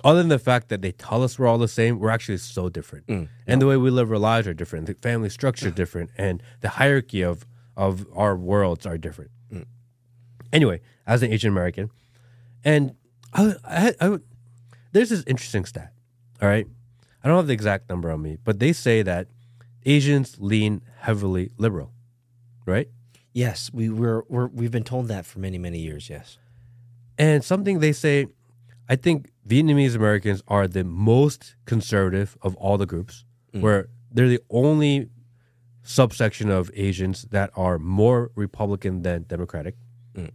other 0.05 0.19
than 0.19 0.29
the 0.29 0.39
fact 0.39 0.69
that 0.69 0.83
they 0.83 0.93
tell 0.93 1.23
us 1.23 1.39
we're 1.39 1.47
all 1.47 1.59
the 1.59 1.69
same, 1.69 1.99
we're 1.99 2.11
actually 2.11 2.39
so 2.39 2.69
different. 2.69 3.07
Mm, 3.07 3.29
and 3.47 3.63
the 3.63 3.67
way 3.67 3.77
we 3.77 3.91
live 3.91 4.11
our 4.11 4.19
lives 4.19 4.47
are 4.47 4.55
different. 4.55 4.87
The 4.87 4.95
family 4.95 5.31
structure 5.31 5.69
is 5.69 5.75
different, 5.83 6.11
and 6.19 6.43
the 6.61 6.71
hierarchy 6.71 7.23
of 7.23 7.47
of 7.77 8.07
our 8.15 8.37
worlds 8.37 8.87
are 8.87 8.99
different. 8.99 9.31
Mm. 9.53 9.67
Anyway, 10.53 10.81
as 11.07 11.23
an 11.23 11.33
Asian 11.33 11.51
American, 11.51 11.91
and 12.65 12.95
I, 13.33 13.55
I, 13.65 13.95
I, 14.01 14.19
there's 14.93 15.11
this 15.11 15.25
interesting 15.27 15.65
stat. 15.65 15.93
All 16.43 16.49
right, 16.49 16.67
I 17.25 17.29
don't 17.29 17.37
have 17.37 17.47
the 17.47 17.55
exact 17.55 17.89
number 17.89 18.11
on 18.11 18.23
me, 18.23 18.37
but 18.45 18.59
they 18.59 18.73
say 18.73 19.03
that 19.03 19.29
Asians 19.85 20.37
lean 20.39 20.83
heavily 21.01 21.51
liberal, 21.57 21.93
right? 22.67 22.89
Yes, 23.33 23.71
we 23.73 23.89
were 23.89 24.25
we're, 24.29 24.49
we've 24.49 24.71
been 24.71 24.85
told 24.85 25.09
that 25.09 25.25
for 25.25 25.39
many 25.39 25.59
many 25.59 25.79
years. 25.79 26.11
Yes. 26.11 26.39
And 27.19 27.43
something 27.43 27.79
they 27.79 27.93
say, 27.93 28.27
I 28.91 28.97
think 28.97 29.31
Vietnamese 29.47 29.95
Americans 29.95 30.43
are 30.49 30.67
the 30.67 30.85
most 30.85 31.55
conservative 31.67 32.37
of 32.43 32.57
all 32.57 32.77
the 32.77 32.87
groups, 32.87 33.25
mm. 33.55 33.61
where 33.61 33.89
they're 34.11 34.29
the 34.29 34.41
only 34.51 35.09
subsection 35.83 36.51
of 36.51 36.71
Asians 36.75 37.23
that 37.31 37.51
are 37.55 37.79
more 37.79 38.33
Republican 38.35 39.03
than 39.03 39.23
Democratic. 39.23 39.77
Mm. 40.15 40.31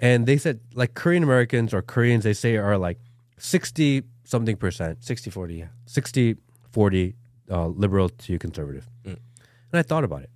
And 0.00 0.26
they 0.26 0.36
said, 0.36 0.60
like 0.74 0.94
Korean 0.94 1.22
Americans 1.22 1.72
or 1.72 1.80
Koreans, 1.80 2.24
they 2.24 2.32
say 2.32 2.56
are 2.56 2.76
like 2.76 2.98
60 3.38 4.02
something 4.24 4.56
percent, 4.56 5.04
60 5.04 5.30
40, 5.30 5.54
yeah. 5.54 5.66
60 5.86 6.36
40 6.72 7.14
uh, 7.50 7.66
liberal 7.68 8.08
to 8.08 8.38
conservative. 8.38 8.88
Mm. 9.04 9.18
And 9.72 9.78
I 9.78 9.82
thought 9.82 10.04
about 10.04 10.22
it. 10.22 10.30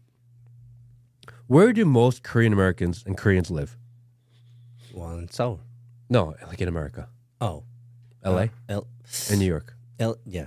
Where 1.47 1.73
do 1.73 1.85
most 1.85 2.23
Korean 2.23 2.53
Americans 2.53 3.03
and 3.07 3.17
Koreans 3.19 3.51
live? 3.51 3.77
Well, 4.95 5.11
and 5.11 5.33
so. 5.33 5.61
No, 6.09 6.35
like 6.47 6.61
in 6.61 6.69
America. 6.69 7.09
Oh. 7.41 7.65
LA 8.25 8.47
L, 8.69 8.87
and 9.29 9.37
uh, 9.37 9.37
New 9.37 9.47
York. 9.47 9.75
L, 9.99 10.19
yeah. 10.27 10.47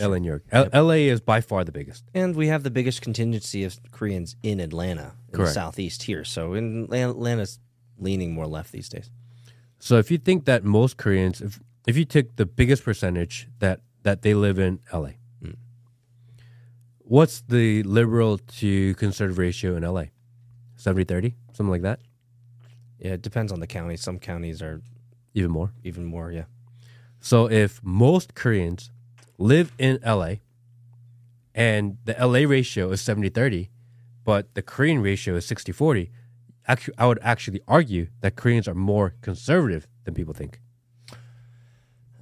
LA, 0.00 0.18
New 0.18 0.28
York. 0.28 0.44
L- 0.50 0.68
LA 0.72 0.94
is 1.12 1.20
by 1.20 1.40
far 1.40 1.62
the 1.64 1.72
biggest. 1.72 2.04
And 2.14 2.34
we 2.34 2.48
have 2.48 2.62
the 2.62 2.70
biggest 2.70 3.02
contingency 3.02 3.64
of 3.64 3.78
Koreans 3.90 4.34
in 4.42 4.60
Atlanta, 4.60 5.12
in 5.28 5.36
Correct. 5.36 5.50
the 5.50 5.54
southeast 5.54 6.04
here. 6.04 6.24
So 6.24 6.54
in 6.54 6.92
Atlanta's 6.92 7.58
leaning 7.98 8.32
more 8.32 8.46
left 8.46 8.72
these 8.72 8.88
days. 8.88 9.10
So 9.78 9.98
if 9.98 10.10
you 10.10 10.18
think 10.18 10.46
that 10.46 10.64
most 10.64 10.96
Koreans, 10.96 11.40
if 11.40 11.60
if 11.86 11.96
you 11.96 12.06
take 12.06 12.36
the 12.36 12.46
biggest 12.46 12.82
percentage 12.82 13.48
that 13.58 13.80
that 14.02 14.22
they 14.22 14.32
live 14.32 14.58
in 14.58 14.80
LA, 14.92 15.10
mm. 15.42 15.56
what's 17.00 17.42
the 17.42 17.82
liberal 17.82 18.38
to 18.38 18.94
conservative 18.94 19.38
ratio 19.38 19.76
in 19.76 19.82
LA? 19.82 20.04
70-30? 20.78 21.34
Something 21.52 21.70
like 21.70 21.82
that? 21.82 22.00
Yeah, 22.98 23.12
it 23.12 23.22
depends 23.22 23.52
on 23.52 23.60
the 23.60 23.66
county. 23.66 23.96
Some 23.96 24.18
counties 24.18 24.60
are 24.62 24.82
Even 25.34 25.50
more. 25.50 25.72
even 25.82 26.04
more, 26.04 26.30
yeah. 26.32 26.44
So 27.24 27.50
if 27.50 27.82
most 27.82 28.34
Koreans 28.34 28.90
live 29.38 29.72
in 29.78 29.98
LA 30.04 30.34
and 31.54 31.96
the 32.04 32.12
LA 32.20 32.46
ratio 32.46 32.90
is 32.90 33.00
70-30, 33.00 33.70
but 34.24 34.54
the 34.54 34.60
Korean 34.60 35.00
ratio 35.00 35.34
is 35.36 35.46
60-40, 35.46 36.10
actually, 36.68 36.94
I 36.98 37.06
would 37.06 37.18
actually 37.22 37.62
argue 37.66 38.08
that 38.20 38.36
Koreans 38.36 38.68
are 38.68 38.74
more 38.74 39.14
conservative 39.22 39.88
than 40.04 40.12
people 40.12 40.34
think. 40.34 40.60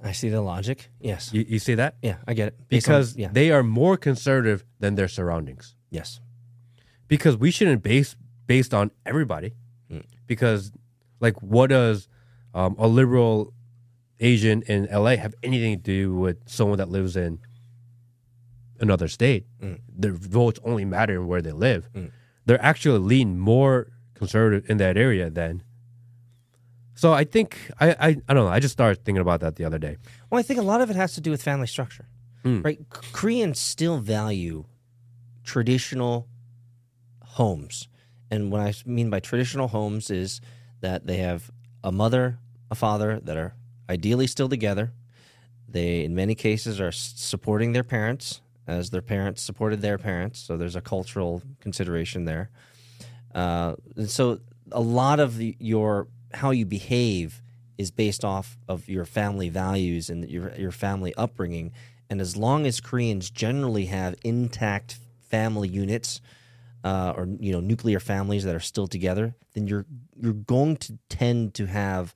I 0.01 0.13
see 0.13 0.29
the 0.29 0.39
logic. 0.39 0.89
Yes. 1.01 1.31
You, 1.33 1.43
you 1.49 1.59
see 1.59 1.75
that? 1.75 1.95
Yeah, 2.01 2.19
I 2.25 2.33
get 2.33 2.47
it. 2.47 2.69
Based 2.69 2.87
on- 2.87 2.93
Because 2.93 3.17
yeah. 3.17 3.27
they 3.29 3.51
are 3.51 3.61
more 3.61 3.97
conservative 3.97 4.63
than 4.79 4.95
their 4.95 5.09
surroundings. 5.09 5.75
yes. 5.89 6.21
Because 7.09 7.35
we 7.35 7.51
shouldn't 7.51 7.83
base 7.83 8.15
based 8.47 8.73
on 8.73 8.89
everybody. 9.05 9.53
Because, 10.25 10.71
like, 11.19 11.35
what 11.41 11.69
does 11.69 12.07
um, 12.55 12.75
a 12.79 12.87
liberal 12.87 13.53
Asian 14.23 14.61
in 14.63 14.87
LA 14.91 15.17
have 15.17 15.35
anything 15.43 15.75
to 15.77 15.83
do 15.83 16.15
with 16.15 16.37
someone 16.47 16.77
that 16.77 16.89
lives 16.89 17.15
in 17.15 17.39
another 18.79 19.07
state? 19.07 19.45
Mm. 19.61 19.81
Their 19.89 20.13
votes 20.13 20.59
only 20.63 20.85
matter 20.85 21.15
in 21.15 21.27
where 21.27 21.41
they 21.41 21.51
live. 21.51 21.89
Mm. 21.93 22.11
They're 22.45 22.63
actually 22.63 22.99
lean 22.99 23.37
more 23.37 23.91
conservative 24.15 24.69
in 24.69 24.77
that 24.77 24.97
area 24.97 25.29
than. 25.29 25.61
So 26.95 27.11
I 27.11 27.25
think 27.25 27.57
I, 27.79 27.91
I 27.91 28.07
I 28.27 28.33
don't 28.33 28.45
know. 28.45 28.47
I 28.47 28.59
just 28.59 28.73
started 28.73 29.03
thinking 29.03 29.21
about 29.21 29.41
that 29.41 29.57
the 29.57 29.65
other 29.65 29.77
day. 29.77 29.97
Well, 30.29 30.39
I 30.39 30.43
think 30.43 30.59
a 30.59 30.63
lot 30.63 30.79
of 30.81 30.89
it 30.89 30.95
has 30.95 31.13
to 31.15 31.21
do 31.21 31.31
with 31.31 31.41
family 31.43 31.67
structure, 31.67 32.07
mm. 32.45 32.63
right? 32.63 32.77
K- 32.77 33.07
Koreans 33.11 33.59
still 33.59 33.97
value 33.97 34.65
traditional 35.43 36.27
homes, 37.23 37.89
and 38.31 38.51
what 38.51 38.61
I 38.61 38.73
mean 38.85 39.09
by 39.09 39.19
traditional 39.19 39.67
homes 39.67 40.09
is 40.09 40.39
that 40.81 41.07
they 41.07 41.17
have 41.17 41.51
a 41.83 41.91
mother, 41.91 42.37
a 42.69 42.75
father 42.75 43.19
that 43.23 43.37
are 43.37 43.55
ideally 43.89 44.27
still 44.27 44.49
together. 44.49 44.93
They, 45.67 46.03
in 46.03 46.13
many 46.13 46.35
cases, 46.35 46.79
are 46.79 46.91
supporting 46.91 47.73
their 47.73 47.83
parents 47.83 48.41
as 48.67 48.89
their 48.91 49.01
parents 49.01 49.41
supported 49.41 49.81
their 49.81 49.97
parents. 49.97 50.39
So 50.39 50.57
there's 50.57 50.75
a 50.75 50.81
cultural 50.81 51.41
consideration 51.59 52.25
there. 52.25 52.49
Uh, 53.33 53.75
and 53.95 54.09
so 54.09 54.39
a 54.71 54.81
lot 54.81 55.19
of 55.19 55.37
the, 55.37 55.55
your 55.59 56.07
how 56.33 56.51
you 56.51 56.65
behave 56.65 57.41
is 57.77 57.91
based 57.91 58.23
off 58.23 58.57
of 58.67 58.87
your 58.87 59.05
family 59.05 59.49
values 59.49 60.09
and 60.09 60.29
your 60.29 60.53
your 60.55 60.71
family 60.71 61.13
upbringing. 61.15 61.71
And 62.09 62.21
as 62.21 62.37
long 62.37 62.65
as 62.65 62.79
Koreans 62.79 63.29
generally 63.29 63.87
have 63.87 64.15
intact 64.23 64.97
family 65.29 65.67
units 65.67 66.21
uh, 66.83 67.13
or 67.15 67.27
you 67.39 67.51
know 67.51 67.59
nuclear 67.59 67.99
families 67.99 68.43
that 68.43 68.55
are 68.55 68.59
still 68.59 68.87
together, 68.87 69.35
then 69.53 69.67
you're 69.67 69.85
you're 70.15 70.33
going 70.33 70.77
to 70.77 70.97
tend 71.09 71.53
to 71.55 71.65
have 71.65 72.13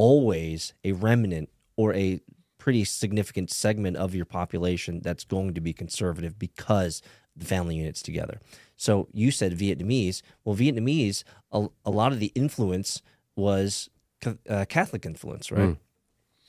always 0.00 0.72
a 0.82 0.92
remnant 0.92 1.50
or 1.76 1.92
a 1.92 2.18
pretty 2.56 2.84
significant 2.84 3.50
segment 3.50 3.98
of 3.98 4.14
your 4.14 4.24
population 4.24 5.02
that's 5.02 5.24
going 5.24 5.52
to 5.52 5.60
be 5.60 5.74
conservative 5.74 6.38
because 6.38 7.02
the 7.36 7.44
family 7.44 7.76
units 7.76 8.00
together. 8.00 8.40
So 8.76 9.08
you 9.12 9.30
said 9.30 9.52
Vietnamese. 9.58 10.22
Well, 10.42 10.56
Vietnamese, 10.56 11.22
a, 11.52 11.68
a 11.84 11.90
lot 11.90 12.12
of 12.12 12.18
the 12.18 12.32
influence 12.34 13.02
was 13.36 13.90
ca- 14.22 14.38
uh, 14.48 14.64
Catholic 14.70 15.04
influence, 15.04 15.52
right? 15.52 15.76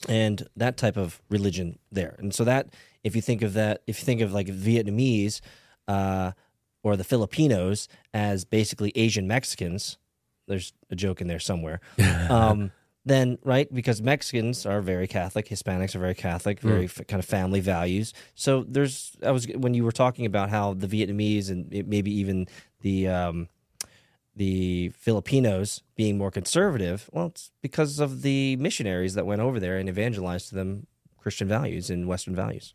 And 0.08 0.48
that 0.56 0.78
type 0.78 0.96
of 0.96 1.20
religion 1.28 1.78
there. 1.90 2.16
And 2.18 2.34
so 2.34 2.44
that, 2.44 2.72
if 3.04 3.14
you 3.14 3.20
think 3.20 3.42
of 3.42 3.52
that, 3.52 3.82
if 3.86 4.00
you 4.00 4.06
think 4.06 4.22
of 4.22 4.32
like 4.32 4.46
Vietnamese 4.46 5.42
uh, 5.86 6.32
or 6.82 6.96
the 6.96 7.04
Filipinos 7.04 7.86
as 8.14 8.46
basically 8.46 8.92
Asian 8.94 9.28
Mexicans, 9.28 9.98
there's 10.48 10.72
a 10.90 10.96
joke 10.96 11.20
in 11.20 11.26
there 11.26 11.38
somewhere. 11.38 11.80
um, 12.30 12.72
then 13.04 13.38
right 13.42 13.72
because 13.74 14.00
Mexicans 14.00 14.64
are 14.66 14.80
very 14.80 15.06
Catholic, 15.08 15.48
Hispanics 15.48 15.94
are 15.94 15.98
very 15.98 16.14
Catholic, 16.14 16.60
very 16.60 16.84
f- 16.84 17.00
kind 17.08 17.18
of 17.18 17.24
family 17.26 17.60
values. 17.60 18.12
So 18.34 18.64
there's 18.68 19.16
I 19.24 19.30
was 19.32 19.46
when 19.48 19.74
you 19.74 19.84
were 19.84 19.92
talking 19.92 20.24
about 20.26 20.50
how 20.50 20.74
the 20.74 20.86
Vietnamese 20.86 21.50
and 21.50 21.72
it- 21.72 21.88
maybe 21.88 22.12
even 22.12 22.46
the 22.80 23.08
um, 23.08 23.48
the 24.36 24.90
Filipinos 24.90 25.82
being 25.96 26.16
more 26.16 26.30
conservative. 26.30 27.10
Well, 27.12 27.26
it's 27.26 27.50
because 27.60 27.98
of 27.98 28.22
the 28.22 28.56
missionaries 28.56 29.14
that 29.14 29.26
went 29.26 29.40
over 29.42 29.60
there 29.60 29.76
and 29.78 29.88
evangelized 29.88 30.48
to 30.50 30.54
them 30.54 30.86
Christian 31.18 31.48
values 31.48 31.90
and 31.90 32.08
Western 32.08 32.34
values. 32.34 32.74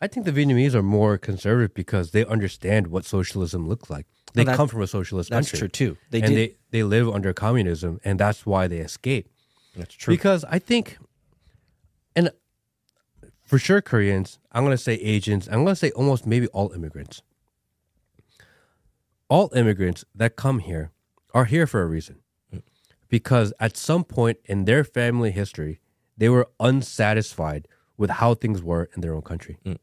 I 0.00 0.08
think 0.08 0.26
the 0.26 0.32
Vietnamese 0.32 0.74
are 0.74 0.82
more 0.82 1.16
conservative 1.16 1.72
because 1.74 2.10
they 2.10 2.24
understand 2.24 2.88
what 2.88 3.04
socialism 3.04 3.68
looks 3.68 3.88
like. 3.88 4.06
They 4.34 4.40
Well, 4.40 4.46
that- 4.46 4.56
come 4.56 4.68
from 4.68 4.82
a 4.82 4.86
socialist 4.86 5.30
That's 5.30 5.50
country. 5.50 5.58
true 5.60 5.68
too. 5.68 5.98
They 6.10 6.20
and 6.20 6.34
did. 6.34 6.36
they, 6.50 6.56
they 6.72 6.82
live 6.82 7.08
under 7.08 7.32
communism, 7.32 8.00
and 8.04 8.18
that's 8.18 8.44
why 8.44 8.66
they 8.66 8.78
escape. 8.78 9.30
That's 9.76 9.94
true. 9.94 10.14
Because 10.14 10.44
I 10.44 10.58
think, 10.58 10.98
and 12.14 12.30
for 13.44 13.58
sure, 13.58 13.80
Koreans, 13.80 14.38
I'm 14.52 14.64
going 14.64 14.76
to 14.76 14.82
say 14.82 14.94
Asians, 14.94 15.48
I'm 15.48 15.64
going 15.64 15.68
to 15.68 15.76
say 15.76 15.90
almost 15.92 16.26
maybe 16.26 16.46
all 16.48 16.72
immigrants. 16.72 17.22
All 19.28 19.50
immigrants 19.54 20.04
that 20.14 20.36
come 20.36 20.58
here 20.60 20.90
are 21.32 21.46
here 21.46 21.66
for 21.66 21.82
a 21.82 21.86
reason. 21.86 22.20
Because 23.08 23.52
at 23.60 23.76
some 23.76 24.04
point 24.04 24.38
in 24.46 24.64
their 24.64 24.84
family 24.84 25.30
history, 25.30 25.80
they 26.16 26.28
were 26.28 26.48
unsatisfied 26.60 27.68
with 27.96 28.10
how 28.10 28.34
things 28.34 28.62
were 28.62 28.88
in 28.94 29.02
their 29.02 29.14
own 29.14 29.22
country. 29.22 29.58
Mm. 29.64 29.78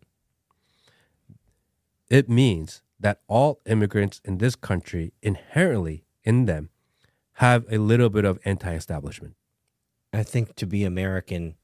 It 2.09 2.27
means 2.27 2.81
that 2.99 3.21
all 3.27 3.61
immigrants 3.65 4.19
in 4.25 4.39
this 4.39 4.55
country 4.55 5.13
inherently 5.21 6.05
in 6.23 6.45
them 6.45 6.69
have 7.33 7.65
a 7.71 7.77
little 7.77 8.09
bit 8.09 8.25
of 8.25 8.39
anti 8.45 8.73
establishment. 8.73 9.35
I 10.13 10.23
think 10.23 10.55
to 10.55 10.65
be 10.65 10.83
American, 10.83 11.55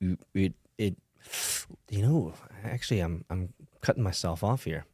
you- 0.00 0.18
it 0.34 0.54
it 0.78 0.96
you 1.90 2.02
know 2.02 2.32
actually 2.64 3.00
I'm 3.00 3.24
I'm 3.30 3.52
cutting 3.80 4.02
myself 4.02 4.42
off 4.42 4.64
here. 4.64 4.84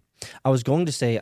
I 0.44 0.50
was 0.50 0.62
going 0.62 0.86
to 0.86 0.92
say 0.92 1.20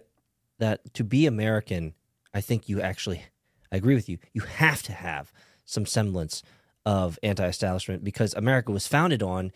that 0.58 0.94
to 0.94 1.04
be 1.04 1.26
American, 1.26 1.94
I 2.32 2.40
think 2.40 2.68
you 2.68 2.80
actually 2.80 3.24
I 3.72 3.76
agree 3.76 3.94
with 3.94 4.08
you. 4.08 4.18
You 4.32 4.42
have 4.42 4.82
to 4.84 4.92
have 4.92 5.32
some 5.64 5.84
semblance 5.86 6.42
of 6.86 7.18
anti-establishment 7.22 8.04
because 8.04 8.34
America 8.34 8.70
was 8.72 8.86
founded 8.86 9.22
on 9.22 9.52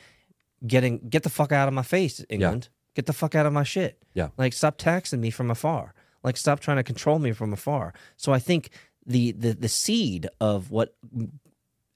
getting 0.67 0.99
get 1.09 1.23
the 1.23 1.31
fuck 1.31 1.53
out 1.53 1.69
of 1.69 1.75
my 1.75 1.83
face, 1.83 2.25
England. 2.29 2.69
Get 2.95 3.07
the 3.07 3.13
fuck 3.13 3.35
out 3.37 3.47
of 3.47 3.53
my 3.53 3.63
shit. 3.63 4.03
Yeah. 4.15 4.29
Like 4.37 4.53
stop 4.53 4.77
taxing 4.77 5.21
me 5.21 5.31
from 5.31 5.51
afar. 5.51 5.95
Like 6.25 6.37
stop 6.37 6.59
trying 6.61 6.79
to 6.79 6.83
control 6.83 7.19
me 7.21 7.31
from 7.33 7.53
afar. 7.53 7.95
So 8.17 8.33
I 8.33 8.41
think 8.41 8.71
the 9.07 9.33
the 9.33 9.53
the 9.53 9.69
seed 9.69 10.29
of 10.41 10.71
what 10.71 10.97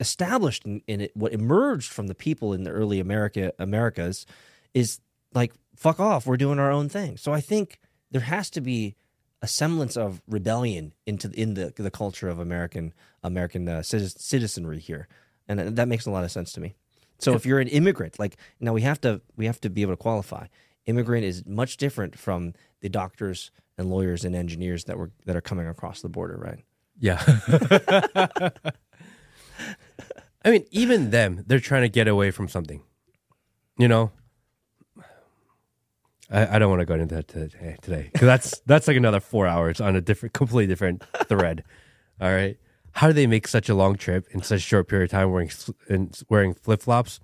established 0.03 0.65
in, 0.67 0.83
in 0.87 1.01
it, 1.01 1.17
what 1.17 1.33
emerged 1.33 1.91
from 1.93 2.07
the 2.09 2.15
people 2.15 2.53
in 2.53 2.65
the 2.65 2.71
early 2.71 3.01
America 3.01 3.53
Americas, 3.59 4.27
is 4.75 5.01
like 5.35 5.53
fuck 5.77 5.99
off. 5.99 6.27
We're 6.27 6.37
doing 6.37 6.59
our 6.59 6.71
own 6.71 6.89
thing. 6.91 7.17
So 7.17 7.33
I 7.33 7.41
think 7.41 7.79
there 8.11 8.21
has 8.21 8.51
to 8.51 8.61
be 8.61 8.95
a 9.41 9.49
semblance 9.49 9.97
of 9.97 10.21
rebellion 10.29 10.93
into 11.07 11.31
in 11.33 11.55
the 11.55 11.73
the 11.75 11.91
culture 11.91 12.29
of 12.29 12.39
American 12.39 12.93
American 13.23 13.69
uh, 13.69 13.83
citizenry 13.83 14.79
here, 14.79 15.09
and 15.49 15.59
that- 15.59 15.77
that 15.77 15.89
makes 15.89 16.07
a 16.07 16.11
lot 16.11 16.25
of 16.25 16.31
sense 16.31 16.53
to 16.53 16.61
me. 16.61 16.75
So 17.19 17.35
if 17.35 17.47
you're 17.47 17.61
an 17.61 17.69
immigrant, 17.69 18.19
like 18.19 18.37
now 18.61 18.73
we 18.73 18.83
have 18.83 19.01
to 19.03 19.21
we 19.37 19.47
have 19.47 19.61
to 19.63 19.71
be 19.71 19.83
able 19.83 19.93
to 19.95 19.97
qualify. 19.97 20.47
Immigrant 20.87 21.25
is 21.25 21.45
much 21.47 21.77
different 21.77 22.19
from 22.19 22.53
the 22.81 22.89
doctors 22.89 23.53
and 23.79 23.89
lawyers 23.89 24.25
and 24.25 24.35
engineers 24.35 24.85
that 24.85 24.99
were 24.99 25.11
that 25.27 25.37
are 25.37 25.41
coming 25.41 25.67
across 25.69 26.03
the 26.03 26.09
border, 26.09 26.37
right? 26.37 26.65
Yeah. 26.99 27.21
I 30.45 30.51
mean, 30.51 30.65
even 30.71 31.11
them, 31.11 31.45
they're 31.47 31.61
trying 31.61 31.83
to 31.83 31.89
get 31.89 32.09
away 32.09 32.31
from 32.31 32.49
something. 32.49 32.83
You 33.79 33.89
know? 33.89 34.13
I, 36.31 36.57
I 36.57 36.59
don't 36.59 36.71
want 36.71 36.81
to 36.81 36.87
go 36.87 36.95
into 36.95 37.15
that 37.15 37.37
eh, 37.37 37.47
today 37.47 37.77
today 37.83 38.11
because 38.13 38.27
that's 38.27 38.59
that's 38.67 38.89
like 38.89 38.97
another 38.97 39.21
four 39.21 39.47
hours 39.47 39.81
on 39.81 39.97
a 39.97 40.01
different, 40.01 40.33
completely 40.33 40.67
different 40.67 41.05
thread. 41.27 41.63
All 42.21 42.33
right, 42.33 42.57
how 42.93 43.07
do 43.07 43.13
they 43.13 43.27
make 43.27 43.49
such 43.49 43.69
a 43.69 43.75
long 43.75 43.97
trip 43.97 44.27
in 44.31 44.43
such 44.43 44.59
a 44.59 44.61
short 44.61 44.89
period 44.89 45.05
of 45.05 45.11
time 45.11 45.31
wearing 45.31 45.51
and 45.89 46.19
wearing 46.29 46.55
flip 46.55 46.83
flops? 46.83 47.21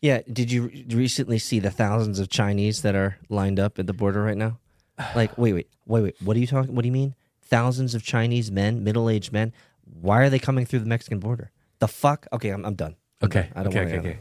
Yeah. 0.00 0.20
Did 0.30 0.52
you 0.52 0.68
re- 0.68 0.86
recently 0.90 1.38
see 1.38 1.58
the 1.58 1.70
thousands 1.70 2.18
of 2.18 2.28
Chinese 2.28 2.82
that 2.82 2.94
are 2.94 3.18
lined 3.28 3.58
up 3.58 3.78
at 3.78 3.86
the 3.86 3.92
border 3.92 4.22
right 4.22 4.36
now? 4.36 4.58
Like, 5.16 5.36
wait, 5.36 5.52
wait, 5.54 5.68
wait, 5.86 6.02
wait. 6.02 6.16
What 6.22 6.36
are 6.36 6.40
you 6.40 6.46
talking? 6.46 6.72
What 6.72 6.82
do 6.82 6.88
you 6.88 6.92
mean? 6.92 7.16
Thousands 7.42 7.96
of 7.96 8.04
Chinese 8.04 8.52
men, 8.52 8.84
middle-aged 8.84 9.32
men. 9.32 9.52
Why 9.82 10.20
are 10.20 10.30
they 10.30 10.38
coming 10.38 10.66
through 10.66 10.78
the 10.78 10.86
Mexican 10.86 11.18
border? 11.18 11.50
The 11.84 11.88
fuck? 11.88 12.26
Okay, 12.32 12.50
I'm, 12.50 12.64
I'm 12.64 12.74
done. 12.74 12.94
I'm 13.20 13.26
Okay, 13.26 13.42
done. 13.42 13.52
I 13.56 13.62
don't 13.62 13.72
okay, 13.76 13.84
want 13.84 13.98
okay, 13.98 14.08
okay. 14.10 14.18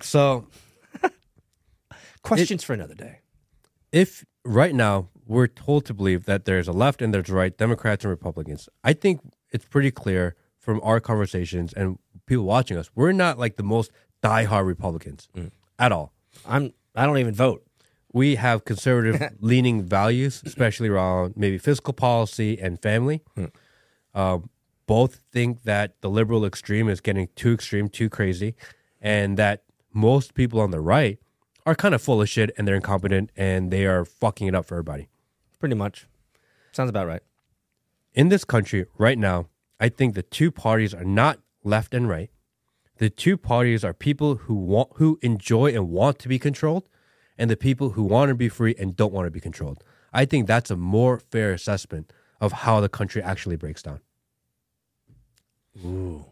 So 0.00 0.46
Questions 2.22 2.62
for 2.64 2.74
another 2.74 2.94
day. 2.94 3.14
if 3.90 4.24
right 4.44 4.74
now 4.74 5.08
we're 5.26 5.46
told 5.48 5.84
to 5.86 5.94
believe 5.94 6.24
that 6.26 6.44
there's 6.44 6.68
a 6.68 6.72
left 6.72 7.02
and 7.02 7.12
there's 7.12 7.28
a 7.30 7.34
right, 7.34 7.56
Democrats 7.56 8.04
and 8.04 8.10
Republicans, 8.10 8.68
I 8.84 8.92
think 8.92 9.20
it's 9.50 9.64
pretty 9.64 9.90
clear 9.90 10.36
from 10.58 10.80
our 10.84 11.00
conversations 11.00 11.72
and 11.72 11.98
people 12.26 12.44
watching 12.44 12.76
us, 12.76 12.90
we're 12.94 13.12
not 13.12 13.38
like 13.38 13.56
the 13.56 13.62
most 13.64 13.90
diehard 14.22 14.66
Republicans 14.66 15.28
at 15.78 15.90
all. 15.92 16.12
I'm. 16.46 16.72
I 16.94 17.06
don't 17.06 17.18
even 17.18 17.34
vote. 17.34 17.64
We 18.12 18.36
have 18.36 18.64
conservative 18.64 19.20
leaning 19.40 19.82
values, 19.82 20.42
especially 20.44 20.88
around 20.88 21.34
maybe 21.36 21.58
fiscal 21.58 21.94
policy 21.94 22.58
and 22.60 22.80
family. 22.80 23.22
Um, 24.14 24.50
both 24.86 25.20
think 25.32 25.62
that 25.62 26.00
the 26.00 26.10
liberal 26.10 26.44
extreme 26.44 26.88
is 26.88 27.00
getting 27.00 27.28
too 27.34 27.52
extreme, 27.52 27.88
too 27.88 28.08
crazy, 28.08 28.54
and 29.00 29.36
that 29.36 29.62
most 29.92 30.34
people 30.34 30.60
on 30.60 30.70
the 30.70 30.80
right 30.80 31.18
are 31.64 31.74
kind 31.74 31.94
of 31.94 32.02
full 32.02 32.20
of 32.20 32.28
shit 32.28 32.50
and 32.56 32.66
they're 32.66 32.74
incompetent 32.74 33.30
and 33.36 33.70
they 33.70 33.86
are 33.86 34.04
fucking 34.04 34.48
it 34.48 34.54
up 34.54 34.66
for 34.66 34.74
everybody. 34.74 35.08
Pretty 35.58 35.74
much. 35.74 36.06
Sounds 36.72 36.90
about 36.90 37.06
right. 37.06 37.22
in 38.14 38.28
this 38.28 38.44
country 38.44 38.86
right 38.98 39.18
now, 39.18 39.48
I 39.78 39.88
think 39.88 40.14
the 40.14 40.22
two 40.22 40.50
parties 40.50 40.94
are 40.94 41.04
not 41.04 41.38
left 41.64 41.94
and 41.94 42.08
right. 42.08 42.30
The 42.98 43.10
two 43.10 43.36
parties 43.36 43.84
are 43.84 43.92
people 43.92 44.36
who 44.36 44.54
want 44.54 44.90
who 44.94 45.18
enjoy 45.22 45.74
and 45.74 45.88
want 45.88 46.18
to 46.20 46.28
be 46.28 46.38
controlled 46.38 46.88
and 47.38 47.50
the 47.50 47.56
people 47.56 47.90
who 47.90 48.02
want 48.02 48.28
to 48.28 48.34
be 48.34 48.48
free 48.48 48.74
and 48.78 48.96
don't 48.96 49.12
want 49.12 49.26
to 49.26 49.30
be 49.30 49.40
controlled. 49.40 49.82
I 50.12 50.24
think 50.24 50.46
that's 50.46 50.70
a 50.70 50.76
more 50.76 51.18
fair 51.18 51.52
assessment 51.52 52.12
of 52.40 52.52
how 52.52 52.80
the 52.80 52.88
country 52.88 53.22
actually 53.22 53.56
breaks 53.56 53.82
down. 53.82 54.00
Ooh. 55.84 56.24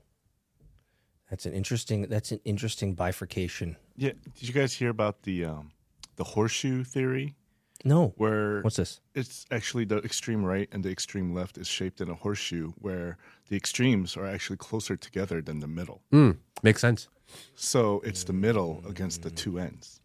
That's 1.31 1.47
an 1.47 1.53
interesting. 1.53 2.03
That's 2.03 2.33
an 2.33 2.41
interesting 2.45 2.95
bifurcation. 2.95 3.77
Yeah. 3.97 4.13
Did 4.39 4.49
you 4.49 4.53
guys 4.55 4.73
hear 4.73 4.91
about 4.91 5.23
the 5.23 5.45
um, 5.45 5.71
the 6.17 6.25
horseshoe 6.25 6.83
theory, 6.85 7.37
No. 7.85 8.13
where 8.17 8.61
What's 8.63 8.77
this? 8.77 9.01
it's 9.15 9.47
actually 9.51 9.85
the 9.87 9.99
extreme 9.99 10.45
right 10.45 10.69
and 10.73 10.83
the 10.85 10.91
extreme 10.91 11.33
left 11.33 11.57
is 11.57 11.69
shaped 11.69 12.01
in 12.01 12.11
a 12.11 12.15
horseshoe, 12.15 12.73
where 12.81 13.17
the 13.49 13.57
extremes 13.57 14.17
are 14.17 14.27
actually 14.27 14.57
closer 14.59 14.97
together 14.97 15.41
than 15.41 15.61
the 15.61 15.69
middle. 15.69 16.03
Mm, 16.13 16.37
makes 16.63 16.81
sense. 16.81 17.09
So 17.55 18.01
it's 18.05 18.25
the 18.25 18.33
middle 18.33 18.83
against 18.89 19.23
the 19.23 19.31
two 19.31 19.59
ends. 19.59 20.01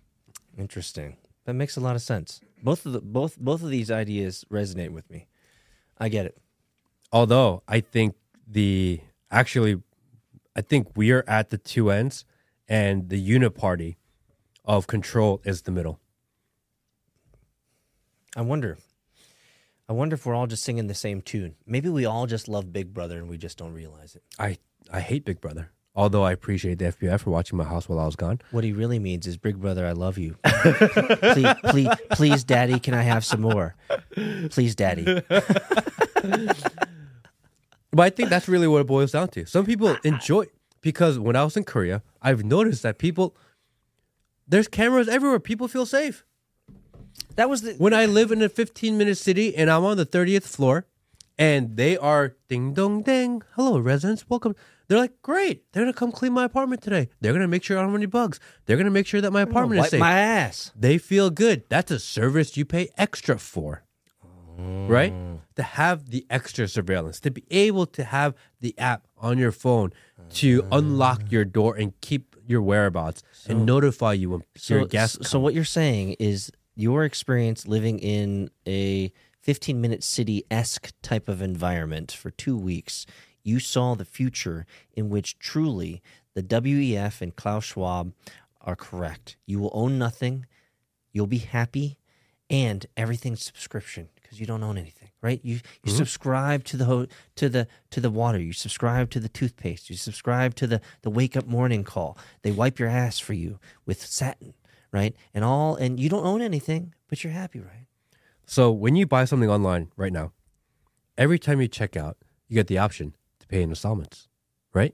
Interesting. 0.57 1.17
That 1.45 1.55
makes 1.55 1.75
a 1.75 1.81
lot 1.81 1.95
of 1.95 2.01
sense. 2.03 2.39
Both 2.63 2.85
of 2.85 2.93
the 2.93 3.01
both 3.01 3.37
both 3.39 3.63
of 3.63 3.69
these 3.69 3.89
ideas 3.89 4.45
resonate 4.51 4.91
with 4.91 5.09
me. 5.09 5.27
I 5.97 6.09
get 6.09 6.25
it. 6.27 6.37
Although 7.11 7.63
I 7.67 7.79
think 7.81 8.15
the 8.47 9.01
actually, 9.31 9.81
I 10.55 10.61
think 10.61 10.95
we 10.95 11.11
are 11.11 11.23
at 11.27 11.49
the 11.49 11.57
two 11.57 11.91
ends, 11.91 12.25
and 12.67 13.09
the 13.09 13.19
unit 13.19 13.55
party 13.55 13.97
of 14.63 14.87
control 14.87 15.41
is 15.43 15.63
the 15.63 15.71
middle. 15.71 15.99
I 18.35 18.41
wonder. 18.41 18.77
I 19.87 19.93
wonder 19.93 20.15
if 20.15 20.25
we're 20.25 20.33
all 20.33 20.47
just 20.47 20.63
singing 20.63 20.87
the 20.87 20.95
same 20.95 21.21
tune. 21.21 21.55
Maybe 21.65 21.89
we 21.89 22.05
all 22.05 22.25
just 22.25 22.47
love 22.47 22.73
Big 22.73 22.93
Brother 22.93 23.17
and 23.17 23.29
we 23.29 23.37
just 23.37 23.57
don't 23.57 23.73
realize 23.73 24.15
it. 24.15 24.23
I 24.39 24.57
I 24.91 24.99
hate 24.99 25.25
Big 25.25 25.39
Brother. 25.39 25.69
Although 25.97 26.23
I 26.23 26.33
appreciate 26.33 26.79
the 26.79 26.85
FBI 26.85 27.19
for 27.21 27.29
watching 27.29 27.57
my 27.57 27.63
house 27.63 27.87
while 27.87 27.99
I 27.99 28.05
was 28.05 28.17
gone. 28.17 28.41
What 28.51 28.65
he 28.65 28.73
really 28.73 28.99
means 28.99 29.25
is, 29.27 29.37
Big 29.37 29.61
Brother, 29.61 29.85
I 29.87 29.93
love 29.93 30.17
you. 30.17 30.35
please, 30.43 31.55
please, 31.69 31.89
please, 32.11 32.43
Daddy, 32.43 32.79
can 32.79 32.93
I 32.93 33.03
have 33.03 33.23
some 33.23 33.39
more? 33.39 33.75
Please, 34.49 34.75
Daddy. 34.75 35.05
But 37.95 38.03
I 38.03 38.09
think 38.09 38.29
that's 38.29 38.49
really 38.49 38.67
what 38.67 38.81
it 38.81 38.87
boils 38.87 39.13
down 39.13 39.29
to. 39.29 39.45
Some 39.45 39.65
people 39.65 39.87
uh-huh. 39.87 39.99
enjoy 40.03 40.47
because 40.81 41.17
when 41.17 41.37
I 41.37 41.45
was 41.45 41.55
in 41.55 41.63
Korea, 41.63 42.03
I've 42.21 42.43
noticed 42.43 42.83
that 42.83 42.97
people 42.97 43.37
there's 44.45 44.67
cameras 44.67 45.07
everywhere. 45.07 45.39
People 45.39 45.69
feel 45.69 45.85
safe. 45.85 46.25
That 47.37 47.49
was 47.49 47.61
the. 47.61 47.73
When 47.75 47.93
I 47.93 48.05
live 48.05 48.33
in 48.33 48.41
a 48.41 48.49
15 48.49 48.97
minute 48.97 49.17
city 49.17 49.55
and 49.55 49.71
I'm 49.71 49.85
on 49.85 49.95
the 49.95 50.05
30th 50.05 50.43
floor 50.43 50.85
and 51.39 51.77
they 51.77 51.95
are 51.95 52.35
ding 52.49 52.73
dong 52.73 53.01
ding, 53.01 53.43
hello 53.55 53.79
residents, 53.79 54.29
welcome. 54.29 54.57
They're 54.89 54.99
like, 54.99 55.21
great. 55.21 55.71
They're 55.71 55.83
gonna 55.83 55.93
come 55.93 56.11
clean 56.11 56.33
my 56.33 56.43
apartment 56.43 56.81
today. 56.81 57.07
They're 57.21 57.31
gonna 57.31 57.47
make 57.47 57.63
sure 57.63 57.77
I 57.77 57.81
don't 57.81 57.91
have 57.91 57.97
any 57.97 58.07
bugs. 58.07 58.41
They're 58.65 58.77
gonna 58.77 58.91
make 58.91 59.07
sure 59.07 59.21
that 59.21 59.31
my 59.31 59.41
apartment 59.41 59.79
is 59.79 59.83
Wipe 59.83 59.91
safe. 59.91 59.99
my 60.01 60.19
ass. 60.19 60.73
they 60.75 60.97
feel 60.97 61.29
good. 61.29 61.63
That's 61.69 61.91
a 61.91 61.99
service 61.99 62.57
you 62.57 62.65
pay 62.65 62.89
extra 62.97 63.39
for. 63.39 63.85
Right? 64.57 65.13
To 65.55 65.63
have 65.63 66.09
the 66.09 66.25
extra 66.29 66.67
surveillance, 66.67 67.19
to 67.21 67.31
be 67.31 67.43
able 67.49 67.85
to 67.87 68.03
have 68.03 68.35
the 68.59 68.77
app 68.77 69.07
on 69.17 69.37
your 69.37 69.51
phone 69.51 69.93
to 70.31 70.67
unlock 70.71 71.31
your 71.31 71.45
door 71.45 71.75
and 71.75 71.99
keep 72.01 72.35
your 72.45 72.61
whereabouts 72.61 73.23
and 73.47 73.65
notify 73.65 74.13
you 74.13 74.29
when 74.31 74.43
your 74.67 74.81
So, 74.81 74.85
guests 74.85 75.29
so 75.29 75.39
what 75.39 75.53
you're 75.53 75.63
saying 75.63 76.15
is 76.19 76.51
your 76.75 77.05
experience 77.05 77.67
living 77.67 77.99
in 77.99 78.49
a 78.67 79.11
15 79.41 79.79
minute 79.79 80.03
city 80.03 80.43
esque 80.51 80.91
type 81.01 81.27
of 81.27 81.41
environment 81.41 82.11
for 82.11 82.31
two 82.31 82.57
weeks, 82.57 83.05
you 83.43 83.59
saw 83.59 83.95
the 83.95 84.05
future 84.05 84.65
in 84.93 85.09
which 85.09 85.39
truly 85.39 86.01
the 86.33 86.43
WEF 86.43 87.21
and 87.21 87.35
Klaus 87.35 87.65
Schwab 87.65 88.13
are 88.61 88.75
correct. 88.75 89.37
You 89.45 89.59
will 89.59 89.71
own 89.73 89.97
nothing, 89.97 90.45
you'll 91.11 91.27
be 91.27 91.37
happy, 91.37 91.97
and 92.49 92.85
everything's 92.97 93.43
subscription 93.43 94.09
because 94.35 94.41
you 94.41 94.47
don't 94.47 94.63
own 94.63 94.77
anything, 94.77 95.09
right? 95.21 95.39
You 95.43 95.55
you 95.55 95.59
mm-hmm. 95.59 95.97
subscribe 95.97 96.63
to 96.65 96.77
the 96.77 96.85
ho- 96.85 97.07
to 97.35 97.49
the 97.49 97.67
to 97.91 98.01
the 98.01 98.09
water, 98.09 98.39
you 98.39 98.53
subscribe 98.53 99.09
to 99.11 99.19
the 99.19 99.29
toothpaste, 99.29 99.89
you 99.89 99.95
subscribe 99.95 100.55
to 100.55 100.67
the 100.67 100.81
the 101.01 101.09
wake 101.09 101.37
up 101.37 101.47
morning 101.47 101.83
call. 101.83 102.17
They 102.41 102.51
wipe 102.51 102.79
your 102.79 102.89
ass 102.89 103.19
for 103.19 103.33
you 103.33 103.59
with 103.85 104.01
satin, 104.05 104.53
right? 104.91 105.15
And 105.33 105.43
all 105.43 105.75
and 105.75 105.99
you 105.99 106.09
don't 106.09 106.25
own 106.25 106.41
anything, 106.41 106.93
but 107.07 107.23
you're 107.23 107.33
happy, 107.33 107.59
right? 107.59 107.87
So 108.45 108.71
when 108.71 108.95
you 108.95 109.07
buy 109.07 109.25
something 109.25 109.49
online 109.49 109.89
right 109.95 110.13
now, 110.13 110.33
every 111.17 111.39
time 111.39 111.61
you 111.61 111.67
check 111.67 111.95
out, 111.95 112.17
you 112.47 112.55
get 112.55 112.67
the 112.67 112.77
option 112.77 113.15
to 113.39 113.47
pay 113.47 113.61
in 113.61 113.69
installments, 113.69 114.27
right? 114.73 114.93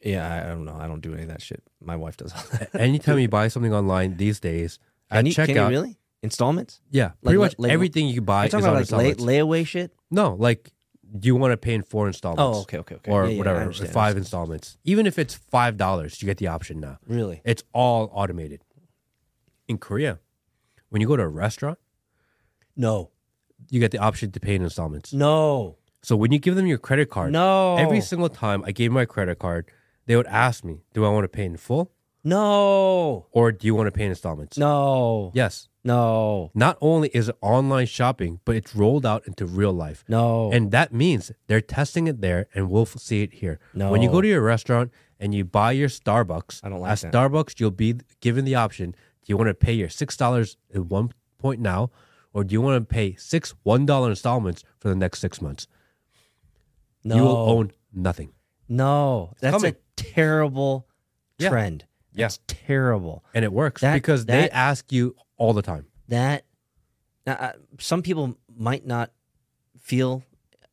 Yeah, 0.00 0.46
I, 0.46 0.48
don't 0.48 0.64
know. 0.64 0.78
I 0.80 0.86
don't 0.86 1.02
do 1.02 1.12
any 1.12 1.24
of 1.24 1.28
that 1.28 1.42
shit. 1.42 1.62
My 1.78 1.94
wife 1.94 2.16
does 2.16 2.32
all 2.32 2.42
that. 2.52 2.74
Anytime 2.74 3.18
you 3.18 3.28
buy 3.38 3.48
something 3.48 3.74
online 3.74 4.16
these 4.16 4.40
days, 4.40 4.78
at 5.10 5.26
you, 5.26 5.34
checkout, 5.34 5.64
you 5.64 5.68
really? 5.68 5.99
Installments? 6.22 6.80
yeah, 6.90 7.10
pretty 7.22 7.38
Like- 7.38 7.52
much 7.52 7.58
like- 7.58 7.72
everything 7.72 8.06
you 8.08 8.20
buy 8.20 8.42
you 8.42 8.46
is 8.46 8.50
talking 8.52 8.66
on 8.66 8.72
about 8.76 8.90
like 8.92 8.98
lay, 9.02 9.08
installments. 9.10 9.24
layaway 9.24 9.66
shit? 9.66 9.92
no, 10.10 10.34
like 10.34 10.72
do 11.18 11.26
you 11.26 11.34
want 11.34 11.50
to 11.52 11.56
pay 11.56 11.74
in 11.74 11.82
four 11.82 12.06
installments? 12.06 12.40
Oh, 12.58 12.60
okay, 12.62 12.78
okay, 12.78 12.94
okay. 12.96 13.10
Or 13.10 13.24
Yeah, 13.24 13.30
yeah, 13.30 13.34
I 13.34 13.38
whatever, 13.38 13.58
or 13.58 13.62
understand, 13.62 13.90
I 13.90 13.92
five 13.92 14.16
installments. 14.16 14.78
Even 14.84 15.06
if 15.06 15.18
it's 15.18 15.34
five 15.34 15.76
dollars, 15.76 16.22
you 16.22 16.26
get 16.26 16.36
the 16.38 16.46
option 16.46 16.78
now. 16.78 16.98
Really? 17.06 17.40
It's 17.44 17.64
all 17.72 18.10
automated. 18.12 18.62
In 19.66 19.78
Korea, 19.78 20.20
when 20.90 21.00
you 21.02 21.08
go 21.08 21.16
to 21.16 21.22
a 21.24 21.28
restaurant, 21.28 21.78
No. 22.76 23.10
you 23.70 23.80
get 23.80 23.90
the 23.90 23.98
option 23.98 24.30
to 24.32 24.38
pay 24.40 24.54
in 24.54 24.62
installments. 24.62 25.12
No. 25.12 25.78
So 26.02 26.16
when 26.16 26.30
you 26.32 26.38
give 26.38 26.54
them 26.54 26.66
your 26.66 26.78
credit 26.78 27.10
card, 27.10 27.32
No. 27.32 27.76
every 27.76 28.00
single 28.00 28.28
time 28.28 28.62
I 28.64 28.70
gave 28.72 28.92
my 28.92 29.04
credit 29.04 29.38
card, 29.40 29.68
they 30.06 30.14
would 30.16 30.26
ask 30.28 30.64
me, 30.64 30.82
"Do 30.94 31.04
I 31.04 31.08
want 31.08 31.24
to 31.24 31.28
pay 31.28 31.44
in 31.44 31.56
full 31.56 31.90
No. 32.22 33.26
or 33.32 33.52
do 33.52 33.66
you 33.66 33.74
want 33.74 33.86
to 33.86 33.92
pay 33.92 34.04
in 34.04 34.10
installments? 34.10 34.58
No. 34.58 35.32
Yes. 35.34 35.68
No. 35.82 36.50
Not 36.54 36.76
only 36.80 37.08
is 37.14 37.28
it 37.30 37.36
online 37.40 37.86
shopping, 37.86 38.40
but 38.44 38.56
it's 38.56 38.74
rolled 38.76 39.06
out 39.06 39.26
into 39.26 39.46
real 39.46 39.72
life. 39.72 40.04
No. 40.08 40.50
And 40.52 40.70
that 40.72 40.92
means 40.92 41.32
they're 41.46 41.62
testing 41.62 42.06
it 42.06 42.20
there 42.20 42.46
and 42.54 42.70
we'll 42.70 42.84
see 42.86 43.22
it 43.22 43.32
here. 43.34 43.58
No. 43.72 43.90
When 43.90 44.02
you 44.02 44.10
go 44.10 44.20
to 44.20 44.28
your 44.28 44.42
restaurant 44.42 44.90
and 45.18 45.34
you 45.34 45.44
buy 45.44 45.72
your 45.72 45.88
Starbucks, 45.88 46.60
I 46.62 46.68
don't 46.68 46.80
like 46.80 46.92
at 46.92 47.00
that. 47.00 47.12
Starbucks, 47.12 47.58
you'll 47.58 47.70
be 47.70 47.94
given 48.20 48.44
the 48.44 48.54
option 48.54 48.90
do 48.92 49.32
you 49.32 49.36
want 49.36 49.48
to 49.48 49.54
pay 49.54 49.72
your 49.74 49.88
$6 49.88 50.56
at 50.74 50.86
one 50.86 51.12
point 51.38 51.60
now, 51.60 51.90
or 52.32 52.42
do 52.42 52.52
you 52.54 52.60
want 52.60 52.80
to 52.88 52.92
pay 52.94 53.14
six 53.16 53.54
$1 53.66 54.08
installments 54.08 54.64
for 54.78 54.88
the 54.88 54.94
next 54.94 55.20
six 55.20 55.40
months? 55.42 55.66
no. 57.04 57.16
You 57.16 57.22
will 57.22 57.36
own 57.36 57.70
nothing. 57.92 58.32
No. 58.68 59.32
That's 59.40 59.56
coming. 59.56 59.74
a 59.74 59.76
terrible 59.96 60.86
Yeah. 61.38 61.48
trend. 61.50 61.84
Yeah. 62.12 62.24
That's 62.24 62.40
terrible. 62.46 63.24
And 63.34 63.44
it 63.44 63.52
works 63.52 63.82
That- 63.82 63.94
because 63.94 64.26
they 64.26 64.42
that- 64.42 64.54
ask 64.54 64.90
you 64.92 65.16
all 65.36 65.52
the 65.52 65.62
time. 65.62 65.86
That 66.08 66.44
now, 67.26 67.34
uh, 67.34 67.52
some 67.78 68.02
people 68.02 68.36
might 68.56 68.84
not 68.86 69.12
feel 69.80 70.22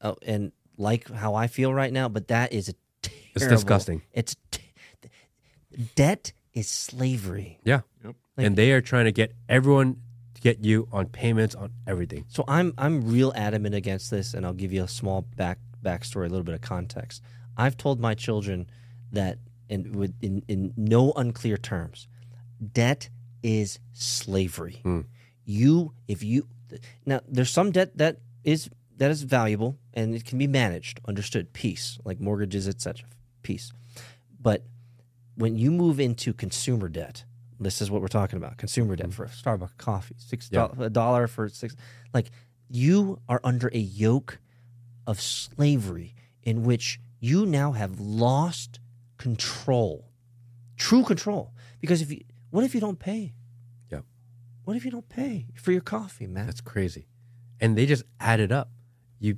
uh, 0.01 0.13
and 0.23 0.51
like 0.77 1.09
how 1.09 1.35
I 1.35 1.47
feel 1.47 1.73
right 1.73 1.91
now, 1.93 2.07
but 2.09 2.27
that 2.29 2.53
is 2.53 2.69
a 2.69 2.73
terrible. 3.01 3.31
It's 3.35 3.47
disgusting. 3.47 4.01
It's 4.13 4.35
t- 4.51 4.61
debt 5.95 6.33
is 6.53 6.67
slavery. 6.67 7.59
Yeah. 7.63 7.81
Yep. 8.03 8.15
and 8.37 8.55
they 8.55 8.71
are 8.71 8.81
trying 8.81 9.05
to 9.05 9.11
get 9.11 9.33
everyone 9.49 9.97
to 10.35 10.41
get 10.41 10.63
you 10.63 10.87
on 10.91 11.07
payments 11.07 11.55
on 11.55 11.71
everything. 11.87 12.25
So 12.27 12.43
I'm 12.47 12.73
I'm 12.77 13.09
real 13.11 13.33
adamant 13.35 13.75
against 13.75 14.11
this, 14.11 14.33
and 14.33 14.45
I'll 14.45 14.53
give 14.53 14.71
you 14.71 14.83
a 14.83 14.87
small 14.87 15.21
back 15.21 15.59
backstory, 15.83 16.25
a 16.25 16.29
little 16.29 16.43
bit 16.43 16.55
of 16.55 16.61
context. 16.61 17.21
I've 17.57 17.77
told 17.77 17.99
my 17.99 18.13
children 18.13 18.69
that, 19.11 19.39
in 19.69 19.91
with 19.93 20.13
in, 20.21 20.43
in 20.47 20.73
no 20.77 21.11
unclear 21.13 21.57
terms, 21.57 22.07
debt 22.73 23.09
is 23.43 23.79
slavery. 23.93 24.79
Hmm. 24.83 25.01
You 25.45 25.93
if 26.07 26.23
you 26.23 26.47
now 27.05 27.21
there's 27.27 27.49
some 27.49 27.71
debt 27.71 27.97
that 27.97 28.17
is 28.43 28.69
that 28.97 29.11
is 29.11 29.21
valuable 29.23 29.77
and 29.93 30.15
it 30.15 30.25
can 30.25 30.37
be 30.37 30.47
managed, 30.47 30.99
understood, 31.07 31.53
peace 31.53 31.99
like 32.03 32.19
mortgages, 32.19 32.67
etc. 32.67 33.07
Peace, 33.43 33.71
but 34.41 34.63
when 35.35 35.55
you 35.55 35.71
move 35.71 35.99
into 35.99 36.33
consumer 36.33 36.89
debt, 36.89 37.23
this 37.59 37.81
is 37.81 37.89
what 37.91 38.01
we're 38.01 38.07
talking 38.07 38.37
about: 38.37 38.57
consumer 38.57 38.95
debt 38.95 39.13
for 39.13 39.23
a 39.25 39.29
Starbucks 39.29 39.77
coffee, 39.77 40.15
six 40.17 40.49
Yeah. 40.51 40.67
dollars 40.67 40.79
a 40.79 40.89
dollar 40.89 41.27
for 41.27 41.47
six. 41.49 41.75
Like 42.13 42.31
you 42.69 43.19
are 43.29 43.39
under 43.43 43.69
a 43.73 43.77
yoke 43.79 44.39
of 45.05 45.21
slavery 45.21 46.13
in 46.43 46.63
which 46.63 46.99
you 47.19 47.45
now 47.45 47.71
have 47.71 47.99
lost 47.99 48.79
control, 49.17 50.09
true 50.77 51.03
control. 51.03 51.53
Because 51.79 52.01
if 52.01 52.11
you, 52.11 52.21
what 52.49 52.63
if 52.63 52.73
you 52.73 52.81
don't 52.81 52.99
pay? 52.99 53.33
Yep. 53.91 54.03
What 54.63 54.75
if 54.77 54.85
you 54.85 54.91
don't 54.91 55.09
pay 55.09 55.47
for 55.55 55.71
your 55.71 55.81
coffee, 55.81 56.27
man? 56.27 56.45
That's 56.45 56.61
crazy. 56.61 57.07
And 57.59 57.77
they 57.77 57.85
just 57.85 58.03
add 58.19 58.39
it 58.39 58.51
up. 58.51 58.69
You 59.19 59.37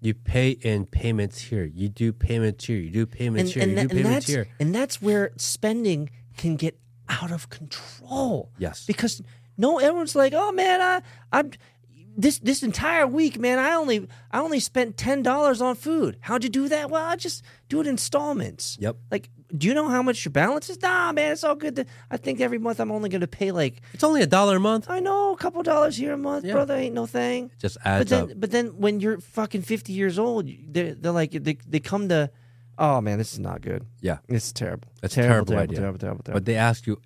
you 0.00 0.12
pay 0.14 0.50
in 0.50 0.84
payments 0.86 1.40
here. 1.40 1.64
You 1.64 1.88
do 1.88 2.12
payments 2.12 2.66
here. 2.66 2.76
You 2.76 2.90
do 2.90 3.06
payments 3.06 3.52
here. 3.52 3.66
you 3.66 3.74
that- 3.74 3.88
do 3.88 4.02
payments 4.02 4.26
here. 4.26 4.46
and 4.60 4.74
that's 4.74 5.00
where 5.00 5.32
spending 5.36 6.10
can 6.36 6.56
get 6.56 6.78
out 7.08 7.30
of 7.30 7.48
control. 7.48 8.50
Yes. 8.58 8.84
because 8.86 9.22
no, 9.56 9.78
everyone's 9.78 10.16
like, 10.16 10.32
"Oh 10.34 10.50
man, 10.52 10.80
I, 10.80 11.00
I'm 11.32 11.52
this 12.16 12.38
this 12.38 12.62
entire 12.62 13.06
week, 13.06 13.38
man. 13.38 13.58
I 13.58 13.74
only 13.74 14.08
I 14.30 14.40
only 14.40 14.60
spent 14.60 14.96
ten 14.96 15.22
dollars 15.22 15.60
on 15.60 15.74
food. 15.74 16.16
How'd 16.20 16.44
you 16.44 16.50
do 16.50 16.68
that? 16.68 16.90
Well, 16.90 17.04
I 17.04 17.16
just 17.16 17.44
do 17.68 17.80
it 17.80 17.86
in 17.86 17.92
installments. 17.94 18.76
Yep. 18.80 18.96
Like, 19.10 19.30
do 19.56 19.66
you 19.66 19.74
know 19.74 19.88
how 19.88 20.02
much 20.02 20.24
your 20.24 20.32
balance 20.32 20.68
is? 20.70 20.80
Nah, 20.82 21.12
man, 21.12 21.32
it's 21.32 21.44
all 21.44 21.54
good. 21.54 21.76
To, 21.76 21.86
I 22.10 22.16
think 22.16 22.40
every 22.40 22.58
month 22.58 22.80
I'm 22.80 22.90
only 22.92 23.08
going 23.08 23.20
to 23.20 23.26
pay 23.26 23.50
like 23.52 23.82
It's 23.92 24.04
only 24.04 24.22
a 24.22 24.26
dollar 24.26 24.56
a 24.56 24.60
month. 24.60 24.86
I 24.88 25.00
know 25.00 25.32
a 25.32 25.36
couple 25.36 25.62
dollars 25.62 25.96
here 25.96 26.12
a 26.12 26.16
month, 26.18 26.44
Yeah. 26.44 26.52
brother. 26.54 26.74
Ain't 26.74 26.94
no 26.94 27.06
thing. 27.06 27.46
It 27.46 27.58
just 27.60 27.78
But 27.82 27.86
adds 27.86 28.10
then, 28.10 28.22
up. 28.24 28.30
but 28.36 28.50
then 28.50 28.66
when 28.78 29.00
you're 29.00 29.18
fucking 29.20 29.62
50 29.62 29.92
years 29.92 30.18
old, 30.18 30.48
they're, 30.68 30.94
they're 30.94 31.12
like 31.12 31.32
they 31.32 31.56
they 31.66 31.80
come 31.80 32.08
to, 32.08 32.30
oh 32.78 33.00
man, 33.00 33.18
this 33.18 33.32
is 33.32 33.38
not 33.38 33.60
good. 33.60 33.84
Yeah. 34.00 34.18
It's 34.28 34.52
terrible. 34.52 34.88
That's 35.02 35.14
a 35.16 35.22
terrible 35.22 35.46
terrible, 35.46 35.62
idea. 35.62 35.78
terrible, 35.80 35.98
terrible, 35.98 36.22
terrible. 36.24 36.40
But 36.40 36.44
they 36.46 36.56
ask 36.56 36.86
you 36.86 37.00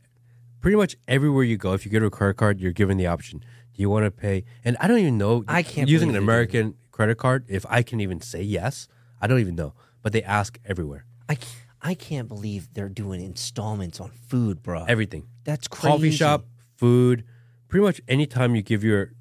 pretty 0.60 0.76
much 0.76 0.96
everywhere 1.06 1.44
you 1.44 1.56
go. 1.56 1.72
If 1.74 1.84
you 1.84 1.90
get 1.90 2.02
a 2.02 2.10
credit 2.10 2.36
card, 2.36 2.60
you're 2.60 2.72
given 2.72 2.96
the 2.98 3.06
option. 3.06 3.42
You 3.78 3.88
want 3.88 4.04
to 4.04 4.10
pay? 4.10 4.44
And 4.64 4.76
I 4.80 4.88
don't 4.88 4.98
even 4.98 5.16
know. 5.16 5.44
I 5.48 5.62
can't 5.62 5.88
using 5.88 6.10
an 6.10 6.14
believe 6.14 6.26
do 6.26 6.30
American 6.30 6.74
credit 6.90 7.16
card. 7.16 7.46
If 7.48 7.64
I 7.68 7.82
can 7.82 8.00
even 8.00 8.20
say 8.20 8.42
yes, 8.42 8.88
I 9.20 9.26
don't 9.26 9.38
even 9.38 9.54
know. 9.54 9.72
But 10.02 10.12
they 10.12 10.22
ask 10.22 10.58
everywhere, 10.66 11.06
I 11.28 11.36
can't 11.36 11.64
I 11.80 11.94
can't 11.94 12.28
believe 12.28 12.74
they're 12.74 12.88
doing 12.88 13.22
installments 13.22 14.00
on 14.00 14.10
food, 14.10 14.62
bro. 14.62 14.84
everything. 14.84 15.28
That's 15.44 15.68
crazy. 15.68 15.88
Coffee 15.88 16.10
shop, 16.10 16.46
food, 16.76 17.24
pretty 17.68 17.84
much 17.84 18.00
anytime 18.08 18.54
you 18.56 18.62
give 18.62 18.82
your 18.82 19.12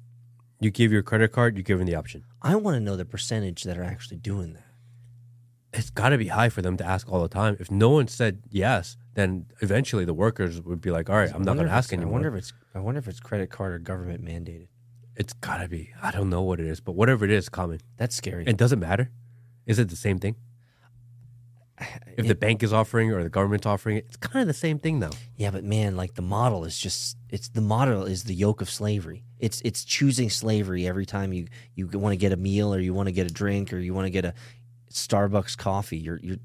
you 0.60 0.70
give 0.70 0.90
your 0.90 1.02
credit 1.02 1.30
card, 1.30 1.56
you're 1.56 1.62
given 1.62 1.86
the 1.86 1.94
option. 1.94 2.24
I 2.42 2.56
want 2.56 2.74
to 2.74 2.80
know 2.80 2.96
the 2.96 3.04
percentage 3.04 3.62
that 3.62 3.78
are 3.78 3.84
actually 3.84 4.16
doing 4.16 4.54
that. 4.54 4.64
It's 5.72 5.90
got 5.90 6.08
to 6.08 6.18
be 6.18 6.28
high 6.28 6.48
for 6.48 6.62
them 6.62 6.76
to 6.78 6.84
ask 6.84 7.10
all 7.12 7.22
the 7.22 7.28
time. 7.28 7.56
If 7.60 7.70
no 7.70 7.90
one 7.90 8.08
said 8.08 8.42
yes, 8.50 8.96
then 9.14 9.46
eventually 9.60 10.04
the 10.04 10.14
workers 10.14 10.60
would 10.62 10.80
be 10.80 10.90
like, 10.90 11.08
"All 11.08 11.16
right, 11.16 11.32
I'm 11.32 11.42
not 11.42 11.54
going 11.54 11.68
to 11.68 11.72
ask 11.72 11.92
anymore." 11.92 12.10
I 12.10 12.12
wonder 12.14 12.28
if 12.28 12.34
it's 12.34 12.52
I 12.78 12.80
wonder 12.80 13.00
if 13.00 13.08
it's 13.08 13.18
credit 13.18 13.50
card 13.50 13.72
or 13.72 13.80
government 13.80 14.24
mandated. 14.24 14.68
It's 15.16 15.32
got 15.32 15.56
to 15.56 15.68
be. 15.68 15.90
I 16.00 16.12
don't 16.12 16.30
know 16.30 16.42
what 16.42 16.60
it 16.60 16.66
is, 16.66 16.78
but 16.78 16.92
whatever 16.92 17.24
it 17.24 17.30
is, 17.32 17.48
common. 17.48 17.80
That's 17.96 18.14
scary. 18.14 18.44
It 18.46 18.56
doesn't 18.56 18.78
matter. 18.78 19.10
Is 19.66 19.80
it 19.80 19.88
the 19.88 19.96
same 19.96 20.20
thing? 20.20 20.36
If 22.16 22.26
the 22.26 22.34
bank 22.34 22.64
is 22.64 22.72
offering 22.72 23.12
or 23.12 23.22
the 23.22 23.28
government's 23.28 23.66
offering 23.66 23.96
it, 23.98 24.06
it's 24.08 24.16
kind 24.16 24.42
of 24.42 24.48
the 24.48 24.54
same 24.54 24.80
thing 24.80 24.98
though. 24.98 25.12
Yeah, 25.36 25.52
but 25.52 25.62
man, 25.62 25.96
like 25.96 26.14
the 26.14 26.22
model 26.22 26.64
is 26.64 26.76
just 26.76 27.16
it's 27.30 27.48
the 27.48 27.60
model 27.60 28.02
is 28.04 28.24
the 28.24 28.34
yoke 28.34 28.60
of 28.60 28.68
slavery. 28.68 29.24
It's 29.38 29.60
it's 29.60 29.84
choosing 29.84 30.28
slavery 30.28 30.84
every 30.88 31.06
time 31.06 31.32
you 31.32 31.46
you 31.76 31.86
want 31.86 32.12
to 32.12 32.16
get 32.16 32.32
a 32.32 32.36
meal 32.36 32.74
or 32.74 32.80
you 32.80 32.92
want 32.92 33.06
to 33.06 33.12
get 33.12 33.30
a 33.30 33.32
drink 33.32 33.72
or 33.72 33.78
you 33.78 33.94
want 33.94 34.06
to 34.06 34.10
get 34.10 34.24
a 34.24 34.34
Starbucks 34.92 35.56
coffee. 35.56 35.98
You're 35.98 36.18
you're 36.20 36.38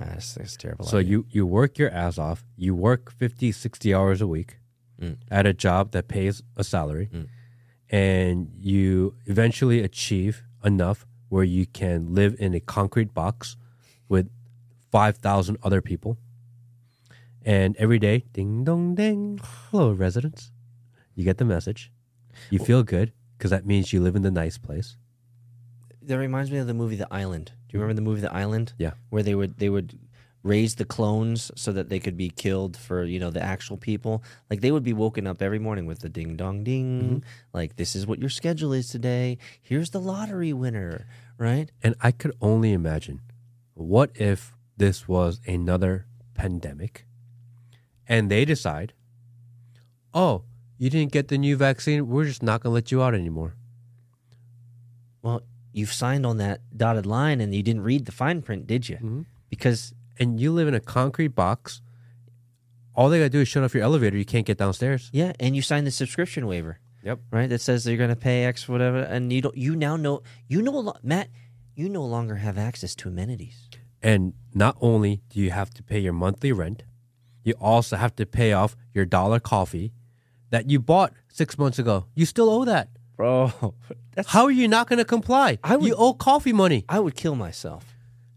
ah, 0.00 0.06
that's, 0.14 0.34
that's 0.34 0.56
terrible. 0.56 0.86
So 0.86 0.98
idea. 0.98 1.10
you 1.10 1.26
you 1.30 1.46
work 1.46 1.78
your 1.78 1.90
ass 1.90 2.18
off. 2.18 2.44
You 2.56 2.74
work 2.74 3.12
50, 3.12 3.52
60 3.52 3.94
hours 3.94 4.20
a 4.20 4.26
week 4.26 4.56
Mm. 5.02 5.16
at 5.30 5.46
a 5.46 5.52
job 5.52 5.90
that 5.92 6.06
pays 6.08 6.42
a 6.56 6.62
salary. 6.64 7.08
Mm. 7.12 7.26
And 7.90 8.50
you 8.58 9.14
eventually 9.26 9.80
achieve 9.80 10.44
enough 10.64 11.04
where 11.28 11.44
you 11.44 11.66
can 11.66 12.14
live 12.14 12.36
in 12.38 12.54
a 12.54 12.60
concrete 12.60 13.12
box 13.12 13.56
with 14.08 14.30
5,000 14.92 15.58
other 15.62 15.80
people. 15.80 16.18
And 17.44 17.76
every 17.78 17.98
day, 17.98 18.24
ding 18.32 18.64
dong 18.64 18.94
ding, 18.94 19.40
hello 19.42 19.90
residents. 19.92 20.50
You 21.16 21.24
get 21.24 21.38
the 21.38 21.44
message. 21.44 21.90
You 22.50 22.58
feel 22.60 22.82
good 22.82 23.12
because 23.36 23.50
that 23.50 23.66
means 23.66 23.92
you 23.92 24.00
live 24.00 24.14
in 24.16 24.22
the 24.22 24.30
nice 24.30 24.56
place. 24.58 24.96
that 26.02 26.18
reminds 26.18 26.50
me 26.50 26.58
of 26.58 26.66
the 26.66 26.74
movie 26.74 26.96
The 26.96 27.12
Island. 27.12 27.52
Do 27.68 27.76
you 27.76 27.80
remember 27.80 27.94
the 28.00 28.02
movie 28.08 28.20
The 28.20 28.32
Island? 28.32 28.72
Yeah. 28.78 28.92
Where 29.10 29.22
they 29.22 29.34
would 29.34 29.58
they 29.58 29.68
would 29.68 29.98
raise 30.42 30.74
the 30.74 30.84
clones 30.84 31.50
so 31.54 31.72
that 31.72 31.88
they 31.88 32.00
could 32.00 32.16
be 32.16 32.28
killed 32.28 32.76
for 32.76 33.04
you 33.04 33.18
know 33.18 33.30
the 33.30 33.42
actual 33.42 33.76
people. 33.76 34.22
Like 34.50 34.60
they 34.60 34.72
would 34.72 34.82
be 34.82 34.92
woken 34.92 35.26
up 35.26 35.40
every 35.42 35.58
morning 35.58 35.86
with 35.86 36.00
the 36.00 36.08
ding 36.08 36.36
dong 36.36 36.64
ding. 36.64 37.02
Mm-hmm. 37.02 37.18
Like 37.52 37.76
this 37.76 37.94
is 37.94 38.06
what 38.06 38.18
your 38.18 38.30
schedule 38.30 38.72
is 38.72 38.88
today. 38.88 39.38
Here's 39.60 39.90
the 39.90 40.00
lottery 40.00 40.52
winner. 40.52 41.06
Right. 41.38 41.70
And 41.82 41.94
I 42.00 42.12
could 42.12 42.36
only 42.40 42.72
imagine 42.72 43.20
what 43.74 44.10
if 44.14 44.52
this 44.76 45.08
was 45.08 45.40
another 45.46 46.06
pandemic 46.34 47.06
and 48.06 48.30
they 48.30 48.44
decide, 48.44 48.92
oh, 50.12 50.44
you 50.78 50.90
didn't 50.90 51.12
get 51.12 51.28
the 51.28 51.38
new 51.38 51.56
vaccine. 51.56 52.08
We're 52.08 52.24
just 52.24 52.42
not 52.42 52.62
going 52.62 52.70
to 52.70 52.74
let 52.74 52.90
you 52.90 53.02
out 53.02 53.14
anymore. 53.14 53.54
Well, 55.22 55.42
you've 55.72 55.92
signed 55.92 56.26
on 56.26 56.38
that 56.38 56.60
dotted 56.76 57.06
line 57.06 57.40
and 57.40 57.54
you 57.54 57.62
didn't 57.62 57.82
read 57.82 58.06
the 58.06 58.12
fine 58.12 58.42
print, 58.42 58.66
did 58.66 58.88
you? 58.88 58.96
Mhm. 58.96 59.26
Because 59.48 59.94
And 60.22 60.40
you 60.40 60.52
live 60.52 60.68
in 60.68 60.74
a 60.74 60.80
concrete 60.80 61.28
box. 61.34 61.80
All 62.94 63.08
they 63.08 63.18
got 63.18 63.24
to 63.24 63.30
do 63.30 63.40
is 63.40 63.48
shut 63.48 63.64
off 63.64 63.74
your 63.74 63.82
elevator. 63.82 64.16
You 64.16 64.24
can't 64.24 64.46
get 64.46 64.58
downstairs. 64.58 65.10
yeah, 65.12 65.32
and 65.40 65.56
you 65.56 65.62
signed 65.62 65.86
the 65.86 65.90
subscription 65.90 66.46
waiver. 66.46 66.78
Yep. 67.02 67.18
Right. 67.30 67.48
That 67.48 67.60
says 67.60 67.86
you're 67.86 67.96
going 67.96 68.10
to 68.10 68.16
pay 68.16 68.44
X 68.44 68.68
whatever, 68.68 68.98
and 68.98 69.32
you 69.32 69.40
don't. 69.42 69.56
You 69.56 69.74
now 69.74 69.96
know. 69.96 70.22
You 70.48 70.62
know, 70.62 70.94
Matt. 71.02 71.28
You 71.74 71.88
no 71.88 72.04
longer 72.04 72.36
have 72.36 72.58
access 72.58 72.94
to 72.96 73.08
amenities. 73.08 73.70
And 74.02 74.34
not 74.54 74.76
only 74.80 75.22
do 75.30 75.40
you 75.40 75.50
have 75.50 75.70
to 75.70 75.82
pay 75.82 75.98
your 76.00 76.12
monthly 76.12 76.52
rent, 76.52 76.82
you 77.44 77.54
also 77.60 77.96
have 77.96 78.14
to 78.16 78.26
pay 78.26 78.52
off 78.52 78.76
your 78.92 79.06
dollar 79.06 79.40
coffee 79.40 79.92
that 80.50 80.68
you 80.68 80.78
bought 80.80 81.14
six 81.28 81.56
months 81.56 81.78
ago. 81.78 82.04
You 82.14 82.26
still 82.26 82.50
owe 82.50 82.64
that. 82.66 82.90
Bro, 83.16 83.52
How 84.26 84.44
are 84.44 84.50
you 84.50 84.68
not 84.68 84.86
going 84.88 84.98
to 84.98 85.04
comply? 85.04 85.58
I 85.64 85.76
would- 85.76 85.86
you 85.86 85.94
owe 85.96 86.12
coffee 86.14 86.52
money. 86.52 86.84
I 86.90 87.00
would 87.00 87.14
kill 87.14 87.34
myself. 87.36 87.91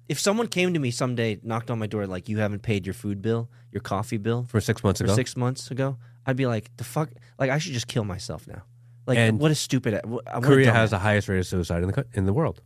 If 0.08 0.20
someone 0.20 0.48
came 0.48 0.74
to 0.74 0.80
me 0.80 0.92
someday, 0.92 1.40
knocked 1.42 1.72
on 1.72 1.80
my 1.80 1.88
door, 1.88 2.06
like 2.06 2.30
you 2.30 2.38
haven't 2.38 2.62
paid 2.62 2.86
your 2.86 2.94
food 2.94 3.22
bill, 3.22 3.50
your 3.72 3.82
coffee 3.82 4.18
bill 4.18 4.46
For 4.48 4.62
six 4.62 4.84
months 4.84 5.00
for 5.02 5.06
ago. 5.06 5.16
six 5.16 5.36
months 5.36 5.72
ago, 5.72 5.98
I'd 6.26 6.36
be 6.36 6.46
like, 6.46 6.70
the 6.78 6.84
fuck, 6.84 7.10
like 7.40 7.50
I 7.50 7.58
should 7.58 7.74
just 7.74 7.88
kill 7.88 8.04
myself 8.06 8.48
now. 8.48 8.64
Like, 9.08 9.18
And 9.18 9.40
what 9.40 9.52
a 9.52 9.56
stupid. 9.56 9.94
A 10.28 10.42
Korea 10.42 10.72
has 10.72 10.92
the 10.92 11.00
highest 11.00 11.28
rate 11.28 11.40
of 11.40 11.48
suicide 11.48 11.82
in 11.84 11.88
the 11.88 11.94
co- 11.94 12.10
in 12.14 12.26
the 12.26 12.34
world. 12.34 12.62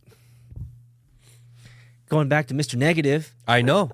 Going 2.08 2.28
back 2.28 2.46
to 2.48 2.54
Mr. 2.54 2.74
Negative, 2.76 3.34
I 3.46 3.62
know. 3.62 3.90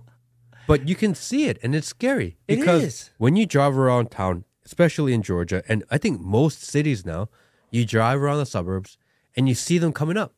but 0.66 0.88
you 0.88 0.94
can 0.94 1.14
see 1.14 1.46
it 1.48 1.58
and 1.62 1.74
it's 1.74 1.86
scary 1.86 2.38
It 2.48 2.56
because 2.56 2.82
is. 2.82 3.10
when 3.18 3.36
you 3.36 3.46
drive 3.46 3.76
around 3.76 4.10
town, 4.10 4.44
especially 4.64 5.12
in 5.12 5.22
Georgia, 5.22 5.62
and 5.68 5.84
I 5.90 5.98
think 5.98 6.20
most 6.20 6.62
cities 6.62 7.04
now, 7.04 7.28
you 7.70 7.84
drive 7.84 8.20
around 8.22 8.38
the 8.38 8.46
suburbs 8.46 8.96
and 9.36 9.48
you 9.48 9.54
see 9.54 9.78
them 9.78 9.92
coming 9.92 10.16
up. 10.16 10.32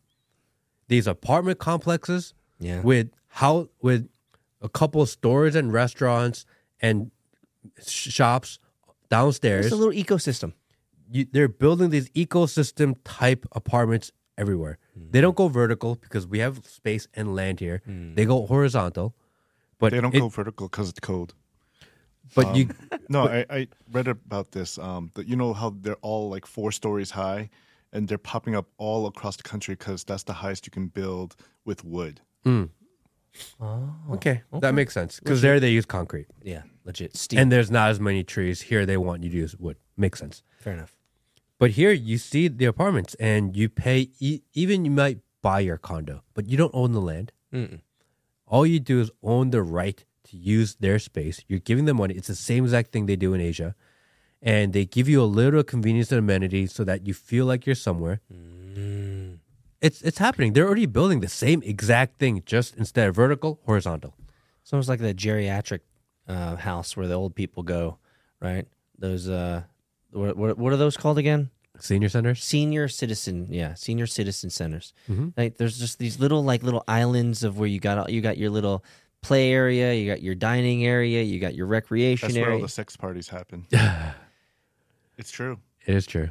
These 0.89 1.06
apartment 1.06 1.59
complexes 1.59 2.35
Yeah. 2.60 2.80
with 2.82 3.10
how 3.28 3.68
with 3.80 4.09
a 4.60 4.68
couple 4.68 5.01
of 5.02 5.09
stores 5.09 5.55
and 5.55 5.72
restaurants 5.72 6.44
and 6.80 7.10
sh- 7.86 8.10
shops 8.10 8.59
downstairs. 9.09 9.66
It's 9.66 9.74
a 9.74 9.76
little 9.76 9.93
ecosystem. 9.93 10.52
you, 11.10 11.26
they're 11.30 11.48
building 11.48 11.90
these 11.90 12.09
ecosystem 12.10 12.97
type 13.05 13.47
apartments 13.52 14.10
everywhere. 14.36 14.78
Mm. 14.98 15.12
They 15.12 15.20
don't 15.20 15.36
go 15.36 15.48
vertical 15.48 15.94
because 15.97 16.26
we 16.26 16.40
have 16.40 16.66
space 16.66 17.06
and 17.14 17.35
land 17.35 17.60
here. 17.60 17.82
Mm. 17.89 18.14
They 18.16 18.24
go 18.24 18.47
horizontal, 18.47 19.14
but 19.78 19.93
They 19.93 20.01
don't 20.01 20.14
it- 20.14 20.20
go 20.20 20.28
vertical 20.28 20.68
because 20.68 20.89
it's 20.89 21.01
cold. 21.01 21.35
But 22.35 22.55
you, 22.56 22.68
um, 22.93 22.98
No, 23.09 23.26
I, 23.26 23.47
I 23.48 23.68
read 23.90 24.06
about 24.09 24.51
this. 24.52 24.76
Um, 24.78 25.10
that 25.14 25.26
you 25.26 25.35
know 25.36 25.55
how 25.55 25.70
they're 25.80 25.97
all 26.02 26.28
like 26.28 26.44
four 26.47 26.72
stories 26.72 27.10
high, 27.12 27.48
and 27.93 28.06
they're 28.06 28.18
popping 28.18 28.55
up 28.55 28.66
all 28.76 29.06
across 29.06 29.36
the 29.36 29.43
country 29.44 29.74
because 29.76 30.05
that's 30.05 30.24
the 30.24 30.35
highest 30.35 30.66
you 30.66 30.70
can 30.70 30.89
build 30.89 31.36
with 31.64 31.85
wood. 31.85 32.20
Mm. 32.44 32.70
Oh, 33.60 33.94
okay, 34.12 34.43
that 34.60 34.74
makes 34.74 34.94
sense 34.94 35.20
because 35.20 35.43
there 35.43 35.60
they 35.60 35.70
use 35.70 35.85
concrete, 35.86 36.27
Yeah, 36.43 36.62
legit. 36.85 37.16
Steel. 37.16 37.39
and 37.40 37.52
there's 37.52 37.70
not 37.70 37.90
as 37.90 38.01
many 38.01 38.24
trees 38.24 38.62
here. 38.62 38.85
They 38.85 38.97
want 38.97 39.23
you 39.23 39.31
to 39.31 39.36
use 39.36 39.56
wood. 39.56 39.77
Makes 39.97 40.19
sense. 40.19 40.43
Fair 40.59 40.73
enough. 40.73 40.94
But 41.59 41.73
here 41.73 41.93
you 41.93 42.19
see 42.19 42.48
the 42.48 42.65
apartments, 42.65 43.15
and 43.20 43.56
you 43.56 43.69
pay. 43.69 44.10
E- 44.20 44.43
even 44.55 44.85
you 44.85 44.90
might 44.90 45.19
buy 45.43 45.60
your 45.60 45.77
condo, 45.78 46.23
but 46.35 46.48
you 46.48 46.56
don't 46.56 46.74
own 46.74 46.93
the 46.93 47.01
land. 47.01 47.32
Mm-mm. 47.52 47.81
All 48.47 48.66
you 48.66 48.81
do 48.81 49.01
is 49.01 49.10
own 49.23 49.51
the 49.51 49.62
right 49.62 50.05
to 50.24 50.36
use 50.36 50.77
their 50.77 50.98
space. 50.98 51.40
You're 51.48 51.59
giving 51.60 51.85
them 51.85 51.98
money. 51.98 52.15
It's 52.15 52.28
the 52.28 52.35
same 52.35 52.65
exact 52.65 52.90
thing 52.93 53.06
they 53.06 53.16
do 53.16 53.35
in 53.35 53.40
Asia. 53.40 53.74
And 54.43 54.73
they 54.73 54.85
give 54.85 55.09
you 55.09 55.20
a 55.23 55.27
little 55.27 55.62
convenience 55.65 56.10
and 56.12 56.19
amenity 56.20 56.66
so 56.66 56.82
that 56.85 57.06
you 57.06 57.12
feel 57.15 57.44
like 57.44 57.66
you're 57.66 57.74
somewhere. 57.74 58.20
Mm. 58.32 59.07
It's 59.80 60.02
it's 60.02 60.18
happening. 60.18 60.52
They're 60.55 60.66
already 60.66 60.86
building 60.86 61.20
the 61.20 61.28
same 61.28 61.62
exact 61.62 62.18
thing, 62.18 62.42
just 62.44 62.76
instead 62.76 63.09
of 63.09 63.14
vertical, 63.14 63.60
horizontal. 63.64 64.14
It's 64.62 64.72
almost 64.72 64.88
like 64.88 65.00
the 65.00 65.14
geriatric 65.14 65.80
uh, 66.26 66.56
house 66.56 66.96
where 66.96 67.06
the 67.06 67.14
old 67.14 67.34
people 67.34 67.62
go, 67.62 67.98
right? 68.40 68.66
Those 68.98 69.28
uh, 69.28 69.62
what 70.10 70.36
what, 70.36 70.59
what 70.59 70.72
are 70.72 70.76
those 70.76 70.96
called 70.96 71.18
again? 71.18 71.50
Senior 71.80 72.09
centers. 72.09 72.42
Senior 72.42 72.88
citizen, 72.88 73.46
yeah, 73.50 73.74
senior 73.74 74.06
citizen 74.09 74.50
centers. 74.50 74.92
Mhm. 75.09 75.32
Like 75.36 75.59
there's 75.59 75.78
just 75.78 75.98
these 76.00 76.18
little 76.18 76.42
like 76.42 76.64
little 76.64 76.82
islands 76.88 77.44
of 77.44 77.56
where 77.59 77.68
you 77.68 77.78
got 77.78 78.10
you 78.10 78.20
got 78.20 78.36
your 78.36 78.50
little 78.50 78.84
play 79.22 79.52
area, 79.52 79.94
you 79.94 80.10
got 80.10 80.20
your 80.22 80.34
dining 80.34 80.84
area, 80.84 81.22
you 81.22 81.38
got 81.38 81.55
your 81.55 81.66
recreation 81.66 82.28
That's 82.28 82.36
where 82.36 82.46
all 82.46 82.50
area. 82.55 82.62
the 82.62 82.68
sex 82.68 82.96
parties 82.96 83.28
happen. 83.28 83.66
it 83.70 83.80
It's 85.18 85.30
true. 85.30 85.59
It 85.86 85.94
is 85.94 86.06
true. 86.06 86.30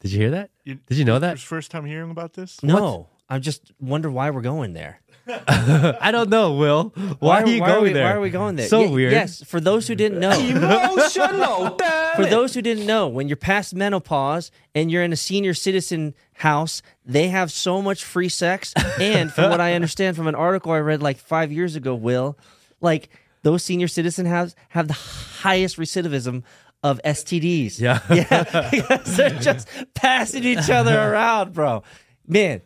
Did 0.00 0.12
you 0.12 0.18
hear 0.18 0.30
that? 0.30 0.50
You, 0.64 0.76
Did 0.86 0.98
you 0.98 1.04
know 1.04 1.16
It's 1.16 1.20
that? 1.22 1.38
first 1.38 1.70
time 1.70 1.84
hearing 1.84 2.10
about 2.10 2.32
this. 2.34 2.62
No, 2.62 3.08
I 3.28 3.38
just 3.38 3.72
wonder 3.80 4.10
why 4.10 4.30
we're 4.30 4.40
going 4.40 4.72
there. 4.72 5.00
I 5.28 6.10
don't 6.10 6.30
know, 6.30 6.54
Will. 6.54 6.88
Why, 7.20 7.42
are 7.42 7.46
you 7.46 7.60
why 7.60 7.68
going 7.68 7.82
we, 7.84 7.92
there? 7.92 8.04
Why 8.04 8.14
are 8.14 8.20
we 8.20 8.30
going 8.30 8.56
there? 8.56 8.66
So 8.66 8.80
Ye- 8.80 8.90
weird. 8.90 9.12
Yes, 9.12 9.44
for 9.44 9.60
those 9.60 9.86
who 9.86 9.94
didn't 9.94 10.18
know. 10.18 10.30
Emotional, 10.32 11.78
For 12.16 12.26
those 12.26 12.54
who 12.54 12.62
didn't 12.62 12.86
know, 12.86 13.06
when 13.06 13.28
you're 13.28 13.36
past 13.36 13.74
menopause 13.74 14.50
and 14.74 14.90
you're 14.90 15.04
in 15.04 15.12
a 15.12 15.16
senior 15.16 15.54
citizen 15.54 16.14
house, 16.34 16.82
they 17.04 17.28
have 17.28 17.52
so 17.52 17.80
much 17.80 18.02
free 18.04 18.28
sex. 18.28 18.74
And 18.98 19.32
from 19.32 19.50
what 19.50 19.60
I 19.60 19.74
understand 19.74 20.16
from 20.16 20.26
an 20.26 20.34
article 20.34 20.72
I 20.72 20.78
read 20.78 21.00
like 21.02 21.18
five 21.18 21.52
years 21.52 21.76
ago, 21.76 21.94
Will, 21.94 22.36
like 22.80 23.10
those 23.42 23.62
senior 23.62 23.88
citizen 23.88 24.26
have 24.26 24.54
have 24.70 24.88
the 24.88 24.94
highest 24.94 25.76
recidivism 25.76 26.42
of 26.82 27.00
STDs. 27.04 27.78
Yeah. 27.80 28.00
yeah, 28.10 28.68
because 28.70 29.16
they're 29.16 29.30
just 29.30 29.68
passing 29.94 30.44
each 30.44 30.70
other 30.70 30.98
around, 31.12 31.52
bro. 31.52 31.82
Man, 32.26 32.62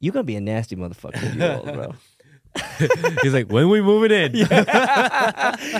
you're 0.00 0.12
gonna 0.12 0.24
be 0.24 0.36
a 0.36 0.40
nasty 0.40 0.76
motherfucker 0.76 1.22
when 1.22 1.38
you're 1.38 1.52
old, 1.52 1.72
bro. 1.72 1.94
He's 3.22 3.32
like, 3.32 3.52
when 3.52 3.68
we 3.68 3.80
moving 3.80 4.10
in? 4.10 4.34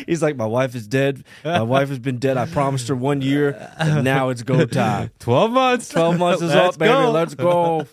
He's 0.07 0.23
like, 0.23 0.37
my 0.37 0.47
wife 0.47 0.75
is 0.75 0.87
dead. 0.87 1.25
My 1.45 1.63
wife 1.63 1.89
has 1.89 1.99
been 1.99 2.19
dead. 2.19 2.37
I 2.37 2.47
promised 2.47 2.89
her 2.89 2.95
one 2.95 3.21
year, 3.21 3.73
and 3.79 4.05
now 4.05 4.29
it's 4.29 4.43
go 4.43 4.65
time. 4.65 5.11
12 5.19 5.51
months. 5.51 5.89
12 5.89 6.19
months 6.19 6.43
is 6.43 6.55
Let's 6.55 6.75
up, 6.77 6.79
baby. 6.79 6.93
go. 6.93 7.11
Let's 7.11 7.35
go. 7.35 7.87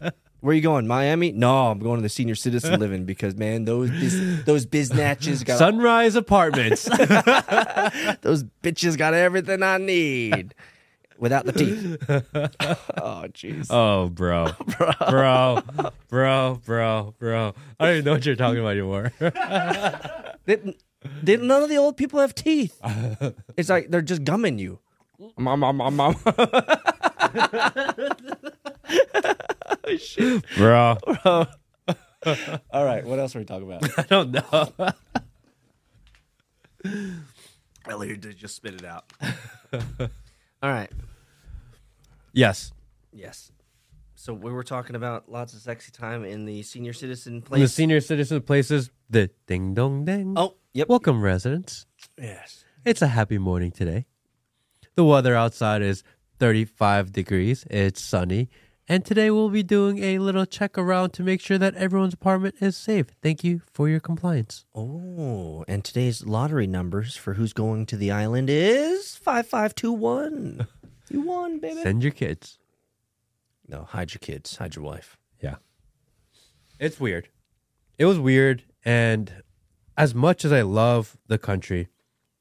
Where 0.45 0.53
you 0.53 0.61
going? 0.61 0.85
Miami? 0.85 1.31
No, 1.31 1.72
I'm 1.72 1.80
going 1.80 1.95
to 1.95 2.03
the 2.03 2.09
senior 2.09 2.35
citizen 2.35 2.80
living 2.80 3.03
because 3.03 3.35
man, 3.35 3.65
those 3.65 3.89
biz, 3.89 4.43
those 4.43 4.67
biznatches 4.67 5.43
got 5.43 5.57
Sunrise 5.57 6.15
Apartments. 6.15 6.84
those 8.22 8.43
bitches 8.61 8.95
got 8.95 9.15
everything 9.15 9.63
I 9.63 9.80
need 9.80 10.53
without 11.17 11.47
the 11.47 11.51
teeth. 11.51 11.97
oh 13.01 13.26
jeez. 13.34 13.65
oh, 13.72 14.09
bro. 14.09 14.51
Bro. 14.77 14.91
Bro, 15.09 15.63
bro, 16.09 16.61
bro. 16.63 17.15
Bro. 17.17 17.53
I 17.80 17.85
don't 17.85 17.93
even 17.93 18.05
know 18.05 18.11
what 18.11 18.26
you're 18.27 18.35
talking 18.35 18.59
about 18.59 18.73
anymore. 18.73 19.13
Didn't, 20.45 20.77
didn't 21.23 21.47
none 21.47 21.63
of 21.63 21.69
the 21.69 21.77
old 21.77 21.97
people 21.97 22.19
have 22.19 22.35
teeth? 22.35 22.80
It's 23.57 23.69
like 23.69 23.89
they're 23.89 24.03
just 24.03 24.23
gumming 24.23 24.59
you. 24.59 24.77
Mom, 25.39 25.61
mom, 25.61 25.77
mom, 25.77 25.95
mom. 25.95 26.15
bro. 30.57 30.97
All 31.26 32.85
right, 32.85 33.05
what 33.05 33.19
else 33.19 33.35
are 33.35 33.39
we 33.39 33.45
talking 33.45 33.72
about? 33.72 33.99
I 33.99 34.03
don't 34.03 34.31
know. 34.31 34.93
Elliot 37.88 38.22
did 38.22 38.38
just 38.38 38.55
spit 38.55 38.76
it 38.76 38.85
out. 38.85 39.11
All 40.61 40.72
right. 40.72 40.91
yes. 42.34 42.72
Yes. 43.13 43.51
So 44.15 44.34
we 44.34 44.51
were 44.51 44.63
talking 44.63 44.95
about 44.95 45.30
lots 45.31 45.53
of 45.53 45.59
sexy 45.61 45.91
time 45.91 46.26
in 46.26 46.45
the 46.45 46.63
senior 46.63 46.93
citizen 46.93 47.43
In 47.51 47.59
the 47.59 47.67
senior 47.67 48.01
citizen 48.01 48.41
places, 48.41 48.89
the 49.09 49.30
ding 49.45 49.73
dong 49.76 50.05
ding. 50.05 50.34
oh, 50.35 50.55
yep. 50.73 50.89
Welcome, 50.89 51.22
residents. 51.22 51.85
yes. 52.19 52.63
It's 52.84 53.01
a 53.01 53.07
happy 53.07 53.38
morning 53.38 53.72
today. 53.72 54.05
The 54.95 55.03
weather 55.03 55.35
outside 55.35 55.81
is 55.81 56.03
35 56.39 57.11
degrees. 57.11 57.65
It's 57.69 58.01
sunny. 58.01 58.49
And 58.88 59.03
today 59.03 59.32
we'll 59.32 59.49
be 59.49 59.64
doing 59.64 60.03
a 60.03 60.20
little 60.20 60.45
check 60.45 60.78
around 60.78 61.12
to 61.14 61.24
make 61.24 61.41
sure 61.41 61.57
that 61.57 61.74
everyone's 61.74 62.14
apartment 62.14 62.56
is 62.62 62.78
safe. 62.78 63.07
Thank 63.22 63.44
you 63.44 63.62
for 63.74 63.90
your 63.90 63.99
compliance. 63.99 64.66
Oh, 64.76 65.66
and 65.68 65.84
today's 65.84 66.24
lottery 66.26 66.68
numbers 66.68 67.16
for 67.16 67.34
who's 67.34 67.52
going 67.52 67.88
to 67.88 67.98
the 67.98 68.12
island 68.12 68.49
is 68.49 69.16
5521. 69.16 70.68
You 71.07 71.22
won, 71.22 71.60
baby. 71.60 71.84
Send 71.84 72.02
your 72.02 72.12
kids. 72.12 72.57
no, 73.68 73.84
hide 73.84 74.12
your 74.16 74.20
kids, 74.20 74.56
hide 74.57 74.76
your 74.76 74.84
wife. 74.84 75.18
Yeah. 75.40 75.57
It's 76.80 76.99
weird. 76.99 77.30
It 77.99 78.06
was 78.06 78.18
weird. 78.18 78.64
And 78.84 79.44
as 79.95 80.16
much 80.16 80.44
as 80.45 80.52
I 80.52 80.64
love 80.64 81.16
the 81.28 81.38
country, 81.38 81.90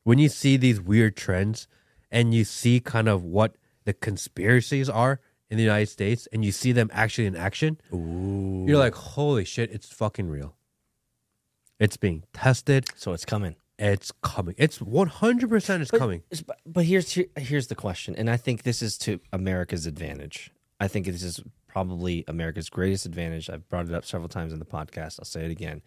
when 0.02 0.18
you 0.18 0.30
see 0.30 0.56
these 0.56 0.80
weird 0.80 1.14
trends 1.14 1.68
and 2.10 2.32
you 2.32 2.42
see 2.42 2.80
kind 2.80 3.06
of 3.06 3.22
what 3.22 3.54
the 3.84 3.92
conspiracies 3.92 4.88
are 4.88 5.20
in 5.54 5.58
the 5.58 5.62
United 5.62 5.86
States 5.88 6.26
and 6.32 6.44
you 6.44 6.50
see 6.50 6.72
them 6.72 6.90
actually 6.92 7.26
in 7.26 7.36
action, 7.36 7.78
you're 7.92 8.76
like, 8.76 8.94
holy 8.96 9.44
shit, 9.44 9.70
it's 9.70 9.86
fucking 9.86 10.28
real. 10.28 10.56
It's 11.78 11.96
being 11.96 12.24
tested. 12.32 12.86
So 12.96 13.12
it's 13.12 13.24
coming. 13.24 13.54
It's 13.78 14.10
coming. 14.22 14.56
It's 14.58 14.78
100% 14.80 15.80
it's 15.80 15.90
But- 15.92 15.98
coming. 16.00 16.22
But, 16.44 16.58
but 16.66 16.84
here's 16.84 17.12
here, 17.12 17.26
here's 17.38 17.68
the 17.68 17.74
question, 17.76 18.16
and 18.16 18.28
I 18.28 18.36
think 18.36 18.64
this 18.64 18.82
is 18.82 18.98
to 18.98 19.20
America's 19.32 19.86
advantage. 19.86 20.50
I 20.80 20.88
think 20.88 21.06
this 21.06 21.22
is 21.22 21.40
probably 21.68 22.24
America's 22.26 22.68
greatest 22.68 23.06
advantage. 23.06 23.48
I've 23.48 23.68
brought 23.68 23.86
it 23.88 23.94
up 23.94 24.04
several 24.04 24.28
times 24.28 24.52
in 24.52 24.58
the 24.58 24.64
podcast. 24.64 25.18
I'll 25.20 25.24
say 25.24 25.44
it 25.44 25.50
again. 25.52 25.82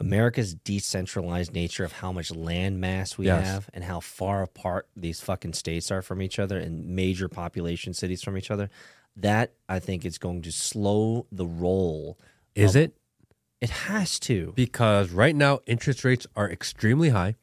America's 0.00 0.54
decentralized 0.54 1.52
nature 1.52 1.84
of 1.84 1.92
how 1.92 2.12
much 2.12 2.30
land 2.30 2.80
mass 2.80 3.16
we 3.16 3.26
Yes. 3.26 3.46
have 3.46 3.70
and 3.72 3.84
how 3.84 4.00
far 4.00 4.42
apart 4.42 4.88
these 4.96 5.20
fucking 5.20 5.52
states 5.52 5.90
are 5.90 6.02
from 6.02 6.20
each 6.20 6.38
other 6.38 6.58
and 6.58 6.86
major 6.86 7.28
population 7.28 7.94
cities 7.94 8.22
from 8.22 8.36
each 8.36 8.50
other. 8.50 8.68
That 9.16 9.52
I 9.68 9.78
think 9.78 10.04
is 10.04 10.18
going 10.18 10.42
to 10.42 10.52
slow 10.52 11.26
the 11.30 11.46
roll. 11.46 12.18
Is 12.54 12.74
it? 12.74 12.96
It 13.60 13.70
has 13.70 14.18
to. 14.20 14.52
because 14.56 15.10
right 15.10 15.36
now 15.36 15.60
interest 15.66 16.04
rates 16.04 16.26
are 16.34 16.50
extremely 16.50 17.10
high 17.10 17.36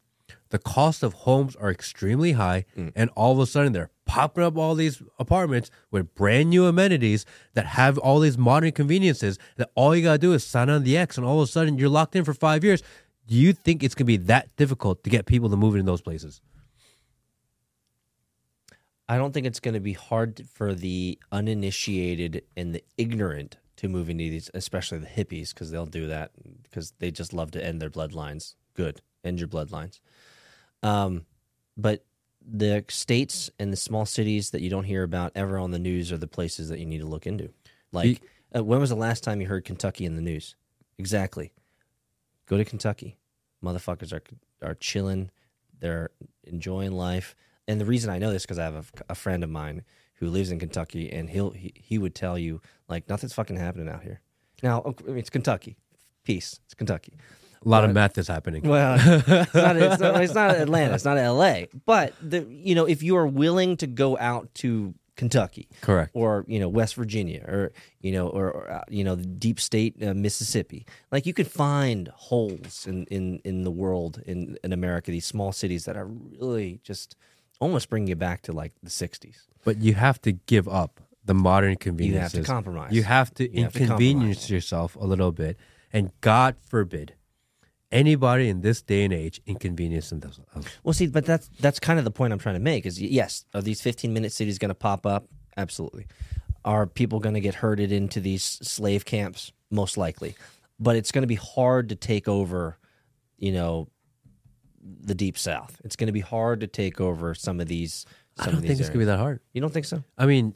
the 0.49 0.59
cost 0.59 1.03
of 1.03 1.13
homes 1.13 1.55
are 1.55 1.71
extremely 1.71 2.33
high 2.33 2.65
mm. 2.77 2.91
and 2.95 3.09
all 3.15 3.31
of 3.33 3.39
a 3.39 3.45
sudden 3.45 3.73
they're 3.73 3.91
popping 4.09 4.43
up 4.43 4.57
all 4.57 4.73
these 4.73 5.03
apartments 5.19 5.69
with 5.91 6.15
brand 6.15 6.49
new 6.49 6.65
amenities 6.65 7.27
that 7.53 7.67
have 7.67 7.99
all 7.99 8.19
these 8.19 8.39
modern 8.39 8.71
conveniences 8.71 9.37
that 9.57 9.69
all 9.75 9.95
you 9.95 10.01
got 10.01 10.13
to 10.13 10.17
do 10.17 10.33
is 10.33 10.43
sign 10.43 10.67
on 10.67 10.83
the 10.83 10.97
x 10.97 11.15
and 11.15 11.27
all 11.27 11.39
of 11.39 11.47
a 11.47 11.51
sudden 11.51 11.77
you're 11.77 11.87
locked 11.89 12.15
in 12.15 12.25
for 12.25 12.33
five 12.33 12.63
years 12.63 12.81
do 13.27 13.35
you 13.35 13.53
think 13.53 13.83
it's 13.83 13.93
going 13.93 14.07
to 14.07 14.17
be 14.17 14.17
that 14.17 14.49
difficult 14.55 15.03
to 15.03 15.11
get 15.11 15.27
people 15.27 15.47
to 15.47 15.55
move 15.55 15.75
in 15.75 15.85
those 15.85 16.01
places 16.01 16.41
I 19.07 19.17
don't 19.17 19.31
think 19.31 19.47
it's 19.47 19.59
going 19.59 19.73
to 19.73 19.79
be 19.79 19.93
hard 19.93 20.47
for 20.53 20.75
the 20.75 21.17
uninitiated 21.31 22.43
and 22.55 22.75
the 22.75 22.83
ignorant 22.95 23.57
to 23.77 23.87
move 23.87 24.07
into 24.07 24.29
these, 24.29 24.51
especially 24.53 24.99
the 24.99 25.07
hippies, 25.07 25.49
because 25.51 25.71
they'll 25.71 25.87
do 25.87 26.05
that 26.07 26.29
because 26.61 26.93
they 26.99 27.09
just 27.09 27.33
love 27.33 27.49
to 27.51 27.65
end 27.65 27.81
their 27.81 27.89
bloodlines. 27.89 28.53
Good. 28.75 29.01
end 29.23 29.39
your 29.39 29.47
bloodlines. 29.47 29.99
Um, 30.83 31.25
but 31.75 32.05
the 32.51 32.83
states 32.89 33.49
and 33.59 33.71
the 33.71 33.77
small 33.77 34.05
cities 34.05 34.51
that 34.51 34.61
you 34.61 34.69
don't 34.69 34.85
hear 34.85 35.03
about 35.03 35.31
ever 35.35 35.57
on 35.57 35.71
the 35.71 35.79
news 35.79 36.11
are 36.11 36.17
the 36.17 36.27
places 36.27 36.69
that 36.69 36.79
you 36.79 36.85
need 36.85 36.99
to 36.99 37.07
look 37.07 37.27
into. 37.27 37.49
Like, 37.91 38.21
uh, 38.55 38.63
when 38.63 38.79
was 38.79 38.89
the 38.89 38.95
last 38.95 39.23
time 39.23 39.41
you 39.41 39.47
heard 39.47 39.65
Kentucky 39.65 40.05
in 40.05 40.15
the 40.15 40.21
news? 40.21 40.55
Exactly. 40.97 41.51
Go 42.47 42.57
to 42.57 42.65
Kentucky. 42.65 43.17
Motherfuckers 43.63 44.13
are 44.13 44.23
are 44.61 44.75
chilling. 44.75 45.31
They're 45.79 46.09
enjoying 46.43 46.91
life. 46.91 47.35
And 47.67 47.79
the 47.79 47.85
reason 47.85 48.09
I 48.09 48.17
know 48.17 48.31
this 48.31 48.43
because 48.43 48.59
I 48.59 48.63
have 48.63 48.75
a, 48.75 49.11
a 49.11 49.15
friend 49.15 49.43
of 49.43 49.49
mine 49.49 49.83
who 50.15 50.27
lives 50.27 50.51
in 50.51 50.59
Kentucky, 50.59 51.11
and 51.11 51.29
he'll 51.29 51.51
he, 51.51 51.71
he 51.75 51.97
would 51.97 52.15
tell 52.15 52.37
you 52.37 52.61
like 52.87 53.07
nothing's 53.07 53.33
fucking 53.33 53.57
happening 53.57 53.87
out 53.87 54.03
here. 54.03 54.21
Now, 54.63 54.83
I 54.85 55.07
mean, 55.07 55.17
it's 55.17 55.29
Kentucky. 55.29 55.77
Peace. 56.23 56.59
It's 56.65 56.73
Kentucky. 56.73 57.13
A 57.65 57.69
lot 57.69 57.83
of 57.83 57.93
math 57.93 58.17
is 58.17 58.27
happening. 58.27 58.67
Well, 58.67 58.95
it's 58.95 59.53
not, 59.53 59.75
it's, 59.75 59.99
not, 59.99 60.21
it's 60.23 60.33
not 60.33 60.51
Atlanta. 60.55 60.95
It's 60.95 61.05
not 61.05 61.17
L.A. 61.17 61.67
But 61.85 62.13
the 62.21 62.45
you 62.49 62.75
know, 62.75 62.85
if 62.85 63.03
you 63.03 63.17
are 63.17 63.27
willing 63.27 63.75
to 63.77 63.87
go 63.87 64.17
out 64.17 64.53
to 64.55 64.93
Kentucky, 65.19 65.67
Correct. 65.81 66.11
or 66.13 66.45
you 66.47 66.61
know 66.61 66.69
West 66.69 66.95
Virginia, 66.95 67.43
or 67.45 67.73
you 67.99 68.13
know, 68.13 68.29
or, 68.29 68.49
or 68.49 68.71
uh, 68.71 68.83
you 68.87 69.03
know 69.03 69.15
the 69.15 69.25
deep 69.25 69.59
state 69.59 70.01
uh, 70.01 70.13
Mississippi, 70.13 70.85
like 71.11 71.25
you 71.25 71.33
could 71.33 71.51
find 71.51 72.07
holes 72.15 72.87
in 72.87 73.03
in 73.07 73.41
in 73.43 73.65
the 73.65 73.71
world 73.71 74.23
in 74.25 74.57
in 74.63 74.71
America, 74.71 75.11
these 75.11 75.25
small 75.25 75.51
cities 75.51 75.83
that 75.83 75.97
are 75.97 76.07
really 76.07 76.79
just 76.83 77.17
almost 77.59 77.89
bringing 77.89 78.07
you 78.07 78.15
back 78.15 78.43
to 78.43 78.53
like 78.53 78.71
the 78.81 78.89
'60s. 78.89 79.47
But 79.65 79.79
you 79.79 79.93
have 79.95 80.21
to 80.21 80.31
give 80.31 80.69
up 80.69 81.01
the 81.25 81.33
modern 81.33 81.75
convenience. 81.75 82.33
You 82.33 82.39
have 82.39 82.45
to 82.45 82.49
compromise. 82.49 82.93
You 82.93 83.03
have 83.03 83.33
to 83.33 83.53
You 83.53 83.63
have 83.63 83.73
to 83.73 83.81
inconvenience 83.81 84.49
yourself 84.49 84.95
a 84.95 85.03
little 85.03 85.33
bit, 85.33 85.57
and 85.91 86.13
God 86.21 86.55
forbid 86.65 87.15
anybody 87.91 88.49
in 88.49 88.61
this 88.61 88.81
day 88.81 89.03
and 89.03 89.13
age 89.13 89.41
inconvenience 89.45 90.09
themselves. 90.09 90.39
Well, 90.83 90.93
see, 90.93 91.07
but 91.07 91.25
that's 91.25 91.49
that's 91.59 91.79
kind 91.79 91.99
of 91.99 92.05
the 92.05 92.11
point 92.11 92.33
I'm 92.33 92.39
trying 92.39 92.55
to 92.55 92.61
make. 92.61 92.85
Is 92.85 93.01
yes, 93.01 93.45
are 93.53 93.61
these 93.61 93.81
15 93.81 94.13
minute 94.13 94.31
cities 94.31 94.57
going 94.57 94.69
to 94.69 94.75
pop 94.75 95.05
up? 95.05 95.27
Absolutely. 95.57 96.07
Are 96.65 96.85
people 96.85 97.19
going 97.19 97.35
to 97.35 97.41
get 97.41 97.55
herded 97.55 97.91
into 97.91 98.19
these 98.19 98.43
slave 98.43 99.05
camps? 99.05 99.51
Most 99.71 99.97
likely. 99.97 100.35
But 100.79 100.95
it's 100.95 101.11
going 101.11 101.23
to 101.23 101.27
be 101.27 101.35
hard 101.35 101.89
to 101.89 101.95
take 101.95 102.27
over, 102.27 102.77
you 103.37 103.51
know, 103.51 103.89
the 104.81 105.15
deep 105.15 105.37
south. 105.37 105.79
It's 105.83 105.95
going 105.95 106.07
to 106.07 106.13
be 106.13 106.21
hard 106.21 106.61
to 106.61 106.67
take 106.67 107.01
over 107.01 107.35
some 107.35 107.59
of 107.59 107.67
these. 107.67 108.05
Some 108.37 108.43
I 108.43 108.45
don't 108.45 108.55
of 108.55 108.61
these 108.61 108.69
think 108.69 108.79
it's 108.79 108.89
gonna 108.89 108.99
be 108.99 109.05
that 109.05 109.19
hard. 109.19 109.41
You 109.51 109.59
don't 109.59 109.73
think 109.73 109.85
so? 109.85 110.03
I 110.17 110.25
mean, 110.25 110.55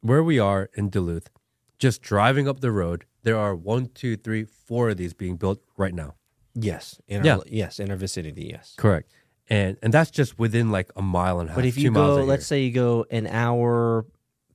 where 0.00 0.24
we 0.24 0.40
are 0.40 0.70
in 0.74 0.88
Duluth, 0.90 1.30
just 1.78 2.02
driving 2.02 2.48
up 2.48 2.60
the 2.60 2.72
road, 2.72 3.04
there 3.22 3.38
are 3.38 3.54
one, 3.54 3.90
two, 3.94 4.16
three, 4.16 4.44
four 4.44 4.88
of 4.90 4.96
these 4.96 5.14
being 5.14 5.36
built 5.36 5.60
right 5.76 5.94
now. 5.94 6.14
Yes. 6.58 7.00
In 7.06 7.24
Yeah. 7.24 7.38
yes, 7.46 7.78
in 7.78 7.90
our 7.90 7.96
vicinity. 7.96 8.48
Yes. 8.52 8.74
Correct. 8.76 9.12
And 9.48 9.76
and 9.82 9.92
that's 9.94 10.10
just 10.10 10.38
within 10.38 10.70
like 10.72 10.90
a 10.96 11.02
mile 11.02 11.38
and 11.38 11.48
a 11.48 11.52
half. 11.52 11.56
But 11.56 11.66
if 11.66 11.78
you 11.78 11.90
miles 11.92 12.18
go, 12.18 12.24
let's 12.24 12.50
year. 12.50 12.58
say 12.58 12.64
you 12.64 12.72
go 12.72 13.06
an 13.10 13.26
hour 13.28 14.06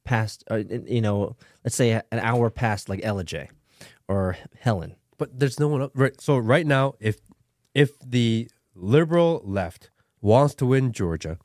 past, 0.04 0.44
uh, 0.52 0.56
you 0.58 1.00
know, 1.00 1.38
let's 1.64 1.76
say 1.76 1.92
an 1.92 2.20
hour 2.20 2.50
past 2.50 2.90
like 2.90 3.02
J 3.26 3.50
or 4.08 4.38
Helen. 4.60 4.96
but 5.18 5.40
there's 5.40 5.60
no 5.60 5.68
one 5.68 5.82
up. 5.82 5.92
Right. 5.94 6.20
So 6.20 6.38
right 6.38 6.66
now, 6.66 6.96
if 7.00 7.18
if 7.74 7.92
the 8.06 8.50
liberal 8.76 9.42
left 9.46 9.92
wants 10.20 10.56
to 10.56 10.66
win 10.66 10.92
Georgia, 10.92 11.38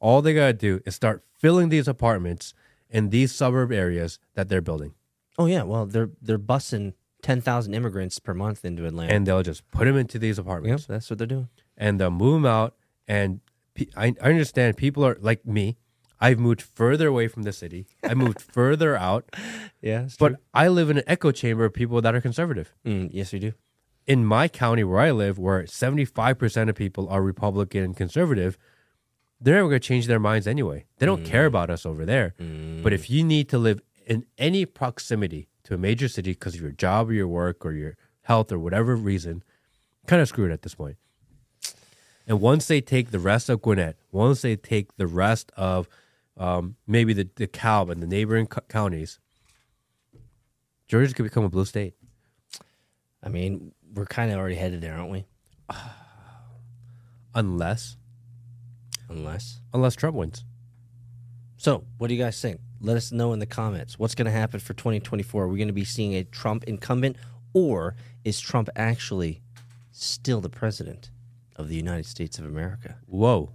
all 0.00 0.20
they 0.20 0.34
gotta 0.34 0.52
do 0.52 0.80
is 0.84 0.94
start 0.94 1.24
filling 1.38 1.68
these 1.70 1.88
apartments 1.88 2.52
in 2.90 3.08
these 3.10 3.32
suburb 3.34 3.72
areas 3.72 4.18
that 4.34 4.48
they're 4.48 4.60
building, 4.60 4.92
Oh 5.38 5.46
yeah, 5.46 5.62
well 5.62 5.86
they're 5.86 6.10
they're 6.20 6.38
bussing 6.38 6.92
ten 7.22 7.40
thousand 7.40 7.74
immigrants 7.74 8.18
per 8.18 8.34
month 8.34 8.64
into 8.64 8.84
Atlanta. 8.86 9.12
and 9.14 9.26
they'll 9.26 9.42
just 9.42 9.68
put 9.70 9.84
them 9.86 9.96
into 9.96 10.18
these 10.18 10.36
yep, 10.38 10.46
apartments, 10.46 10.86
that's 10.86 11.08
what 11.08 11.18
they're 11.18 11.26
doing. 11.26 11.48
and 11.76 11.98
they'll 12.00 12.10
move 12.10 12.34
them 12.42 12.46
out. 12.46 12.74
And 13.08 13.40
pe- 13.74 13.86
I, 13.96 14.14
I 14.20 14.30
understand 14.30 14.76
people 14.76 15.04
are 15.04 15.16
like 15.20 15.46
me. 15.46 15.76
I've 16.20 16.38
moved 16.38 16.62
further 16.62 17.08
away 17.08 17.26
from 17.28 17.42
the 17.42 17.52
city. 17.52 17.86
I 18.04 18.14
moved 18.14 18.40
further 18.58 18.96
out, 18.96 19.24
Yeah, 19.80 20.06
but 20.20 20.36
I 20.54 20.68
live 20.68 20.88
in 20.90 20.98
an 20.98 21.04
echo 21.08 21.32
chamber 21.32 21.64
of 21.64 21.72
people 21.74 22.00
that 22.00 22.14
are 22.14 22.20
conservative. 22.20 22.72
mm, 22.86 23.08
yes, 23.12 23.32
we 23.32 23.38
do. 23.40 23.52
in 24.06 24.24
my 24.24 24.46
county 24.46 24.84
where 24.84 25.00
I 25.00 25.10
live, 25.10 25.36
where 25.38 25.62
75% 25.64 26.68
of 26.68 26.74
people 26.76 27.08
are 27.08 27.22
Republican 27.22 27.82
and 27.84 27.96
conservative, 27.96 28.56
they're 29.40 29.56
never 29.56 29.68
going 29.68 29.80
to 29.80 29.88
change 29.88 30.06
their 30.06 30.20
minds 30.20 30.46
anyway. 30.46 30.84
They 30.98 31.06
don't 31.06 31.24
care 31.24 31.46
about 31.46 31.70
us 31.70 31.84
over 31.84 32.04
there. 32.06 32.34
But 32.84 32.92
if 32.92 33.10
you 33.10 33.24
need 33.24 33.48
to 33.48 33.58
live 33.58 33.80
in 34.06 34.24
any 34.38 34.64
proximity 34.64 35.48
to 35.72 35.76
a 35.76 35.78
major 35.78 36.06
city 36.06 36.32
because 36.32 36.54
of 36.54 36.60
your 36.60 36.70
job 36.70 37.08
or 37.08 37.14
your 37.14 37.26
work 37.26 37.64
or 37.64 37.72
your 37.72 37.96
health 38.22 38.52
or 38.52 38.58
whatever 38.58 38.94
reason, 38.94 39.42
kind 40.06 40.20
of 40.20 40.28
screwed 40.28 40.52
at 40.52 40.62
this 40.62 40.74
point. 40.74 40.96
And 42.26 42.40
once 42.40 42.66
they 42.66 42.80
take 42.80 43.10
the 43.10 43.18
rest 43.18 43.48
of 43.48 43.62
Gwinnett, 43.62 43.96
once 44.12 44.42
they 44.42 44.54
take 44.54 44.96
the 44.96 45.06
rest 45.06 45.50
of 45.56 45.88
um, 46.36 46.76
maybe 46.86 47.14
the 47.14 47.24
DeKalb 47.24 47.90
and 47.90 48.02
the 48.02 48.06
neighboring 48.06 48.46
co- 48.46 48.60
counties, 48.68 49.18
Georgia 50.86 51.14
could 51.14 51.24
become 51.24 51.44
a 51.44 51.48
blue 51.48 51.64
state. 51.64 51.94
I 53.22 53.28
mean, 53.28 53.72
we're 53.94 54.06
kind 54.06 54.30
of 54.30 54.38
already 54.38 54.56
headed 54.56 54.82
there, 54.82 54.94
aren't 54.94 55.10
we? 55.10 55.24
Unless, 57.34 57.96
Unless. 59.08 59.60
unless 59.72 59.94
Trump 59.96 60.16
wins. 60.16 60.44
So, 61.56 61.84
what 61.96 62.08
do 62.08 62.14
you 62.14 62.22
guys 62.22 62.38
think? 62.40 62.60
Let 62.84 62.96
us 62.96 63.12
know 63.12 63.32
in 63.32 63.38
the 63.38 63.46
comments. 63.46 63.96
What's 63.98 64.16
going 64.16 64.26
to 64.26 64.32
happen 64.32 64.58
for 64.58 64.74
2024? 64.74 65.44
Are 65.44 65.48
we 65.48 65.56
going 65.56 65.68
to 65.68 65.72
be 65.72 65.84
seeing 65.84 66.14
a 66.14 66.24
Trump 66.24 66.64
incumbent, 66.64 67.16
or 67.54 67.94
is 68.24 68.40
Trump 68.40 68.68
actually 68.74 69.40
still 69.92 70.40
the 70.40 70.48
president 70.48 71.10
of 71.54 71.68
the 71.68 71.76
United 71.76 72.06
States 72.06 72.40
of 72.40 72.44
America? 72.44 72.96
Whoa. 73.06 73.52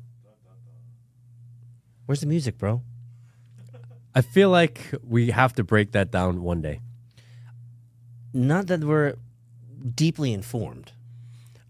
Where's 2.05 2.21
the 2.21 2.25
music, 2.27 2.57
bro? 2.57 2.81
I 4.15 4.21
feel 4.21 4.49
like 4.49 4.93
we 5.03 5.31
have 5.31 5.53
to 5.53 5.63
break 5.63 5.91
that 5.91 6.09
down 6.09 6.41
one 6.41 6.61
day. 6.61 6.79
Not 8.33 8.67
that 8.67 8.79
we're 8.83 9.15
deeply 9.93 10.31
informed, 10.31 10.93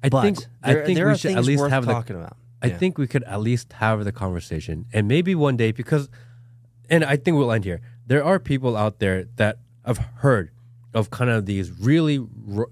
I 0.03 0.09
but 0.09 0.21
think 0.21 0.38
there, 0.63 0.84
I 0.84 0.85
think 0.85 0.95
there 0.97 1.07
we 1.07 1.17
should 1.17 1.31
at 1.35 1.43
least 1.43 1.65
have 1.67 1.85
the 1.88 1.91
talking 1.91 2.15
about. 2.15 2.38
I 2.61 2.67
Yeah. 2.67 2.77
think 2.77 2.97
we 2.99 3.07
could 3.07 3.23
at 3.23 3.41
least 3.41 3.73
have 3.73 4.03
the 4.05 4.11
conversation 4.11 4.85
and 4.93 5.07
maybe 5.07 5.34
one 5.35 5.57
day 5.57 5.71
because 5.71 6.09
and 6.89 7.03
I 7.03 7.18
think 7.18 7.38
we'll 7.38 7.51
end 7.51 7.65
here. 7.65 7.81
There 8.05 8.23
are 8.23 8.39
people 8.39 8.77
out 8.77 8.99
there 8.99 9.26
that 9.35 9.59
have 9.85 9.97
heard 9.97 10.51
of 10.93 11.09
kind 11.09 11.30
of 11.30 11.45
these 11.45 11.72
really, 11.72 12.26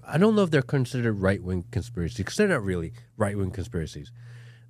I 0.04 0.18
don't 0.18 0.34
know 0.34 0.42
if 0.42 0.50
they're 0.50 0.62
considered 0.62 1.20
right-wing 1.20 1.64
conspiracies 1.70 2.18
because 2.18 2.36
they're 2.36 2.48
not 2.48 2.64
really 2.64 2.92
right-wing 3.16 3.50
conspiracies. 3.50 4.10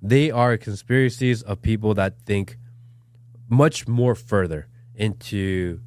They 0.01 0.29
are 0.29 0.57
conspiracies 0.57 1.41
of 1.41 1.61
people 1.61 1.93
that 1.95 2.19
think 2.25 2.57
much 3.49 3.87
more 3.87 4.13
further 4.13 4.67
into 4.95 5.79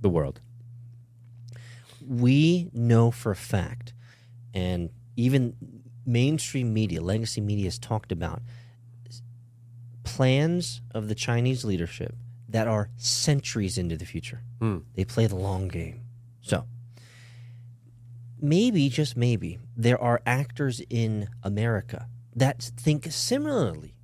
the 0.00 0.08
world. 0.08 0.40
we 2.08 2.70
know 2.72 3.10
for 3.10 3.32
a 3.32 3.36
fact, 3.36 3.92
and 4.54 4.90
even 5.14 5.54
mainstream 6.06 6.72
media, 6.72 7.02
legacy 7.02 7.40
media 7.40 7.66
has 7.66 7.78
talked 7.78 8.10
about 8.10 8.42
plans 10.18 10.80
of 10.92 11.06
the 11.06 11.14
Chinese 11.14 11.64
leadership 11.64 12.12
that 12.48 12.66
are 12.66 12.90
centuries 12.96 13.78
into 13.78 13.96
the 13.96 14.04
future. 14.04 14.40
Hmm. 14.58 14.78
They 14.96 15.04
play 15.04 15.28
the 15.28 15.36
long 15.36 15.68
game. 15.68 16.00
So, 16.40 16.64
maybe, 18.40 18.88
just 18.88 19.16
maybe, 19.16 19.60
there 19.76 20.00
are 20.02 20.20
actors 20.26 20.80
in 20.90 21.28
America 21.44 22.08
that 22.34 22.60
think 22.76 23.06
similarly 23.12 23.94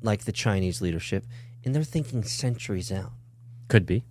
like 0.00 0.24
the 0.24 0.32
Chinese 0.32 0.80
leadership, 0.80 1.26
and 1.62 1.74
they're 1.74 1.84
thinking 1.84 2.22
centuries 2.24 2.90
out 2.90 3.12
Could 3.68 3.84
be. 3.84 4.04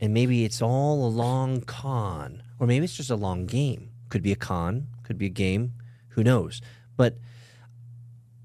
and 0.00 0.14
maybe 0.14 0.44
it's 0.44 0.62
all 0.62 1.04
a 1.08 1.10
long 1.24 1.60
con, 1.62 2.44
or 2.60 2.68
maybe 2.68 2.84
it's 2.84 2.96
just 2.96 3.10
a 3.10 3.16
long 3.16 3.46
game. 3.46 3.90
Could 4.10 4.22
be 4.22 4.30
a 4.30 4.36
con, 4.36 4.86
could 5.02 5.18
be 5.18 5.26
a 5.26 5.36
game, 5.46 5.72
who 6.10 6.22
knows? 6.22 6.60
But 6.96 7.18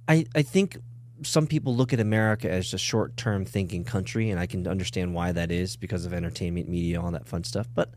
I 0.07 0.25
I 0.33 0.41
think 0.41 0.77
some 1.23 1.47
people 1.47 1.75
look 1.75 1.93
at 1.93 1.99
America 1.99 2.49
as 2.49 2.73
a 2.73 2.77
short 2.77 3.15
term 3.17 3.45
thinking 3.45 3.83
country, 3.83 4.29
and 4.29 4.39
I 4.39 4.45
can 4.45 4.67
understand 4.67 5.13
why 5.13 5.31
that 5.31 5.51
is 5.51 5.75
because 5.75 6.05
of 6.05 6.13
entertainment, 6.13 6.67
media, 6.67 7.01
all 7.01 7.11
that 7.11 7.27
fun 7.27 7.43
stuff. 7.43 7.67
But 7.73 7.91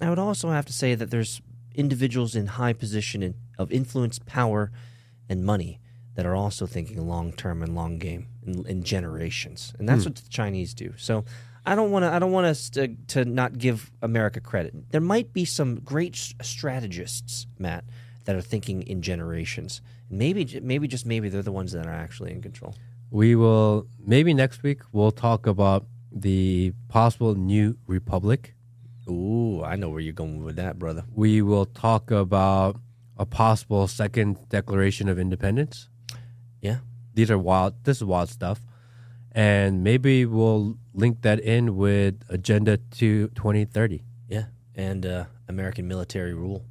I 0.00 0.08
would 0.08 0.18
also 0.18 0.50
have 0.50 0.66
to 0.66 0.72
say 0.72 0.94
that 0.94 1.10
there's 1.10 1.40
individuals 1.74 2.34
in 2.34 2.46
high 2.46 2.72
position 2.72 3.22
in, 3.22 3.34
of 3.58 3.70
influence, 3.70 4.18
power, 4.18 4.70
and 5.28 5.44
money 5.44 5.80
that 6.14 6.26
are 6.26 6.34
also 6.34 6.66
thinking 6.66 7.06
long 7.06 7.32
term 7.32 7.62
and 7.62 7.74
long 7.74 7.98
game 7.98 8.28
in, 8.44 8.66
in 8.66 8.82
generations, 8.82 9.72
and 9.78 9.88
that's 9.88 10.04
hmm. 10.04 10.10
what 10.10 10.16
the 10.16 10.28
Chinese 10.28 10.74
do. 10.74 10.94
So 10.96 11.24
I 11.64 11.74
don't 11.74 11.90
want 11.90 12.04
to. 12.04 12.12
I 12.12 12.18
don't 12.18 12.32
want 12.32 12.46
us 12.46 12.70
to 12.70 12.88
to 13.08 13.24
not 13.24 13.58
give 13.58 13.90
America 14.02 14.40
credit. 14.40 14.90
There 14.90 15.00
might 15.00 15.32
be 15.32 15.44
some 15.44 15.80
great 15.80 16.16
strategists, 16.42 17.46
Matt, 17.58 17.84
that 18.24 18.34
are 18.34 18.40
thinking 18.40 18.82
in 18.82 19.02
generations. 19.02 19.80
Maybe, 20.10 20.60
maybe 20.60 20.88
just 20.88 21.06
maybe 21.06 21.28
they're 21.28 21.42
the 21.42 21.52
ones 21.52 21.72
that 21.72 21.86
are 21.86 21.92
actually 21.92 22.32
in 22.32 22.42
control. 22.42 22.74
We 23.10 23.36
will 23.36 23.86
maybe 24.04 24.34
next 24.34 24.62
week 24.62 24.80
we'll 24.92 25.12
talk 25.12 25.46
about 25.46 25.86
the 26.12 26.72
possible 26.88 27.34
new 27.34 27.78
republic. 27.86 28.54
Ooh, 29.08 29.62
I 29.64 29.76
know 29.76 29.88
where 29.88 30.00
you're 30.00 30.12
going 30.12 30.44
with 30.44 30.56
that, 30.56 30.78
brother. 30.78 31.04
We 31.14 31.42
will 31.42 31.66
talk 31.66 32.10
about 32.10 32.76
a 33.16 33.26
possible 33.26 33.86
second 33.86 34.48
Declaration 34.48 35.08
of 35.08 35.18
Independence. 35.18 35.88
Yeah. 36.60 36.78
These 37.14 37.30
are 37.30 37.38
wild. 37.38 37.84
This 37.84 37.98
is 37.98 38.04
wild 38.04 38.28
stuff, 38.30 38.60
and 39.32 39.82
maybe 39.82 40.26
we'll 40.26 40.78
link 40.94 41.22
that 41.22 41.40
in 41.40 41.76
with 41.76 42.22
Agenda 42.28 42.76
to 42.76 43.28
2030. 43.28 44.04
Yeah. 44.28 44.44
And 44.74 45.04
uh, 45.04 45.24
American 45.48 45.88
military 45.88 46.34
rule. 46.34 46.64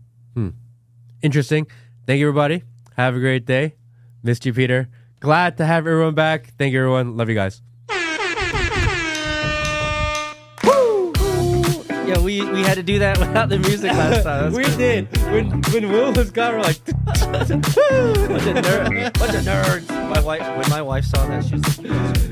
Interesting. 1.22 1.68
Thank 2.08 2.20
you, 2.20 2.28
everybody. 2.30 2.64
Have 3.00 3.16
a 3.16 3.20
great 3.22 3.46
day. 3.46 3.76
Missed 4.24 4.46
you, 4.46 4.54
Peter. 4.54 4.90
Glad 5.22 5.56
to 5.60 5.66
have 5.66 5.88
everyone 5.88 6.16
back. 6.16 6.48
Thank 6.58 6.74
you, 6.74 6.80
everyone. 6.80 7.16
Love 7.16 7.30
you 7.30 7.36
guys. 7.36 7.62
Yeah, 12.06 12.20
we, 12.20 12.42
we 12.52 12.62
had 12.62 12.74
to 12.76 12.84
do 12.84 13.00
that 13.00 13.18
without 13.22 13.48
the 13.48 13.58
music 13.60 13.94
last 13.94 14.24
time. 14.24 14.52
we 14.52 14.64
did. 14.76 15.08
When 15.32 15.62
when 15.72 15.90
Will 15.90 16.12
was 16.12 16.30
gone, 16.30 16.56
we're 16.56 16.62
like, 16.62 16.84
bunch 17.06 17.52
of, 17.52 17.60
ner- 18.56 19.12
bunch 19.12 19.34
of 19.34 19.44
nerds. 19.46 19.88
My 20.10 20.20
wife, 20.20 20.42
when 20.58 20.70
my 20.70 20.82
wife 20.82 21.06
saw 21.06 21.26
that, 21.28 21.46
she 21.46 21.56
was 21.56 21.80
like, 21.80 22.20